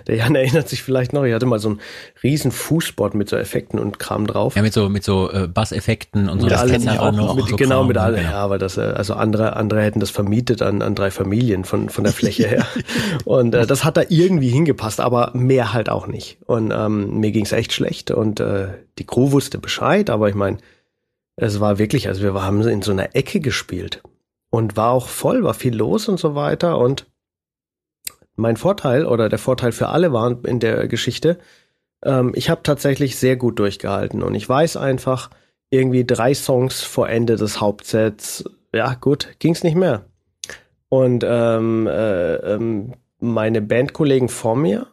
der 0.09 0.17
Jan 0.17 0.35
erinnert 0.35 0.69
sich 0.69 0.83
vielleicht 0.83 1.12
noch, 1.12 1.23
ich 1.23 1.33
hatte 1.33 1.47
mal 1.47 1.61
so 1.61 1.71
ein 1.71 1.81
riesen 2.25 2.51
Fußboard 2.51 3.15
mit 3.15 3.29
so 3.29 3.37
Effekten 3.37 3.79
und 3.79 4.01
Kram 4.01 4.27
drauf. 4.27 4.57
Ja, 4.57 4.62
mit 4.62 4.73
so, 4.73 4.89
mit 4.89 5.05
so 5.05 5.31
äh, 5.31 5.47
Bass-Effekten 5.47 6.29
und 6.29 6.41
so. 6.41 6.47
Mit 6.47 6.55
das 6.55 6.62
allem, 6.62 6.89
auch 6.89 7.12
noch. 7.12 7.37
mit, 7.37 7.47
so 7.47 7.57
genau, 7.57 7.79
Kram, 7.79 7.89
mit 7.89 7.99
allem. 7.99 8.17
genau. 8.17 8.31
Ja, 8.31 8.39
aber 8.39 8.59
das, 8.59 8.79
äh, 8.79 8.81
also 8.81 9.15
andere, 9.15 9.55
andere 9.55 9.83
hätten 9.83 10.01
das 10.01 10.11
vermietet 10.11 10.61
an, 10.61 10.83
an 10.83 10.97
drei 10.97 11.12
Familien 11.12 11.62
von, 11.62 11.91
von 11.91 12.03
der 12.03 12.12
Fläche 12.12 12.49
her. 12.49 12.67
und 13.25 13.55
äh, 13.55 13.65
das 13.65 13.85
hat 13.85 13.97
da 13.97 14.03
irgendwie 14.09 14.49
hingepasst, 14.49 15.01
aber 15.01 15.31
mehr 15.35 15.73
halt 15.73 15.89
auch 15.89 16.09
nicht. 16.09 16.39
Und 16.47 16.73
ähm, 16.77 17.21
mir 17.21 17.31
ging's 17.31 17.53
echt 17.53 17.73
schlecht 17.73 18.11
und 18.11 18.41
äh, 18.41 18.69
die 18.99 19.07
Crew 19.07 19.31
wusste 19.31 19.59
Bescheid, 19.59 20.11
aber 20.11 20.29
ich 20.29 20.35
meine, 20.35 20.59
es 21.37 21.61
war 21.61 21.78
wirklich, 21.78 22.09
also 22.09 22.22
wir 22.22 22.35
haben 22.43 22.62
in 22.62 22.82
so 22.82 22.93
einer 22.93 23.14
Ecke 23.14 23.41
gespielt 23.41 24.03
und 24.51 24.76
war 24.76 24.93
auch 24.93 25.09
voll, 25.09 25.43
war 25.43 25.55
viel 25.55 25.74
los 25.74 26.09
und 26.09 26.18
so 26.18 26.35
weiter. 26.35 26.78
Und 26.78 27.07
mein 28.37 28.57
Vorteil 28.57 29.07
oder 29.07 29.28
der 29.28 29.39
Vorteil 29.39 29.72
für 29.72 29.89
alle 29.89 30.12
war 30.12 30.45
in 30.45 30.61
der 30.61 30.87
Geschichte, 30.89 31.39
ähm, 32.05 32.32
ich 32.35 32.51
habe 32.51 32.62
tatsächlich 32.62 33.16
sehr 33.16 33.37
gut 33.37 33.59
durchgehalten 33.59 34.22
und 34.22 34.35
ich 34.35 34.49
weiß 34.49 34.76
einfach, 34.76 35.30
irgendwie 35.70 36.05
drei 36.05 36.35
Songs 36.35 36.82
vor 36.82 37.09
Ende 37.09 37.37
des 37.37 37.61
Hauptsets, 37.61 38.45
ja 38.72 38.95
gut, 38.95 39.37
ging's 39.41 39.64
nicht 39.64 39.76
mehr. 39.76 40.05
Und 40.89 41.24
ähm, 41.26 41.89
äh, 41.89 42.35
ähm, 42.37 42.93
meine 43.18 43.61
Bandkollegen 43.61 44.28
vor 44.28 44.55
mir, 44.55 44.87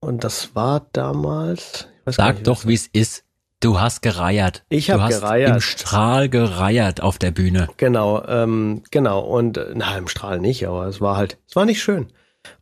und 0.00 0.24
das 0.24 0.54
war 0.54 0.88
damals, 0.92 1.88
ich 2.00 2.06
weiß 2.06 2.16
gar 2.16 2.26
Sag 2.26 2.34
nicht, 2.36 2.46
doch, 2.46 2.66
wie 2.66 2.74
es 2.74 2.88
ist. 2.88 3.25
Du 3.60 3.80
hast 3.80 4.02
gereiert. 4.02 4.64
Ich 4.68 4.86
du 4.86 4.94
hab 4.94 5.00
hast 5.00 5.20
gereiert. 5.20 5.54
im 5.54 5.60
Strahl 5.60 6.28
gereiert 6.28 7.02
auf 7.02 7.18
der 7.18 7.30
Bühne. 7.30 7.68
Genau, 7.78 8.22
ähm, 8.26 8.82
genau. 8.90 9.20
Und 9.20 9.56
äh, 9.56 9.72
na, 9.74 9.96
im 9.96 10.08
Strahl 10.08 10.38
nicht, 10.40 10.66
aber 10.66 10.86
es 10.86 11.00
war 11.00 11.16
halt, 11.16 11.38
es 11.48 11.56
war 11.56 11.64
nicht 11.64 11.82
schön. 11.82 12.12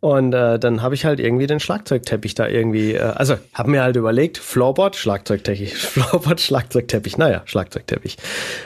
Und 0.01 0.33
äh, 0.33 0.59
dann 0.59 0.83
habe 0.83 0.95
ich 0.95 1.05
halt 1.05 1.21
irgendwie 1.21 1.47
den 1.47 1.61
Schlagzeugteppich 1.61 2.35
da 2.35 2.49
irgendwie, 2.49 2.95
äh, 2.95 3.01
also 3.01 3.37
habe 3.53 3.71
mir 3.71 3.83
halt 3.83 3.97
überlegt, 3.97 4.39
Floorboard, 4.39 4.97
Schlagzeugteppich, 4.97 5.75
Floorboard, 5.77 6.41
Schlagzeugteppich, 6.41 7.19
naja, 7.19 7.43
Schlagzeugteppich. 7.45 8.17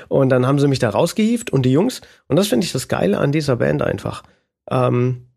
Und 0.09 0.29
dann 0.29 0.47
haben 0.47 0.59
sie 0.59 0.69
mich 0.69 0.79
da 0.79 0.91
rausgehievt 0.91 1.51
und 1.51 1.63
die 1.63 1.73
Jungs, 1.73 2.03
und 2.29 2.37
das 2.37 2.49
finde 2.49 2.67
ich 2.67 2.73
das 2.73 2.89
Geile 2.89 3.19
an 3.19 3.33
dieser 3.33 3.57
Band 3.57 3.83
einfach, 3.83 4.23
ähm, 4.71 5.29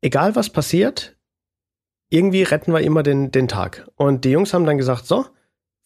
egal 0.00 0.36
was 0.36 0.50
passiert, 0.50 1.16
irgendwie 2.10 2.42
retten 2.42 2.72
wir 2.72 2.80
immer 2.80 3.02
den, 3.02 3.30
den 3.30 3.48
Tag. 3.48 3.88
Und 3.96 4.24
die 4.24 4.30
Jungs 4.30 4.54
haben 4.54 4.66
dann 4.66 4.78
gesagt, 4.78 5.06
so, 5.06 5.26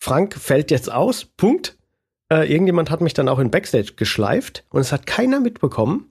Frank 0.03 0.35
fällt 0.35 0.73
jetzt 0.73 0.91
aus, 0.91 1.25
Punkt. 1.25 1.79
Äh, 2.29 2.53
irgendjemand 2.53 2.91
hat 2.91 3.03
mich 3.03 3.15
dann 3.15 3.29
auch 3.29 3.39
in 3.39 3.53
Backstage 3.53 3.93
geschleift 3.95 4.65
und 4.71 4.81
es 4.81 4.91
hat 4.91 5.07
keiner 5.07 5.39
mitbekommen. 5.39 6.11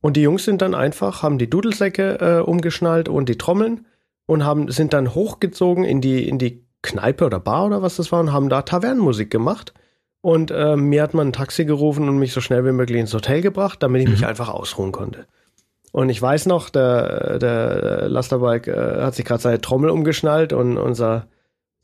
Und 0.00 0.16
die 0.16 0.22
Jungs 0.22 0.46
sind 0.46 0.62
dann 0.62 0.74
einfach, 0.74 1.22
haben 1.22 1.36
die 1.36 1.50
Dudelsäcke 1.50 2.18
äh, 2.18 2.40
umgeschnallt 2.40 3.10
und 3.10 3.28
die 3.28 3.36
Trommeln 3.36 3.84
und 4.24 4.42
haben, 4.42 4.70
sind 4.70 4.94
dann 4.94 5.14
hochgezogen 5.14 5.84
in 5.84 6.00
die, 6.00 6.26
in 6.26 6.38
die 6.38 6.64
Kneipe 6.80 7.26
oder 7.26 7.38
Bar 7.38 7.66
oder 7.66 7.82
was 7.82 7.96
das 7.96 8.10
war 8.10 8.20
und 8.20 8.32
haben 8.32 8.48
da 8.48 8.62
Tavernenmusik 8.62 9.30
gemacht. 9.30 9.74
Und 10.22 10.50
äh, 10.50 10.74
mir 10.74 11.02
hat 11.02 11.12
man 11.12 11.28
ein 11.28 11.32
Taxi 11.34 11.66
gerufen 11.66 12.08
und 12.08 12.16
mich 12.16 12.32
so 12.32 12.40
schnell 12.40 12.64
wie 12.64 12.72
möglich 12.72 12.98
ins 12.98 13.12
Hotel 13.12 13.42
gebracht, 13.42 13.82
damit 13.82 14.00
ich 14.00 14.08
mich 14.08 14.24
einfach 14.26 14.48
ausruhen 14.48 14.92
konnte. 14.92 15.26
Und 15.92 16.08
ich 16.08 16.22
weiß 16.22 16.46
noch, 16.46 16.70
der, 16.70 17.38
der 17.38 18.08
Lasterbike 18.08 18.68
äh, 18.68 19.02
hat 19.02 19.14
sich 19.14 19.26
gerade 19.26 19.42
seine 19.42 19.60
Trommel 19.60 19.90
umgeschnallt 19.90 20.54
und 20.54 20.78
unser 20.78 21.26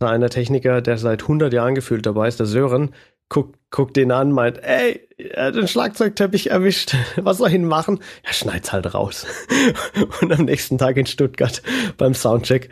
einer 0.09 0.31
Techniker, 0.31 0.81
der 0.81 0.99
seit 0.99 1.23
100 1.23 1.53
Jahren 1.53 1.75
gefühlt 1.75 2.07
dabei 2.07 2.29
ist, 2.29 2.39
der 2.39 2.47
Sören, 2.47 2.91
guckt, 3.29 3.59
guckt 3.71 3.97
den 3.97 4.13
an, 4.13 4.33
meint, 4.33 4.63
ey, 4.63 5.09
er 5.17 5.47
hat 5.47 5.55
den 5.55 5.69
Schlagzeugteppich 5.69 6.51
erwischt, 6.51 6.95
was 7.17 7.39
soll 7.39 7.49
ich 7.49 7.55
ihn 7.55 7.65
machen? 7.65 8.01
Er 8.23 8.33
schneid's 8.33 8.73
halt 8.73 8.93
raus. 8.95 9.27
Und 10.21 10.33
am 10.33 10.45
nächsten 10.45 10.79
Tag 10.79 10.97
in 10.97 11.07
Stuttgart 11.07 11.63
beim 11.97 12.15
Soundcheck 12.15 12.69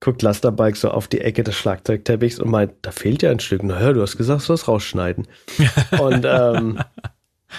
guckt 0.00 0.22
Lasterbike 0.22 0.76
so 0.76 0.90
auf 0.90 1.08
die 1.08 1.20
Ecke 1.20 1.42
des 1.42 1.56
Schlagzeugteppichs 1.56 2.38
und 2.38 2.48
meint, 2.50 2.72
da 2.82 2.92
fehlt 2.92 3.22
ja 3.22 3.32
ein 3.32 3.40
Stück. 3.40 3.64
Naja, 3.64 3.92
du 3.92 4.00
hast 4.00 4.16
gesagt, 4.16 4.42
du 4.42 4.46
sollst 4.46 4.68
rausschneiden. 4.68 5.26
und 6.00 6.24
ähm, 6.24 6.78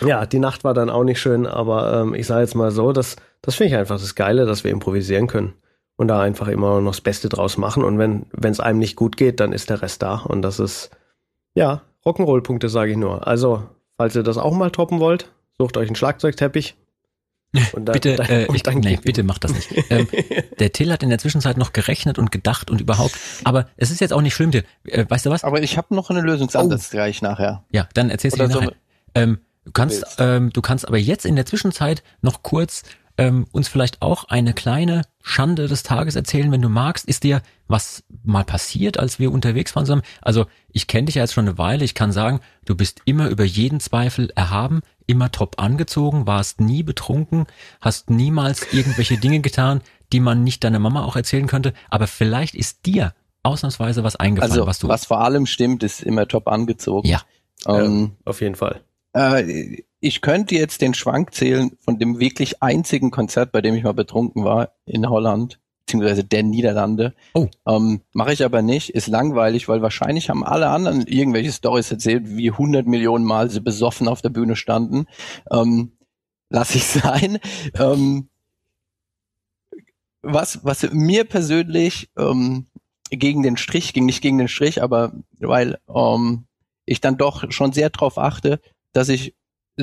ja, 0.05 0.25
die 0.25 0.39
Nacht 0.39 0.63
war 0.63 0.73
dann 0.73 0.89
auch 0.89 1.03
nicht 1.03 1.19
schön, 1.19 1.45
aber 1.45 2.01
ähm, 2.01 2.13
ich 2.13 2.27
sage 2.27 2.41
jetzt 2.41 2.55
mal 2.55 2.71
so, 2.71 2.93
das, 2.93 3.17
das 3.41 3.55
finde 3.55 3.73
ich 3.73 3.77
einfach 3.77 3.99
das 3.99 4.15
Geile, 4.15 4.45
dass 4.45 4.63
wir 4.63 4.71
improvisieren 4.71 5.27
können 5.27 5.53
und 5.99 6.07
da 6.07 6.21
einfach 6.21 6.47
immer 6.47 6.79
noch 6.79 6.91
das 6.91 7.01
Beste 7.01 7.27
draus 7.27 7.57
machen. 7.57 7.83
Und 7.83 7.99
wenn 7.99 8.25
es 8.51 8.61
einem 8.61 8.79
nicht 8.79 8.95
gut 8.95 9.17
geht, 9.17 9.41
dann 9.41 9.51
ist 9.51 9.69
der 9.69 9.81
Rest 9.81 10.01
da. 10.01 10.15
Und 10.15 10.41
das 10.43 10.57
ist, 10.57 10.91
ja, 11.55 11.81
Rock'n'Roll-Punkte, 12.05 12.69
sage 12.69 12.91
ich 12.91 12.97
nur. 12.97 13.27
Also, 13.27 13.67
falls 13.97 14.15
ihr 14.15 14.23
das 14.23 14.37
auch 14.37 14.53
mal 14.53 14.71
toppen 14.71 15.01
wollt, 15.01 15.29
sucht 15.57 15.75
euch 15.75 15.89
einen 15.89 15.97
Schlagzeugteppich. 15.97 16.77
Und 17.73 17.85
dann, 17.85 17.93
bitte, 17.93 18.15
dann, 18.15 18.29
äh, 18.29 18.45
und 18.47 18.55
ich, 18.55 18.63
nee, 18.75 18.99
bitte 19.03 19.23
macht 19.23 19.43
das 19.43 19.53
nicht. 19.53 19.73
Ähm, 19.89 20.07
der 20.59 20.71
Till 20.71 20.91
hat 20.93 21.01
in 21.03 21.09
der 21.09 21.17
Zwischenzeit 21.17 21.57
noch 21.57 21.73
gerechnet 21.73 22.19
und 22.19 22.31
gedacht 22.31 22.69
und 22.69 22.79
überhaupt. 22.79 23.15
Aber 23.43 23.67
es 23.75 23.89
ist 23.89 23.99
jetzt 24.01 24.13
auch 24.13 24.21
nicht 24.21 24.35
schlimm, 24.35 24.51
Till. 24.51 24.65
Äh, 24.85 25.05
weißt 25.09 25.25
du 25.25 25.31
was? 25.31 25.43
Aber 25.43 25.59
ich 25.63 25.75
habe 25.75 25.95
noch 25.95 26.11
einen 26.11 26.23
Lösungsansatz 26.23 26.91
gleich 26.91 27.23
nachher. 27.23 27.63
Ja, 27.71 27.89
dann 27.95 28.11
erzählst 28.11 28.39
du 28.39 28.43
dir 28.45 28.53
so- 28.53 28.59
nachher. 28.59 28.75
Ähm, 29.15 29.39
du 29.65 29.71
kannst, 29.71 30.05
ähm, 30.19 30.51
du 30.53 30.61
kannst 30.61 30.87
aber 30.87 30.99
jetzt 30.99 31.25
in 31.25 31.35
der 31.35 31.47
Zwischenzeit 31.47 32.03
noch 32.21 32.43
kurz 32.43 32.83
ähm, 33.19 33.45
uns 33.51 33.67
vielleicht 33.67 34.01
auch 34.01 34.23
eine 34.29 34.53
kleine 34.53 35.01
Schande 35.21 35.67
des 35.67 35.83
Tages 35.83 36.15
erzählen, 36.15 36.51
wenn 36.53 36.61
du 36.61 36.69
magst. 36.69 37.05
Ist 37.05 37.23
dir 37.23 37.41
was 37.67 38.03
mal 38.23 38.45
passiert, 38.45 38.97
als 38.97 39.19
wir 39.19 39.31
unterwegs 39.33 39.75
waren 39.75 39.85
zusammen? 39.85 40.03
Also 40.21 40.45
ich 40.71 40.87
kenne 40.87 41.05
dich 41.07 41.15
ja 41.15 41.23
jetzt 41.23 41.33
schon 41.33 41.45
eine 41.47 41.57
Weile. 41.57 41.83
Ich 41.83 41.95
kann 41.95 42.13
sagen, 42.13 42.39
du 42.63 42.75
bist 42.75 43.01
immer 43.03 43.27
über 43.27 43.43
jeden 43.43 43.81
Zweifel 43.81 44.31
erhaben, 44.35 44.81
immer 45.05 45.31
top 45.31 45.61
angezogen, 45.61 46.27
warst 46.27 46.61
nie 46.61 46.81
betrunken, 46.81 47.45
hast 47.81 48.09
niemals 48.09 48.71
irgendwelche 48.71 49.17
Dinge 49.17 49.41
getan, 49.41 49.81
die 50.13 50.21
man 50.21 50.45
nicht 50.45 50.63
deiner 50.63 50.79
Mama 50.79 51.03
auch 51.03 51.17
erzählen 51.17 51.47
könnte. 51.47 51.73
Aber 51.89 52.07
vielleicht 52.07 52.55
ist 52.55 52.85
dir 52.85 53.13
ausnahmsweise 53.43 54.03
was 54.05 54.15
eingefallen, 54.15 54.53
Also, 54.53 54.65
was 54.65 54.79
du. 54.79 54.87
was 54.87 55.05
vor 55.05 55.19
allem 55.19 55.45
stimmt, 55.45 55.83
ist 55.83 56.01
immer 56.03 56.25
top 56.25 56.47
angezogen. 56.47 57.05
Ja. 57.05 57.21
Ähm, 57.67 58.13
Auf 58.23 58.39
jeden 58.39 58.55
Fall. 58.55 58.79
Äh, 59.13 59.81
ich 60.01 60.21
könnte 60.21 60.55
jetzt 60.55 60.81
den 60.81 60.93
Schwank 60.93 61.33
zählen 61.33 61.71
von 61.79 61.99
dem 61.99 62.19
wirklich 62.19 62.63
einzigen 62.63 63.11
Konzert, 63.11 63.51
bei 63.51 63.61
dem 63.61 63.75
ich 63.75 63.83
mal 63.83 63.93
betrunken 63.93 64.43
war 64.43 64.73
in 64.85 65.09
Holland, 65.09 65.59
beziehungsweise 65.85 66.23
der 66.23 66.43
Niederlande. 66.43 67.13
Oh. 67.33 67.47
Ähm, 67.67 68.01
Mache 68.13 68.33
ich 68.33 68.45
aber 68.45 68.61
nicht, 68.61 68.91
ist 68.91 69.07
langweilig, 69.07 69.67
weil 69.67 69.81
wahrscheinlich 69.81 70.29
haben 70.29 70.45
alle 70.45 70.69
anderen 70.69 71.05
irgendwelche 71.05 71.51
Stories 71.51 71.91
erzählt, 71.91 72.23
wie 72.27 72.51
100 72.51 72.87
Millionen 72.87 73.25
Mal 73.25 73.49
sie 73.49 73.61
besoffen 73.61 74.07
auf 74.07 74.21
der 74.21 74.29
Bühne 74.29 74.55
standen. 74.55 75.05
Ähm, 75.51 75.91
lass 76.49 76.75
ich 76.75 76.85
sein. 76.85 77.39
Ähm, 77.77 78.29
was, 80.21 80.63
was 80.63 80.89
mir 80.91 81.23
persönlich 81.23 82.09
ähm, 82.17 82.67
gegen 83.09 83.41
den 83.43 83.57
Strich 83.57 83.93
ging, 83.93 84.05
nicht 84.05 84.21
gegen 84.21 84.37
den 84.37 84.47
Strich, 84.47 84.81
aber 84.83 85.13
weil 85.39 85.79
ähm, 85.93 86.45
ich 86.85 87.01
dann 87.01 87.17
doch 87.17 87.51
schon 87.51 87.71
sehr 87.71 87.89
darauf 87.89 88.17
achte, 88.17 88.59
dass 88.91 89.09
ich 89.09 89.33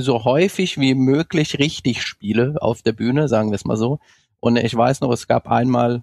so 0.03 0.25
häufig 0.25 0.79
wie 0.79 0.95
möglich 0.95 1.59
richtig 1.59 2.03
spiele 2.03 2.57
auf 2.61 2.83
der 2.83 2.93
Bühne, 2.93 3.29
sagen 3.29 3.51
wir 3.51 3.57
es 3.57 3.65
mal 3.65 3.77
so. 3.77 3.99
Und 4.41 4.57
ich 4.57 4.77
weiß 4.77 5.01
noch, 5.01 5.11
es 5.11 5.27
gab 5.27 5.49
einmal, 5.49 6.03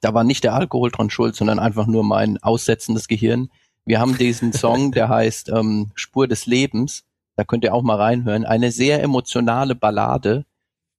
da 0.00 0.12
war 0.14 0.24
nicht 0.24 0.44
der 0.44 0.54
Alkohol 0.54 0.90
dran 0.90 1.10
schuld, 1.10 1.36
sondern 1.36 1.58
einfach 1.58 1.86
nur 1.86 2.04
mein 2.04 2.42
aussetzendes 2.42 3.08
Gehirn. 3.08 3.50
Wir 3.84 4.00
haben 4.00 4.18
diesen 4.18 4.52
Song, 4.52 4.92
der 4.92 5.08
heißt 5.08 5.50
ähm, 5.50 5.92
Spur 5.94 6.26
des 6.26 6.46
Lebens. 6.46 7.04
Da 7.36 7.44
könnt 7.44 7.64
ihr 7.64 7.74
auch 7.74 7.82
mal 7.82 7.96
reinhören. 7.96 8.44
Eine 8.44 8.72
sehr 8.72 9.02
emotionale 9.02 9.74
Ballade, 9.74 10.44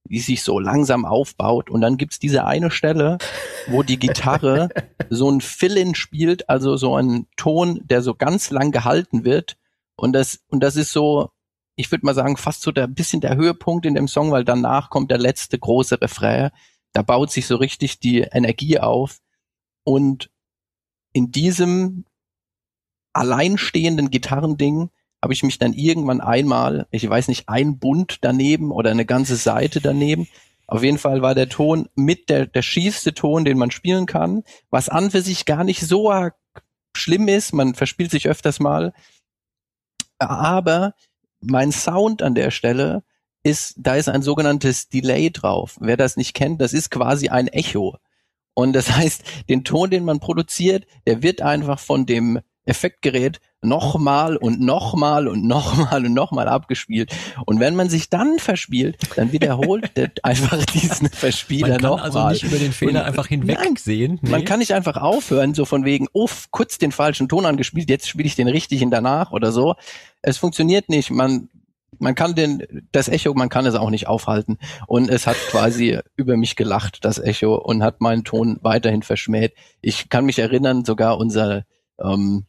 die 0.06 0.20
sich 0.20 0.44
so 0.44 0.60
langsam 0.60 1.06
aufbaut. 1.06 1.70
Und 1.70 1.82
dann 1.82 1.98
gibt's 1.98 2.20
diese 2.20 2.46
eine 2.46 2.72
Stelle, 2.72 3.18
wo 3.68 3.84
die 3.84 4.00
Gitarre 4.00 4.70
so 5.10 5.30
ein 5.30 5.42
Fill-In 5.42 5.96
spielt, 5.96 6.50
also 6.50 6.78
so 6.78 6.96
ein 6.96 7.28
Ton, 7.36 7.82
der 7.84 8.02
so 8.02 8.16
ganz 8.16 8.52
lang 8.52 8.72
gehalten 8.72 9.26
wird. 9.26 9.58
Und 9.98 10.14
das, 10.14 10.40
und 10.50 10.62
das 10.62 10.76
ist 10.76 10.92
so, 10.92 11.32
ich 11.76 11.92
würde 11.92 12.06
mal 12.06 12.16
sagen, 12.16 12.38
fast 12.38 12.62
so 12.62 12.72
der 12.72 12.88
bisschen 12.88 13.22
der 13.22 13.36
Höhepunkt 13.36 13.86
in 13.86 13.96
dem 13.96 14.08
Song, 14.08 14.32
weil 14.32 14.46
danach 14.46 14.90
kommt 14.90 15.12
der 15.12 15.18
letzte 15.18 15.60
große 15.60 16.02
Refrain. 16.02 16.52
Da 16.94 17.02
baut 17.02 17.32
sich 17.32 17.48
so 17.48 17.58
richtig 17.58 18.00
die 18.00 18.22
Energie 18.22 18.80
auf. 18.80 19.20
Und 19.84 20.30
in 21.14 21.32
diesem 21.32 22.06
alleinstehenden 23.14 24.10
Gitarrending 24.10 24.90
habe 25.22 25.34
ich 25.34 25.44
mich 25.44 25.58
dann 25.58 25.74
irgendwann 25.74 26.22
einmal, 26.22 26.88
ich 26.92 27.08
weiß 27.10 27.28
nicht, 27.28 27.50
ein 27.50 27.80
Bund 27.80 28.20
daneben 28.22 28.72
oder 28.72 28.92
eine 28.92 29.06
ganze 29.06 29.36
Seite 29.36 29.82
daneben. 29.82 30.28
Auf 30.68 30.84
jeden 30.84 30.98
Fall 30.98 31.22
war 31.22 31.36
der 31.36 31.50
Ton 31.50 31.90
mit 31.96 32.30
der, 32.30 32.48
der 32.48 32.62
schießte 32.62 33.14
Ton, 33.14 33.46
den 33.46 33.58
man 33.58 33.72
spielen 33.72 34.06
kann, 34.06 34.44
was 34.70 34.90
an 34.90 35.12
für 35.12 35.22
sich 35.22 35.46
gar 35.46 35.64
nicht 35.64 35.82
so 35.82 36.12
schlimm 36.96 37.28
ist. 37.28 37.54
Man 37.54 37.76
verspielt 37.76 38.12
sich 38.12 38.28
öfters 38.28 38.60
mal. 38.60 38.94
Aber 40.18 40.94
mein 41.42 41.72
Sound 41.72 42.22
an 42.22 42.36
der 42.36 42.52
Stelle 42.52 43.04
ist, 43.44 43.76
da 43.78 43.96
ist 43.96 44.10
ein 44.10 44.24
sogenanntes 44.24 44.90
Delay 44.90 45.30
drauf. 45.30 45.78
Wer 45.80 45.98
das 45.98 46.18
nicht 46.18 46.34
kennt, 46.34 46.62
das 46.62 46.74
ist 46.74 46.90
quasi 46.90 47.30
ein 47.30 47.48
Echo. 47.48 47.98
Und 48.54 48.74
das 48.74 48.92
heißt, 48.96 49.24
den 49.50 49.64
Ton, 49.64 49.90
den 49.90 50.04
man 50.04 50.20
produziert, 50.20 50.86
der 51.06 51.22
wird 51.22 51.42
einfach 51.42 51.80
von 51.80 52.06
dem 52.06 52.40
Effektgerät 52.66 53.40
nochmal 53.66 54.38
und 54.38 54.60
nochmal 54.62 55.28
und 55.28 55.44
nochmal 55.46 56.06
und 56.06 56.14
nochmal 56.14 56.48
abgespielt. 56.48 57.12
Und 57.46 57.60
wenn 57.60 57.76
man 57.76 57.90
sich 57.90 58.10
dann 58.10 58.40
verspielt, 58.40 58.98
dann 59.16 59.32
wiederholt 59.32 59.92
der 59.98 60.12
einfach 60.24 60.64
diesen 60.66 61.10
Verspieler 61.10 61.78
nochmal. 61.80 61.90
Man 61.90 62.12
kann 62.12 62.22
also 62.22 62.30
nicht 62.30 62.44
über 62.44 62.58
den 62.58 62.72
Fehler 62.72 63.02
Und- 63.02 63.06
einfach 63.08 63.28
hinwegsehen. 63.28 64.20
Nee. 64.22 64.30
Man 64.30 64.46
kann 64.46 64.60
nicht 64.60 64.74
einfach 64.74 64.98
aufhören, 64.98 65.54
so 65.54 65.66
von 65.66 65.86
wegen, 65.86 66.08
uff, 66.14 66.48
kurz 66.52 66.78
den 66.78 66.92
falschen 66.92 67.28
Ton 67.28 67.46
angespielt, 67.46 67.90
jetzt 67.90 68.08
spiele 68.08 68.28
ich 68.28 68.36
den 68.36 68.48
richtigen 68.48 68.92
danach 68.92 69.32
oder 69.32 69.52
so. 69.52 69.76
Es 70.22 70.38
funktioniert 70.38 70.90
nicht. 70.90 71.12
Man, 71.12 71.50
man 72.00 72.16
kann 72.16 72.36
den, 72.36 72.88
das 72.92 73.08
Echo, 73.08 73.34
man 73.34 73.50
kann 73.50 73.66
es 73.66 73.76
auch 73.76 73.90
nicht 73.90 74.08
aufhalten. 74.08 74.58
Und 74.88 75.10
es 75.10 75.28
hat 75.28 75.38
quasi 75.50 76.00
über 76.16 76.36
mich 76.38 76.56
gelacht, 76.56 77.06
das 77.06 77.20
Echo, 77.20 77.56
und 77.56 77.84
hat 77.84 78.02
meinen 78.02 78.24
Ton 78.24 78.58
weiterhin 78.62 79.02
verschmäht. 79.04 79.54
Ich 79.82 80.10
kann 80.10 80.26
mich 80.26 80.40
erinnern, 80.40 80.84
sogar 80.86 81.18
unser, 81.18 81.64
ähm, 82.04 82.46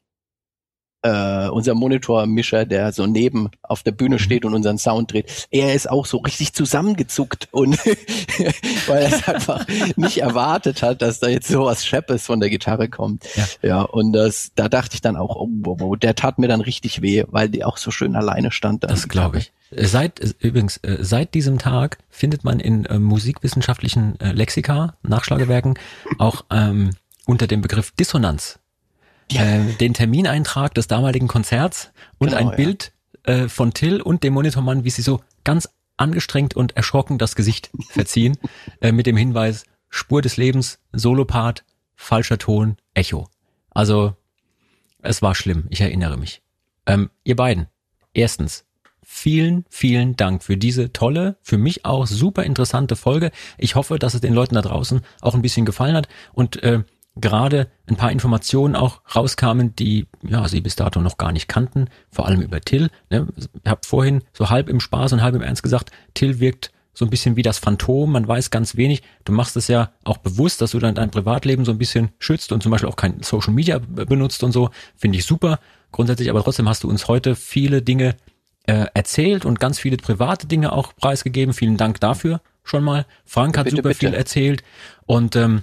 äh, 1.06 1.48
unser 1.50 1.74
Monitormischer, 1.74 2.64
der 2.66 2.92
so 2.92 3.06
neben 3.06 3.50
auf 3.62 3.82
der 3.82 3.92
Bühne 3.92 4.18
steht 4.18 4.44
und 4.44 4.54
unseren 4.54 4.78
Sound 4.78 5.12
dreht, 5.12 5.46
er 5.50 5.74
ist 5.74 5.88
auch 5.88 6.04
so 6.06 6.18
richtig 6.18 6.52
zusammengezuckt 6.52 7.48
und 7.52 7.78
weil 8.88 9.02
er 9.02 9.12
es 9.12 9.28
einfach 9.28 9.66
nicht 9.96 10.18
erwartet 10.18 10.82
hat, 10.82 11.02
dass 11.02 11.20
da 11.20 11.28
jetzt 11.28 11.48
sowas 11.48 11.86
Scheppes 11.86 12.26
von 12.26 12.40
der 12.40 12.50
Gitarre 12.50 12.88
kommt. 12.88 13.24
Ja. 13.36 13.44
ja 13.62 13.82
und 13.82 14.12
das, 14.12 14.50
da 14.56 14.68
dachte 14.68 14.94
ich 14.94 15.00
dann 15.00 15.16
auch, 15.16 15.36
oh, 15.36 15.48
oh, 15.64 15.76
oh, 15.80 15.96
der 15.96 16.16
tat 16.16 16.38
mir 16.38 16.48
dann 16.48 16.60
richtig 16.60 17.02
weh, 17.02 17.24
weil 17.28 17.48
die 17.48 17.64
auch 17.64 17.76
so 17.76 17.90
schön 17.90 18.16
alleine 18.16 18.50
stand. 18.50 18.82
da. 18.82 18.88
Das 18.88 19.08
glaube 19.08 19.38
ich. 19.38 19.52
Äh, 19.70 19.86
Seit 19.86 20.20
äh, 20.20 20.32
übrigens 20.40 20.78
äh, 20.78 20.98
seit 21.00 21.34
diesem 21.34 21.58
Tag 21.58 21.98
findet 22.08 22.44
man 22.44 22.60
in 22.60 22.84
äh, 22.86 22.98
musikwissenschaftlichen 22.98 24.18
äh, 24.20 24.32
Lexika, 24.32 24.94
Nachschlagewerken 25.02 25.78
auch 26.18 26.44
ähm, 26.50 26.90
unter 27.26 27.46
dem 27.46 27.62
Begriff 27.62 27.90
Dissonanz 27.92 28.58
äh, 29.32 29.61
den 29.81 29.94
Termineintrag 29.94 30.74
des 30.74 30.86
damaligen 30.86 31.28
Konzerts 31.28 31.90
und 32.19 32.28
Genau, 32.28 32.40
ein 32.40 32.48
ja. 32.48 32.55
Bild 32.55 32.93
äh, 33.24 33.48
von 33.48 33.73
Till 33.73 34.01
und 34.01 34.23
dem 34.23 34.35
Monitormann, 34.35 34.85
wie 34.85 34.90
sie 34.90 35.03
so 35.03 35.20
ganz 35.44 35.69
angestrengt 35.97 36.55
und 36.55 36.77
erschrocken 36.77 37.19
das 37.19 37.35
Gesicht 37.35 37.70
verziehen, 37.90 38.39
äh, 38.81 38.93
mit 38.93 39.07
dem 39.07 39.16
Hinweis 39.16 39.65
Spur 39.89 40.23
des 40.23 40.36
Lebens, 40.36 40.78
Solopart, 40.93 41.65
falscher 41.94 42.39
Ton, 42.39 42.77
Echo. 42.94 43.28
Also 43.70 44.15
es 45.03 45.23
war 45.23 45.35
schlimm, 45.35 45.66
ich 45.70 45.81
erinnere 45.81 46.16
mich. 46.16 46.43
Ähm, 46.86 47.11
ihr 47.24 47.36
beiden, 47.36 47.69
erstens, 48.12 48.65
vielen, 49.03 49.65
vielen 49.70 50.16
Dank 50.16 50.43
für 50.43 50.57
diese 50.57 50.93
tolle, 50.93 51.36
für 51.40 51.59
mich 51.59 51.85
auch 51.85 52.07
super 52.07 52.43
interessante 52.44 52.97
Folge. 52.97 53.31
Ich 53.57 53.74
hoffe, 53.74 53.98
dass 53.98 54.15
es 54.15 54.20
den 54.20 54.35
Leuten 54.35 54.57
da 54.57 54.62
draußen 54.62 55.01
auch 55.20 55.35
ein 55.35 55.43
bisschen 55.43 55.65
gefallen 55.65 55.97
hat 55.97 56.09
und 56.32 56.62
äh, 56.62 56.82
gerade 57.16 57.68
ein 57.86 57.97
paar 57.97 58.12
Informationen 58.12 58.76
auch 58.76 59.01
rauskamen, 59.14 59.74
die 59.74 60.06
ja 60.22 60.47
sie 60.48 60.60
bis 60.60 60.76
dato 60.76 61.01
noch 61.01 61.16
gar 61.16 61.32
nicht 61.32 61.48
kannten, 61.48 61.88
vor 62.10 62.26
allem 62.26 62.43
über 62.43 62.60
Till. 62.60 62.90
Ne? 63.10 63.26
Ich 63.36 63.48
habe 63.70 63.80
vorhin 63.84 64.22
so 64.32 64.51
halb 64.51 64.68
im 64.68 64.80
Spaß 64.80 65.14
und 65.14 65.22
halb 65.22 65.34
im 65.34 65.43
Ernst 65.43 65.62
gesagt, 65.62 65.90
Till 66.14 66.40
wirkt 66.40 66.72
so 66.93 67.05
ein 67.05 67.10
bisschen 67.10 67.36
wie 67.36 67.43
das 67.43 67.59
Phantom, 67.59 68.10
man 68.10 68.26
weiß 68.26 68.51
ganz 68.51 68.76
wenig. 68.76 69.02
Du 69.24 69.32
machst 69.32 69.56
es 69.56 69.68
ja 69.68 69.90
auch 70.05 70.16
bewusst, 70.16 70.62
dass 70.62 70.70
du 70.70 70.78
dann 70.78 70.94
dein 70.94 71.10
Privatleben 71.10 71.64
so 71.66 71.72
ein 71.72 71.78
bisschen 71.78 72.10
schützt 72.18 72.52
und 72.52 72.62
zum 72.62 72.72
Beispiel 72.72 72.88
auch 72.88 72.97
kein 72.97 73.22
Social 73.22 73.52
Media 73.52 73.78
benutzt 73.78 74.43
und 74.43 74.52
so. 74.52 74.70
Finde 74.97 75.18
ich 75.18 75.26
super. 75.26 75.60
Grundsätzlich, 75.93 76.30
aber 76.30 76.43
trotzdem 76.43 76.68
hast 76.68 76.84
du 76.84 76.88
uns 76.88 77.06
heute 77.06 77.36
viele 77.36 77.82
Dinge 77.82 78.16
äh, 78.66 78.86
erzählt 78.94 79.44
und 79.44 79.60
ganz 79.60 79.78
viele 79.78 79.98
private 79.98 80.47
Dinge 80.47 80.72
auch 80.72 80.94
preisgegeben. 80.97 81.52
Vielen 81.52 81.76
Dank 81.76 82.01
dafür 82.01 82.40
schon 82.64 82.82
mal. 82.82 83.06
Frank 83.24 83.56
hat 83.56 83.64
Bitte, 83.64 83.76
super 83.76 83.88
bitte. 83.90 84.01
viel 84.01 84.14
erzählt 84.14 84.62
und 85.06 85.36
ähm, 85.36 85.62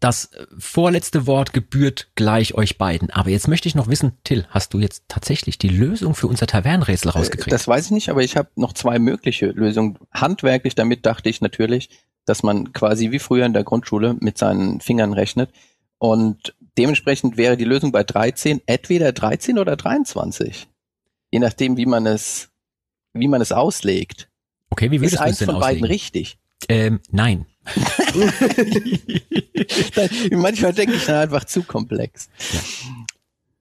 das 0.00 0.32
äh, 0.32 0.46
vorletzte 0.58 1.26
Wort 1.26 1.52
gebührt 1.52 2.08
gleich 2.14 2.54
euch 2.54 2.78
beiden. 2.78 3.10
Aber 3.10 3.30
jetzt 3.30 3.48
möchte 3.48 3.68
ich 3.68 3.74
noch 3.74 3.88
wissen, 3.88 4.12
Till, 4.24 4.46
hast 4.50 4.74
du 4.74 4.78
jetzt 4.78 5.04
tatsächlich 5.08 5.58
die 5.58 5.68
Lösung 5.68 6.14
für 6.14 6.26
unser 6.26 6.46
Tavernenrätsel 6.46 7.10
rausgekriegt? 7.10 7.52
Das 7.52 7.68
weiß 7.68 7.86
ich 7.86 7.90
nicht, 7.92 8.08
aber 8.08 8.22
ich 8.22 8.36
habe 8.36 8.48
noch 8.56 8.72
zwei 8.72 8.98
mögliche 8.98 9.46
Lösungen. 9.46 9.98
Handwerklich, 10.10 10.74
damit 10.74 11.06
dachte 11.06 11.28
ich 11.28 11.40
natürlich, 11.40 11.90
dass 12.24 12.42
man 12.42 12.72
quasi 12.72 13.10
wie 13.10 13.18
früher 13.18 13.46
in 13.46 13.52
der 13.52 13.64
Grundschule 13.64 14.16
mit 14.20 14.38
seinen 14.38 14.80
Fingern 14.80 15.12
rechnet. 15.12 15.50
Und 15.98 16.54
dementsprechend 16.78 17.36
wäre 17.36 17.56
die 17.56 17.64
Lösung 17.64 17.92
bei 17.92 18.02
13 18.02 18.62
entweder 18.66 19.12
13 19.12 19.58
oder 19.58 19.76
23. 19.76 20.66
Je 21.30 21.38
nachdem, 21.38 21.76
wie 21.76 21.86
man 21.86 22.06
es, 22.06 22.48
wie 23.12 23.28
man 23.28 23.40
es 23.42 23.52
auslegt. 23.52 24.28
okay, 24.70 24.90
wie 24.90 24.96
Ist 24.96 25.02
würdest 25.02 25.14
du 25.14 25.16
es 25.18 25.28
eins 25.28 25.38
denn 25.38 25.46
von 25.46 25.60
beiden 25.60 25.82
auslegen? 25.84 25.86
richtig? 25.86 26.38
Ähm, 26.68 27.00
nein. 27.10 27.46
Manchmal 30.32 30.72
denke 30.72 30.94
ich 30.94 31.04
dann 31.04 31.16
einfach 31.16 31.44
zu 31.44 31.62
komplex. 31.62 32.30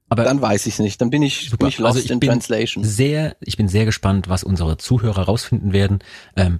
Aber 0.09 0.23
Dann 0.23 0.41
weiß 0.41 0.65
ich 0.65 0.73
es 0.73 0.79
nicht. 0.79 0.99
Dann 1.01 1.11
bin 1.11 1.21
ich, 1.21 1.51
bin 1.51 1.67
ich 1.67 1.77
lost 1.77 1.95
Also 1.95 2.05
ich 2.05 2.11
in 2.11 2.19
bin 2.19 2.29
translation. 2.29 2.83
Sehr, 2.83 3.37
ich 3.41 3.57
bin 3.57 3.67
sehr 3.67 3.85
gespannt, 3.85 4.27
was 4.27 4.43
unsere 4.43 4.77
Zuhörer 4.77 5.21
rausfinden 5.23 5.71
werden. 5.71 5.99
Ähm, 6.35 6.59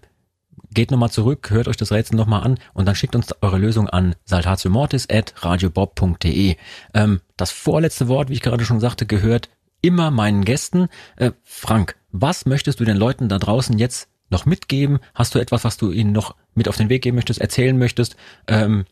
geht 0.72 0.92
nochmal 0.92 1.10
zurück, 1.10 1.50
hört 1.50 1.68
euch 1.68 1.78
das 1.78 1.92
Rätsel 1.92 2.16
nochmal 2.16 2.44
an 2.44 2.60
und 2.74 2.86
dann 2.86 2.94
schickt 2.94 3.16
uns 3.16 3.34
eure 3.42 3.58
Lösung 3.58 3.90
an 3.90 4.14
saltatiomortis.radiobob.de. 4.26 6.58
Ähm, 6.94 7.22
das 7.38 7.50
vorletzte 7.52 8.08
Wort, 8.08 8.30
wie 8.30 8.34
ich 8.34 8.42
gerade 8.42 8.66
schon 8.66 8.80
sagte, 8.80 9.08
gehört 9.08 9.50
immer 9.82 10.12
meinen 10.12 10.46
Gästen. 10.46 10.90
Äh, 11.16 11.32
Frank, 11.44 11.96
was 12.12 12.46
möchtest 12.46 12.80
du 12.80 12.86
den 12.86 12.98
Leuten 12.98 13.30
da 13.30 13.40
draußen 13.40 13.80
jetzt 13.80 14.10
noch 14.30 14.46
mitgeben? 14.46 15.00
Hast 15.14 15.36
du 15.36 15.40
etwas, 15.40 15.64
was 15.64 15.78
du 15.78 15.92
ihnen 15.92 16.12
noch 16.12 16.36
mit 16.54 16.68
auf 16.68 16.78
den 16.78 16.90
Weg 16.90 17.02
geben 17.02 17.16
möchtest, 17.16 17.42
erzählen 17.42 17.78
möchtest? 17.78 18.16
Ähm, 18.48 18.86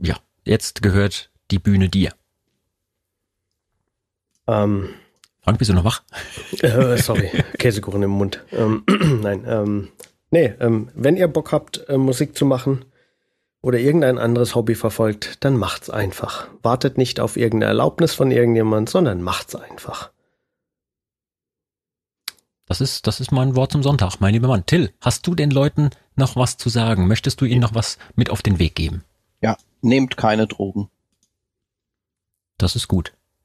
ja, 0.00 0.16
jetzt 0.44 0.82
gehört 0.82 1.30
die 1.50 1.58
Bühne 1.58 1.88
dir. 1.88 2.12
Ähm, 4.46 4.90
Frank, 5.40 5.58
bist 5.58 5.70
du 5.70 5.74
noch 5.74 5.84
wach? 5.84 6.02
äh, 6.60 6.96
sorry, 6.98 7.30
Käsekuchen 7.58 8.02
im 8.02 8.10
Mund. 8.10 8.44
Ähm, 8.52 8.82
nein, 9.22 9.44
ähm, 9.46 9.88
nee, 10.30 10.52
ähm, 10.60 10.90
wenn 10.94 11.16
ihr 11.16 11.28
Bock 11.28 11.52
habt, 11.52 11.88
äh, 11.88 11.96
Musik 11.96 12.36
zu 12.36 12.44
machen 12.44 12.84
oder 13.60 13.78
irgendein 13.78 14.18
anderes 14.18 14.54
Hobby 14.54 14.74
verfolgt, 14.74 15.44
dann 15.44 15.56
macht's 15.56 15.90
einfach. 15.90 16.48
Wartet 16.62 16.98
nicht 16.98 17.20
auf 17.20 17.36
irgendeine 17.36 17.70
Erlaubnis 17.70 18.14
von 18.14 18.30
irgendjemand, 18.30 18.88
sondern 18.88 19.22
macht's 19.22 19.54
einfach. 19.54 20.10
Das 22.68 22.80
ist, 22.82 23.06
das 23.06 23.20
ist 23.20 23.32
mein 23.32 23.56
Wort 23.56 23.72
zum 23.72 23.82
Sonntag, 23.82 24.20
mein 24.20 24.34
lieber 24.34 24.48
Mann. 24.48 24.66
Till, 24.66 24.92
hast 25.00 25.26
du 25.26 25.34
den 25.34 25.50
Leuten 25.50 25.88
noch 26.16 26.36
was 26.36 26.58
zu 26.58 26.68
sagen? 26.68 27.06
Möchtest 27.08 27.40
du 27.40 27.46
ihnen 27.46 27.62
noch 27.62 27.74
was 27.74 27.96
mit 28.14 28.28
auf 28.28 28.42
den 28.42 28.58
Weg 28.58 28.74
geben? 28.74 29.04
Ja, 29.40 29.56
nehmt 29.80 30.18
keine 30.18 30.46
Drogen. 30.46 30.90
Das 32.58 32.76
ist 32.76 32.88
gut. 32.88 33.14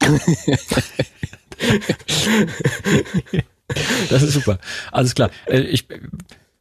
das 4.10 4.22
ist 4.22 4.34
super. 4.34 4.58
Alles 4.92 5.14
klar. 5.14 5.30
Äh, 5.46 5.60
Ich 5.60 5.86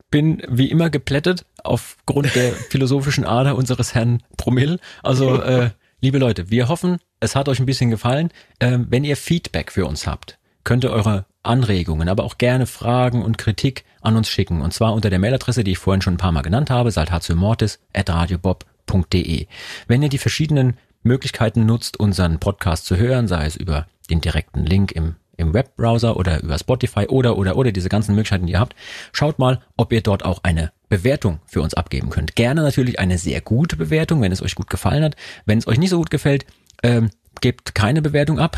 bin 0.09 0.41
wie 0.47 0.69
immer 0.69 0.89
geplättet 0.89 1.45
aufgrund 1.63 2.33
der 2.35 2.53
philosophischen 2.53 3.25
Ader 3.25 3.55
unseres 3.57 3.93
Herrn 3.95 4.21
Promille. 4.37 4.79
Also, 5.01 5.41
äh, 5.41 5.71
liebe 6.01 6.19
Leute, 6.19 6.49
wir 6.51 6.69
hoffen, 6.69 6.99
es 7.19 7.35
hat 7.35 7.49
euch 7.49 7.59
ein 7.59 7.65
bisschen 7.65 7.89
gefallen. 7.89 8.29
Ähm, 8.59 8.85
wenn 8.89 9.03
ihr 9.03 9.17
Feedback 9.17 9.71
für 9.71 9.85
uns 9.87 10.05
habt, 10.05 10.37
könnt 10.63 10.83
ihr 10.83 10.91
eure 10.91 11.25
Anregungen, 11.43 12.09
aber 12.09 12.23
auch 12.23 12.37
gerne 12.37 12.65
Fragen 12.65 13.21
und 13.21 13.37
Kritik 13.37 13.85
an 14.01 14.15
uns 14.15 14.29
schicken. 14.29 14.61
Und 14.61 14.73
zwar 14.73 14.93
unter 14.93 15.09
der 15.09 15.19
Mailadresse, 15.19 15.63
die 15.63 15.71
ich 15.71 15.77
vorhin 15.77 16.01
schon 16.01 16.15
ein 16.15 16.17
paar 16.17 16.31
Mal 16.31 16.41
genannt 16.41 16.69
habe, 16.69 16.91
saltatiomortis.radiobob.de. 16.91 19.47
Wenn 19.87 20.03
ihr 20.03 20.09
die 20.09 20.17
verschiedenen 20.17 20.77
Möglichkeiten 21.03 21.65
nutzt, 21.65 21.99
unseren 21.99 22.39
Podcast 22.39 22.85
zu 22.85 22.95
hören, 22.97 23.27
sei 23.27 23.45
es 23.45 23.57
über 23.57 23.87
den 24.09 24.21
direkten 24.21 24.65
Link 24.65 24.93
im, 24.93 25.15
im 25.35 25.53
Webbrowser 25.53 26.15
oder 26.15 26.41
über 26.41 26.57
Spotify 26.57 27.07
oder, 27.07 27.37
oder, 27.37 27.57
oder 27.57 27.73
diese 27.73 27.89
ganzen 27.89 28.15
Möglichkeiten, 28.15 28.45
die 28.45 28.53
ihr 28.53 28.59
habt, 28.59 28.75
schaut 29.11 29.39
mal, 29.39 29.61
ob 29.75 29.91
ihr 29.91 30.01
dort 30.01 30.23
auch 30.23 30.39
eine 30.43 30.71
Bewertung 30.87 31.41
für 31.45 31.61
uns 31.61 31.73
abgeben 31.73 32.09
könnt. 32.09 32.35
Gerne 32.35 32.61
natürlich 32.61 32.99
eine 32.99 33.17
sehr 33.17 33.41
gute 33.41 33.75
Bewertung, 33.75 34.21
wenn 34.21 34.31
es 34.31 34.41
euch 34.41 34.55
gut 34.55 34.69
gefallen 34.69 35.03
hat. 35.03 35.17
Wenn 35.45 35.57
es 35.57 35.67
euch 35.67 35.77
nicht 35.77 35.89
so 35.89 35.97
gut 35.97 36.09
gefällt, 36.09 36.45
ähm, 36.83 37.09
gebt 37.41 37.75
keine 37.75 38.01
Bewertung 38.01 38.39
ab. 38.39 38.57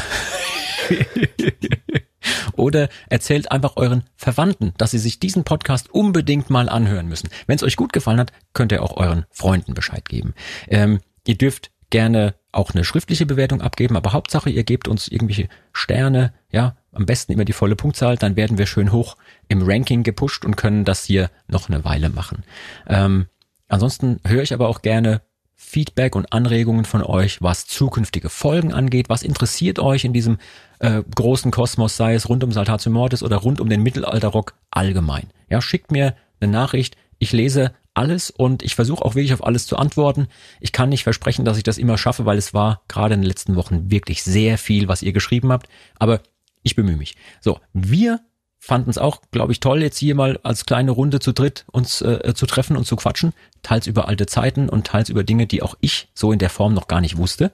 Oder 2.53 2.89
erzählt 3.09 3.51
einfach 3.51 3.75
euren 3.75 4.03
Verwandten, 4.15 4.73
dass 4.77 4.91
sie 4.91 4.99
sich 4.99 5.19
diesen 5.19 5.43
Podcast 5.43 5.93
unbedingt 5.93 6.49
mal 6.49 6.69
anhören 6.69 7.07
müssen. 7.07 7.29
Wenn 7.47 7.55
es 7.55 7.63
euch 7.63 7.75
gut 7.75 7.93
gefallen 7.93 8.19
hat, 8.19 8.31
könnt 8.53 8.71
ihr 8.71 8.81
auch 8.81 8.97
euren 8.97 9.25
Freunden 9.31 9.73
Bescheid 9.73 10.07
geben. 10.07 10.33
Ähm, 10.67 10.99
ihr 11.27 11.37
dürft 11.37 11.71
gerne 11.89 12.35
auch 12.51 12.73
eine 12.73 12.83
schriftliche 12.83 13.25
Bewertung 13.25 13.61
abgeben, 13.61 13.95
aber 13.95 14.13
Hauptsache, 14.13 14.49
ihr 14.49 14.63
gebt 14.63 14.87
uns 14.87 15.07
irgendwelche 15.07 15.49
Sterne, 15.73 16.33
ja, 16.51 16.77
am 16.91 17.05
besten 17.05 17.33
immer 17.33 17.45
die 17.45 17.53
volle 17.53 17.75
Punktzahl, 17.75 18.17
dann 18.17 18.35
werden 18.35 18.57
wir 18.57 18.65
schön 18.65 18.91
hoch 18.91 19.17
im 19.49 19.61
Ranking 19.61 20.03
gepusht 20.03 20.45
und 20.45 20.55
können 20.55 20.85
das 20.85 21.03
hier 21.03 21.29
noch 21.47 21.69
eine 21.69 21.83
Weile 21.83 22.09
machen. 22.09 22.43
Ähm, 22.87 23.27
ansonsten 23.67 24.19
höre 24.25 24.43
ich 24.43 24.53
aber 24.53 24.69
auch 24.69 24.81
gerne 24.81 25.21
Feedback 25.55 26.15
und 26.15 26.31
Anregungen 26.33 26.85
von 26.85 27.01
euch, 27.01 27.41
was 27.41 27.65
zukünftige 27.65 28.29
Folgen 28.29 28.73
angeht. 28.73 29.09
Was 29.09 29.23
interessiert 29.23 29.79
euch 29.79 30.03
in 30.05 30.13
diesem 30.13 30.37
äh, 30.79 31.01
großen 31.15 31.51
Kosmos, 31.51 31.97
sei 31.97 32.13
es 32.13 32.29
rund 32.29 32.43
um 32.43 32.51
Saltatio 32.51 32.91
Mortis 32.91 33.23
oder 33.23 33.37
rund 33.37 33.61
um 33.61 33.69
den 33.69 33.81
Mittelalterrock 33.81 34.53
allgemein? 34.71 35.27
Ja, 35.49 35.61
schickt 35.61 35.91
mir 35.91 36.15
eine 36.39 36.51
Nachricht. 36.51 36.97
Ich 37.19 37.31
lese 37.31 37.73
alles 37.93 38.29
und 38.29 38.61
ich 38.61 38.75
versuche 38.75 39.03
auch 39.03 39.15
wirklich 39.15 39.33
auf 39.33 39.43
alles 39.43 39.67
zu 39.67 39.77
antworten. 39.77 40.27
Ich 40.59 40.71
kann 40.71 40.89
nicht 40.89 41.03
versprechen, 41.03 41.45
dass 41.45 41.57
ich 41.57 41.63
das 41.63 41.77
immer 41.77 41.97
schaffe, 41.97 42.25
weil 42.25 42.37
es 42.37 42.53
war 42.53 42.81
gerade 42.87 43.13
in 43.13 43.21
den 43.21 43.27
letzten 43.27 43.55
Wochen 43.55 43.89
wirklich 43.89 44.23
sehr 44.23 44.57
viel, 44.57 44.87
was 44.87 45.01
ihr 45.01 45.13
geschrieben 45.13 45.51
habt. 45.51 45.69
Aber 45.97 46.21
ich 46.61 46.75
bemühe 46.75 46.97
mich. 46.97 47.15
So, 47.39 47.59
wir 47.73 48.19
fanden 48.65 48.89
es 48.89 48.97
auch, 48.97 49.21
glaube 49.29 49.51
ich, 49.51 49.59
toll, 49.59 49.83
jetzt 49.83 49.99
hier 49.99 50.15
mal 50.15 50.39
als 50.41 50.65
kleine 50.65 50.89
Runde 50.89 51.19
zu 51.19 51.33
dritt 51.33 51.65
uns 51.71 52.01
äh, 52.01 52.33
zu 52.33 52.47
treffen 52.47 52.75
und 52.75 52.85
zu 52.85 52.95
quatschen. 52.95 53.33
Teils 53.61 53.85
über 53.85 54.07
alte 54.07 54.25
Zeiten 54.25 54.69
und 54.69 54.87
teils 54.87 55.09
über 55.09 55.23
Dinge, 55.23 55.45
die 55.45 55.61
auch 55.61 55.75
ich 55.81 56.09
so 56.15 56.31
in 56.31 56.39
der 56.39 56.49
Form 56.49 56.73
noch 56.73 56.87
gar 56.87 56.99
nicht 56.99 57.17
wusste. 57.17 57.51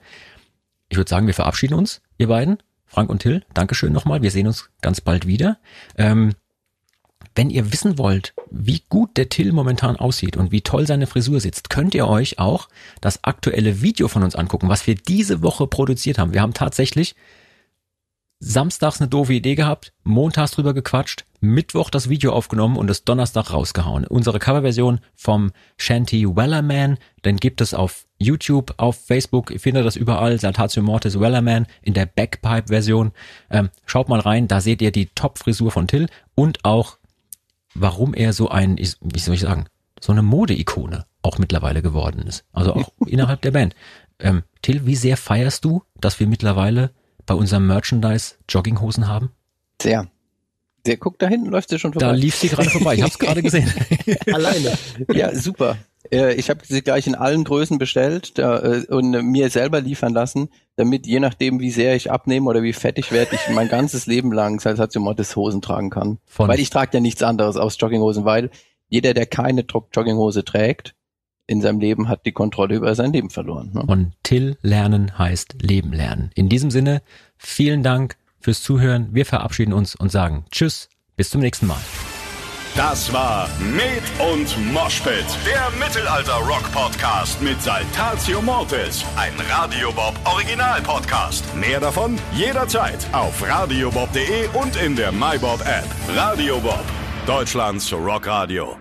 Ich 0.88 0.96
würde 0.96 1.10
sagen, 1.10 1.26
wir 1.26 1.34
verabschieden 1.34 1.74
uns, 1.74 2.00
ihr 2.16 2.28
beiden. 2.28 2.58
Frank 2.86 3.10
und 3.10 3.20
Till, 3.20 3.44
Dankeschön 3.52 3.92
nochmal. 3.92 4.22
Wir 4.22 4.30
sehen 4.30 4.46
uns 4.46 4.70
ganz 4.80 5.00
bald 5.00 5.26
wieder. 5.26 5.58
Ähm, 5.96 6.34
wenn 7.34 7.50
ihr 7.50 7.72
wissen 7.72 7.98
wollt, 7.98 8.34
wie 8.50 8.82
gut 8.88 9.16
der 9.16 9.28
Till 9.28 9.52
momentan 9.52 9.96
aussieht 9.96 10.36
und 10.36 10.50
wie 10.50 10.62
toll 10.62 10.86
seine 10.86 11.06
Frisur 11.06 11.40
sitzt, 11.40 11.68
könnt 11.68 11.94
ihr 11.94 12.08
euch 12.08 12.38
auch 12.38 12.68
das 13.02 13.24
aktuelle 13.24 13.82
Video 13.82 14.08
von 14.08 14.22
uns 14.22 14.34
angucken, 14.34 14.68
was 14.68 14.86
wir 14.86 14.94
diese 14.94 15.42
Woche 15.42 15.66
produziert 15.66 16.18
haben. 16.18 16.32
Wir 16.32 16.42
haben 16.42 16.54
tatsächlich 16.54 17.14
samstags 18.44 19.00
eine 19.00 19.08
doofe 19.08 19.34
Idee 19.34 19.54
gehabt, 19.54 19.92
montags 20.02 20.50
drüber 20.50 20.74
gequatscht, 20.74 21.24
Mittwoch 21.40 21.90
das 21.90 22.08
Video 22.08 22.32
aufgenommen 22.32 22.76
und 22.76 22.90
es 22.90 23.04
Donnerstag 23.04 23.52
rausgehauen. 23.52 24.04
Unsere 24.04 24.40
Coverversion 24.40 25.00
vom 25.14 25.52
Shanty 25.76 26.26
Wellerman, 26.26 26.98
den 27.24 27.36
gibt 27.36 27.60
es 27.60 27.72
auf 27.72 28.04
YouTube, 28.18 28.74
auf 28.78 28.96
Facebook, 29.06 29.52
ihr 29.52 29.60
findet 29.60 29.86
das 29.86 29.94
überall, 29.94 30.40
Saltatio 30.40 30.82
Mortis 30.82 31.20
Wellerman 31.20 31.66
in 31.82 31.94
der 31.94 32.06
Backpipe-Version. 32.06 33.12
Ähm, 33.48 33.70
schaut 33.86 34.08
mal 34.08 34.20
rein, 34.20 34.48
da 34.48 34.60
seht 34.60 34.82
ihr 34.82 34.90
die 34.90 35.06
Top-Frisur 35.06 35.70
von 35.70 35.86
Till 35.86 36.08
und 36.34 36.64
auch, 36.64 36.98
warum 37.74 38.12
er 38.12 38.32
so 38.32 38.48
ein, 38.48 38.76
wie 38.76 39.18
soll 39.20 39.36
ich 39.36 39.40
sagen, 39.40 39.66
so 40.00 40.10
eine 40.10 40.22
Mode-Ikone 40.22 41.06
auch 41.22 41.38
mittlerweile 41.38 41.80
geworden 41.80 42.22
ist. 42.26 42.44
Also 42.52 42.74
auch 42.74 42.90
innerhalb 43.06 43.40
der 43.42 43.52
Band. 43.52 43.76
Ähm, 44.18 44.42
Till, 44.62 44.84
wie 44.84 44.96
sehr 44.96 45.16
feierst 45.16 45.64
du, 45.64 45.84
dass 46.00 46.18
wir 46.18 46.26
mittlerweile 46.26 46.90
bei 47.26 47.34
unserem 47.34 47.66
Merchandise 47.66 48.34
Jogginghosen 48.48 49.08
haben? 49.08 49.32
Sehr. 49.80 50.08
Der 50.86 50.96
guckt 50.96 51.22
da 51.22 51.28
hinten, 51.28 51.50
läuft 51.50 51.68
sie 51.68 51.78
schon 51.78 51.92
vorbei. 51.92 52.06
Da 52.06 52.12
lief 52.12 52.34
sie 52.34 52.48
gerade 52.48 52.68
vorbei, 52.70 52.94
ich 52.94 53.02
habe 53.02 53.10
es 53.10 53.18
gerade 53.18 53.42
gesehen. 53.42 53.72
Alleine. 54.32 54.72
Ja, 55.12 55.34
super. 55.34 55.76
Äh, 56.10 56.34
ich 56.34 56.50
habe 56.50 56.60
sie 56.66 56.82
gleich 56.82 57.06
in 57.06 57.14
allen 57.14 57.44
Größen 57.44 57.78
bestellt 57.78 58.38
da, 58.38 58.58
äh, 58.58 58.86
und 58.88 59.10
mir 59.10 59.50
selber 59.50 59.80
liefern 59.80 60.12
lassen, 60.12 60.48
damit 60.76 61.06
je 61.06 61.20
nachdem, 61.20 61.60
wie 61.60 61.70
sehr 61.70 61.94
ich 61.94 62.10
abnehme 62.10 62.48
oder 62.48 62.62
wie 62.62 62.72
fett 62.72 62.98
ich 62.98 63.12
werde, 63.12 63.36
ich 63.36 63.54
mein 63.54 63.68
ganzes 63.68 64.06
Leben 64.06 64.32
lang 64.32 64.58
Salsatio 64.58 65.00
Mortis 65.00 65.36
Hosen 65.36 65.62
tragen 65.62 65.90
kann. 65.90 66.18
Von 66.26 66.48
weil 66.48 66.58
ich 66.60 66.70
trage 66.70 66.90
ja 66.94 67.00
nichts 67.00 67.22
anderes 67.22 67.56
aus 67.56 67.76
Jogginghosen, 67.78 68.24
weil 68.24 68.50
jeder, 68.88 69.14
der 69.14 69.26
keine 69.26 69.62
Jogginghose 69.62 70.44
trägt, 70.44 70.94
in 71.46 71.60
seinem 71.60 71.80
Leben 71.80 72.08
hat 72.08 72.26
die 72.26 72.32
Kontrolle 72.32 72.76
über 72.76 72.94
sein 72.94 73.12
Leben 73.12 73.30
verloren. 73.30 73.70
Ne? 73.74 73.82
Und 73.82 74.12
Till 74.22 74.56
lernen 74.62 75.18
heißt 75.18 75.62
Leben 75.62 75.92
lernen. 75.92 76.30
In 76.34 76.48
diesem 76.48 76.70
Sinne, 76.70 77.02
vielen 77.36 77.82
Dank 77.82 78.16
fürs 78.40 78.62
Zuhören. 78.62 79.08
Wir 79.12 79.26
verabschieden 79.26 79.72
uns 79.72 79.94
und 79.94 80.10
sagen 80.10 80.44
Tschüss, 80.50 80.88
bis 81.16 81.30
zum 81.30 81.40
nächsten 81.40 81.66
Mal. 81.66 81.80
Das 82.74 83.12
war 83.12 83.50
Med 83.60 84.02
und 84.32 84.72
Moshpit, 84.72 85.26
der 85.44 85.68
Mittelalter-Rock-Podcast 85.78 87.42
mit 87.42 87.60
Saltatio 87.60 88.40
Mortis, 88.40 89.04
ein 89.16 89.34
Radiobob 89.50 90.14
Original-Podcast. 90.24 91.44
Mehr 91.54 91.80
davon 91.80 92.18
jederzeit 92.34 93.06
auf 93.12 93.46
radiobob.de 93.46 94.48
und 94.54 94.74
in 94.82 94.96
der 94.96 95.12
MyBob-App. 95.12 95.84
Radio 96.16 96.60
Bob, 96.60 96.84
Deutschlands 97.26 97.92
Rockradio. 97.92 98.78